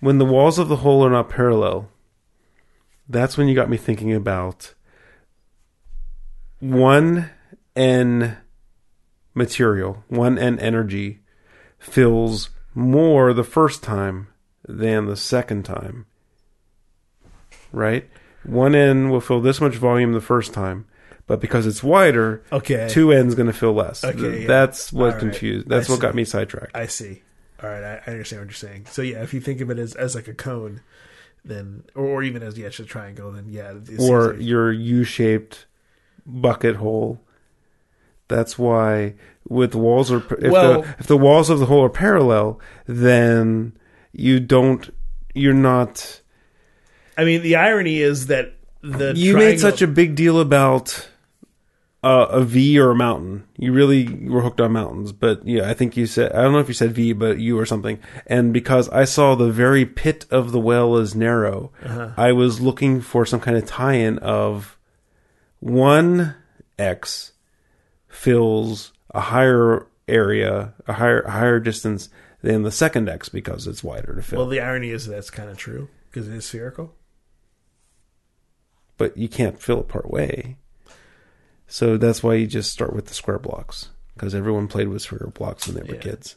when 0.00 0.18
the 0.18 0.24
walls 0.24 0.58
of 0.58 0.68
the 0.68 0.76
hole 0.76 1.04
are 1.04 1.10
not 1.10 1.28
parallel, 1.28 1.88
that's 3.08 3.36
when 3.36 3.48
you 3.48 3.54
got 3.54 3.70
me 3.70 3.76
thinking 3.76 4.12
about 4.12 4.74
one 6.60 7.30
n 7.74 8.36
material, 9.34 10.04
one 10.08 10.38
n 10.38 10.58
energy 10.58 11.20
fills 11.78 12.50
more 12.74 13.32
the 13.32 13.42
first 13.44 13.82
time 13.82 14.28
than 14.68 15.06
the 15.06 15.16
second 15.16 15.64
time. 15.64 16.06
Right? 17.72 18.08
One 18.44 18.74
n 18.74 19.10
will 19.10 19.20
fill 19.20 19.40
this 19.40 19.60
much 19.60 19.74
volume 19.76 20.12
the 20.12 20.20
first 20.20 20.52
time, 20.54 20.86
but 21.26 21.40
because 21.40 21.66
it's 21.66 21.82
wider, 21.82 22.42
okay. 22.52 22.88
two 22.90 23.12
n's 23.12 23.34
going 23.34 23.46
to 23.46 23.52
feel 23.52 23.72
less. 23.72 24.04
Okay, 24.04 24.42
yeah. 24.42 24.46
That's 24.46 24.92
what 24.92 25.14
right. 25.14 25.18
confused. 25.20 25.68
That's 25.68 25.88
I 25.88 25.92
what 25.92 26.00
got 26.00 26.14
me 26.14 26.24
sidetracked. 26.24 26.76
I 26.76 26.86
see. 26.86 27.22
All 27.62 27.70
right, 27.70 27.82
I, 27.82 28.02
I 28.06 28.10
understand 28.10 28.42
what 28.42 28.46
you're 28.46 28.54
saying. 28.54 28.86
So 28.90 29.02
yeah, 29.02 29.22
if 29.22 29.32
you 29.32 29.40
think 29.40 29.60
of 29.60 29.70
it 29.70 29.78
as, 29.78 29.94
as 29.94 30.14
like 30.14 30.26
a 30.26 30.34
cone, 30.34 30.80
then 31.44 31.84
or, 31.94 32.06
or 32.06 32.22
even 32.22 32.42
as 32.42 32.58
yeah, 32.58 32.68
just 32.68 32.80
a 32.80 32.84
triangle, 32.84 33.30
then 33.32 33.46
yeah, 33.48 33.74
or 33.98 34.32
like- 34.32 34.40
your 34.40 34.72
U-shaped 34.72 35.66
bucket 36.26 36.76
hole. 36.76 37.20
That's 38.28 38.58
why 38.58 39.14
with 39.48 39.74
walls 39.74 40.10
are 40.10 40.24
if 40.38 40.50
Well- 40.50 40.82
the 40.82 40.94
if 40.98 41.06
the 41.06 41.16
walls 41.16 41.50
of 41.50 41.60
the 41.60 41.66
hole 41.66 41.84
are 41.84 41.90
parallel, 41.90 42.60
then 42.86 43.74
you 44.12 44.40
don't 44.40 44.90
you're 45.34 45.54
not 45.54 46.20
I 47.16 47.24
mean, 47.24 47.42
the 47.42 47.56
irony 47.56 47.98
is 48.00 48.26
that 48.26 48.54
the 48.80 49.12
you 49.14 49.36
made 49.36 49.60
such 49.60 49.82
a 49.82 49.86
big 49.86 50.14
deal 50.14 50.40
about 50.40 51.08
uh, 52.02 52.26
a 52.30 52.42
V 52.42 52.78
or 52.80 52.90
a 52.90 52.94
mountain. 52.96 53.44
You 53.56 53.72
really 53.72 54.28
were 54.28 54.42
hooked 54.42 54.60
on 54.60 54.72
mountains, 54.72 55.12
but 55.12 55.46
yeah, 55.46 55.68
I 55.70 55.74
think 55.74 55.96
you 55.96 56.06
said 56.06 56.32
I 56.32 56.42
don't 56.42 56.52
know 56.52 56.58
if 56.58 56.68
you 56.68 56.74
said 56.74 56.92
V, 56.92 57.12
but 57.12 57.38
you 57.38 57.58
or 57.58 57.64
something. 57.66 57.98
And 58.26 58.52
because 58.52 58.88
I 58.88 59.04
saw 59.04 59.34
the 59.34 59.50
very 59.52 59.86
pit 59.86 60.26
of 60.30 60.50
the 60.52 60.58
well 60.58 60.96
is 60.96 61.14
narrow, 61.14 61.70
I 62.16 62.32
was 62.32 62.60
looking 62.60 63.00
for 63.00 63.24
some 63.24 63.40
kind 63.40 63.56
of 63.56 63.66
tie-in 63.66 64.18
of 64.18 64.76
one 65.60 66.34
X 66.78 67.32
fills 68.08 68.92
a 69.14 69.20
higher 69.20 69.86
area, 70.08 70.74
a 70.88 70.94
higher 70.94 71.20
a 71.20 71.30
higher 71.30 71.60
distance 71.60 72.08
than 72.42 72.62
the 72.62 72.72
second 72.72 73.08
X 73.08 73.28
because 73.28 73.68
it's 73.68 73.84
wider 73.84 74.16
to 74.16 74.22
fill. 74.22 74.40
well, 74.40 74.48
the 74.48 74.58
irony 74.58 74.90
is 74.90 75.06
that's 75.06 75.30
kind 75.30 75.48
of 75.48 75.56
true 75.56 75.88
because 76.10 76.26
it 76.26 76.34
is 76.34 76.44
spherical. 76.44 76.94
but 78.98 79.16
you 79.16 79.28
can't 79.28 79.60
fill 79.60 79.80
it 79.80 79.88
part 79.88 80.10
way. 80.10 80.56
So 81.72 81.96
that's 81.96 82.22
why 82.22 82.34
you 82.34 82.46
just 82.46 82.70
start 82.70 82.92
with 82.94 83.06
the 83.06 83.14
square 83.14 83.38
blocks 83.38 83.88
because 84.14 84.34
everyone 84.34 84.68
played 84.68 84.88
with 84.88 85.00
square 85.00 85.30
blocks 85.32 85.66
when 85.66 85.76
they 85.76 85.82
were 85.82 85.94
Yeah. 85.94 86.02
kids. 86.02 86.36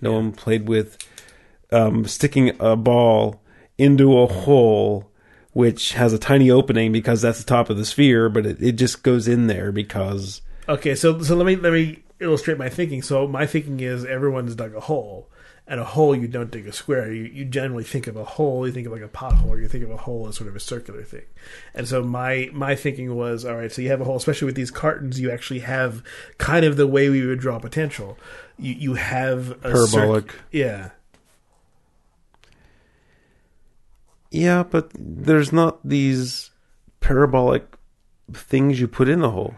No 0.00 0.14
one 0.14 0.32
played 0.32 0.68
with 0.68 0.98
um, 1.70 2.06
sticking 2.08 2.56
a 2.58 2.74
ball 2.74 3.40
into 3.78 4.18
a 4.18 4.26
hole 4.26 5.12
which 5.52 5.92
has 5.92 6.12
a 6.12 6.18
tiny 6.18 6.50
opening 6.50 6.90
because 6.90 7.22
that's 7.22 7.38
the 7.38 7.44
top 7.44 7.70
of 7.70 7.76
the 7.76 7.84
sphere, 7.84 8.28
but 8.28 8.46
it, 8.46 8.60
it 8.60 8.72
just 8.72 9.04
goes 9.04 9.28
in 9.28 9.46
there 9.46 9.70
because 9.70 10.42
Okay, 10.68 10.96
so 10.96 11.22
so 11.22 11.36
let 11.36 11.46
me 11.46 11.54
let 11.54 11.72
me 11.72 12.02
illustrate 12.18 12.58
my 12.58 12.68
thinking. 12.68 13.00
So 13.00 13.28
my 13.28 13.46
thinking 13.46 13.78
is 13.78 14.04
everyone's 14.04 14.56
dug 14.56 14.74
a 14.74 14.80
hole. 14.80 15.30
And 15.70 15.78
a 15.80 15.84
hole, 15.84 16.16
you 16.16 16.26
don't 16.26 16.50
dig 16.50 16.66
a 16.66 16.72
square. 16.72 17.12
You, 17.12 17.24
you 17.24 17.44
generally 17.44 17.84
think 17.84 18.06
of 18.06 18.16
a 18.16 18.24
hole, 18.24 18.66
you 18.66 18.72
think 18.72 18.86
of 18.86 18.92
like 18.94 19.02
a 19.02 19.08
pothole, 19.08 19.48
or 19.48 19.60
you 19.60 19.68
think 19.68 19.84
of 19.84 19.90
a 19.90 19.98
hole 19.98 20.26
as 20.26 20.36
sort 20.36 20.48
of 20.48 20.56
a 20.56 20.60
circular 20.60 21.02
thing. 21.02 21.26
And 21.74 21.86
so 21.86 22.02
my 22.02 22.48
my 22.54 22.74
thinking 22.74 23.14
was, 23.14 23.44
all 23.44 23.54
right, 23.56 23.70
so 23.70 23.82
you 23.82 23.90
have 23.90 24.00
a 24.00 24.04
hole, 24.04 24.16
especially 24.16 24.46
with 24.46 24.54
these 24.54 24.70
cartons, 24.70 25.20
you 25.20 25.30
actually 25.30 25.60
have 25.60 26.02
kind 26.38 26.64
of 26.64 26.78
the 26.78 26.86
way 26.86 27.10
we 27.10 27.24
would 27.26 27.38
draw 27.38 27.58
potential. 27.58 28.16
You 28.58 28.72
you 28.72 28.94
have 28.94 29.50
a 29.50 29.70
Parabolic. 29.70 30.32
circ- 30.32 30.40
yeah. 30.50 30.90
Yeah, 34.30 34.62
but 34.62 34.90
there's 34.94 35.52
not 35.52 35.86
these 35.86 36.50
parabolic 37.00 37.76
things 38.32 38.80
you 38.80 38.88
put 38.88 39.08
in 39.08 39.20
the 39.20 39.30
hole. 39.30 39.54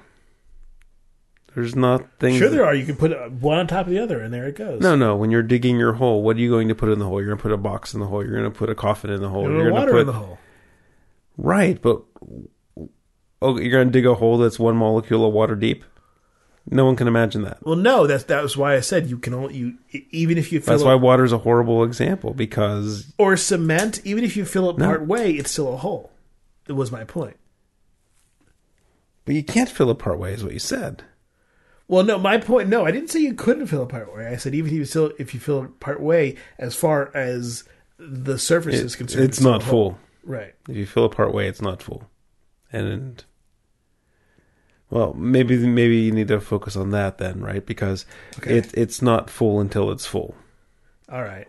There's 1.61 1.77
not 1.77 2.07
things. 2.19 2.39
Sure, 2.39 2.49
that- 2.49 2.57
there 2.57 2.65
are. 2.65 2.75
You 2.75 2.87
can 2.87 2.97
put 2.97 3.13
uh, 3.13 3.29
one 3.29 3.59
on 3.59 3.67
top 3.67 3.87
of 3.87 3.93
the 3.93 3.99
other, 3.99 4.21
and 4.21 4.33
there 4.33 4.47
it 4.49 4.57
goes. 4.57 4.81
No, 4.81 4.97
no. 4.97 5.17
When 5.17 5.31
you're 5.31 5.43
digging 5.43 5.79
your 5.79 5.93
hole, 5.95 6.23
what 6.23 6.37
are 6.37 6.41
you 6.41 6.51
going 6.51 6.69
to 6.69 6.75
put 6.75 6.89
in 6.89 6.99
the 6.99 7.05
hole? 7.07 7.21
You're 7.21 7.29
going 7.29 7.39
to 7.39 7.43
put 7.43 7.53
a 7.53 7.57
box 7.57 7.95
in 7.95 8.01
the 8.01 8.07
hole. 8.07 8.23
You're 8.25 8.39
going 8.39 8.51
to 8.53 8.59
put 8.59 8.71
a 8.71 8.75
coffin 8.75 9.11
in 9.11 9.21
the 9.21 9.29
hole. 9.29 9.43
You're 9.43 9.53
going 9.55 9.67
to 9.67 9.73
water 9.73 9.93
put 9.93 10.01
in 10.01 10.07
the 10.07 10.13
hole. 10.15 10.39
right, 11.37 11.81
but 11.81 12.03
oh, 13.43 13.59
you're 13.59 13.71
going 13.71 13.89
to 13.89 13.93
dig 13.93 14.07
a 14.07 14.15
hole 14.15 14.39
that's 14.39 14.59
one 14.59 14.77
molecule 14.77 15.27
of 15.27 15.33
water 15.33 15.55
deep. 15.55 15.85
No 16.71 16.85
one 16.85 16.95
can 16.95 17.09
imagine 17.09 17.43
that. 17.43 17.65
Well, 17.65 17.75
no, 17.77 18.07
that's 18.07 18.25
that 18.25 18.43
was 18.43 18.57
why 18.57 18.75
I 18.77 18.81
said 18.81 19.07
you 19.09 19.19
can 19.19 19.33
only 19.35 19.57
you 19.57 19.79
even 20.11 20.37
if 20.39 20.53
you 20.53 20.61
fill 20.61 20.75
That's 20.75 20.83
it 20.83 20.87
why 20.87 20.95
water's 20.95 21.33
a 21.33 21.39
horrible 21.39 21.83
example 21.83 22.33
because 22.35 23.13
or 23.19 23.37
cement, 23.37 24.01
even 24.05 24.25
if 24.25 24.37
you 24.37 24.45
fill 24.45 24.71
it 24.71 24.79
No. 24.79 24.85
part 24.85 25.07
way, 25.07 25.33
it's 25.33 25.51
still 25.51 25.73
a 25.73 25.79
hole. 25.79 26.13
It 26.69 26.73
was 26.75 26.93
my 26.93 27.03
point. 27.05 27.37
but 29.25 29.35
you 29.35 29.43
can't 29.43 29.69
fill 29.71 29.91
it 29.91 29.99
part 29.99 30.19
way, 30.19 30.33
is 30.35 30.45
what 30.45 30.53
you 30.53 30.59
said. 30.59 31.03
Well, 31.91 32.05
no, 32.05 32.19
my 32.21 32.39
point. 32.39 32.69
No, 32.69 32.87
I 32.87 32.93
didn't 32.93 33.11
say 33.11 33.19
you 33.19 33.35
couldn't 33.35 33.67
fill 33.67 33.83
it 33.83 33.89
part 33.89 34.15
way. 34.15 34.29
I 34.29 34.37
said 34.37 34.55
even 34.55 34.71
if 34.71 34.77
you 34.79 34.85
still 34.85 35.11
if 35.19 35.35
you 35.35 35.41
fill 35.41 35.65
it 35.65 35.81
part 35.81 36.01
way, 36.01 36.37
as 36.57 36.77
far 36.77 37.11
as 37.17 37.65
the 37.99 38.39
surface 38.39 38.77
It- 38.79 38.85
is 38.87 38.95
concerned, 38.95 39.25
it's 39.25 39.39
still 39.39 39.51
not 39.51 39.65
hole. 39.65 39.91
full. 39.91 39.99
Right. 40.23 40.55
If 40.69 40.77
you 40.77 40.87
fill 40.87 41.07
it 41.07 41.13
part 41.17 41.35
way, 41.35 41.49
it's 41.49 41.61
not 41.61 41.83
full. 41.83 42.09
And 42.73 43.25
well, 44.89 45.15
maybe 45.15 45.57
maybe 45.67 45.97
you 45.97 46.13
need 46.13 46.29
to 46.29 46.41
focus 46.41 46.77
on 46.77 46.91
that 46.91 47.19
then, 47.19 47.41
right? 47.41 47.67
Because 47.67 48.07
Okay. 48.39 48.59
it 48.59 48.71
it's 48.75 49.03
not 49.03 49.29
full 49.29 49.59
until 49.61 49.91
it's 49.91 50.07
full, 50.07 50.37
All 51.11 51.23
right. 51.25 51.49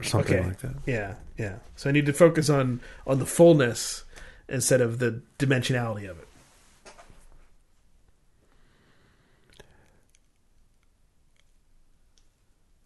or 0.00 0.02
something 0.02 0.36
Okay. 0.38 0.46
like 0.48 0.58
that. 0.60 0.74
Yeah. 0.86 1.14
Yeah. 1.38 1.56
So 1.76 1.88
I 1.90 1.92
need 1.92 2.06
to 2.06 2.12
focus 2.12 2.48
on 2.50 2.80
on 3.06 3.20
the 3.20 3.26
fullness 3.26 4.02
instead 4.48 4.80
of 4.80 4.98
the 4.98 5.22
dimensionality 5.38 6.10
of 6.10 6.18
it. 6.18 6.25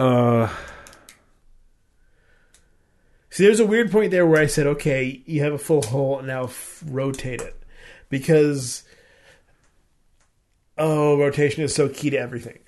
Uh, 0.01 0.48
See, 3.31 3.44
there's 3.44 3.60
a 3.60 3.66
weird 3.66 3.93
point 3.93 4.10
there 4.10 4.27
where 4.27 4.43
I 4.43 4.47
said, 4.47 4.66
okay, 4.66 5.22
you 5.24 5.43
have 5.43 5.52
a 5.52 5.59
full 5.59 5.82
hole, 5.82 6.18
and 6.18 6.27
now 6.27 6.44
f- 6.44 6.82
rotate 6.86 7.40
it. 7.40 7.62
Because, 8.09 8.82
oh, 10.77 11.16
rotation 11.16 11.62
is 11.62 11.72
so 11.72 11.89
key 11.89 12.10
to 12.10 12.18
everything. 12.18 12.59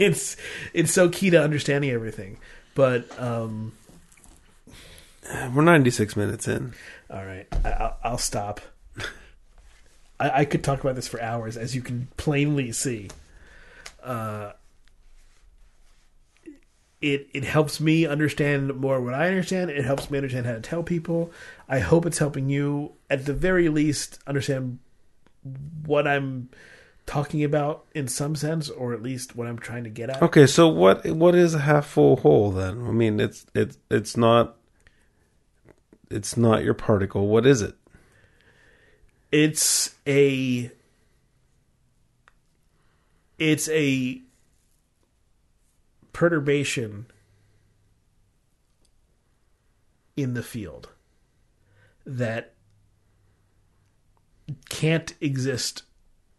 it's 0.00 0.36
it's 0.74 0.92
so 0.92 1.08
key 1.08 1.30
to 1.30 1.40
understanding 1.40 1.90
everything. 1.90 2.38
But, 2.74 3.16
um, 3.20 3.72
we're 5.54 5.62
96 5.62 6.16
minutes 6.16 6.48
in. 6.48 6.72
all 7.08 7.24
right, 7.24 7.46
I, 7.64 7.70
I'll, 7.70 7.96
I'll 8.02 8.18
stop. 8.18 8.60
I, 10.20 10.40
I 10.40 10.44
could 10.46 10.64
talk 10.64 10.80
about 10.80 10.96
this 10.96 11.06
for 11.06 11.22
hours, 11.22 11.56
as 11.56 11.76
you 11.76 11.82
can 11.82 12.08
plainly 12.16 12.72
see. 12.72 13.08
Uh, 14.02 14.52
it 17.00 17.28
it 17.32 17.44
helps 17.44 17.80
me 17.80 18.06
understand 18.06 18.74
more 18.76 19.00
what 19.00 19.14
I 19.14 19.28
understand. 19.28 19.70
It 19.70 19.84
helps 19.84 20.10
me 20.10 20.18
understand 20.18 20.46
how 20.46 20.52
to 20.52 20.60
tell 20.60 20.82
people. 20.82 21.32
I 21.68 21.78
hope 21.78 22.04
it's 22.06 22.18
helping 22.18 22.50
you 22.50 22.92
at 23.08 23.24
the 23.26 23.32
very 23.32 23.68
least 23.68 24.18
understand 24.26 24.78
what 25.86 26.06
I'm 26.06 26.50
talking 27.06 27.42
about 27.42 27.86
in 27.94 28.06
some 28.06 28.36
sense, 28.36 28.68
or 28.68 28.92
at 28.92 29.02
least 29.02 29.34
what 29.34 29.46
I'm 29.46 29.58
trying 29.58 29.84
to 29.84 29.90
get 29.90 30.10
at. 30.10 30.22
Okay, 30.22 30.46
so 30.46 30.68
what 30.68 31.06
what 31.06 31.34
is 31.34 31.54
a 31.54 31.60
half 31.60 31.86
full 31.86 32.16
hole 32.16 32.50
then? 32.50 32.86
I 32.86 32.90
mean, 32.90 33.18
it's 33.18 33.46
it's 33.54 33.78
it's 33.90 34.16
not 34.16 34.56
it's 36.10 36.36
not 36.36 36.64
your 36.64 36.74
particle. 36.74 37.28
What 37.28 37.46
is 37.46 37.62
it? 37.62 37.74
It's 39.32 39.94
a 40.06 40.70
it's 43.38 43.68
a 43.70 44.20
perturbation 46.12 47.06
in 50.16 50.34
the 50.34 50.42
field 50.42 50.90
that 52.04 52.54
can't 54.68 55.14
exist 55.20 55.84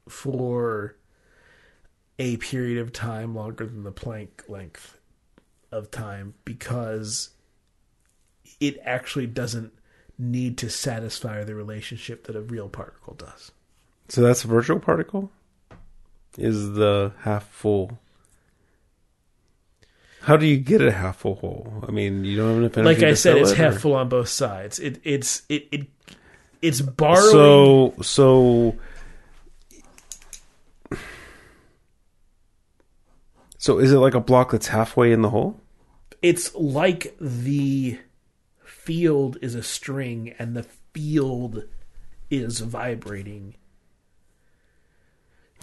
for 0.07 0.95
a 2.19 2.37
period 2.37 2.77
of 2.77 2.93
time 2.93 3.33
longer 3.33 3.65
than 3.65 3.83
the 3.83 3.91
Planck 3.91 4.47
length 4.47 4.97
of 5.71 5.89
time 5.89 6.33
because 6.45 7.29
it 8.59 8.77
actually 8.83 9.27
doesn't 9.27 9.73
need 10.17 10.57
to 10.59 10.69
satisfy 10.69 11.43
the 11.43 11.55
relationship 11.55 12.25
that 12.25 12.35
a 12.35 12.41
real 12.41 12.69
particle 12.69 13.13
does. 13.13 13.51
So 14.09 14.21
that's 14.21 14.43
a 14.43 14.47
virtual 14.47 14.79
particle. 14.79 15.31
Is 16.37 16.73
the 16.73 17.13
half 17.19 17.47
full? 17.47 17.99
How 20.21 20.37
do 20.37 20.45
you 20.45 20.57
get 20.57 20.81
a 20.81 20.91
half 20.91 21.17
full 21.17 21.35
hole? 21.35 21.83
I 21.87 21.91
mean, 21.91 22.23
you 22.23 22.37
don't 22.37 22.49
have 22.49 22.57
enough 22.57 22.77
energy. 22.77 22.95
Like 23.01 23.03
I 23.11 23.13
said, 23.15 23.37
it's 23.37 23.51
it, 23.51 23.57
half 23.57 23.75
or- 23.75 23.79
full 23.79 23.93
on 23.95 24.07
both 24.09 24.29
sides. 24.29 24.77
It 24.79 24.99
it's 25.03 25.41
it, 25.49 25.67
it 25.71 25.87
it's 26.61 26.81
borrowing. 26.81 27.31
So 27.31 27.93
so 28.01 28.75
so 33.57 33.79
is 33.79 33.91
it 33.91 33.97
like 33.97 34.13
a 34.13 34.19
block 34.19 34.51
that's 34.51 34.67
halfway 34.67 35.11
in 35.11 35.21
the 35.21 35.29
hole? 35.29 35.59
it's 36.21 36.53
like 36.53 37.15
the 37.19 37.97
field 38.63 39.37
is 39.41 39.55
a 39.55 39.63
string 39.63 40.35
and 40.37 40.55
the 40.55 40.61
field 40.93 41.63
is 42.29 42.59
vibrating. 42.59 43.55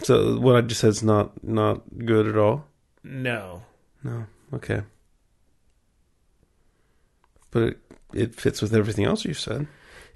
So 0.03 0.37
what 0.37 0.57
I 0.57 0.61
just 0.61 0.81
said 0.81 0.89
is 0.89 1.01
not 1.03 1.41
not 1.43 1.81
good 1.97 2.27
at 2.27 2.37
all. 2.37 2.65
No, 3.03 3.63
No, 4.03 4.25
okay, 4.53 4.81
but 7.51 7.63
it 7.63 7.77
it 8.13 8.35
fits 8.35 8.61
with 8.61 8.73
everything 8.73 9.05
else 9.05 9.25
you 9.25 9.33
said. 9.33 9.67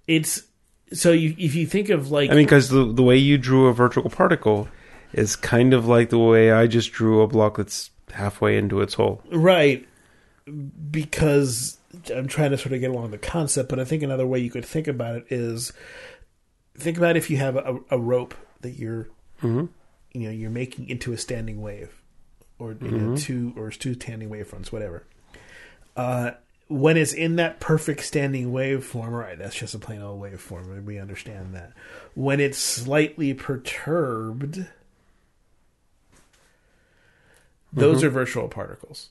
it's 0.08 0.44
so 0.92 1.12
you 1.12 1.36
if 1.38 1.56
you 1.56 1.66
think 1.66 1.90
of 1.90 2.12
like 2.12 2.30
I 2.30 2.34
mean, 2.36 2.46
because 2.46 2.70
the 2.70 2.86
the 2.92 3.04
way 3.04 3.18
you 3.18 3.38
drew 3.38 3.68
a 3.68 3.74
virtual 3.74 4.10
particle 4.10 4.68
is 5.14 5.36
kind 5.36 5.74
of 5.74 5.88
like 5.88 6.10
the 6.10 6.20
way 6.20 6.52
I 6.52 6.68
just 6.68 6.92
drew 6.92 7.22
a 7.22 7.28
block 7.28 7.58
that's 7.58 7.92
halfway 8.12 8.58
into 8.58 8.82
its 8.82 8.96
hole. 8.96 9.22
Right. 9.32 9.88
Because 10.92 11.78
I'm 12.14 12.28
trying 12.28 12.52
to 12.52 12.58
sort 12.58 12.74
of 12.74 12.80
get 12.80 12.90
along 12.92 13.12
the 13.12 13.18
concept, 13.18 13.70
but 13.70 13.80
I 13.80 13.86
think 13.86 14.04
another 14.04 14.26
way 14.28 14.40
you 14.40 14.50
could 14.50 14.66
think 14.66 14.88
about 14.88 15.16
it 15.16 15.26
is 15.30 15.72
think 16.78 16.98
about 16.98 17.16
if 17.16 17.30
you 17.30 17.38
have 17.38 17.56
a, 17.56 17.80
a 17.92 17.98
rope 18.00 18.34
that 18.62 18.72
you're 18.72 19.08
Mhm. 19.42 19.70
you 20.14 20.22
know 20.22 20.30
you're 20.32 20.50
making 20.50 20.90
into 20.90 21.12
a 21.14 21.18
standing 21.18 21.62
wave 21.62 22.02
or 22.64 22.76
you 22.82 22.92
know, 22.92 23.16
two 23.18 23.54
or 23.58 23.70
two 23.72 23.94
standing 23.96 24.30
wave 24.30 24.48
fronts 24.48 24.72
whatever. 24.72 25.04
Uh 25.96 26.32
when 26.70 26.96
it's 26.98 27.14
in 27.14 27.36
that 27.36 27.60
perfect 27.60 28.02
standing 28.04 28.52
waveform 28.52 29.12
right 29.12 29.38
that's 29.38 29.56
just 29.56 29.76
a 29.76 29.80
plain 29.80 30.02
old 30.02 30.22
waveform 30.22 30.72
and 30.72 30.86
we 30.88 30.98
understand 30.98 31.54
that. 31.54 31.74
When 32.16 32.40
it's 32.40 32.58
slightly 32.58 33.34
perturbed 33.34 34.66
those 37.72 38.04
are 38.04 38.10
virtual 38.10 38.48
particles. 38.48 39.10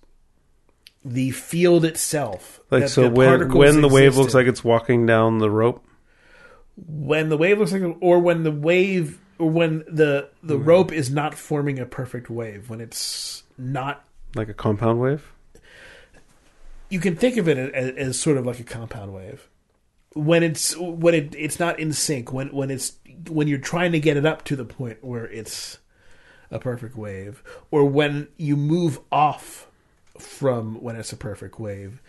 The 1.04 1.30
field 1.32 1.84
itself 1.84 2.60
Like 2.70 2.88
so, 2.88 3.08
when 3.08 3.52
when 3.52 3.80
the 3.80 3.88
wave 3.88 4.16
looks 4.16 4.34
in 4.34 4.38
like 4.38 4.46
it's 4.46 4.62
walking 4.62 5.04
down 5.04 5.38
the 5.38 5.50
rope, 5.50 5.84
when 6.76 7.28
the 7.28 7.36
wave 7.36 7.58
looks 7.58 7.72
like 7.72 7.82
or 8.00 8.20
when 8.20 8.44
the 8.44 8.52
wave 8.52 9.20
or 9.38 9.50
when 9.50 9.78
the 9.88 10.28
the 10.44 10.56
Hmm. 10.56 10.64
rope 10.64 10.92
is 10.92 11.10
not 11.10 11.34
forming 11.34 11.80
a 11.80 11.86
perfect 11.86 12.30
wave 12.30 12.70
when 12.70 12.80
it's 12.80 13.41
not 13.58 14.04
like 14.34 14.48
a 14.48 14.54
compound 14.54 15.00
wave. 15.00 15.32
you 16.88 17.00
can 17.00 17.16
think 17.16 17.36
of 17.36 17.48
it 17.48 17.58
as, 17.58 17.94
as 17.96 18.20
sort 18.20 18.36
of 18.36 18.46
like 18.46 18.60
a 18.60 18.64
compound 18.64 19.12
wave. 19.12 19.48
When 20.14 20.42
it's 20.42 20.76
when 20.76 21.14
it 21.14 21.34
it's 21.38 21.58
not 21.58 21.78
in 21.80 21.92
sync 21.92 22.32
when 22.32 22.52
when 22.52 22.70
it's 22.70 22.96
when 23.28 23.48
you're 23.48 23.58
trying 23.58 23.92
to 23.92 24.00
get 24.00 24.16
it 24.16 24.26
up 24.26 24.44
to 24.44 24.56
the 24.56 24.64
point 24.64 25.02
where 25.02 25.24
it's 25.26 25.78
a 26.50 26.58
perfect 26.58 26.96
wave 26.96 27.42
or 27.70 27.86
when 27.86 28.28
you 28.36 28.56
move 28.56 29.00
off 29.10 29.68
from 30.18 30.82
when 30.82 30.96
it's 30.96 31.12
a 31.12 31.16
perfect 31.16 31.58
wave 31.58 32.02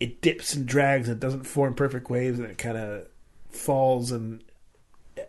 it 0.00 0.20
dips 0.20 0.52
and 0.54 0.66
drags 0.66 1.08
and 1.08 1.16
it 1.16 1.20
doesn't 1.20 1.44
form 1.44 1.74
perfect 1.74 2.10
waves 2.10 2.38
and 2.38 2.50
it 2.50 2.58
kind 2.58 2.76
of 2.76 3.06
falls 3.50 4.12
and 4.12 4.42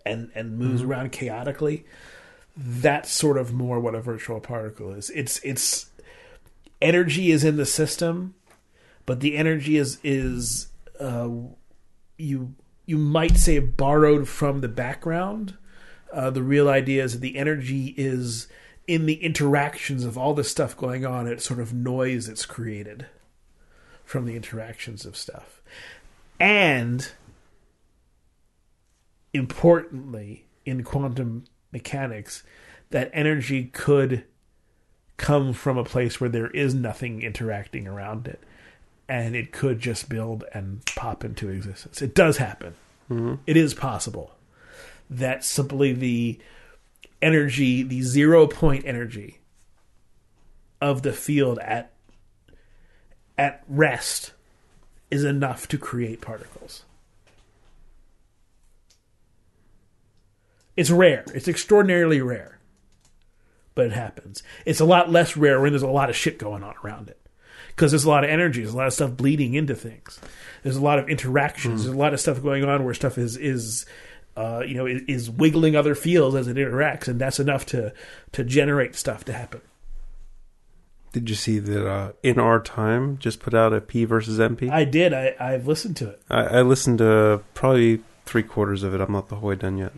and 0.06 0.32
and 0.36 0.58
moves 0.58 0.82
mm-hmm. 0.82 0.92
around 0.92 1.12
chaotically 1.12 1.86
that's 2.56 3.12
sort 3.12 3.38
of 3.38 3.54
more 3.54 3.80
what 3.80 3.96
a 3.96 4.02
virtual 4.02 4.40
particle 4.40 4.92
is. 4.94 5.10
It's 5.12 5.40
it's 5.44 5.88
energy 6.82 7.32
is 7.32 7.44
in 7.44 7.58
the 7.58 7.66
system, 7.66 8.36
but 9.06 9.20
the 9.22 9.36
energy 9.36 9.78
is 9.78 10.00
is 10.04 10.68
uh, 11.00 11.30
you 12.18 12.54
you 12.86 12.98
might 12.98 13.38
say 13.38 13.60
borrowed 13.60 14.28
from 14.28 14.62
the 14.62 14.68
background. 14.68 15.58
Uh, 16.12 16.30
the 16.30 16.44
real 16.44 16.70
idea 16.70 17.04
is 17.04 17.14
that 17.14 17.22
the 17.22 17.38
energy 17.38 17.96
is 17.98 18.48
in 18.86 19.08
the 19.08 19.16
interactions 19.24 20.06
of 20.06 20.18
all 20.18 20.34
the 20.36 20.44
stuff 20.44 20.78
going 20.78 21.06
on. 21.06 21.28
It's 21.28 21.46
sort 21.46 21.60
of 21.60 21.74
noise 21.74 22.28
that's 22.28 22.46
created 22.46 23.08
from 24.06 24.26
the 24.26 24.36
interactions 24.36 25.06
of 25.06 25.18
stuff, 25.18 25.64
and 26.40 27.10
importantly, 29.34 30.46
in 30.66 30.84
quantum 30.84 31.46
mechanics, 31.74 32.44
that 32.92 33.12
energy 33.14 33.66
could 33.66 34.24
come 35.18 35.54
from 35.54 35.78
a 35.78 35.84
place 35.84 36.22
where 36.22 36.30
there 36.30 36.50
is 36.52 36.74
nothing 36.74 37.22
interacting 37.22 37.88
around 37.88 38.28
it 38.28 38.40
and 39.10 39.36
it 39.36 39.52
could 39.52 39.80
just 39.80 40.10
build 40.10 40.44
and 40.54 40.84
pop 40.96 41.24
into 41.26 41.50
existence. 41.50 42.02
It 42.02 42.16
does 42.16 42.38
happen. 42.38 42.76
Mm-hmm. 43.10 43.36
It 43.46 43.58
is 43.58 43.74
possible 43.74 44.32
that 45.10 45.44
simply 45.44 45.94
the 45.94 46.40
energy, 47.22 47.84
the 47.84 48.02
zero 48.02 48.48
point 48.48 48.86
energy 48.86 49.40
of 50.82 51.02
the 51.02 51.14
field 51.14 51.60
at 51.60 51.92
at 53.38 53.64
rest 53.68 54.34
is 55.10 55.24
enough 55.24 55.68
to 55.68 55.78
create 55.78 56.22
particles. 56.22 56.84
It's 60.76 60.90
rare. 60.90 61.24
It's 61.34 61.48
extraordinarily 61.48 62.22
rare. 62.22 62.60
But 63.76 63.88
it 63.88 63.94
happens. 63.94 64.44
It's 64.66 64.80
a 64.80 64.86
lot 64.86 65.10
less 65.10 65.36
rare 65.36 65.60
when 65.60 65.72
there's 65.72 65.82
a 65.82 65.88
lot 65.88 66.10
of 66.10 66.16
shit 66.16 66.38
going 66.38 66.64
on 66.64 66.76
around 66.84 67.10
it. 67.10 67.20
Because 67.70 67.92
there's 67.92 68.04
a 68.04 68.10
lot 68.10 68.24
of 68.24 68.30
energy, 68.30 68.62
there's 68.62 68.74
a 68.74 68.78
lot 68.78 68.88
of 68.88 68.94
stuff 68.94 69.18
bleeding 69.18 69.56
into 69.56 69.74
things. 69.76 70.20
There's 70.62 70.76
a 70.76 70.82
lot 70.82 71.00
of 71.00 71.10
interactions. 71.10 71.84
There's 71.84 71.96
a 71.96 71.98
lot 71.98 72.14
of 72.14 72.20
stuff 72.20 72.42
going 72.42 72.64
on 72.64 72.86
where 72.86 72.94
stuff 72.94 73.18
is 73.18 73.36
is 73.36 73.88
uh, 74.38 74.62
you 74.66 74.76
know 74.76 74.86
is, 74.86 75.02
is 75.08 75.30
wiggling 75.30 75.76
other 75.76 75.96
fields 75.96 76.36
as 76.36 76.48
it 76.48 76.58
interacts, 76.58 77.08
and 77.08 77.20
that's 77.20 77.40
enough 77.40 77.66
to 77.68 77.92
to 78.34 78.44
generate 78.44 78.96
stuff 78.96 79.26
to 79.26 79.34
happen. 79.34 79.62
Did 81.14 81.30
you 81.30 81.36
see 81.36 81.60
that 81.60 81.88
uh, 81.88 82.12
In 82.24 82.40
Our 82.40 82.60
Time 82.60 83.18
just 83.18 83.40
put 83.40 83.54
out 83.54 83.74
a 83.74 83.82
P 83.82 84.06
versus 84.06 84.40
NP? 84.40 84.70
I 84.70 84.84
did. 84.84 85.14
I 85.14 85.36
I've 85.40 85.68
listened 85.68 85.98
to 85.98 86.10
it. 86.10 86.22
I, 86.30 86.44
I 86.44 86.62
listened 86.62 87.00
to 87.00 87.42
probably 87.56 88.02
three 88.26 88.44
quarters 88.44 88.84
of 88.84 88.94
it. 88.94 89.02
I'm 89.02 89.12
not 89.12 89.30
the 89.30 89.36
whole 89.38 89.50
way 89.50 89.56
done 89.56 89.78
yet. 89.78 89.94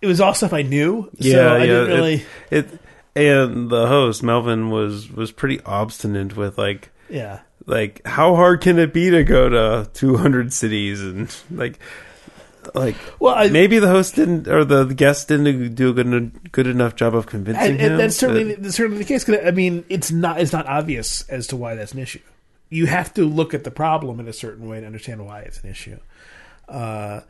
It 0.00 0.06
was 0.06 0.20
all 0.20 0.34
stuff 0.34 0.52
I 0.52 0.62
knew, 0.62 1.10
so 1.20 1.54
I 1.56 1.66
didn't 1.66 1.88
really. 1.88 2.24
It, 2.50 2.68
and 3.16 3.68
the 3.68 3.88
host 3.88 4.22
Melvin 4.22 4.70
was 4.70 5.10
was 5.10 5.32
pretty 5.32 5.60
obstinate 5.62 6.36
with 6.36 6.56
like 6.56 6.90
yeah, 7.10 7.40
like 7.66 8.06
how 8.06 8.36
hard 8.36 8.60
can 8.60 8.78
it 8.78 8.92
be 8.92 9.10
to 9.10 9.24
go 9.24 9.48
to 9.48 9.90
200 9.94 10.52
cities 10.52 11.00
and 11.00 11.34
like 11.50 11.78
like 12.74 12.96
well, 13.18 13.34
I, 13.34 13.48
maybe 13.48 13.78
the 13.78 13.88
host 13.88 14.14
didn't 14.14 14.46
or 14.46 14.64
the, 14.64 14.84
the 14.84 14.94
guest 14.94 15.28
didn't 15.28 15.74
do 15.74 15.90
a 15.90 15.92
good 15.92 16.52
good 16.52 16.66
enough 16.66 16.94
job 16.96 17.14
of 17.14 17.26
convincing 17.26 17.72
and, 17.72 17.80
him. 17.80 17.92
and 17.92 18.00
that's 18.00 18.16
certainly 18.16 18.44
that- 18.44 18.62
that's 18.62 18.76
certainly 18.76 18.98
the 18.98 19.04
case. 19.04 19.28
I 19.28 19.50
mean, 19.50 19.84
it's 19.88 20.10
not 20.10 20.40
it's 20.40 20.52
not 20.52 20.66
obvious 20.66 21.28
as 21.28 21.46
to 21.48 21.56
why 21.56 21.74
that's 21.74 21.92
an 21.92 21.98
issue. 21.98 22.20
You 22.70 22.86
have 22.86 23.14
to 23.14 23.24
look 23.24 23.54
at 23.54 23.64
the 23.64 23.70
problem 23.70 24.20
in 24.20 24.28
a 24.28 24.32
certain 24.32 24.68
way 24.68 24.80
to 24.80 24.86
understand 24.86 25.24
why 25.24 25.40
it's 25.40 25.62
an 25.64 25.70
issue. 25.70 25.98
Uh, 26.68 27.22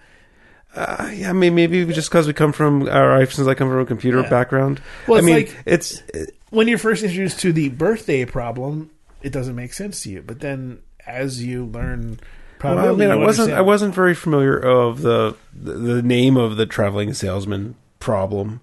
Uh, 0.74 1.10
yeah, 1.14 1.30
I 1.30 1.32
mean, 1.32 1.54
maybe 1.54 1.84
just 1.86 2.10
because 2.10 2.26
we 2.26 2.32
come 2.34 2.52
from, 2.52 2.88
or 2.88 3.24
since 3.26 3.48
I 3.48 3.54
come 3.54 3.68
from 3.68 3.80
a 3.80 3.86
computer 3.86 4.20
Yeah. 4.20 4.28
background. 4.28 4.80
Well, 5.06 5.16
I 5.16 5.18
it's 5.18 5.26
mean, 5.26 5.34
like- 5.36 5.56
it's 5.64 6.02
when 6.50 6.68
you're 6.68 6.78
first 6.78 7.02
introduced 7.02 7.40
to 7.40 7.52
the 7.52 7.68
birthday 7.70 8.24
problem, 8.24 8.90
it 9.22 9.32
doesn't 9.32 9.56
make 9.56 9.72
sense 9.72 10.02
to 10.02 10.10
you. 10.10 10.22
But 10.24 10.40
then, 10.40 10.78
as 11.06 11.42
you 11.44 11.64
learn, 11.64 12.20
well, 12.62 12.78
I 12.78 12.92
mean, 12.92 13.10
I 13.10 13.16
wasn't, 13.16 13.52
I 13.52 13.60
wasn't 13.60 13.94
very 13.94 14.14
familiar 14.14 14.56
of 14.58 15.02
the, 15.02 15.36
the 15.54 15.72
the 15.72 16.02
name 16.02 16.36
of 16.36 16.56
the 16.56 16.66
traveling 16.66 17.14
salesman 17.14 17.74
problem. 17.98 18.60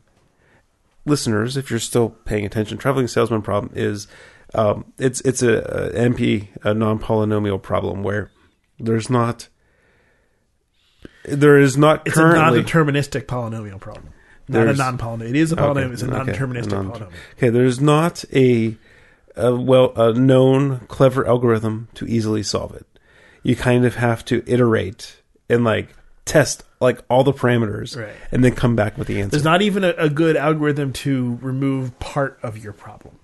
Listeners, 1.05 1.55
if 1.55 1.69
you're 1.69 1.79
still 1.79 2.09
paying 2.09 2.45
attention, 2.45 2.77
traveling 2.77 3.07
salesman 3.07 3.41
problem 3.41 3.71
is, 3.75 4.07
um, 4.53 4.85
it's 4.97 5.21
it's 5.21 5.41
a, 5.43 5.57
a 5.59 5.89
NP, 5.93 6.47
a 6.63 6.73
non 6.73 6.97
polynomial 6.99 7.61
problem 7.61 8.01
where 8.03 8.31
there's 8.79 9.09
not, 9.09 9.47
there 11.27 11.57
is 11.57 11.77
not 11.77 12.05
It's 12.07 12.15
currently 12.15 12.59
a 12.59 12.61
non-deterministic 12.63 13.23
polynomial 13.25 13.79
problem. 13.79 14.09
Not 14.47 14.67
a 14.67 14.73
non-polynomial. 14.73 15.29
It 15.29 15.35
is 15.35 15.51
a 15.51 15.55
polynomial. 15.55 15.83
Okay, 15.85 15.93
It's 15.93 16.01
a 16.03 16.07
non-deterministic 16.07 16.71
non- 16.71 16.91
polynomial. 16.91 17.11
Okay, 17.37 17.49
there's 17.49 17.79
not 17.81 18.23
a, 18.33 18.75
a 19.35 19.55
well 19.55 19.91
a 19.95 20.13
known 20.13 20.81
clever 20.87 21.25
algorithm 21.27 21.87
to 21.95 22.05
easily 22.05 22.43
solve 22.43 22.75
it. 22.75 22.85
You 23.43 23.55
kind 23.55 23.85
of 23.85 23.95
have 23.95 24.23
to 24.25 24.43
iterate 24.47 25.17
and 25.49 25.63
like 25.63 25.89
test 26.25 26.63
like 26.79 26.99
all 27.09 27.23
the 27.23 27.31
parameters, 27.33 27.95
Right. 27.99 28.13
and 28.31 28.43
then 28.43 28.53
come 28.53 28.75
back 28.75 28.97
with 28.97 29.07
the 29.07 29.19
answer. 29.21 29.31
There's 29.31 29.43
not 29.43 29.61
even 29.61 29.83
a, 29.83 29.89
a 29.97 30.09
good 30.09 30.35
algorithm 30.35 30.91
to 30.93 31.39
remove 31.41 31.97
part 31.99 32.37
of 32.43 32.57
your 32.63 32.73
problem. 32.73 33.15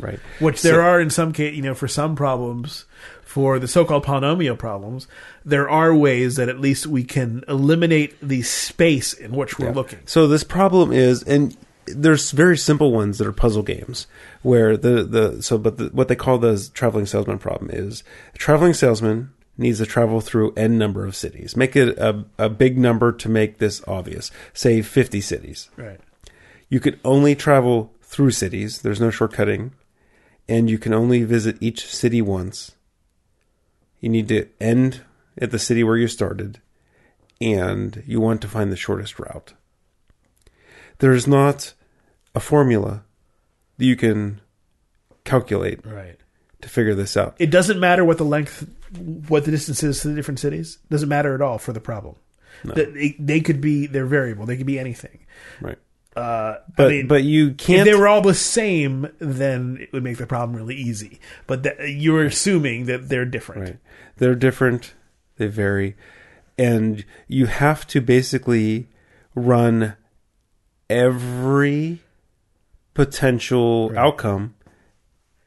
right. 0.00 0.18
Which 0.40 0.58
So- 0.58 0.68
there 0.68 0.80
are 0.82 1.00
in 1.00 1.10
some 1.10 1.32
case, 1.32 1.54
you 1.54 1.62
know, 1.62 1.74
for 1.74 1.86
some 1.88 2.16
problems, 2.16 2.84
for 3.28 3.58
the 3.58 3.68
so-called 3.68 4.06
polynomial 4.06 4.56
problems, 4.58 5.06
there 5.44 5.68
are 5.68 5.94
ways 5.94 6.36
that 6.36 6.48
at 6.48 6.58
least 6.58 6.86
we 6.86 7.04
can 7.04 7.44
eliminate 7.46 8.16
the 8.26 8.40
space 8.40 9.12
in 9.12 9.32
which 9.32 9.58
we're 9.58 9.66
Yeah. 9.66 9.72
looking. 9.74 9.98
So 10.06 10.26
this 10.26 10.42
problem 10.44 10.92
is, 10.92 11.22
and 11.24 11.54
there's 11.84 12.30
very 12.30 12.56
simple 12.56 12.90
ones 12.90 13.18
that 13.18 13.26
are 13.26 13.32
puzzle 13.32 13.62
games 13.62 14.06
where 14.40 14.78
the 14.78 15.02
the 15.04 15.42
so 15.42 15.58
but 15.58 15.76
the, 15.76 15.88
what 15.88 16.08
they 16.08 16.16
call 16.16 16.38
the 16.38 16.70
traveling 16.72 17.04
salesman 17.04 17.38
problem 17.38 17.70
is 17.70 18.02
a 18.34 18.38
traveling 18.38 18.72
salesman 18.72 19.30
needs 19.58 19.76
to 19.78 19.84
travel 19.86 20.22
through 20.22 20.54
n 20.56 20.78
number 20.78 21.04
of 21.04 21.14
cities. 21.14 21.54
Make 21.54 21.76
it 21.76 21.98
a, 21.98 22.24
a 22.38 22.48
big 22.48 22.78
number 22.78 23.12
to 23.12 23.28
make 23.28 23.58
this 23.58 23.82
obvious. 23.86 24.30
Say 24.54 24.80
50 24.80 25.20
cities. 25.20 25.68
Right. 25.76 26.00
You 26.70 26.80
could 26.80 26.98
only 27.04 27.34
travel 27.34 27.92
through 28.02 28.30
cities. 28.30 28.80
There's 28.80 29.00
no 29.02 29.08
shortcutting, 29.10 29.72
and 30.48 30.70
you 30.70 30.78
can 30.78 30.94
only 30.94 31.24
visit 31.24 31.58
each 31.60 31.84
city 31.86 32.22
once. 32.22 32.72
You 34.00 34.08
need 34.08 34.28
to 34.28 34.48
end 34.60 35.02
at 35.40 35.50
the 35.50 35.58
city 35.58 35.82
where 35.84 35.96
you 35.96 36.08
started, 36.08 36.60
and 37.40 38.02
you 38.06 38.20
want 38.20 38.40
to 38.42 38.48
find 38.48 38.70
the 38.72 38.76
shortest 38.76 39.18
route. 39.18 39.54
There's 40.98 41.26
not 41.26 41.74
a 42.34 42.40
formula 42.40 43.04
that 43.76 43.84
you 43.84 43.96
can 43.96 44.40
calculate 45.24 45.84
Right. 45.86 46.18
to 46.62 46.68
figure 46.68 46.94
this 46.94 47.16
out. 47.16 47.36
It 47.38 47.50
doesn't 47.50 47.78
matter 47.78 48.04
what 48.04 48.18
the 48.18 48.24
length, 48.24 48.66
what 49.28 49.44
the 49.44 49.50
distance 49.50 49.82
is 49.82 50.00
to 50.02 50.08
the 50.08 50.14
different 50.14 50.40
cities. 50.40 50.78
Doesn't 50.90 51.08
matter 51.08 51.34
at 51.34 51.42
all 51.42 51.58
for 51.58 51.72
the 51.72 51.80
problem. 51.80 52.16
They, 52.64 52.84
they, 52.86 53.16
they 53.20 53.40
could 53.40 53.60
be 53.60 53.86
they're 53.86 54.06
variable. 54.06 54.44
They 54.46 54.56
could 54.56 54.66
be 54.66 54.80
anything. 54.80 55.20
Right. 55.60 55.78
Uh, 56.16 56.56
But 56.76 56.86
I 56.86 56.90
mean, 56.90 57.06
but 57.06 57.24
you 57.24 57.52
can't 57.52 57.80
If 57.80 57.84
they 57.84 57.98
were 57.98 58.08
all 58.08 58.22
the 58.22 58.34
same, 58.34 59.08
then 59.18 59.78
it 59.80 59.92
would 59.92 60.02
make 60.02 60.18
the 60.18 60.26
problem 60.26 60.56
really 60.56 60.74
easy. 60.74 61.20
But 61.46 61.62
that, 61.62 61.90
you're 61.90 62.24
assuming 62.24 62.86
that 62.86 63.08
they're 63.08 63.24
different. 63.24 63.62
Right. 63.62 63.78
They're 64.16 64.34
different. 64.34 64.94
They 65.36 65.46
vary. 65.46 65.96
And 66.56 67.04
you 67.28 67.46
have 67.46 67.86
to 67.88 68.00
basically 68.00 68.88
run 69.34 69.94
every 70.90 72.00
potential 72.94 73.92
outcome 73.96 74.54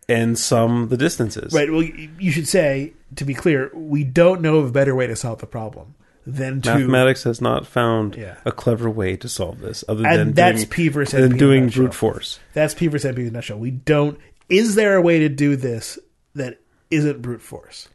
and 0.08 0.38
sum 0.40 0.88
the 0.90 0.98
distances. 0.98 1.54
Right. 1.54 1.72
Well, 1.72 1.84
you 1.84 2.32
should 2.32 2.48
say 2.48 2.94
to 3.16 3.26
be 3.26 3.34
clear, 3.34 3.72
we 3.74 4.04
don't 4.04 4.42
know 4.42 4.58
of 4.58 4.70
a 4.70 4.72
better 4.72 4.96
way 4.96 5.08
to 5.08 5.16
solve 5.16 5.40
the 5.40 5.48
problem 5.48 5.96
than 6.26 6.62
to 6.62 6.76
Mathematics 6.78 7.24
has 7.24 7.42
not 7.42 7.66
found 7.66 8.16
Yeah. 8.16 8.36
a 8.46 8.52
clever 8.52 8.90
way 8.90 9.16
to 9.18 9.28
solve 9.30 9.60
this 9.62 9.84
other 9.90 10.06
And 10.08 10.20
than 10.20 10.34
that's 10.34 10.60
doing, 10.60 10.70
P 10.70 10.88
versus 10.90 11.14
than 11.14 11.30
NP 11.30 11.32
in 11.34 11.38
doing 11.38 11.64
nutshell. 11.66 11.82
brute 11.84 11.94
force. 11.94 12.40
That's 12.54 12.74
P 12.74 12.88
versus 12.88 13.12
NP 13.12 13.20
in 13.22 13.28
a 13.28 13.32
nutshell. 13.32 13.58
We 13.60 13.72
don't. 13.72 14.18
Is 14.50 14.76
there 14.76 14.96
a 14.96 15.02
way 15.02 15.20
to 15.20 15.30
do 15.30 15.56
this 15.56 15.98
that 16.36 16.60
isn't 16.90 17.22
brute 17.22 17.42
force? 17.42 17.88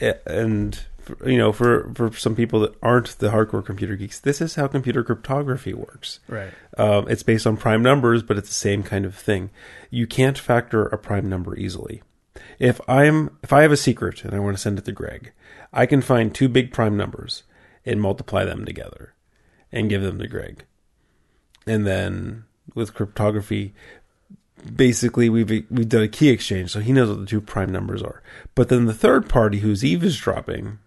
A- 0.00 0.16
and 0.28 0.78
for- 1.00 1.28
you 1.28 1.36
know 1.38 1.52
for 1.52 1.92
for 1.94 2.12
some 2.12 2.34
people 2.36 2.60
that 2.60 2.74
aren't 2.82 3.18
the 3.18 3.30
hardcore 3.30 3.64
computer 3.64 3.96
geeks 3.96 4.20
this 4.20 4.40
is 4.40 4.54
how 4.54 4.68
computer 4.68 5.02
cryptography 5.02 5.74
works 5.74 6.20
Right. 6.28 6.50
um, 6.78 7.06
it's 7.08 7.22
based 7.24 7.44
on 7.46 7.56
prime 7.56 7.82
numbers 7.82 8.22
but 8.22 8.38
it's 8.38 8.48
the 8.48 8.54
same 8.54 8.82
kind 8.84 9.04
of 9.04 9.14
thing 9.16 9.50
you 9.90 10.06
can't 10.06 10.38
factor 10.38 10.84
a 10.86 10.96
prime 10.96 11.28
number 11.28 11.56
easily 11.56 12.02
if 12.60 12.80
i'm 12.88 13.36
if 13.42 13.52
i 13.52 13.62
have 13.62 13.72
a 13.72 13.76
secret 13.76 14.24
and 14.24 14.32
i 14.32 14.38
want 14.38 14.56
to 14.56 14.62
send 14.62 14.78
it 14.78 14.84
to 14.84 14.92
greg 14.92 15.32
i 15.72 15.86
can 15.86 16.00
find 16.02 16.34
two 16.34 16.48
big 16.48 16.72
prime 16.72 16.96
numbers 16.96 17.42
and 17.84 18.00
multiply 18.00 18.44
them 18.44 18.64
together 18.64 19.14
and 19.70 19.90
give 19.90 20.02
them 20.02 20.18
to 20.18 20.28
greg 20.28 20.64
and 21.66 21.86
then 21.86 22.44
with 22.74 22.94
cryptography 22.94 23.74
basically 24.74 25.28
we've 25.28 25.50
we've 25.70 25.88
done 25.88 26.02
a 26.02 26.08
key 26.08 26.28
exchange, 26.28 26.70
so 26.70 26.80
he 26.80 26.92
knows 26.92 27.08
what 27.08 27.20
the 27.20 27.26
two 27.26 27.40
prime 27.40 27.70
numbers 27.70 28.02
are. 28.02 28.22
But 28.54 28.68
then 28.68 28.86
the 28.86 28.94
third 28.94 29.28
party 29.28 29.58
who's 29.58 29.84
eavesdropping 29.84 30.78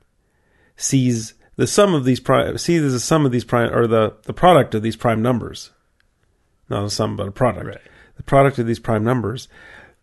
sees 0.76 1.34
the 1.55 1.67
sum 1.67 1.93
of 1.93 2.05
these 2.05 2.19
prime 2.19 2.57
sees 2.57 2.91
the 2.91 2.99
sum 2.99 3.26
of 3.26 3.31
these 3.31 3.45
prime 3.45 3.73
or 3.73 3.88
the 3.88 4.15
the 4.23 4.34
product 4.34 4.76
of 4.76 4.81
these 4.81 4.95
prime 4.95 5.22
numbers, 5.22 5.72
not 6.69 6.85
a 6.85 6.89
sum, 6.89 7.15
but 7.15 7.27
a 7.27 7.31
product. 7.31 7.67
Right. 7.67 7.81
The 8.17 8.23
product 8.23 8.59
of 8.59 8.67
these 8.67 8.80
prime 8.80 9.03
numbers. 9.03 9.47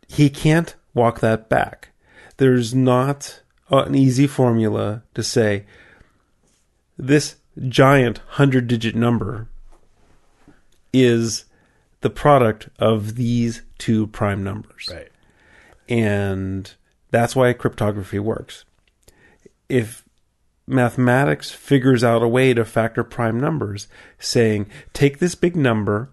He 0.08 0.28
can't 0.28 0.74
walk 0.92 1.20
that 1.20 1.48
back. 1.48 1.90
There's 2.36 2.74
not 2.74 3.40
an 3.70 3.94
easy 3.94 4.26
formula 4.26 5.02
to 5.14 5.22
say 5.22 5.64
this 6.96 7.36
giant 7.68 8.18
hundred 8.28 8.66
digit 8.66 8.94
number 8.94 9.48
is 10.92 11.44
the 12.00 12.10
product 12.10 12.68
of 12.78 13.14
these 13.14 13.62
two 13.78 14.06
prime 14.08 14.42
numbers. 14.42 14.88
Right. 14.92 15.08
And 15.88 16.72
that's 17.10 17.36
why 17.36 17.52
cryptography 17.52 18.18
works. 18.18 18.64
If 19.68 20.04
mathematics 20.66 21.50
figures 21.50 22.04
out 22.04 22.22
a 22.22 22.28
way 22.28 22.54
to 22.54 22.64
factor 22.64 23.04
prime 23.04 23.38
numbers, 23.40 23.88
saying, 24.18 24.68
take 24.92 25.18
this 25.18 25.34
big 25.34 25.56
number, 25.56 26.10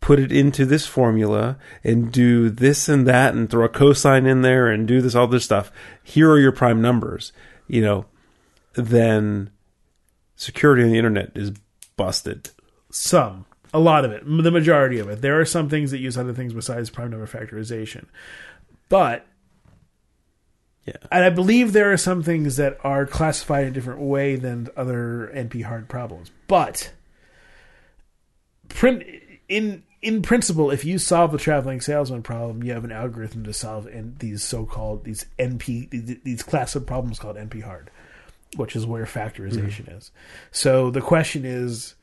put 0.00 0.18
it 0.18 0.32
into 0.32 0.64
this 0.64 0.86
formula, 0.86 1.58
and 1.82 2.12
do 2.12 2.50
this 2.50 2.88
and 2.88 3.06
that, 3.06 3.34
and 3.34 3.50
throw 3.50 3.64
a 3.64 3.68
cosine 3.68 4.26
in 4.26 4.42
there, 4.42 4.68
and 4.68 4.86
do 4.86 5.00
this, 5.00 5.14
all 5.14 5.26
this 5.26 5.44
stuff. 5.44 5.72
Here 6.02 6.30
are 6.30 6.38
your 6.38 6.52
prime 6.52 6.80
numbers, 6.80 7.32
you 7.66 7.82
know, 7.82 8.06
then 8.74 9.50
security 10.38 10.82
on 10.82 10.88
the 10.90 10.96
internet 10.96 11.32
is 11.34 11.52
busted. 11.96 12.50
Some, 12.90 13.44
a 13.74 13.78
lot 13.78 14.04
of 14.06 14.12
it, 14.12 14.22
the 14.24 14.50
majority 14.50 14.98
of 14.98 15.08
it. 15.10 15.20
There 15.20 15.38
are 15.38 15.44
some 15.44 15.68
things 15.68 15.90
that 15.90 15.98
use 15.98 16.16
other 16.16 16.32
things 16.32 16.54
besides 16.54 16.88
prime 16.88 17.10
number 17.10 17.26
factorization, 17.26 18.06
but 18.88 19.26
Yeah. 20.86 20.94
and 21.12 21.24
I 21.24 21.28
believe 21.30 21.72
there 21.74 21.92
are 21.92 21.98
some 21.98 22.22
things 22.22 22.56
that 22.56 22.78
are 22.82 23.04
classified 23.04 23.64
in 23.64 23.70
a 23.70 23.74
different 23.74 24.00
way 24.00 24.36
than 24.36 24.68
other 24.76 25.30
NP 25.34 25.64
hard 25.64 25.88
problems. 25.88 26.30
But 26.46 26.92
print 28.70 29.02
in 29.48 29.82
in 30.00 30.22
principle, 30.22 30.70
if 30.70 30.84
you 30.84 30.96
solve 30.96 31.32
the 31.32 31.38
traveling 31.38 31.80
salesman 31.80 32.22
problem, 32.22 32.62
you 32.62 32.72
have 32.72 32.84
an 32.84 32.92
algorithm 32.92 33.42
to 33.44 33.52
solve 33.52 33.88
in 33.88 34.14
these 34.20 34.44
so-called 34.44 35.04
these 35.04 35.26
NP 35.38 35.90
these, 35.90 36.16
these 36.22 36.42
class 36.42 36.74
of 36.76 36.86
problems 36.86 37.18
called 37.18 37.36
NP 37.36 37.64
hard, 37.64 37.90
which 38.56 38.74
is 38.74 38.86
where 38.86 39.04
factorization 39.04 39.86
mm-hmm. 39.86 39.96
is. 39.96 40.10
So 40.50 40.90
the 40.90 41.00
question 41.00 41.44
is, 41.44 41.94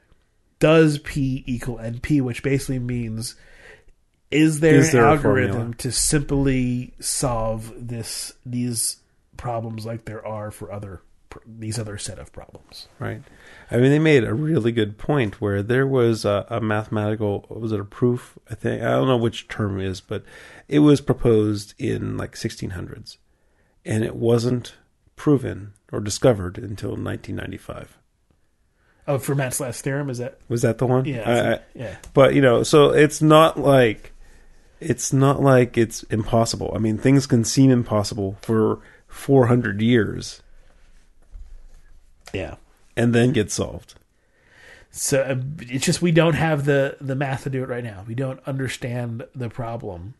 does 0.59 0.99
P 0.99 1.43
equal 1.45 1.77
NP, 1.77 2.21
which 2.21 2.43
basically 2.43 2.79
means 2.79 3.35
is 4.31 4.59
there 4.59 4.75
Is 4.75 4.93
an 4.93 4.99
there 4.99 5.07
algorithm 5.07 5.73
to 5.75 5.91
simply 5.91 6.93
solve 6.99 7.71
this 7.75 8.33
these 8.45 8.97
problems 9.37 9.85
like 9.85 10.05
there 10.05 10.25
are 10.25 10.51
for 10.51 10.71
other 10.71 11.01
these 11.45 11.77
other 11.77 11.97
set 11.97 12.19
of 12.19 12.31
problems? 12.31 12.87
Right. 12.99 13.21
I 13.69 13.77
mean, 13.77 13.91
they 13.91 13.99
made 13.99 14.23
a 14.23 14.33
really 14.33 14.71
good 14.71 14.97
point 14.97 15.41
where 15.41 15.61
there 15.61 15.87
was 15.87 16.25
a, 16.25 16.45
a 16.49 16.61
mathematical, 16.61 17.45
was 17.49 17.71
it 17.71 17.79
a 17.79 17.85
proof? 17.85 18.37
I 18.49 18.55
think, 18.55 18.81
I 18.81 18.91
don't 18.91 19.07
know 19.07 19.17
which 19.17 19.47
term 19.47 19.79
it 19.79 19.85
is, 19.85 20.01
but 20.01 20.23
it 20.67 20.79
was 20.79 21.01
proposed 21.01 21.73
in 21.77 22.17
like 22.17 22.35
1600s 22.35 23.17
and 23.85 24.03
it 24.03 24.15
wasn't 24.15 24.75
proven 25.15 25.73
or 25.91 25.99
discovered 25.99 26.57
until 26.57 26.91
1995. 26.91 27.97
Oh, 29.07 29.17
Fermat's 29.19 29.59
last 29.59 29.83
theorem 29.83 30.09
is 30.09 30.17
that? 30.17 30.39
Was 30.49 30.63
that 30.63 30.79
the 30.79 30.87
one? 30.87 31.05
Yeah, 31.05 31.29
I- 31.29 31.53
I- 31.55 31.59
yeah. 31.75 31.95
but 32.13 32.33
you 32.33 32.41
know, 32.41 32.63
so 32.63 32.89
it's 32.89 33.21
not 33.21 33.59
like 33.59 34.11
it's 34.79 35.13
not 35.13 35.41
like 35.41 35.77
it's 35.77 36.03
impossible. 36.03 36.71
I 36.75 36.79
mean, 36.79 36.97
things 36.97 37.27
can 37.27 37.43
seem 37.43 37.69
impossible 37.71 38.37
for 38.41 38.79
400 39.07 39.79
years 39.81 40.41
Yeah. 42.33 42.55
and 42.97 43.13
then 43.13 43.31
get 43.31 43.51
solved. 43.51 43.95
So 44.91 45.21
uh, 45.21 45.35
it's 45.61 45.85
just 45.85 46.01
we 46.01 46.11
don't 46.11 46.35
have 46.35 46.65
the 46.65 46.97
the 47.01 47.15
math 47.15 47.43
to 47.43 47.49
do 47.49 47.61
it 47.63 47.69
right 47.69 47.83
now. 47.83 48.05
We 48.07 48.15
don't 48.15 48.39
understand 48.47 49.25
the 49.35 49.49
problem, 49.49 50.13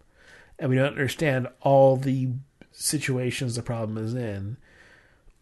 and 0.60 0.70
we 0.70 0.76
don't 0.76 0.88
understand 0.88 1.48
all 1.62 1.96
the 1.96 2.30
situations 2.72 3.56
the 3.56 3.62
problem 3.64 3.98
is 3.98 4.14
in, 4.14 4.58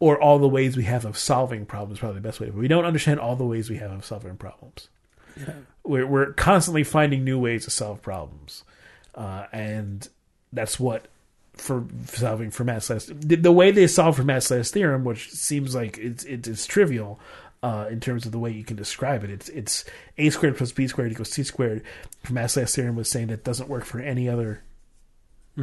or 0.03 0.21
all 0.21 0.37
the 0.37 0.49
ways 0.49 0.75
we 0.75 0.83
have 0.83 1.05
of 1.05 1.17
solving 1.17 1.65
problems. 1.65 1.99
Probably 1.99 2.19
the 2.19 2.27
best 2.27 2.41
way. 2.41 2.47
But 2.47 2.57
we 2.57 2.67
don't 2.67 2.83
understand 2.83 3.21
all 3.21 3.37
the 3.37 3.45
ways 3.45 3.69
we 3.69 3.77
have 3.77 3.89
of 3.89 4.03
solving 4.03 4.35
problems. 4.35 4.89
We're 5.85 6.05
we're 6.05 6.33
constantly 6.33 6.83
finding 6.83 7.23
new 7.23 7.39
ways 7.39 7.63
to 7.63 7.71
solve 7.71 8.01
problems, 8.01 8.65
uh, 9.15 9.45
and 9.53 10.07
that's 10.51 10.77
what 10.77 11.07
for 11.53 11.85
solving 12.05 12.51
Fermat's 12.51 12.89
last 12.89 13.07
the, 13.21 13.35
the 13.35 13.51
way 13.51 13.71
they 13.71 13.87
solve 13.87 14.17
Fermat's 14.17 14.51
last 14.51 14.73
theorem, 14.73 15.05
which 15.05 15.31
seems 15.31 15.73
like 15.73 15.97
it's 15.97 16.25
it's, 16.25 16.49
it's 16.49 16.65
trivial 16.65 17.17
uh, 17.63 17.87
in 17.89 18.01
terms 18.01 18.25
of 18.25 18.33
the 18.33 18.39
way 18.39 18.51
you 18.51 18.65
can 18.65 18.75
describe 18.75 19.23
it. 19.23 19.29
It's 19.29 19.47
it's 19.49 19.85
a 20.17 20.29
squared 20.29 20.57
plus 20.57 20.73
b 20.73 20.85
squared 20.85 21.13
equals 21.13 21.31
c 21.31 21.43
squared. 21.43 21.81
Fermat's 22.25 22.57
last 22.57 22.75
theorem 22.75 22.97
was 22.97 23.09
saying 23.09 23.27
that 23.27 23.45
doesn't 23.45 23.69
work 23.69 23.85
for 23.85 24.01
any 24.01 24.27
other 24.27 24.63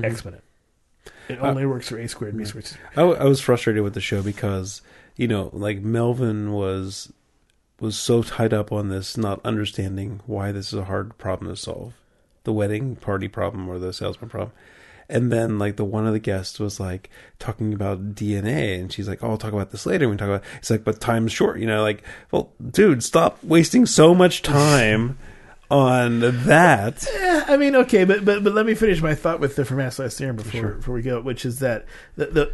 exponent. 0.02 0.42
It 1.28 1.40
uh, 1.40 1.46
only 1.46 1.66
works 1.66 1.88
for 1.88 1.98
a 1.98 2.08
squared 2.08 2.36
b 2.36 2.44
squared. 2.44 2.64
I, 2.64 2.68
squared. 2.68 2.90
I, 2.92 3.00
w- 3.00 3.18
I 3.18 3.24
was 3.24 3.40
frustrated 3.40 3.82
with 3.82 3.94
the 3.94 4.00
show 4.00 4.22
because 4.22 4.82
you 5.16 5.28
know, 5.28 5.50
like 5.52 5.82
Melvin 5.82 6.52
was 6.52 7.12
was 7.78 7.96
so 7.96 8.22
tied 8.22 8.54
up 8.54 8.72
on 8.72 8.88
this, 8.88 9.16
not 9.16 9.44
understanding 9.44 10.20
why 10.26 10.50
this 10.50 10.72
is 10.72 10.78
a 10.78 10.84
hard 10.84 11.16
problem 11.18 11.50
to 11.50 11.56
solve, 11.56 11.94
the 12.44 12.52
wedding 12.52 12.96
party 12.96 13.28
problem 13.28 13.68
or 13.68 13.78
the 13.78 13.92
salesman 13.92 14.30
problem. 14.30 14.52
And 15.08 15.30
then, 15.30 15.58
like 15.58 15.76
the 15.76 15.84
one 15.84 16.06
of 16.06 16.12
the 16.12 16.20
guests 16.20 16.58
was 16.58 16.80
like 16.80 17.10
talking 17.38 17.74
about 17.74 18.14
DNA, 18.14 18.80
and 18.80 18.92
she's 18.92 19.08
like, 19.08 19.22
"Oh, 19.22 19.30
I'll 19.30 19.38
talk 19.38 19.52
about 19.52 19.72
this 19.72 19.84
later." 19.84 20.08
We 20.08 20.16
talk 20.16 20.28
about 20.28 20.42
it. 20.42 20.48
it's 20.58 20.70
like, 20.70 20.84
but 20.84 21.00
time's 21.00 21.32
short, 21.32 21.58
you 21.58 21.66
know. 21.66 21.82
Like, 21.82 22.02
well, 22.30 22.52
dude, 22.70 23.02
stop 23.02 23.42
wasting 23.42 23.86
so 23.86 24.14
much 24.14 24.40
time 24.40 25.18
on 25.70 26.20
that. 26.20 27.06
Yeah, 27.12 27.44
I 27.46 27.56
mean, 27.56 27.76
okay, 27.76 28.04
but 28.04 28.24
but 28.24 28.42
but 28.42 28.52
let 28.52 28.66
me 28.66 28.74
finish 28.74 29.00
my 29.00 29.14
thought 29.14 29.40
with 29.40 29.56
the 29.56 29.62
Fermat's 29.62 29.98
Last 29.98 30.18
theorem 30.18 30.36
before 30.36 30.74
before 30.74 30.94
we 30.94 31.02
go, 31.02 31.20
which 31.20 31.44
is 31.44 31.60
that 31.60 31.86
the, 32.16 32.26
the 32.26 32.52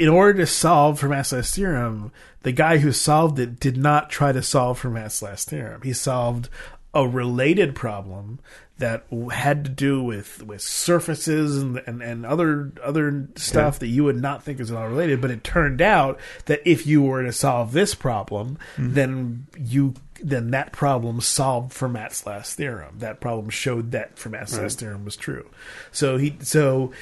in 0.00 0.08
order 0.08 0.38
to 0.38 0.46
solve 0.46 0.98
Fermat's 0.98 1.30
last 1.30 1.54
theorem, 1.54 2.10
the 2.42 2.52
guy 2.52 2.78
who 2.78 2.90
solved 2.90 3.38
it 3.38 3.60
did 3.60 3.76
not 3.76 4.08
try 4.08 4.32
to 4.32 4.42
solve 4.42 4.80
Fermat's 4.80 5.20
last 5.20 5.50
theorem. 5.50 5.82
He 5.82 5.92
solved 5.92 6.48
a 6.94 7.06
related 7.06 7.74
problem 7.74 8.40
that 8.78 9.04
had 9.30 9.62
to 9.62 9.70
do 9.70 10.02
with 10.02 10.42
with 10.42 10.62
surfaces 10.62 11.58
and 11.58 11.82
and, 11.86 12.02
and 12.02 12.24
other 12.24 12.72
other 12.82 13.28
stuff 13.36 13.78
that 13.78 13.88
you 13.88 14.04
would 14.04 14.16
not 14.16 14.42
think 14.42 14.58
is 14.58 14.70
at 14.70 14.76
all 14.78 14.88
related. 14.88 15.20
But 15.20 15.30
it 15.30 15.44
turned 15.44 15.82
out 15.82 16.18
that 16.46 16.62
if 16.64 16.86
you 16.86 17.02
were 17.02 17.22
to 17.22 17.32
solve 17.32 17.72
this 17.72 17.94
problem, 17.94 18.58
mm-hmm. 18.76 18.94
then 18.94 19.46
you 19.58 19.94
then 20.22 20.50
that 20.50 20.72
problem 20.72 21.20
solved 21.20 21.72
Fermat's 21.72 22.26
last 22.26 22.56
theorem. 22.56 22.98
That 22.98 23.20
problem 23.20 23.50
showed 23.50 23.92
that 23.92 24.16
Fermat's 24.16 24.58
last 24.58 24.80
theorem 24.80 25.04
was 25.04 25.16
true. 25.16 25.48
So 25.92 26.16
he 26.16 26.36
so 26.40 26.92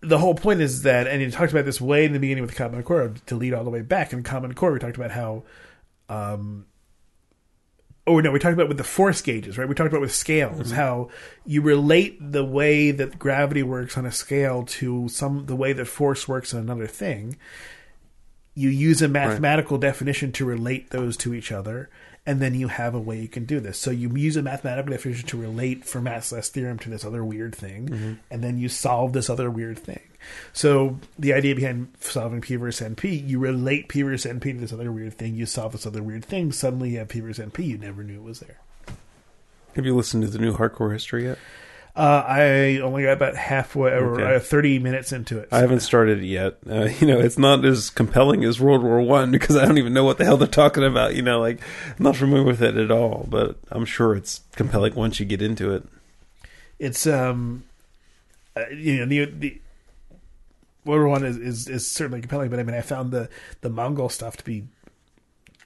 the 0.00 0.18
whole 0.18 0.34
point 0.34 0.60
is 0.60 0.82
that, 0.82 1.06
and 1.06 1.20
he 1.20 1.30
talked 1.30 1.52
about 1.52 1.64
this 1.64 1.80
way 1.80 2.04
in 2.04 2.12
the 2.12 2.20
beginning 2.20 2.42
with 2.42 2.54
Common 2.54 2.82
Core 2.82 3.14
to 3.26 3.34
lead 3.34 3.52
all 3.52 3.64
the 3.64 3.70
way 3.70 3.82
back. 3.82 4.12
In 4.12 4.22
Common 4.22 4.54
Core, 4.54 4.72
we 4.72 4.78
talked 4.78 4.96
about 4.96 5.10
how, 5.10 5.42
um, 6.08 6.66
oh 8.06 8.20
no, 8.20 8.30
we 8.30 8.38
talked 8.38 8.54
about 8.54 8.68
with 8.68 8.76
the 8.76 8.84
force 8.84 9.20
gauges, 9.20 9.58
right? 9.58 9.68
We 9.68 9.74
talked 9.74 9.88
about 9.88 10.00
with 10.00 10.14
scales 10.14 10.70
how 10.70 11.08
you 11.44 11.62
relate 11.62 12.16
the 12.32 12.44
way 12.44 12.90
that 12.92 13.18
gravity 13.18 13.62
works 13.62 13.98
on 13.98 14.06
a 14.06 14.12
scale 14.12 14.64
to 14.64 15.08
some 15.08 15.46
the 15.46 15.56
way 15.56 15.72
that 15.72 15.86
force 15.86 16.28
works 16.28 16.54
on 16.54 16.60
another 16.60 16.86
thing. 16.86 17.36
You 18.54 18.70
use 18.70 19.02
a 19.02 19.08
mathematical 19.08 19.78
definition 19.78 20.32
to 20.32 20.44
relate 20.44 20.90
those 20.90 21.16
to 21.18 21.34
each 21.34 21.52
other, 21.52 21.90
and 22.28 22.42
then 22.42 22.54
you 22.54 22.68
have 22.68 22.94
a 22.94 23.00
way 23.00 23.18
you 23.18 23.26
can 23.26 23.46
do 23.46 23.58
this. 23.58 23.78
So 23.78 23.90
you 23.90 24.14
use 24.14 24.36
a 24.36 24.42
mathematical 24.42 24.92
definition 24.92 25.26
to 25.28 25.40
relate 25.40 25.84
Fermat's 25.84 26.30
last 26.30 26.52
theorem 26.52 26.78
to 26.80 26.90
this 26.90 27.02
other 27.02 27.24
weird 27.24 27.54
thing, 27.54 27.88
mm-hmm. 27.88 28.12
and 28.30 28.44
then 28.44 28.58
you 28.58 28.68
solve 28.68 29.14
this 29.14 29.30
other 29.30 29.50
weird 29.50 29.78
thing. 29.78 30.02
So 30.52 31.00
the 31.18 31.32
idea 31.32 31.54
behind 31.54 31.88
solving 32.00 32.42
P 32.42 32.56
versus 32.56 32.86
NP, 32.86 33.26
you 33.26 33.38
relate 33.38 33.88
P 33.88 34.02
versus 34.02 34.30
NP 34.30 34.42
to 34.42 34.58
this 34.58 34.74
other 34.74 34.92
weird 34.92 35.14
thing, 35.14 35.36
you 35.36 35.46
solve 35.46 35.72
this 35.72 35.86
other 35.86 36.02
weird 36.02 36.22
thing, 36.22 36.52
suddenly 36.52 36.90
you 36.90 36.98
have 36.98 37.08
P 37.08 37.20
versus 37.20 37.46
NP, 37.46 37.64
you 37.64 37.78
never 37.78 38.02
knew 38.02 38.16
it 38.16 38.24
was 38.24 38.40
there. 38.40 38.60
Have 39.74 39.86
you 39.86 39.96
listened 39.96 40.22
to 40.24 40.28
the 40.28 40.38
new 40.38 40.54
Hardcore 40.54 40.92
History 40.92 41.24
yet? 41.24 41.38
Uh, 41.98 42.24
I 42.28 42.78
only 42.78 43.02
got 43.02 43.14
about 43.14 43.34
halfway 43.34 43.90
or 43.90 44.20
Okay. 44.20 44.36
uh, 44.36 44.38
30 44.38 44.78
minutes 44.78 45.10
into 45.12 45.36
it. 45.38 45.48
I 45.50 45.58
haven't 45.58 45.80
started 45.80 46.18
it 46.22 46.26
yet. 46.26 46.58
Uh, 46.70 46.84
you 47.00 47.08
know, 47.08 47.18
it's 47.18 47.36
not 47.36 47.64
as 47.64 47.90
compelling 47.90 48.44
as 48.44 48.60
World 48.60 48.84
War 48.84 49.00
One 49.02 49.30
because 49.32 49.56
I 49.56 49.64
don't 49.64 49.78
even 49.78 49.92
know 49.94 50.04
what 50.04 50.16
the 50.18 50.24
hell 50.24 50.36
they're 50.36 50.46
talking 50.46 50.84
about. 50.84 51.16
You 51.16 51.22
know, 51.22 51.40
like 51.40 51.60
I'm 51.98 52.04
not 52.04 52.14
familiar 52.14 52.44
with 52.44 52.62
it 52.62 52.76
at 52.76 52.92
all. 52.92 53.26
But 53.28 53.56
I'm 53.70 53.84
sure 53.84 54.14
it's 54.14 54.42
compelling 54.54 54.94
once 54.94 55.18
you 55.18 55.26
get 55.26 55.42
into 55.42 55.74
it. 55.74 55.82
it's 56.78 57.04
um 57.06 57.64
uh, 58.56 58.68
you 58.70 58.98
know 58.98 59.06
the 59.06 59.24
the 59.24 59.60
World 60.84 61.00
War 61.00 61.08
One 61.08 61.24
is, 61.24 61.36
is 61.36 61.68
is 61.68 61.90
certainly 61.90 62.20
compelling, 62.20 62.48
but 62.48 62.60
I 62.60 62.62
mean 62.62 62.76
I 62.76 62.80
found 62.80 63.10
the 63.10 63.28
the 63.60 63.70
Mongol 63.70 64.08
stuff 64.08 64.36
to 64.36 64.44
be 64.44 64.68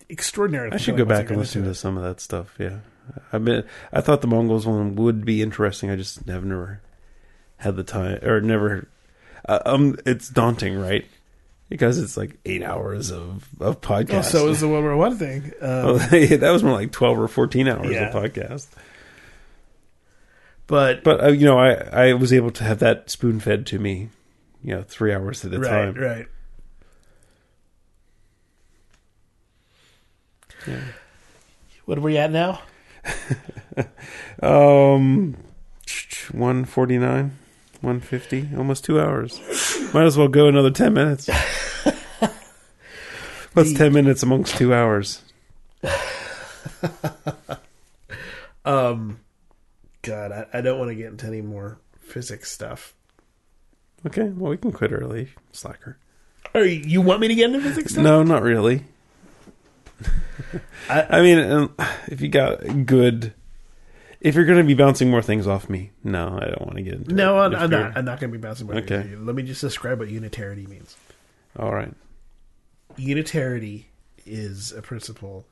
extraordinary. 0.08 0.72
I 0.72 0.78
should 0.78 0.96
go 0.96 1.04
back 1.04 1.28
and 1.28 1.38
listen 1.38 1.62
to 1.64 1.70
it. 1.70 1.74
some 1.74 1.98
of 1.98 2.02
that 2.04 2.20
stuff. 2.20 2.54
Yeah, 2.58 2.78
I've 3.32 3.44
been. 3.44 3.64
I 3.92 4.00
thought 4.00 4.20
the 4.20 4.26
Mongols 4.26 4.66
one 4.66 4.94
would 4.96 5.24
be 5.24 5.42
interesting. 5.42 5.90
I 5.90 5.96
just 5.96 6.26
have 6.28 6.44
never 6.44 6.80
had 7.58 7.76
the 7.76 7.82
time 7.84 8.18
or 8.24 8.40
never. 8.40 8.88
Uh, 9.48 9.58
um, 9.66 9.96
it's 10.06 10.28
daunting, 10.28 10.78
right? 10.78 11.04
Because 11.68 11.98
it's 11.98 12.16
like 12.16 12.36
eight 12.44 12.62
hours 12.62 13.10
of 13.10 13.48
of 13.60 13.80
podcast. 13.80 14.18
Oh, 14.18 14.22
so 14.22 14.48
is 14.48 14.60
the 14.60 14.68
World 14.68 14.84
War 14.84 14.96
One 14.96 15.16
thing. 15.16 15.52
Um, 15.60 15.68
Oh, 15.86 15.98
that 15.98 16.50
was 16.52 16.62
more 16.62 16.72
like 16.74 16.92
twelve 16.92 17.18
or 17.18 17.28
fourteen 17.28 17.68
hours 17.68 17.90
Yeah. 17.90 18.08
of 18.08 18.14
podcast. 18.32 18.66
But, 20.68 21.02
But 21.04 21.22
uh, 21.24 21.28
you 21.28 21.44
know, 21.44 21.58
I 21.58 21.72
I 22.08 22.12
was 22.14 22.32
able 22.32 22.50
to 22.52 22.64
have 22.64 22.78
that 22.78 23.10
spoon 23.10 23.40
fed 23.40 23.66
to 23.66 23.78
me, 23.78 24.08
you 24.62 24.74
know, 24.74 24.82
three 24.82 25.12
hours 25.12 25.44
at 25.44 25.52
a 25.52 25.58
right, 25.58 25.68
time. 25.68 25.94
right. 25.94 26.26
What 31.84 31.98
are 31.98 32.02
we 32.02 32.16
at 32.16 32.30
now? 32.30 32.60
Um, 34.42 35.36
one 36.32 36.64
forty 36.64 36.98
nine, 36.98 37.36
one 37.80 38.00
fifty, 38.00 38.48
almost 38.56 38.84
two 38.84 39.00
hours. 39.00 39.40
Might 39.94 40.04
as 40.04 40.16
well 40.18 40.28
go 40.28 40.48
another 40.48 40.70
ten 40.70 40.94
minutes. 40.94 41.28
What's 43.52 43.72
The- 43.72 43.78
ten 43.78 43.92
minutes 43.92 44.22
amongst 44.22 44.56
two 44.56 44.72
hours? 44.74 45.22
Um, 48.64 49.18
God, 50.02 50.30
I, 50.30 50.58
I 50.58 50.60
don't 50.60 50.78
want 50.78 50.90
to 50.90 50.94
get 50.94 51.06
into 51.06 51.26
any 51.26 51.42
more 51.42 51.78
physics 51.98 52.52
stuff. 52.52 52.94
Okay, 54.06 54.28
well 54.28 54.50
we 54.50 54.56
can 54.56 54.70
quit 54.70 54.92
early, 54.92 55.30
slacker. 55.50 55.98
Or 56.54 56.62
you 56.64 57.00
want 57.00 57.20
me 57.20 57.28
to 57.28 57.34
get 57.34 57.46
into 57.46 57.60
physics 57.60 57.92
stuff? 57.92 58.04
No, 58.04 58.22
not 58.22 58.42
really. 58.42 58.84
I- 60.88 61.06
I, 61.18 61.22
mean, 61.22 61.38
um, 61.38 61.74
if 62.08 62.20
you 62.20 62.28
got 62.28 62.86
good, 62.86 63.32
if 64.20 64.34
you're 64.34 64.44
going 64.44 64.58
to 64.58 64.64
be 64.64 64.74
bouncing 64.74 65.10
more 65.10 65.22
things 65.22 65.46
off 65.46 65.68
me, 65.68 65.90
no, 66.04 66.38
I 66.40 66.46
don't 66.46 66.62
want 66.62 66.76
to 66.76 66.82
get 66.82 66.94
into. 66.94 67.14
No. 67.14 67.38
I'm, 67.38 67.54
I'm 67.54 67.70
not. 67.70 67.96
I'm 67.96 68.04
not 68.04 68.20
going 68.20 68.32
to 68.32 68.38
be 68.38 68.42
bouncing. 68.42 68.70
Okay. 68.70 68.96
Okay. 68.96 69.16
Let 69.16 69.34
me 69.34 69.42
just 69.42 69.60
describe 69.60 69.98
what 69.98 70.08
unitarity 70.08 70.66
means. 70.66 70.96
All 71.58 71.72
right. 71.74 71.92
Unitarity 72.96 73.86
is 74.24 74.72
a 74.72 74.82
principle 74.82 75.46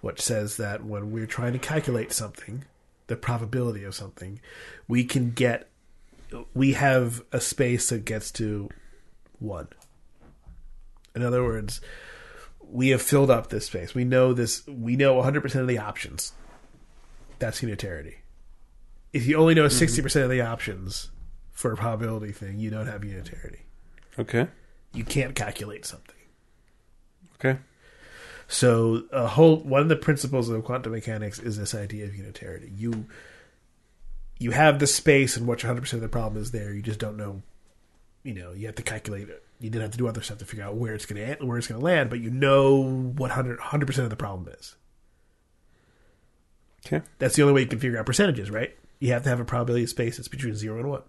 which 0.00 0.20
says 0.20 0.56
that 0.56 0.84
when 0.84 1.10
we're 1.10 1.26
trying 1.26 1.52
to 1.52 1.58
calculate 1.58 2.12
something, 2.12 2.64
the 3.08 3.16
probability 3.16 3.84
of 3.84 3.94
something, 3.94 4.40
we 4.86 5.04
can 5.04 5.30
get, 5.30 5.68
we 6.54 6.72
have 6.72 7.22
a 7.32 7.40
space 7.40 7.88
that 7.90 8.04
gets 8.04 8.30
to 8.32 8.68
one. 9.38 9.68
In 11.14 11.22
other 11.22 11.42
words, 11.42 11.80
we 12.70 12.88
have 12.90 13.02
filled 13.02 13.30
up 13.30 13.48
this 13.48 13.66
space. 13.66 13.94
We 13.94 14.04
know 14.04 14.32
this. 14.32 14.66
We 14.66 14.96
know 14.96 15.16
100% 15.16 15.54
of 15.56 15.66
the 15.66 15.78
options. 15.78 16.32
That's 17.38 17.62
unitarity. 17.62 18.18
If 19.12 19.26
you 19.26 19.36
only 19.36 19.54
know 19.54 19.66
mm-hmm. 19.66 20.04
60% 20.06 20.22
of 20.24 20.30
the 20.30 20.42
options 20.42 21.10
for 21.50 21.72
a 21.72 21.76
probability 21.76 22.32
thing, 22.32 22.58
you 22.58 22.70
don't 22.70 22.86
have 22.86 23.02
unitarity. 23.02 23.60
Okay. 24.18 24.48
You 24.92 25.04
can't 25.04 25.34
calculate 25.34 25.86
something. 25.86 26.14
Okay. 27.36 27.58
So 28.48 29.04
a 29.12 29.26
whole 29.26 29.58
one 29.58 29.82
of 29.82 29.88
the 29.88 29.96
principles 29.96 30.48
of 30.48 30.64
quantum 30.64 30.92
mechanics 30.92 31.38
is 31.38 31.58
this 31.58 31.74
idea 31.74 32.06
of 32.06 32.16
unitarity. 32.16 32.72
You 32.74 33.06
you 34.38 34.52
have 34.52 34.78
the 34.78 34.86
space 34.86 35.36
in 35.36 35.46
which 35.46 35.64
100% 35.64 35.92
of 35.92 36.00
the 36.00 36.08
problem 36.08 36.40
is 36.40 36.50
there. 36.50 36.72
You 36.72 36.82
just 36.82 37.00
don't 37.00 37.16
know. 37.16 37.42
You 38.22 38.34
know, 38.34 38.52
you 38.52 38.66
have 38.66 38.76
to 38.76 38.82
calculate 38.82 39.28
it. 39.28 39.44
You 39.60 39.70
didn't 39.70 39.82
have 39.82 39.90
to 39.92 39.98
do 39.98 40.06
other 40.06 40.22
stuff 40.22 40.38
to 40.38 40.44
figure 40.44 40.64
out 40.64 40.76
where 40.76 40.94
it's 40.94 41.04
going 41.04 41.36
to 41.36 41.44
where 41.44 41.58
it's 41.58 41.66
going 41.66 41.80
to 41.80 41.84
land, 41.84 42.10
but 42.10 42.20
you 42.20 42.30
know 42.30 42.80
what 42.82 43.30
100 43.30 43.86
percent 43.86 44.04
of 44.04 44.10
the 44.10 44.16
problem 44.16 44.52
is. 44.58 44.76
Okay. 46.86 47.04
That's 47.18 47.34
the 47.34 47.42
only 47.42 47.54
way 47.54 47.60
you 47.62 47.66
can 47.66 47.80
figure 47.80 47.98
out 47.98 48.06
percentages, 48.06 48.50
right? 48.50 48.76
You 49.00 49.12
have 49.12 49.22
to 49.24 49.28
have 49.28 49.40
a 49.40 49.44
probability 49.44 49.86
space 49.86 50.16
that's 50.16 50.28
between 50.28 50.54
zero 50.54 50.78
and 50.78 50.88
one. 50.88 51.02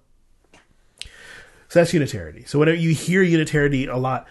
So 1.70 1.80
that's 1.80 1.94
unitarity. 1.94 2.46
So 2.46 2.60
whenever 2.60 2.78
you 2.78 2.94
hear 2.94 3.22
unitarity 3.22 3.88
a 3.88 3.98
lot, 3.98 4.28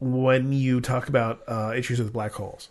when 0.00 0.52
you 0.52 0.80
talk 0.80 1.08
about 1.08 1.42
uh, 1.46 1.72
issues 1.76 2.00
with 2.00 2.12
black 2.12 2.32
holes, 2.32 2.68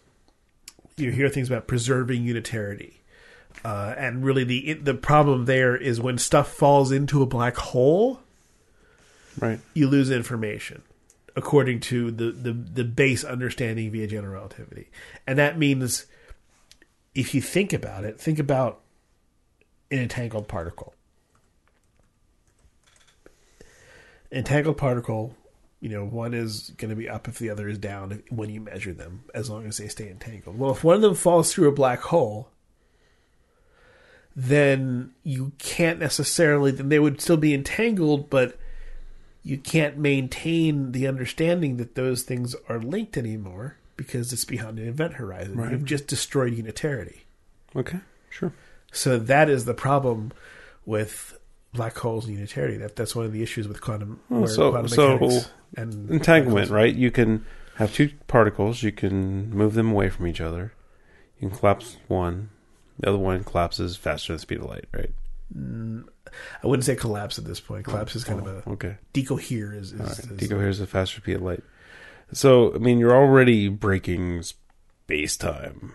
you 0.97 1.11
hear 1.11 1.29
things 1.29 1.49
about 1.49 1.65
preserving 1.65 2.23
unitarity, 2.23 3.01
uh, 3.63 3.95
and 3.97 4.23
really 4.25 4.43
the 4.43 4.73
the 4.73 4.93
problem 4.93 5.45
there 5.45 5.75
is 5.75 6.01
when 6.01 6.17
stuff 6.17 6.51
falls 6.51 6.91
into 6.91 7.21
a 7.21 7.25
black 7.25 7.55
hole, 7.55 8.19
Right. 9.37 9.59
you 9.73 9.87
lose 9.87 10.09
information 10.09 10.81
according 11.35 11.79
to 11.79 12.11
the, 12.11 12.31
the, 12.31 12.51
the 12.51 12.83
base 12.83 13.23
understanding 13.23 13.91
via 13.91 14.07
general 14.07 14.33
relativity. 14.33 14.89
And 15.25 15.37
that 15.37 15.57
means 15.57 16.05
if 17.15 17.33
you 17.33 17.41
think 17.41 17.73
about 17.73 18.03
it, 18.03 18.19
think 18.19 18.39
about 18.39 18.81
an 19.91 19.99
entangled 19.99 20.47
particle. 20.47 20.93
Entangled 24.31 24.77
particle, 24.77 25.35
you 25.79 25.89
know, 25.89 26.05
one 26.05 26.33
is 26.33 26.71
going 26.77 26.89
to 26.89 26.95
be 26.95 27.09
up 27.09 27.27
if 27.27 27.39
the 27.39 27.49
other 27.49 27.67
is 27.67 27.77
down 27.77 28.21
when 28.29 28.49
you 28.49 28.61
measure 28.61 28.93
them, 28.93 29.23
as 29.33 29.49
long 29.49 29.65
as 29.65 29.77
they 29.77 29.87
stay 29.87 30.09
entangled. 30.09 30.59
Well, 30.59 30.71
if 30.71 30.83
one 30.83 30.95
of 30.95 31.01
them 31.01 31.15
falls 31.15 31.51
through 31.51 31.69
a 31.69 31.73
black 31.73 32.01
hole, 32.01 32.49
then 34.35 35.11
you 35.23 35.53
can't 35.57 35.99
necessarily, 35.99 36.71
then 36.71 36.89
they 36.89 36.99
would 36.99 37.21
still 37.21 37.37
be 37.37 37.53
entangled, 37.53 38.29
but 38.29 38.57
you 39.49 39.57
can't 39.57 39.97
maintain 39.97 40.91
the 40.91 41.07
understanding 41.07 41.77
that 41.77 41.95
those 41.95 42.21
things 42.21 42.55
are 42.67 42.79
linked 42.79 43.17
anymore 43.17 43.77
because 43.97 44.31
it's 44.31 44.45
beyond 44.45 44.77
an 44.77 44.87
event 44.87 45.15
horizon. 45.15 45.55
Right. 45.57 45.71
You've 45.71 45.85
just 45.85 46.05
destroyed 46.05 46.53
unitarity. 46.53 47.21
Okay. 47.75 47.99
Sure. 48.29 48.53
So 48.91 49.17
that 49.17 49.49
is 49.49 49.65
the 49.65 49.73
problem 49.73 50.31
with 50.85 51.37
black 51.73 51.97
holes 51.97 52.25
and 52.25 52.35
unitarity. 52.35 52.77
That 52.77 52.95
that's 52.95 53.15
one 53.15 53.25
of 53.25 53.33
the 53.33 53.41
issues 53.41 53.67
with 53.67 53.81
quantum, 53.81 54.19
oh, 54.29 54.41
Well, 54.41 54.47
so- 54.47 54.69
quantum 54.71 54.89
so 54.89 55.13
mechanics 55.17 55.49
and 55.75 56.09
Entanglement, 56.09 56.69
right? 56.69 56.93
You 56.93 57.09
can 57.09 57.43
have 57.75 57.93
two 57.93 58.11
particles. 58.27 58.83
You 58.83 58.91
can 58.91 59.49
move 59.49 59.73
them 59.73 59.91
away 59.91 60.09
from 60.09 60.27
each 60.27 60.41
other. 60.41 60.73
You 61.39 61.49
can 61.49 61.57
collapse 61.57 61.97
one. 62.07 62.49
The 62.99 63.09
other 63.09 63.17
one 63.17 63.43
collapses 63.43 63.95
faster 63.97 64.33
than 64.33 64.37
the 64.37 64.41
speed 64.41 64.59
of 64.59 64.65
light, 64.65 64.85
right? 64.93 65.11
Mm, 65.57 66.05
I 66.63 66.67
wouldn't 66.67 66.85
say 66.85 66.95
collapse 66.95 67.37
at 67.39 67.45
this 67.45 67.59
point. 67.59 67.85
Collapse 67.85 68.15
is 68.15 68.23
kind 68.23 68.39
of 68.39 68.47
a 68.47 68.69
Okay. 68.71 68.97
decohere. 69.13 69.75
Is, 69.75 69.91
is, 69.93 69.99
right. 69.99 70.09
is 70.09 70.25
Decoheres 70.49 70.81
a 70.81 70.87
faster 70.87 71.19
speed 71.21 71.37
of 71.37 71.41
light. 71.41 71.63
So, 72.31 72.73
I 72.75 72.77
mean, 72.77 72.99
you're 72.99 73.15
already 73.15 73.69
breaking 73.69 74.43
space 74.43 75.35
time. 75.37 75.93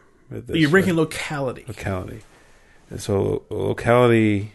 you're 0.49 0.71
breaking 0.71 0.95
right? 0.97 1.01
locality. 1.03 1.65
locality. 1.69 2.23
And 2.91 3.01
so, 3.01 3.45
locality 3.51 4.53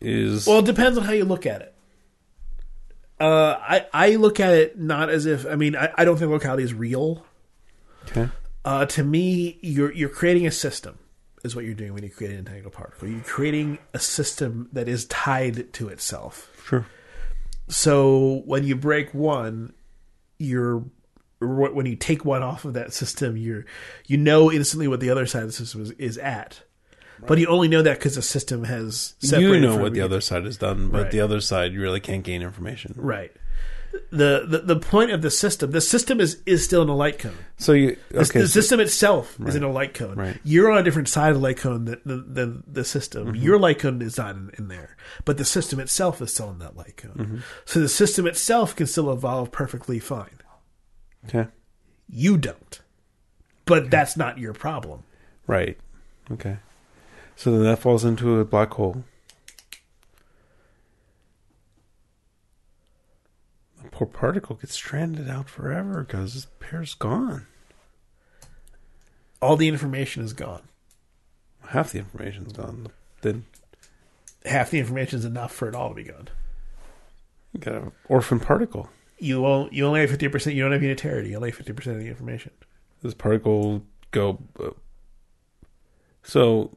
is 0.00 0.46
Well, 0.46 0.58
it 0.60 0.64
depends 0.66 0.98
on 0.98 1.04
how 1.04 1.12
you 1.12 1.24
look 1.24 1.46
at 1.46 1.60
it. 1.62 1.74
Uh, 3.20 3.56
I 3.60 3.86
I 3.92 4.16
look 4.16 4.40
at 4.40 4.54
it 4.54 4.78
not 4.78 5.10
as 5.10 5.26
if 5.26 5.44
I 5.46 5.54
mean 5.54 5.76
I, 5.76 5.92
I 5.96 6.04
don't 6.06 6.16
think 6.18 6.30
locality 6.30 6.62
is 6.62 6.72
real. 6.72 7.26
okay. 8.06 8.28
Uh, 8.64 8.86
to 8.86 9.04
me, 9.04 9.58
you're 9.60 9.92
you're 9.92 10.08
creating 10.08 10.46
a 10.46 10.50
system 10.50 10.98
is 11.44 11.56
what 11.56 11.64
you're 11.64 11.74
doing 11.74 11.94
when 11.94 12.02
you 12.02 12.10
create 12.10 12.32
an 12.32 12.38
entangled 12.38 12.72
particle. 12.72 13.08
You're 13.08 13.20
creating 13.22 13.78
a 13.94 13.98
system 13.98 14.68
that 14.72 14.88
is 14.88 15.06
tied 15.06 15.72
to 15.74 15.88
itself. 15.88 16.50
Sure. 16.66 16.86
So 17.68 18.42
when 18.44 18.64
you 18.64 18.76
break 18.76 19.14
one, 19.14 19.72
you're 20.38 20.84
when 21.40 21.86
you 21.86 21.96
take 21.96 22.24
one 22.24 22.42
off 22.42 22.64
of 22.66 22.74
that 22.74 22.92
system, 22.92 23.36
you're 23.36 23.64
you 24.06 24.16
know 24.18 24.52
instantly 24.52 24.88
what 24.88 25.00
the 25.00 25.08
other 25.10 25.24
side 25.26 25.42
of 25.42 25.48
the 25.48 25.52
system 25.54 25.82
is, 25.82 25.90
is 25.92 26.18
at. 26.18 26.62
But 27.26 27.38
you 27.38 27.48
only 27.48 27.68
know 27.68 27.82
that 27.82 27.98
because 27.98 28.14
the 28.14 28.22
system 28.22 28.64
has 28.64 29.14
separated. 29.18 29.54
You 29.56 29.60
know 29.60 29.76
what 29.76 29.92
the 29.92 30.00
other 30.00 30.22
side 30.22 30.44
has 30.46 30.56
done, 30.56 30.88
but 30.88 31.02
Right. 31.02 31.10
the 31.10 31.20
other 31.20 31.40
side 31.42 31.74
you 31.74 31.80
really 31.82 32.00
can't 32.00 32.24
gain 32.24 32.40
information. 32.40 32.94
right. 32.96 33.30
The, 34.12 34.44
the 34.46 34.58
the 34.74 34.76
point 34.78 35.10
of 35.10 35.20
the 35.22 35.30
system, 35.30 35.72
the 35.72 35.80
system 35.80 36.20
is 36.20 36.40
is 36.46 36.64
still 36.64 36.82
in 36.82 36.88
a 36.88 36.94
light 36.96 37.18
cone. 37.18 37.36
So 37.58 37.72
you 37.72 37.96
The, 38.10 38.20
okay? 38.20 38.40
the 38.40 38.48
so- 38.48 38.60
system 38.60 38.78
itself 38.80 39.36
is 39.46 39.54
in 39.56 39.62
a 39.64 39.70
light 39.70 39.94
cone. 39.94 40.16
Right. 40.16 40.38
You're 40.44 40.70
on 40.70 40.78
a 40.78 40.82
different 40.82 41.08
side 41.08 41.30
of 41.30 41.36
the 41.36 41.42
light 41.42 41.56
cone 41.58 41.84
than, 41.86 42.00
than, 42.04 42.34
than 42.34 42.64
the 42.66 42.84
system. 42.84 43.26
Mm-hmm. 43.28 43.42
Your 43.42 43.58
light 43.58 43.78
cone 43.80 44.00
is 44.02 44.16
not 44.16 44.36
in, 44.36 44.50
in 44.58 44.68
there, 44.68 44.96
but 45.24 45.38
the 45.38 45.44
system 45.44 45.80
itself 45.80 46.20
is 46.22 46.32
still 46.32 46.50
in 46.50 46.58
that 46.60 46.76
light 46.76 46.96
cone. 46.96 47.14
Mm-hmm. 47.14 47.38
So 47.64 47.80
the 47.80 47.88
system 47.88 48.26
itself 48.26 48.76
can 48.76 48.86
still 48.86 49.12
evolve 49.12 49.50
perfectly 49.52 49.98
fine. 49.98 50.38
okay. 51.26 51.48
You 52.08 52.36
don't, 52.38 52.80
but 53.64 53.90
that's 53.90 54.16
not 54.16 54.38
your 54.38 54.52
problem. 54.52 55.02
Right. 55.46 55.78
Okay. 56.30 56.58
So 57.36 57.50
then 57.52 57.62
that 57.64 57.78
falls 57.78 58.04
into 58.04 58.38
a 58.40 58.44
black 58.44 58.72
hole. 58.74 59.04
Poor 64.00 64.06
particle 64.06 64.56
gets 64.56 64.72
stranded 64.72 65.28
out 65.28 65.46
forever 65.50 66.02
because 66.02 66.34
its 66.34 66.46
pair's 66.58 66.94
gone. 66.94 67.46
All 69.42 69.58
the 69.58 69.68
information 69.68 70.22
is 70.24 70.32
gone. 70.32 70.62
Half 71.68 71.92
the 71.92 71.98
information's 71.98 72.54
gone. 72.54 72.86
Then 73.20 73.44
Half 74.46 74.70
the 74.70 74.78
information 74.78 75.18
is 75.18 75.26
enough 75.26 75.52
for 75.52 75.68
it 75.68 75.74
all 75.74 75.90
to 75.90 75.94
be 75.94 76.04
gone. 76.04 76.28
you 77.52 77.60
got 77.60 77.74
an 77.74 77.92
orphan 78.08 78.40
particle. 78.40 78.88
You 79.18 79.42
won't, 79.42 79.74
you 79.74 79.84
only 79.84 80.00
have 80.00 80.08
fifty 80.08 80.28
percent. 80.28 80.56
You 80.56 80.62
don't 80.62 80.72
have 80.72 80.80
unitarity. 80.82 81.28
You 81.28 81.36
only 81.36 81.50
have 81.50 81.56
fifty 81.58 81.74
percent 81.74 81.96
of 81.98 82.02
the 82.02 82.08
information. 82.08 82.52
This 83.02 83.12
particle 83.12 83.82
go. 84.12 84.38
Uh, 84.58 84.70
so 86.22 86.70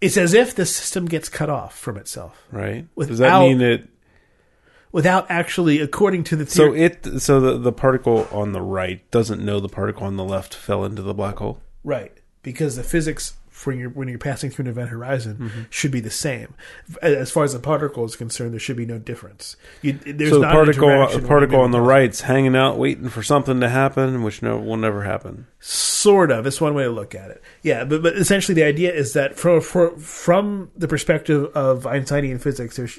It's 0.00 0.16
as 0.16 0.34
if 0.34 0.52
the 0.56 0.66
system 0.66 1.06
gets 1.06 1.28
cut 1.28 1.48
off 1.48 1.78
from 1.78 1.96
itself 1.96 2.44
right. 2.50 2.88
Does 2.98 3.18
that 3.18 3.38
mean 3.40 3.60
it? 3.60 3.88
Without 4.92 5.26
actually, 5.30 5.80
according 5.80 6.24
to 6.24 6.36
the 6.36 6.46
theory. 6.46 6.78
So 6.78 7.10
it. 7.10 7.20
So 7.20 7.40
the 7.40 7.58
the 7.58 7.72
particle 7.72 8.28
on 8.30 8.52
the 8.52 8.62
right 8.62 9.08
doesn't 9.10 9.44
know 9.44 9.58
the 9.58 9.68
particle 9.68 10.06
on 10.06 10.16
the 10.16 10.24
left 10.24 10.54
fell 10.54 10.84
into 10.84 11.02
the 11.02 11.14
black 11.14 11.38
hole. 11.38 11.60
right. 11.82 12.12
because 12.42 12.76
the 12.76 12.82
physics 12.82 13.34
when 13.64 13.78
you're 13.78 13.90
when 13.90 14.08
you're 14.08 14.18
passing 14.18 14.50
through 14.50 14.64
an 14.64 14.70
event 14.70 14.88
horizon 14.88 15.36
mm-hmm. 15.36 15.60
should 15.70 15.90
be 15.90 16.00
the 16.00 16.10
same. 16.10 16.54
As 17.00 17.30
far 17.30 17.44
as 17.44 17.52
the 17.52 17.58
particle 17.58 18.04
is 18.04 18.16
concerned, 18.16 18.52
there 18.52 18.60
should 18.60 18.76
be 18.76 18.86
no 18.86 18.98
difference. 18.98 19.56
You, 19.82 19.92
there's 19.92 20.30
so 20.30 20.40
the 20.40 20.46
not 20.46 20.52
particle, 20.52 20.88
uh, 20.88 21.06
the 21.10 21.18
when 21.18 21.26
particle 21.26 21.60
on 21.60 21.70
the 21.70 21.80
right's 21.80 22.22
hanging 22.22 22.56
out, 22.56 22.78
waiting 22.78 23.08
for 23.08 23.22
something 23.22 23.60
to 23.60 23.68
happen, 23.68 24.22
which 24.22 24.42
no 24.42 24.58
will 24.58 24.76
never 24.76 25.04
happen. 25.04 25.46
Sort 25.60 26.30
of. 26.30 26.46
It's 26.46 26.60
one 26.60 26.74
way 26.74 26.84
to 26.84 26.90
look 26.90 27.14
at 27.14 27.30
it. 27.30 27.42
Yeah, 27.62 27.84
but, 27.84 28.02
but 28.02 28.16
essentially 28.16 28.54
the 28.54 28.64
idea 28.64 28.92
is 28.92 29.12
that 29.12 29.36
from 29.36 29.60
from, 29.60 29.96
from 29.98 30.70
the 30.76 30.88
perspective 30.88 31.44
of 31.54 31.86
Einsteinian 31.86 32.40
physics, 32.40 32.76
there's 32.76 32.98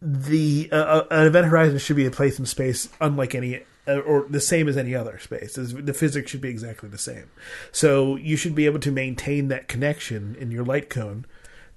the 0.00 0.68
uh, 0.70 0.76
uh, 0.76 1.06
an 1.10 1.26
event 1.26 1.46
horizon 1.46 1.78
should 1.78 1.96
be 1.96 2.06
a 2.06 2.10
place 2.10 2.38
in 2.38 2.46
space 2.46 2.88
unlike 3.00 3.34
any 3.34 3.62
uh, 3.86 3.98
or 4.00 4.26
the 4.28 4.40
same 4.40 4.68
as 4.68 4.76
any 4.76 4.94
other 4.94 5.18
space. 5.18 5.54
The 5.54 5.94
physics 5.94 6.30
should 6.30 6.40
be 6.40 6.50
exactly 6.50 6.88
the 6.88 6.98
same. 6.98 7.30
So 7.72 8.16
you 8.16 8.36
should 8.36 8.54
be 8.54 8.66
able 8.66 8.80
to 8.80 8.92
maintain 8.92 9.48
that 9.48 9.66
connection 9.66 10.36
in 10.38 10.50
your 10.50 10.64
light 10.64 10.88
cone 10.90 11.26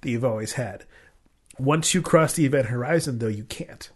that 0.00 0.10
you've 0.10 0.24
always 0.24 0.52
had. 0.52 0.84
Once 1.58 1.94
you 1.94 2.02
cross 2.02 2.34
the 2.34 2.46
event 2.46 2.66
horizon, 2.66 3.18
though, 3.18 3.28
you 3.28 3.44
can't. 3.44 3.90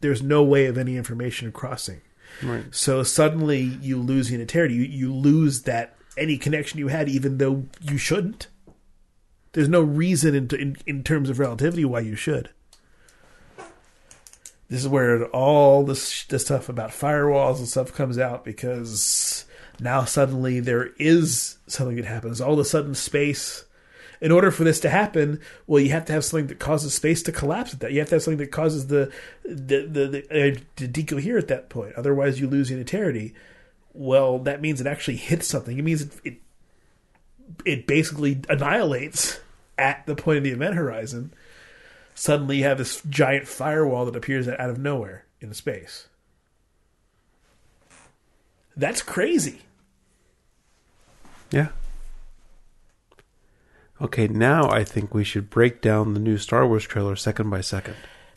There's 0.00 0.22
no 0.22 0.42
way 0.42 0.66
of 0.66 0.78
any 0.78 0.96
information 0.96 1.52
crossing. 1.52 2.00
Right. 2.42 2.64
So 2.70 3.02
suddenly 3.02 3.60
you 3.60 3.98
lose 3.98 4.30
unitarity. 4.30 4.74
You, 4.74 4.82
you 4.82 5.14
lose 5.14 5.62
that 5.62 5.96
any 6.16 6.38
connection 6.38 6.78
you 6.78 6.88
had, 6.88 7.08
even 7.08 7.38
though 7.38 7.64
you 7.80 7.98
shouldn't. 7.98 8.48
There's 9.52 9.68
no 9.68 9.82
reason 9.82 10.34
in, 10.34 10.48
in, 10.58 10.76
in 10.86 11.02
terms 11.02 11.28
of 11.28 11.38
relativity 11.38 11.84
why 11.84 12.00
you 12.00 12.14
should. 12.14 12.50
This 14.70 14.82
is 14.82 14.88
where 14.88 15.26
all 15.26 15.84
this 15.84 16.24
this 16.26 16.44
stuff 16.44 16.68
about 16.68 16.90
firewalls 16.90 17.58
and 17.58 17.66
stuff 17.66 17.92
comes 17.92 18.18
out 18.18 18.44
because 18.44 19.44
now 19.80 20.04
suddenly 20.04 20.60
there 20.60 20.90
is 20.96 21.58
something 21.66 21.96
that 21.96 22.04
happens. 22.04 22.40
All 22.40 22.52
of 22.54 22.60
a 22.60 22.64
sudden, 22.64 22.94
space. 22.94 23.64
In 24.20 24.30
order 24.30 24.50
for 24.50 24.64
this 24.64 24.78
to 24.80 24.90
happen, 24.90 25.40
well, 25.66 25.80
you 25.82 25.90
have 25.90 26.04
to 26.04 26.12
have 26.12 26.24
something 26.24 26.46
that 26.48 26.58
causes 26.58 26.94
space 26.94 27.22
to 27.24 27.32
collapse 27.32 27.72
at 27.72 27.80
that. 27.80 27.92
You 27.92 27.98
have 27.98 28.10
to 28.10 28.16
have 28.16 28.22
something 28.22 28.38
that 28.38 28.52
causes 28.52 28.86
the 28.86 29.10
the 29.42 29.88
the, 29.90 30.06
the 30.06 30.24
uh, 30.28 30.60
to 30.76 30.86
decohere 30.86 31.38
at 31.38 31.48
that 31.48 31.68
point. 31.68 31.94
Otherwise, 31.96 32.38
you 32.38 32.46
lose 32.46 32.70
unitarity. 32.70 33.34
Well, 33.92 34.38
that 34.40 34.60
means 34.60 34.80
it 34.80 34.86
actually 34.86 35.16
hits 35.16 35.48
something. 35.48 35.76
It 35.76 35.82
means 35.82 36.02
it 36.02 36.12
it, 36.22 36.36
it 37.64 37.86
basically 37.88 38.40
annihilates 38.48 39.40
at 39.76 40.06
the 40.06 40.14
point 40.14 40.38
of 40.38 40.44
the 40.44 40.50
event 40.50 40.76
horizon. 40.76 41.32
Suddenly, 42.20 42.58
you 42.58 42.64
have 42.64 42.76
this 42.76 43.00
giant 43.08 43.48
firewall 43.48 44.04
that 44.04 44.14
appears 44.14 44.46
out 44.46 44.68
of 44.68 44.76
nowhere 44.76 45.24
in 45.40 45.54
space. 45.54 46.08
That's 48.76 49.00
crazy. 49.00 49.62
Yeah. 51.50 51.68
Okay, 54.02 54.28
now 54.28 54.68
I 54.68 54.84
think 54.84 55.14
we 55.14 55.24
should 55.24 55.48
break 55.48 55.80
down 55.80 56.12
the 56.12 56.20
new 56.20 56.36
Star 56.36 56.66
Wars 56.66 56.84
trailer 56.84 57.16
second 57.16 57.48
by 57.48 57.62
second. 57.62 57.96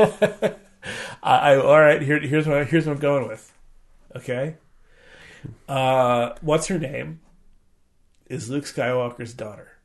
I, 0.00 0.56
I 1.22 1.56
all 1.58 1.78
right. 1.78 2.02
Here, 2.02 2.18
here's 2.18 2.48
what 2.48 2.66
here's 2.66 2.86
what 2.86 2.94
I'm 2.94 2.98
going 2.98 3.28
with. 3.28 3.52
Okay. 4.16 4.56
Uh, 5.68 6.30
what's 6.40 6.66
her 6.66 6.80
name? 6.80 7.20
Is 8.28 8.50
Luke 8.50 8.64
Skywalker's 8.64 9.32
daughter, 9.32 9.75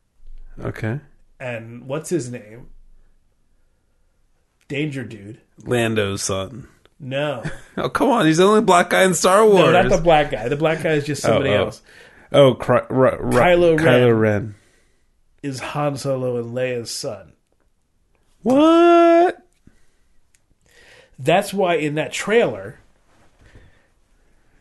Okay. 0.60 1.00
and 1.40 1.86
what's 1.86 2.10
his 2.10 2.30
name? 2.30 2.68
Danger 4.68 5.04
Dude. 5.04 5.40
Lando's 5.64 6.22
son. 6.22 6.68
No, 6.98 7.42
Oh, 7.76 7.88
come 7.88 8.08
on. 8.10 8.26
He's 8.26 8.36
the 8.38 8.44
only 8.44 8.60
black 8.62 8.90
guy 8.90 9.02
in 9.04 9.14
Star 9.14 9.44
Wars. 9.44 9.58
no, 9.58 9.72
not 9.72 9.88
the 9.90 10.00
black 10.00 10.30
guy. 10.30 10.48
The 10.48 10.56
black 10.56 10.82
guy 10.82 10.92
is 10.92 11.04
just 11.04 11.20
somebody 11.22 11.50
Oh, 11.50 11.54
oh. 11.54 11.64
else. 11.64 11.82
oh, 12.32 12.54
Cry- 12.54 12.86
Ry- 12.88 13.16
Ry- 13.16 13.54
Kylo 13.54 13.76
Ren. 13.76 13.86
Kylo 13.86 14.20
Ren. 14.20 14.54
Is 15.42 15.58
Han 15.60 15.96
Solo 15.96 16.36
and 16.36 16.54
Leia's 16.54 16.90
son? 16.90 17.32
What? 18.42 19.38
That's 21.18 21.52
why 21.52 21.74
in 21.74 21.96
that 21.96 22.12
trailer, 22.12 22.78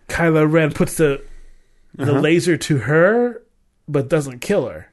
Kylo 0.10 0.52
Ren 0.52 0.72
puts 0.72 0.98
the 0.98 1.24
the 1.96 2.04
uh-huh. 2.12 2.20
laser 2.22 2.58
to 2.58 2.78
her, 2.80 3.44
but 3.88 4.10
doesn't 4.10 4.40
kill 4.40 4.68
her. 4.68 4.91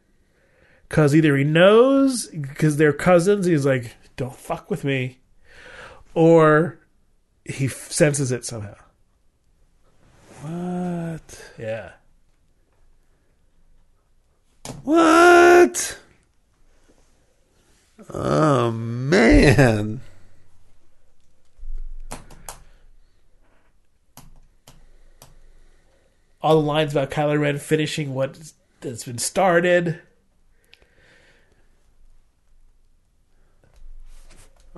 Because 0.89 1.15
either 1.15 1.37
he 1.37 1.45
knows, 1.45 2.27
because 2.29 2.77
they're 2.79 2.93
cousins, 2.95 3.47
he's 3.47 3.67
like, 3.67 3.97
"Don't 4.17 4.35
fuck 4.35 4.71
with 4.71 4.85
me," 4.85 5.19
or 6.15 6.79
he 7.45 7.67
f- 7.67 7.91
senses 7.93 8.33
it 8.33 8.45
somehow. 8.45 8.75
What? 10.43 11.53
Yeah, 11.59 11.93
What? 14.85 15.99
Oh, 18.13 18.71
man. 18.71 20.01
all 26.41 26.61
the 26.61 26.67
lines 26.67 26.93
about 26.93 27.11
Kylo 27.11 27.39
Ren 27.41 27.59
finishing 27.59 28.15
what 28.15 28.39
has 28.83 29.05
been 29.05 29.19
started. 29.19 30.01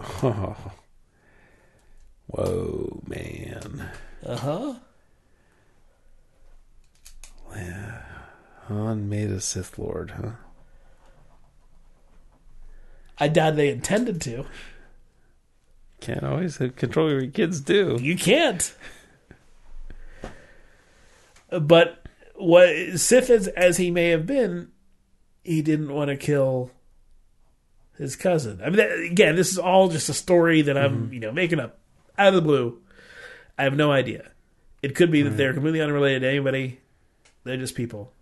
Oh. 0.00 0.56
Whoa, 2.26 3.02
man. 3.06 3.90
Uh 4.24 4.36
huh. 4.36 4.74
Han 8.70 9.08
made 9.08 9.30
a 9.30 9.40
Sith 9.40 9.78
Lord, 9.78 10.12
huh? 10.12 10.30
I 13.18 13.26
doubt 13.26 13.56
they 13.56 13.68
intended 13.68 14.20
to. 14.22 14.46
Can't 16.00 16.22
always 16.22 16.56
control 16.56 17.10
your 17.10 17.26
kids 17.26 17.60
do. 17.60 17.98
You 18.00 18.16
can't. 18.16 18.74
But 21.50 22.06
what 22.36 22.68
Sith 22.96 23.28
as, 23.28 23.48
as 23.48 23.76
he 23.76 23.90
may 23.90 24.10
have 24.10 24.24
been, 24.24 24.70
he 25.42 25.62
didn't 25.62 25.92
want 25.92 26.08
to 26.08 26.16
kill 26.16 26.70
his 28.00 28.16
cousin. 28.16 28.60
I 28.62 28.66
mean, 28.66 28.76
that, 28.76 28.90
again, 28.98 29.36
this 29.36 29.50
is 29.50 29.58
all 29.58 29.88
just 29.88 30.08
a 30.08 30.14
story 30.14 30.62
that 30.62 30.76
I'm, 30.76 31.12
you 31.12 31.20
know, 31.20 31.32
making 31.32 31.60
up 31.60 31.78
out 32.18 32.28
of 32.28 32.34
the 32.34 32.40
blue. 32.40 32.80
I 33.58 33.64
have 33.64 33.76
no 33.76 33.92
idea. 33.92 34.30
It 34.82 34.94
could 34.94 35.10
be 35.10 35.20
that 35.22 35.36
they're 35.36 35.52
completely 35.52 35.82
unrelated 35.82 36.22
to 36.22 36.28
anybody. 36.28 36.80
They're 37.44 37.58
just 37.58 37.74
people. 37.74 38.12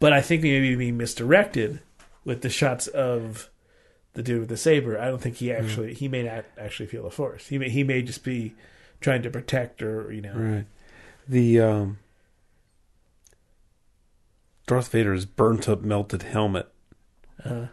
But 0.00 0.14
I 0.14 0.22
think 0.22 0.40
they 0.40 0.50
may 0.50 0.60
be 0.70 0.74
being 0.74 0.96
misdirected 0.96 1.80
with 2.24 2.40
the 2.40 2.48
shots 2.48 2.86
of 2.86 3.50
the 4.14 4.22
dude 4.22 4.40
with 4.40 4.48
the 4.48 4.56
saber. 4.56 4.98
I 4.98 5.06
don't 5.06 5.20
think 5.20 5.36
he 5.36 5.52
actually 5.52 5.94
he 5.94 6.08
may 6.08 6.22
not 6.22 6.44
actually 6.58 6.86
feel 6.86 7.04
the 7.04 7.10
force. 7.10 7.46
He 7.46 7.58
may 7.58 7.68
he 7.68 7.84
may 7.84 8.02
just 8.02 8.24
be 8.24 8.54
trying 9.00 9.22
to 9.22 9.30
protect 9.30 9.82
or 9.82 10.10
you 10.12 10.22
know. 10.22 10.34
Right. 10.34 10.64
The 11.28 11.60
um 11.60 11.98
Darth 14.72 14.88
Vader's 14.88 15.24
burnt 15.26 15.68
up 15.68 15.82
melted 15.82 16.22
helmet. 16.22 16.68
Uh, 17.44 17.66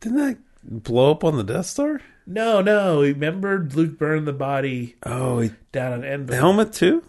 Didn't 0.00 0.18
that 0.18 0.38
blow 0.62 1.10
up 1.10 1.24
on 1.24 1.36
the 1.36 1.44
Death 1.44 1.66
Star? 1.66 2.00
no, 2.26 2.60
no. 2.60 3.00
Remember 3.02 3.66
Luke 3.72 3.98
burned 3.98 4.26
the 4.26 4.32
body 4.32 4.96
Oh, 5.04 5.40
he, 5.40 5.50
down 5.72 5.92
on 5.92 6.04
Endor. 6.04 6.32
the 6.32 6.36
helmet 6.36 6.72
too? 6.72 7.04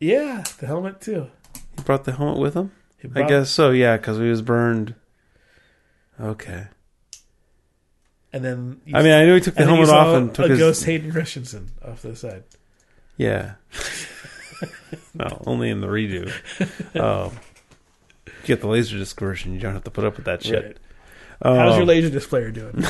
Yeah, 0.00 0.44
the 0.58 0.66
helmet 0.66 1.00
too. 1.00 1.28
He 1.76 1.82
brought 1.84 2.04
the 2.04 2.12
helmet 2.12 2.38
with 2.38 2.54
him? 2.54 2.72
He 2.98 3.08
I 3.14 3.22
guess 3.28 3.50
so, 3.50 3.70
yeah, 3.70 3.96
because 3.98 4.16
he 4.18 4.24
was 4.24 4.42
burned. 4.42 4.94
Okay. 6.18 6.66
And 8.32 8.44
then 8.44 8.80
I 8.94 9.02
mean, 9.02 9.12
I 9.12 9.24
knew 9.24 9.34
he 9.34 9.40
took 9.40 9.54
the 9.54 9.60
and 9.62 9.70
then 9.70 9.78
you 9.78 9.86
helmet 9.86 10.06
off 10.08 10.16
and 10.16 10.34
took 10.34 10.46
a 10.46 10.48
his. 10.50 10.58
ghost 10.58 10.84
Hayden 10.84 11.10
Christensen 11.12 11.70
off 11.84 12.02
the 12.02 12.14
side. 12.16 12.44
Yeah. 13.16 13.54
well, 15.14 15.42
only 15.46 15.68
in 15.70 15.80
the 15.80 15.86
redo. 15.86 16.32
Um, 17.00 17.32
you 18.42 18.46
get 18.46 18.60
the 18.60 18.66
laserdisc 18.68 19.18
version, 19.18 19.52
you 19.54 19.60
don't 19.60 19.72
have 19.74 19.84
to 19.84 19.90
put 19.90 20.04
up 20.04 20.16
with 20.16 20.24
that 20.26 20.42
shit. 20.44 20.64
Right. 20.64 20.76
How's 21.42 21.72
Um, 21.72 21.78
your 21.78 21.86
laser 21.86 22.10
displayer 22.10 22.50
doing? 22.50 22.72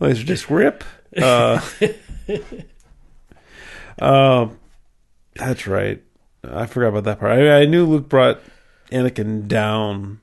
Laserdisc 0.00 0.48
rip. 0.48 0.84
Uh, 1.16 1.60
um, 3.98 4.58
that's 5.34 5.66
right. 5.66 6.02
I 6.42 6.66
forgot 6.66 6.88
about 6.88 7.04
that 7.04 7.20
part. 7.20 7.32
I, 7.32 7.60
I 7.62 7.64
knew 7.66 7.84
Luke 7.84 8.08
brought 8.08 8.40
Anakin 8.90 9.46
down. 9.48 10.20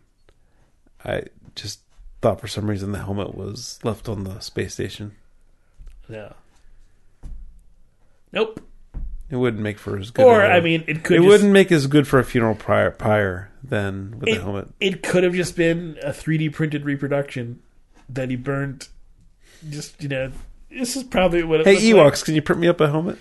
I 1.05 1.23
just 1.55 1.81
thought 2.21 2.41
for 2.41 2.47
some 2.47 2.67
reason 2.69 2.91
the 2.91 2.99
helmet 2.99 3.35
was 3.35 3.79
left 3.83 4.09
on 4.09 4.23
the 4.23 4.39
space 4.39 4.73
station. 4.73 5.13
no. 6.09 6.33
Nope. 8.33 8.59
It 9.29 9.35
wouldn't 9.35 9.61
make 9.61 9.77
for 9.77 9.97
as 9.97 10.09
good. 10.11 10.23
Or 10.25 10.41
I 10.45 10.59
mean, 10.61 10.83
it 10.87 11.03
could. 11.03 11.15
it 11.15 11.19
just- 11.19 11.27
wouldn't 11.27 11.51
make 11.51 11.71
as 11.71 11.87
good 11.87 12.07
for 12.07 12.17
a 12.19 12.23
funeral 12.23 12.55
pyre, 12.55 12.91
pyre 12.91 13.49
than 13.63 14.19
with 14.19 14.29
It, 14.29 14.35
the 14.35 14.41
helmet. 14.41 14.69
it 14.79 15.03
could 15.03 15.23
have 15.23 15.33
just 15.33 15.55
been 15.57 15.97
a 16.01 16.11
3D 16.13 16.49
printed 16.53 16.85
reproduction 16.85 17.59
that 18.09 18.29
he 18.29 18.35
burned, 18.37 18.87
just 19.69 20.01
you 20.01 20.07
know, 20.09 20.31
this 20.71 20.95
is 20.95 21.03
probably 21.03 21.43
what. 21.43 21.61
It 21.61 21.65
Hey, 21.67 21.75
Ewoks, 21.75 21.97
Like. 22.19 22.23
can 22.25 22.35
you 22.35 22.41
print 22.41 22.61
me 22.61 22.67
up 22.69 22.79
a 22.79 22.89
helmet? 22.89 23.17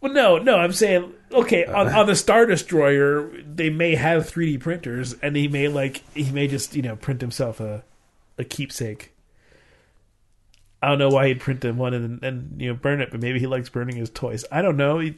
Well, 0.00 0.12
no, 0.12 0.36
no. 0.38 0.56
I'm 0.58 0.72
saying 0.72 1.12
okay 1.32 1.64
on, 1.66 1.88
Uh. 1.88 1.98
on 2.00 2.06
the 2.06 2.14
Star 2.16 2.44
Destroyer, 2.46 3.30
they 3.46 3.70
may 3.70 3.94
have 3.94 4.26
3D 4.30 4.58
printers, 4.60 5.14
and 5.22 5.34
he 5.36 5.48
may 5.48 5.68
like 5.68 6.02
he 6.14 6.30
may 6.30 6.46
just 6.46 6.74
you 6.76 6.82
know 6.82 6.96
print 6.96 7.20
himself 7.20 7.58
a 7.60 7.84
a 8.38 8.44
keepsake. 8.44 9.13
I 10.84 10.88
don't 10.88 10.98
know 10.98 11.08
why 11.08 11.28
he'd 11.28 11.40
print 11.40 11.62
them 11.62 11.78
one 11.78 11.94
and 11.94 12.22
and 12.22 12.60
you 12.60 12.68
know 12.68 12.74
burn 12.74 13.00
it, 13.00 13.10
but 13.10 13.18
maybe 13.18 13.38
he 13.38 13.46
likes 13.46 13.70
burning 13.70 13.96
his 13.96 14.10
toys. 14.10 14.44
I 14.52 14.60
don't 14.60 14.76
know. 14.76 14.98
He, 14.98 15.16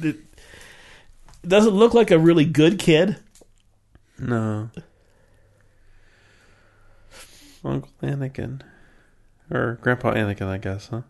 it 0.00 0.16
doesn't 1.44 1.74
look 1.74 1.92
like 1.92 2.12
a 2.12 2.18
really 2.20 2.44
good 2.44 2.78
kid. 2.78 3.16
No. 4.16 4.70
Uncle 7.64 7.90
Anakin. 8.00 8.60
Or 9.50 9.80
Grandpa 9.82 10.14
Anakin, 10.14 10.46
I 10.46 10.58
guess, 10.58 10.86
huh? 10.86 11.02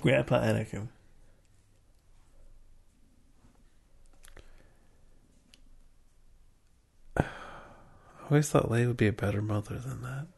Grandpa 0.00 0.40
Anakin. 0.40 0.88
I 7.18 7.24
always 8.30 8.48
thought 8.48 8.70
Leia 8.70 8.86
would 8.86 8.96
be 8.96 9.06
a 9.06 9.12
better 9.12 9.42
mother 9.42 9.78
than 9.78 10.00
that. 10.00 10.28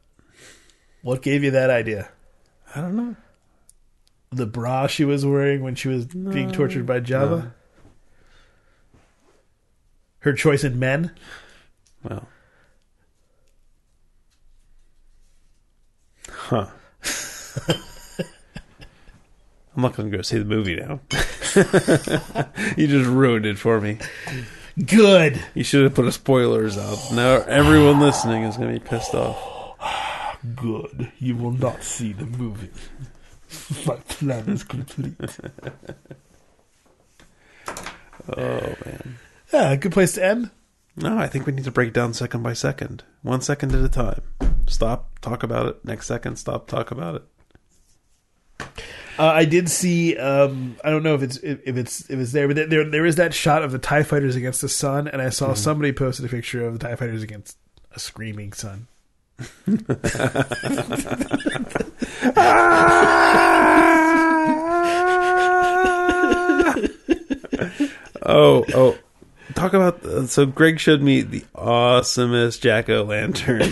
What 1.01 1.21
gave 1.21 1.43
you 1.43 1.51
that 1.51 1.69
idea? 1.69 2.09
I 2.75 2.81
don't 2.81 2.95
know. 2.95 3.15
The 4.31 4.45
bra 4.45 4.87
she 4.87 5.05
was 5.05 5.25
wearing 5.25 5.63
when 5.63 5.75
she 5.75 5.87
was 5.87 6.05
being 6.05 6.51
tortured 6.51 6.85
by 6.85 6.99
Jabba. 6.99 7.43
No. 7.43 7.51
Her 10.19 10.33
choice 10.33 10.63
in 10.63 10.77
men. 10.77 11.11
Well. 12.03 12.27
Huh. 16.29 16.67
I'm 19.75 19.83
not 19.83 19.95
going 19.95 20.11
to 20.11 20.17
go 20.17 20.21
see 20.21 20.37
the 20.37 20.45
movie 20.45 20.75
now. 20.75 20.99
you 22.77 22.87
just 22.87 23.09
ruined 23.09 23.45
it 23.45 23.57
for 23.57 23.79
me. 23.79 23.97
Good. 24.85 25.41
You 25.53 25.63
should 25.63 25.83
have 25.83 25.95
put 25.95 26.05
a 26.05 26.11
spoilers 26.11 26.77
out. 26.77 26.99
Now 27.13 27.43
everyone 27.47 27.99
listening 27.99 28.43
is 28.43 28.57
going 28.57 28.73
to 28.73 28.79
be 28.79 28.85
pissed 28.85 29.15
off. 29.15 29.58
Good. 30.55 31.11
You 31.19 31.35
will 31.35 31.51
not 31.51 31.83
see 31.83 32.13
the 32.13 32.25
movie. 32.25 32.69
My 33.85 33.95
plan 33.95 34.49
is 34.49 34.63
complete. 34.63 35.15
Oh 38.37 38.75
man. 38.85 39.17
Yeah, 39.51 39.75
good 39.75 39.91
place 39.91 40.13
to 40.13 40.23
end. 40.23 40.51
No, 40.95 41.17
I 41.17 41.27
think 41.27 41.45
we 41.45 41.53
need 41.53 41.63
to 41.63 41.71
break 41.71 41.93
down 41.93 42.13
second 42.13 42.43
by 42.43 42.53
second, 42.53 43.03
one 43.23 43.41
second 43.41 43.73
at 43.73 43.83
a 43.83 43.89
time. 43.89 44.21
Stop, 44.67 45.19
talk 45.19 45.41
about 45.41 45.67
it. 45.67 45.85
Next 45.85 46.05
second, 46.05 46.35
stop, 46.35 46.67
talk 46.67 46.91
about 46.91 47.15
it. 47.15 47.23
Uh, 49.17 49.25
I 49.25 49.45
did 49.45 49.69
see. 49.69 50.17
Um, 50.17 50.77
I 50.83 50.89
don't 50.89 51.03
know 51.03 51.15
if 51.15 51.21
it's 51.23 51.37
if, 51.37 51.75
it's 51.77 52.09
if 52.09 52.19
it's 52.19 52.31
there, 52.31 52.47
but 52.47 52.69
there 52.69 52.89
there 52.89 53.05
is 53.05 53.15
that 53.15 53.33
shot 53.33 53.63
of 53.63 53.71
the 53.71 53.79
Tie 53.79 54.03
Fighters 54.03 54.35
against 54.35 54.61
the 54.61 54.69
sun, 54.69 55.07
and 55.07 55.21
I 55.21 55.29
saw 55.29 55.53
somebody 55.53 55.91
posted 55.91 56.25
a 56.25 56.29
picture 56.29 56.65
of 56.65 56.77
the 56.77 56.87
Tie 56.87 56.95
Fighters 56.95 57.23
against 57.23 57.57
a 57.91 57.99
screaming 57.99 58.53
sun. 58.53 58.87
Oh, 68.29 68.63
oh. 68.75 68.97
Talk 69.55 69.73
about 69.73 70.05
uh, 70.05 70.27
so 70.27 70.45
Greg 70.45 70.79
showed 70.79 71.01
me 71.01 71.21
the 71.21 71.43
awesomest 71.55 72.61
jack 72.61 72.87
o' 72.89 73.03
lantern 73.03 73.71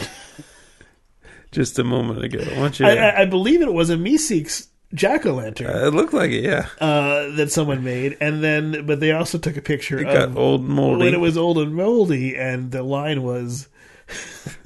just 1.51 1.77
a 1.77 1.83
moment 1.83 2.23
ago. 2.23 2.39
Why 2.39 2.55
don't 2.55 2.79
you? 2.79 2.85
I, 2.87 2.95
I, 2.95 3.21
I 3.21 3.25
believe 3.25 3.61
it 3.61 3.71
was 3.71 3.91
a 3.91 3.95
Meeseeks 3.95 4.67
jack 4.93 5.25
o' 5.27 5.35
lantern 5.35 5.69
it 5.69 5.93
looked 5.93 6.13
like 6.13 6.31
it, 6.31 6.43
yeah. 6.43 6.67
uh, 6.81 7.29
that 7.35 7.51
someone 7.51 7.83
made, 7.83 8.17
and 8.19 8.43
then 8.43 8.85
but 8.87 8.99
they 8.99 9.11
also 9.11 9.37
took 9.37 9.55
a 9.57 9.61
picture 9.61 9.99
It 9.99 10.07
of 10.07 10.33
got 10.33 10.37
old 10.37 10.61
and 10.61 10.69
moldy. 10.69 11.05
when 11.05 11.13
it 11.13 11.19
was 11.19 11.37
old 11.37 11.59
and 11.59 11.75
moldy, 11.75 12.35
and 12.35 12.71
the 12.71 12.81
line 12.83 13.21
was. 13.21 13.69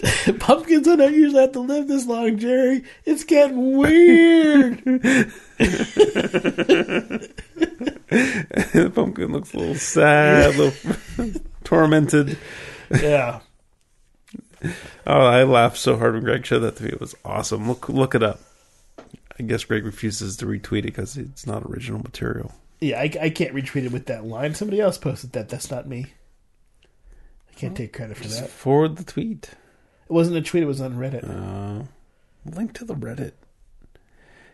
Pumpkins, 0.38 0.88
I 0.88 0.96
don't 0.96 1.14
usually 1.14 1.42
have 1.42 1.52
to 1.52 1.60
live 1.60 1.88
this 1.88 2.06
long, 2.06 2.38
Jerry. 2.38 2.84
It's 3.04 3.24
getting 3.24 3.76
weird. 3.76 4.82
the 8.10 8.92
pumpkin 8.94 9.32
looks 9.32 9.52
a 9.52 9.58
little 9.58 9.74
sad, 9.74 10.54
a 10.54 10.58
little 10.58 11.40
tormented. 11.64 12.38
yeah. 12.90 13.40
Oh, 15.06 15.20
I 15.20 15.44
laughed 15.44 15.78
so 15.78 15.96
hard 15.96 16.14
when 16.14 16.22
Greg 16.22 16.44
showed 16.46 16.60
that 16.60 16.76
to 16.76 16.84
me. 16.84 16.90
It 16.90 17.00
was 17.00 17.14
awesome. 17.24 17.68
Look, 17.68 17.88
look 17.88 18.14
it 18.14 18.22
up. 18.22 18.40
I 19.38 19.42
guess 19.42 19.64
Greg 19.64 19.84
refuses 19.84 20.36
to 20.38 20.46
retweet 20.46 20.80
it 20.80 20.86
because 20.86 21.16
it's 21.16 21.46
not 21.46 21.64
original 21.64 22.00
material. 22.00 22.52
Yeah, 22.80 23.00
I, 23.00 23.10
I 23.20 23.30
can't 23.30 23.54
retweet 23.54 23.84
it 23.84 23.92
with 23.92 24.06
that 24.06 24.24
line. 24.24 24.54
Somebody 24.54 24.80
else 24.80 24.98
posted 24.98 25.32
that. 25.32 25.48
That's 25.48 25.70
not 25.70 25.88
me. 25.88 26.06
I 27.50 27.54
can't 27.54 27.76
take 27.76 27.92
credit 27.92 28.16
for 28.16 28.24
Just 28.24 28.40
that. 28.40 28.50
forward 28.50 28.96
the 28.96 29.04
tweet. 29.04 29.50
It 30.10 30.12
wasn't 30.12 30.36
a 30.38 30.42
tweet. 30.42 30.64
It 30.64 30.66
was 30.66 30.80
on 30.80 30.94
Reddit. 30.94 31.22
Uh, 31.24 31.84
link 32.44 32.72
to 32.74 32.84
the 32.84 32.96
Reddit. 32.96 33.32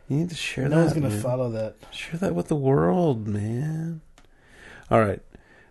You 0.06 0.18
need 0.18 0.28
to 0.28 0.36
share 0.36 0.64
no 0.68 0.70
that. 0.70 0.76
No 0.76 0.82
one's 0.82 0.92
gonna 0.92 1.08
man. 1.08 1.20
follow 1.22 1.50
that. 1.52 1.76
Share 1.90 2.20
that 2.20 2.34
with 2.34 2.48
the 2.48 2.56
world, 2.56 3.26
man. 3.26 4.02
All 4.90 5.00
right. 5.00 5.22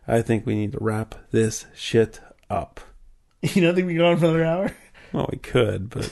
I 0.08 0.22
think 0.24 0.46
we 0.46 0.56
need 0.56 0.72
to 0.72 0.80
wrap 0.82 1.16
this 1.32 1.68
shit 1.76 2.20
up. 2.50 2.80
You 3.54 3.62
don't 3.62 3.76
think 3.76 3.86
we 3.86 3.94
can 3.94 4.00
go 4.00 4.08
on 4.08 4.18
for 4.18 4.26
another 4.26 4.44
hour? 4.44 4.76
Well, 5.14 5.30
we 5.32 5.38
could, 5.38 5.92
but 5.92 6.12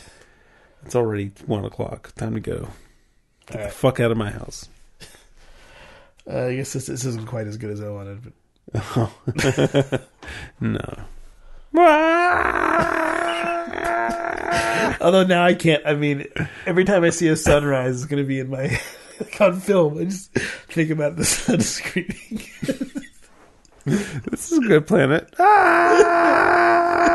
it's 0.85 0.95
already 0.95 1.31
one 1.47 1.65
o'clock. 1.65 2.13
Time 2.13 2.35
to 2.35 2.39
go. 2.39 2.67
Get 3.47 3.57
All 3.59 3.65
the 3.65 3.71
fuck 3.73 3.99
out 3.99 4.11
of 4.11 4.17
my 4.17 4.29
house. 4.29 4.69
Uh, 6.31 6.43
I 6.45 6.55
guess 6.57 6.73
this, 6.73 6.85
this 6.85 7.03
isn't 7.05 7.25
quite 7.25 7.47
as 7.47 7.57
good 7.57 7.71
as 7.71 7.81
I 7.81 7.89
wanted, 7.89 8.31
but 8.71 10.01
No. 10.61 10.79
although 15.03 15.23
now 15.23 15.43
I 15.45 15.53
can't. 15.53 15.85
I 15.85 15.93
mean, 15.93 16.25
every 16.65 16.85
time 16.85 17.03
I 17.03 17.09
see 17.11 17.27
a 17.27 17.35
sunrise, 17.35 17.97
it's 17.97 18.05
going 18.05 18.23
to 18.23 18.27
be 18.27 18.39
in 18.39 18.49
my 18.49 18.79
like 19.19 19.41
on 19.41 19.59
film. 19.59 19.99
I 19.99 20.05
just 20.05 20.31
think 20.33 20.89
about 20.89 21.17
the 21.17 21.25
sun 21.25 21.59
screaming. 21.61 22.41
This 23.85 24.51
is 24.51 24.57
a 24.59 24.61
good 24.61 24.87
planet. 24.87 25.33
Ah! 25.39 27.09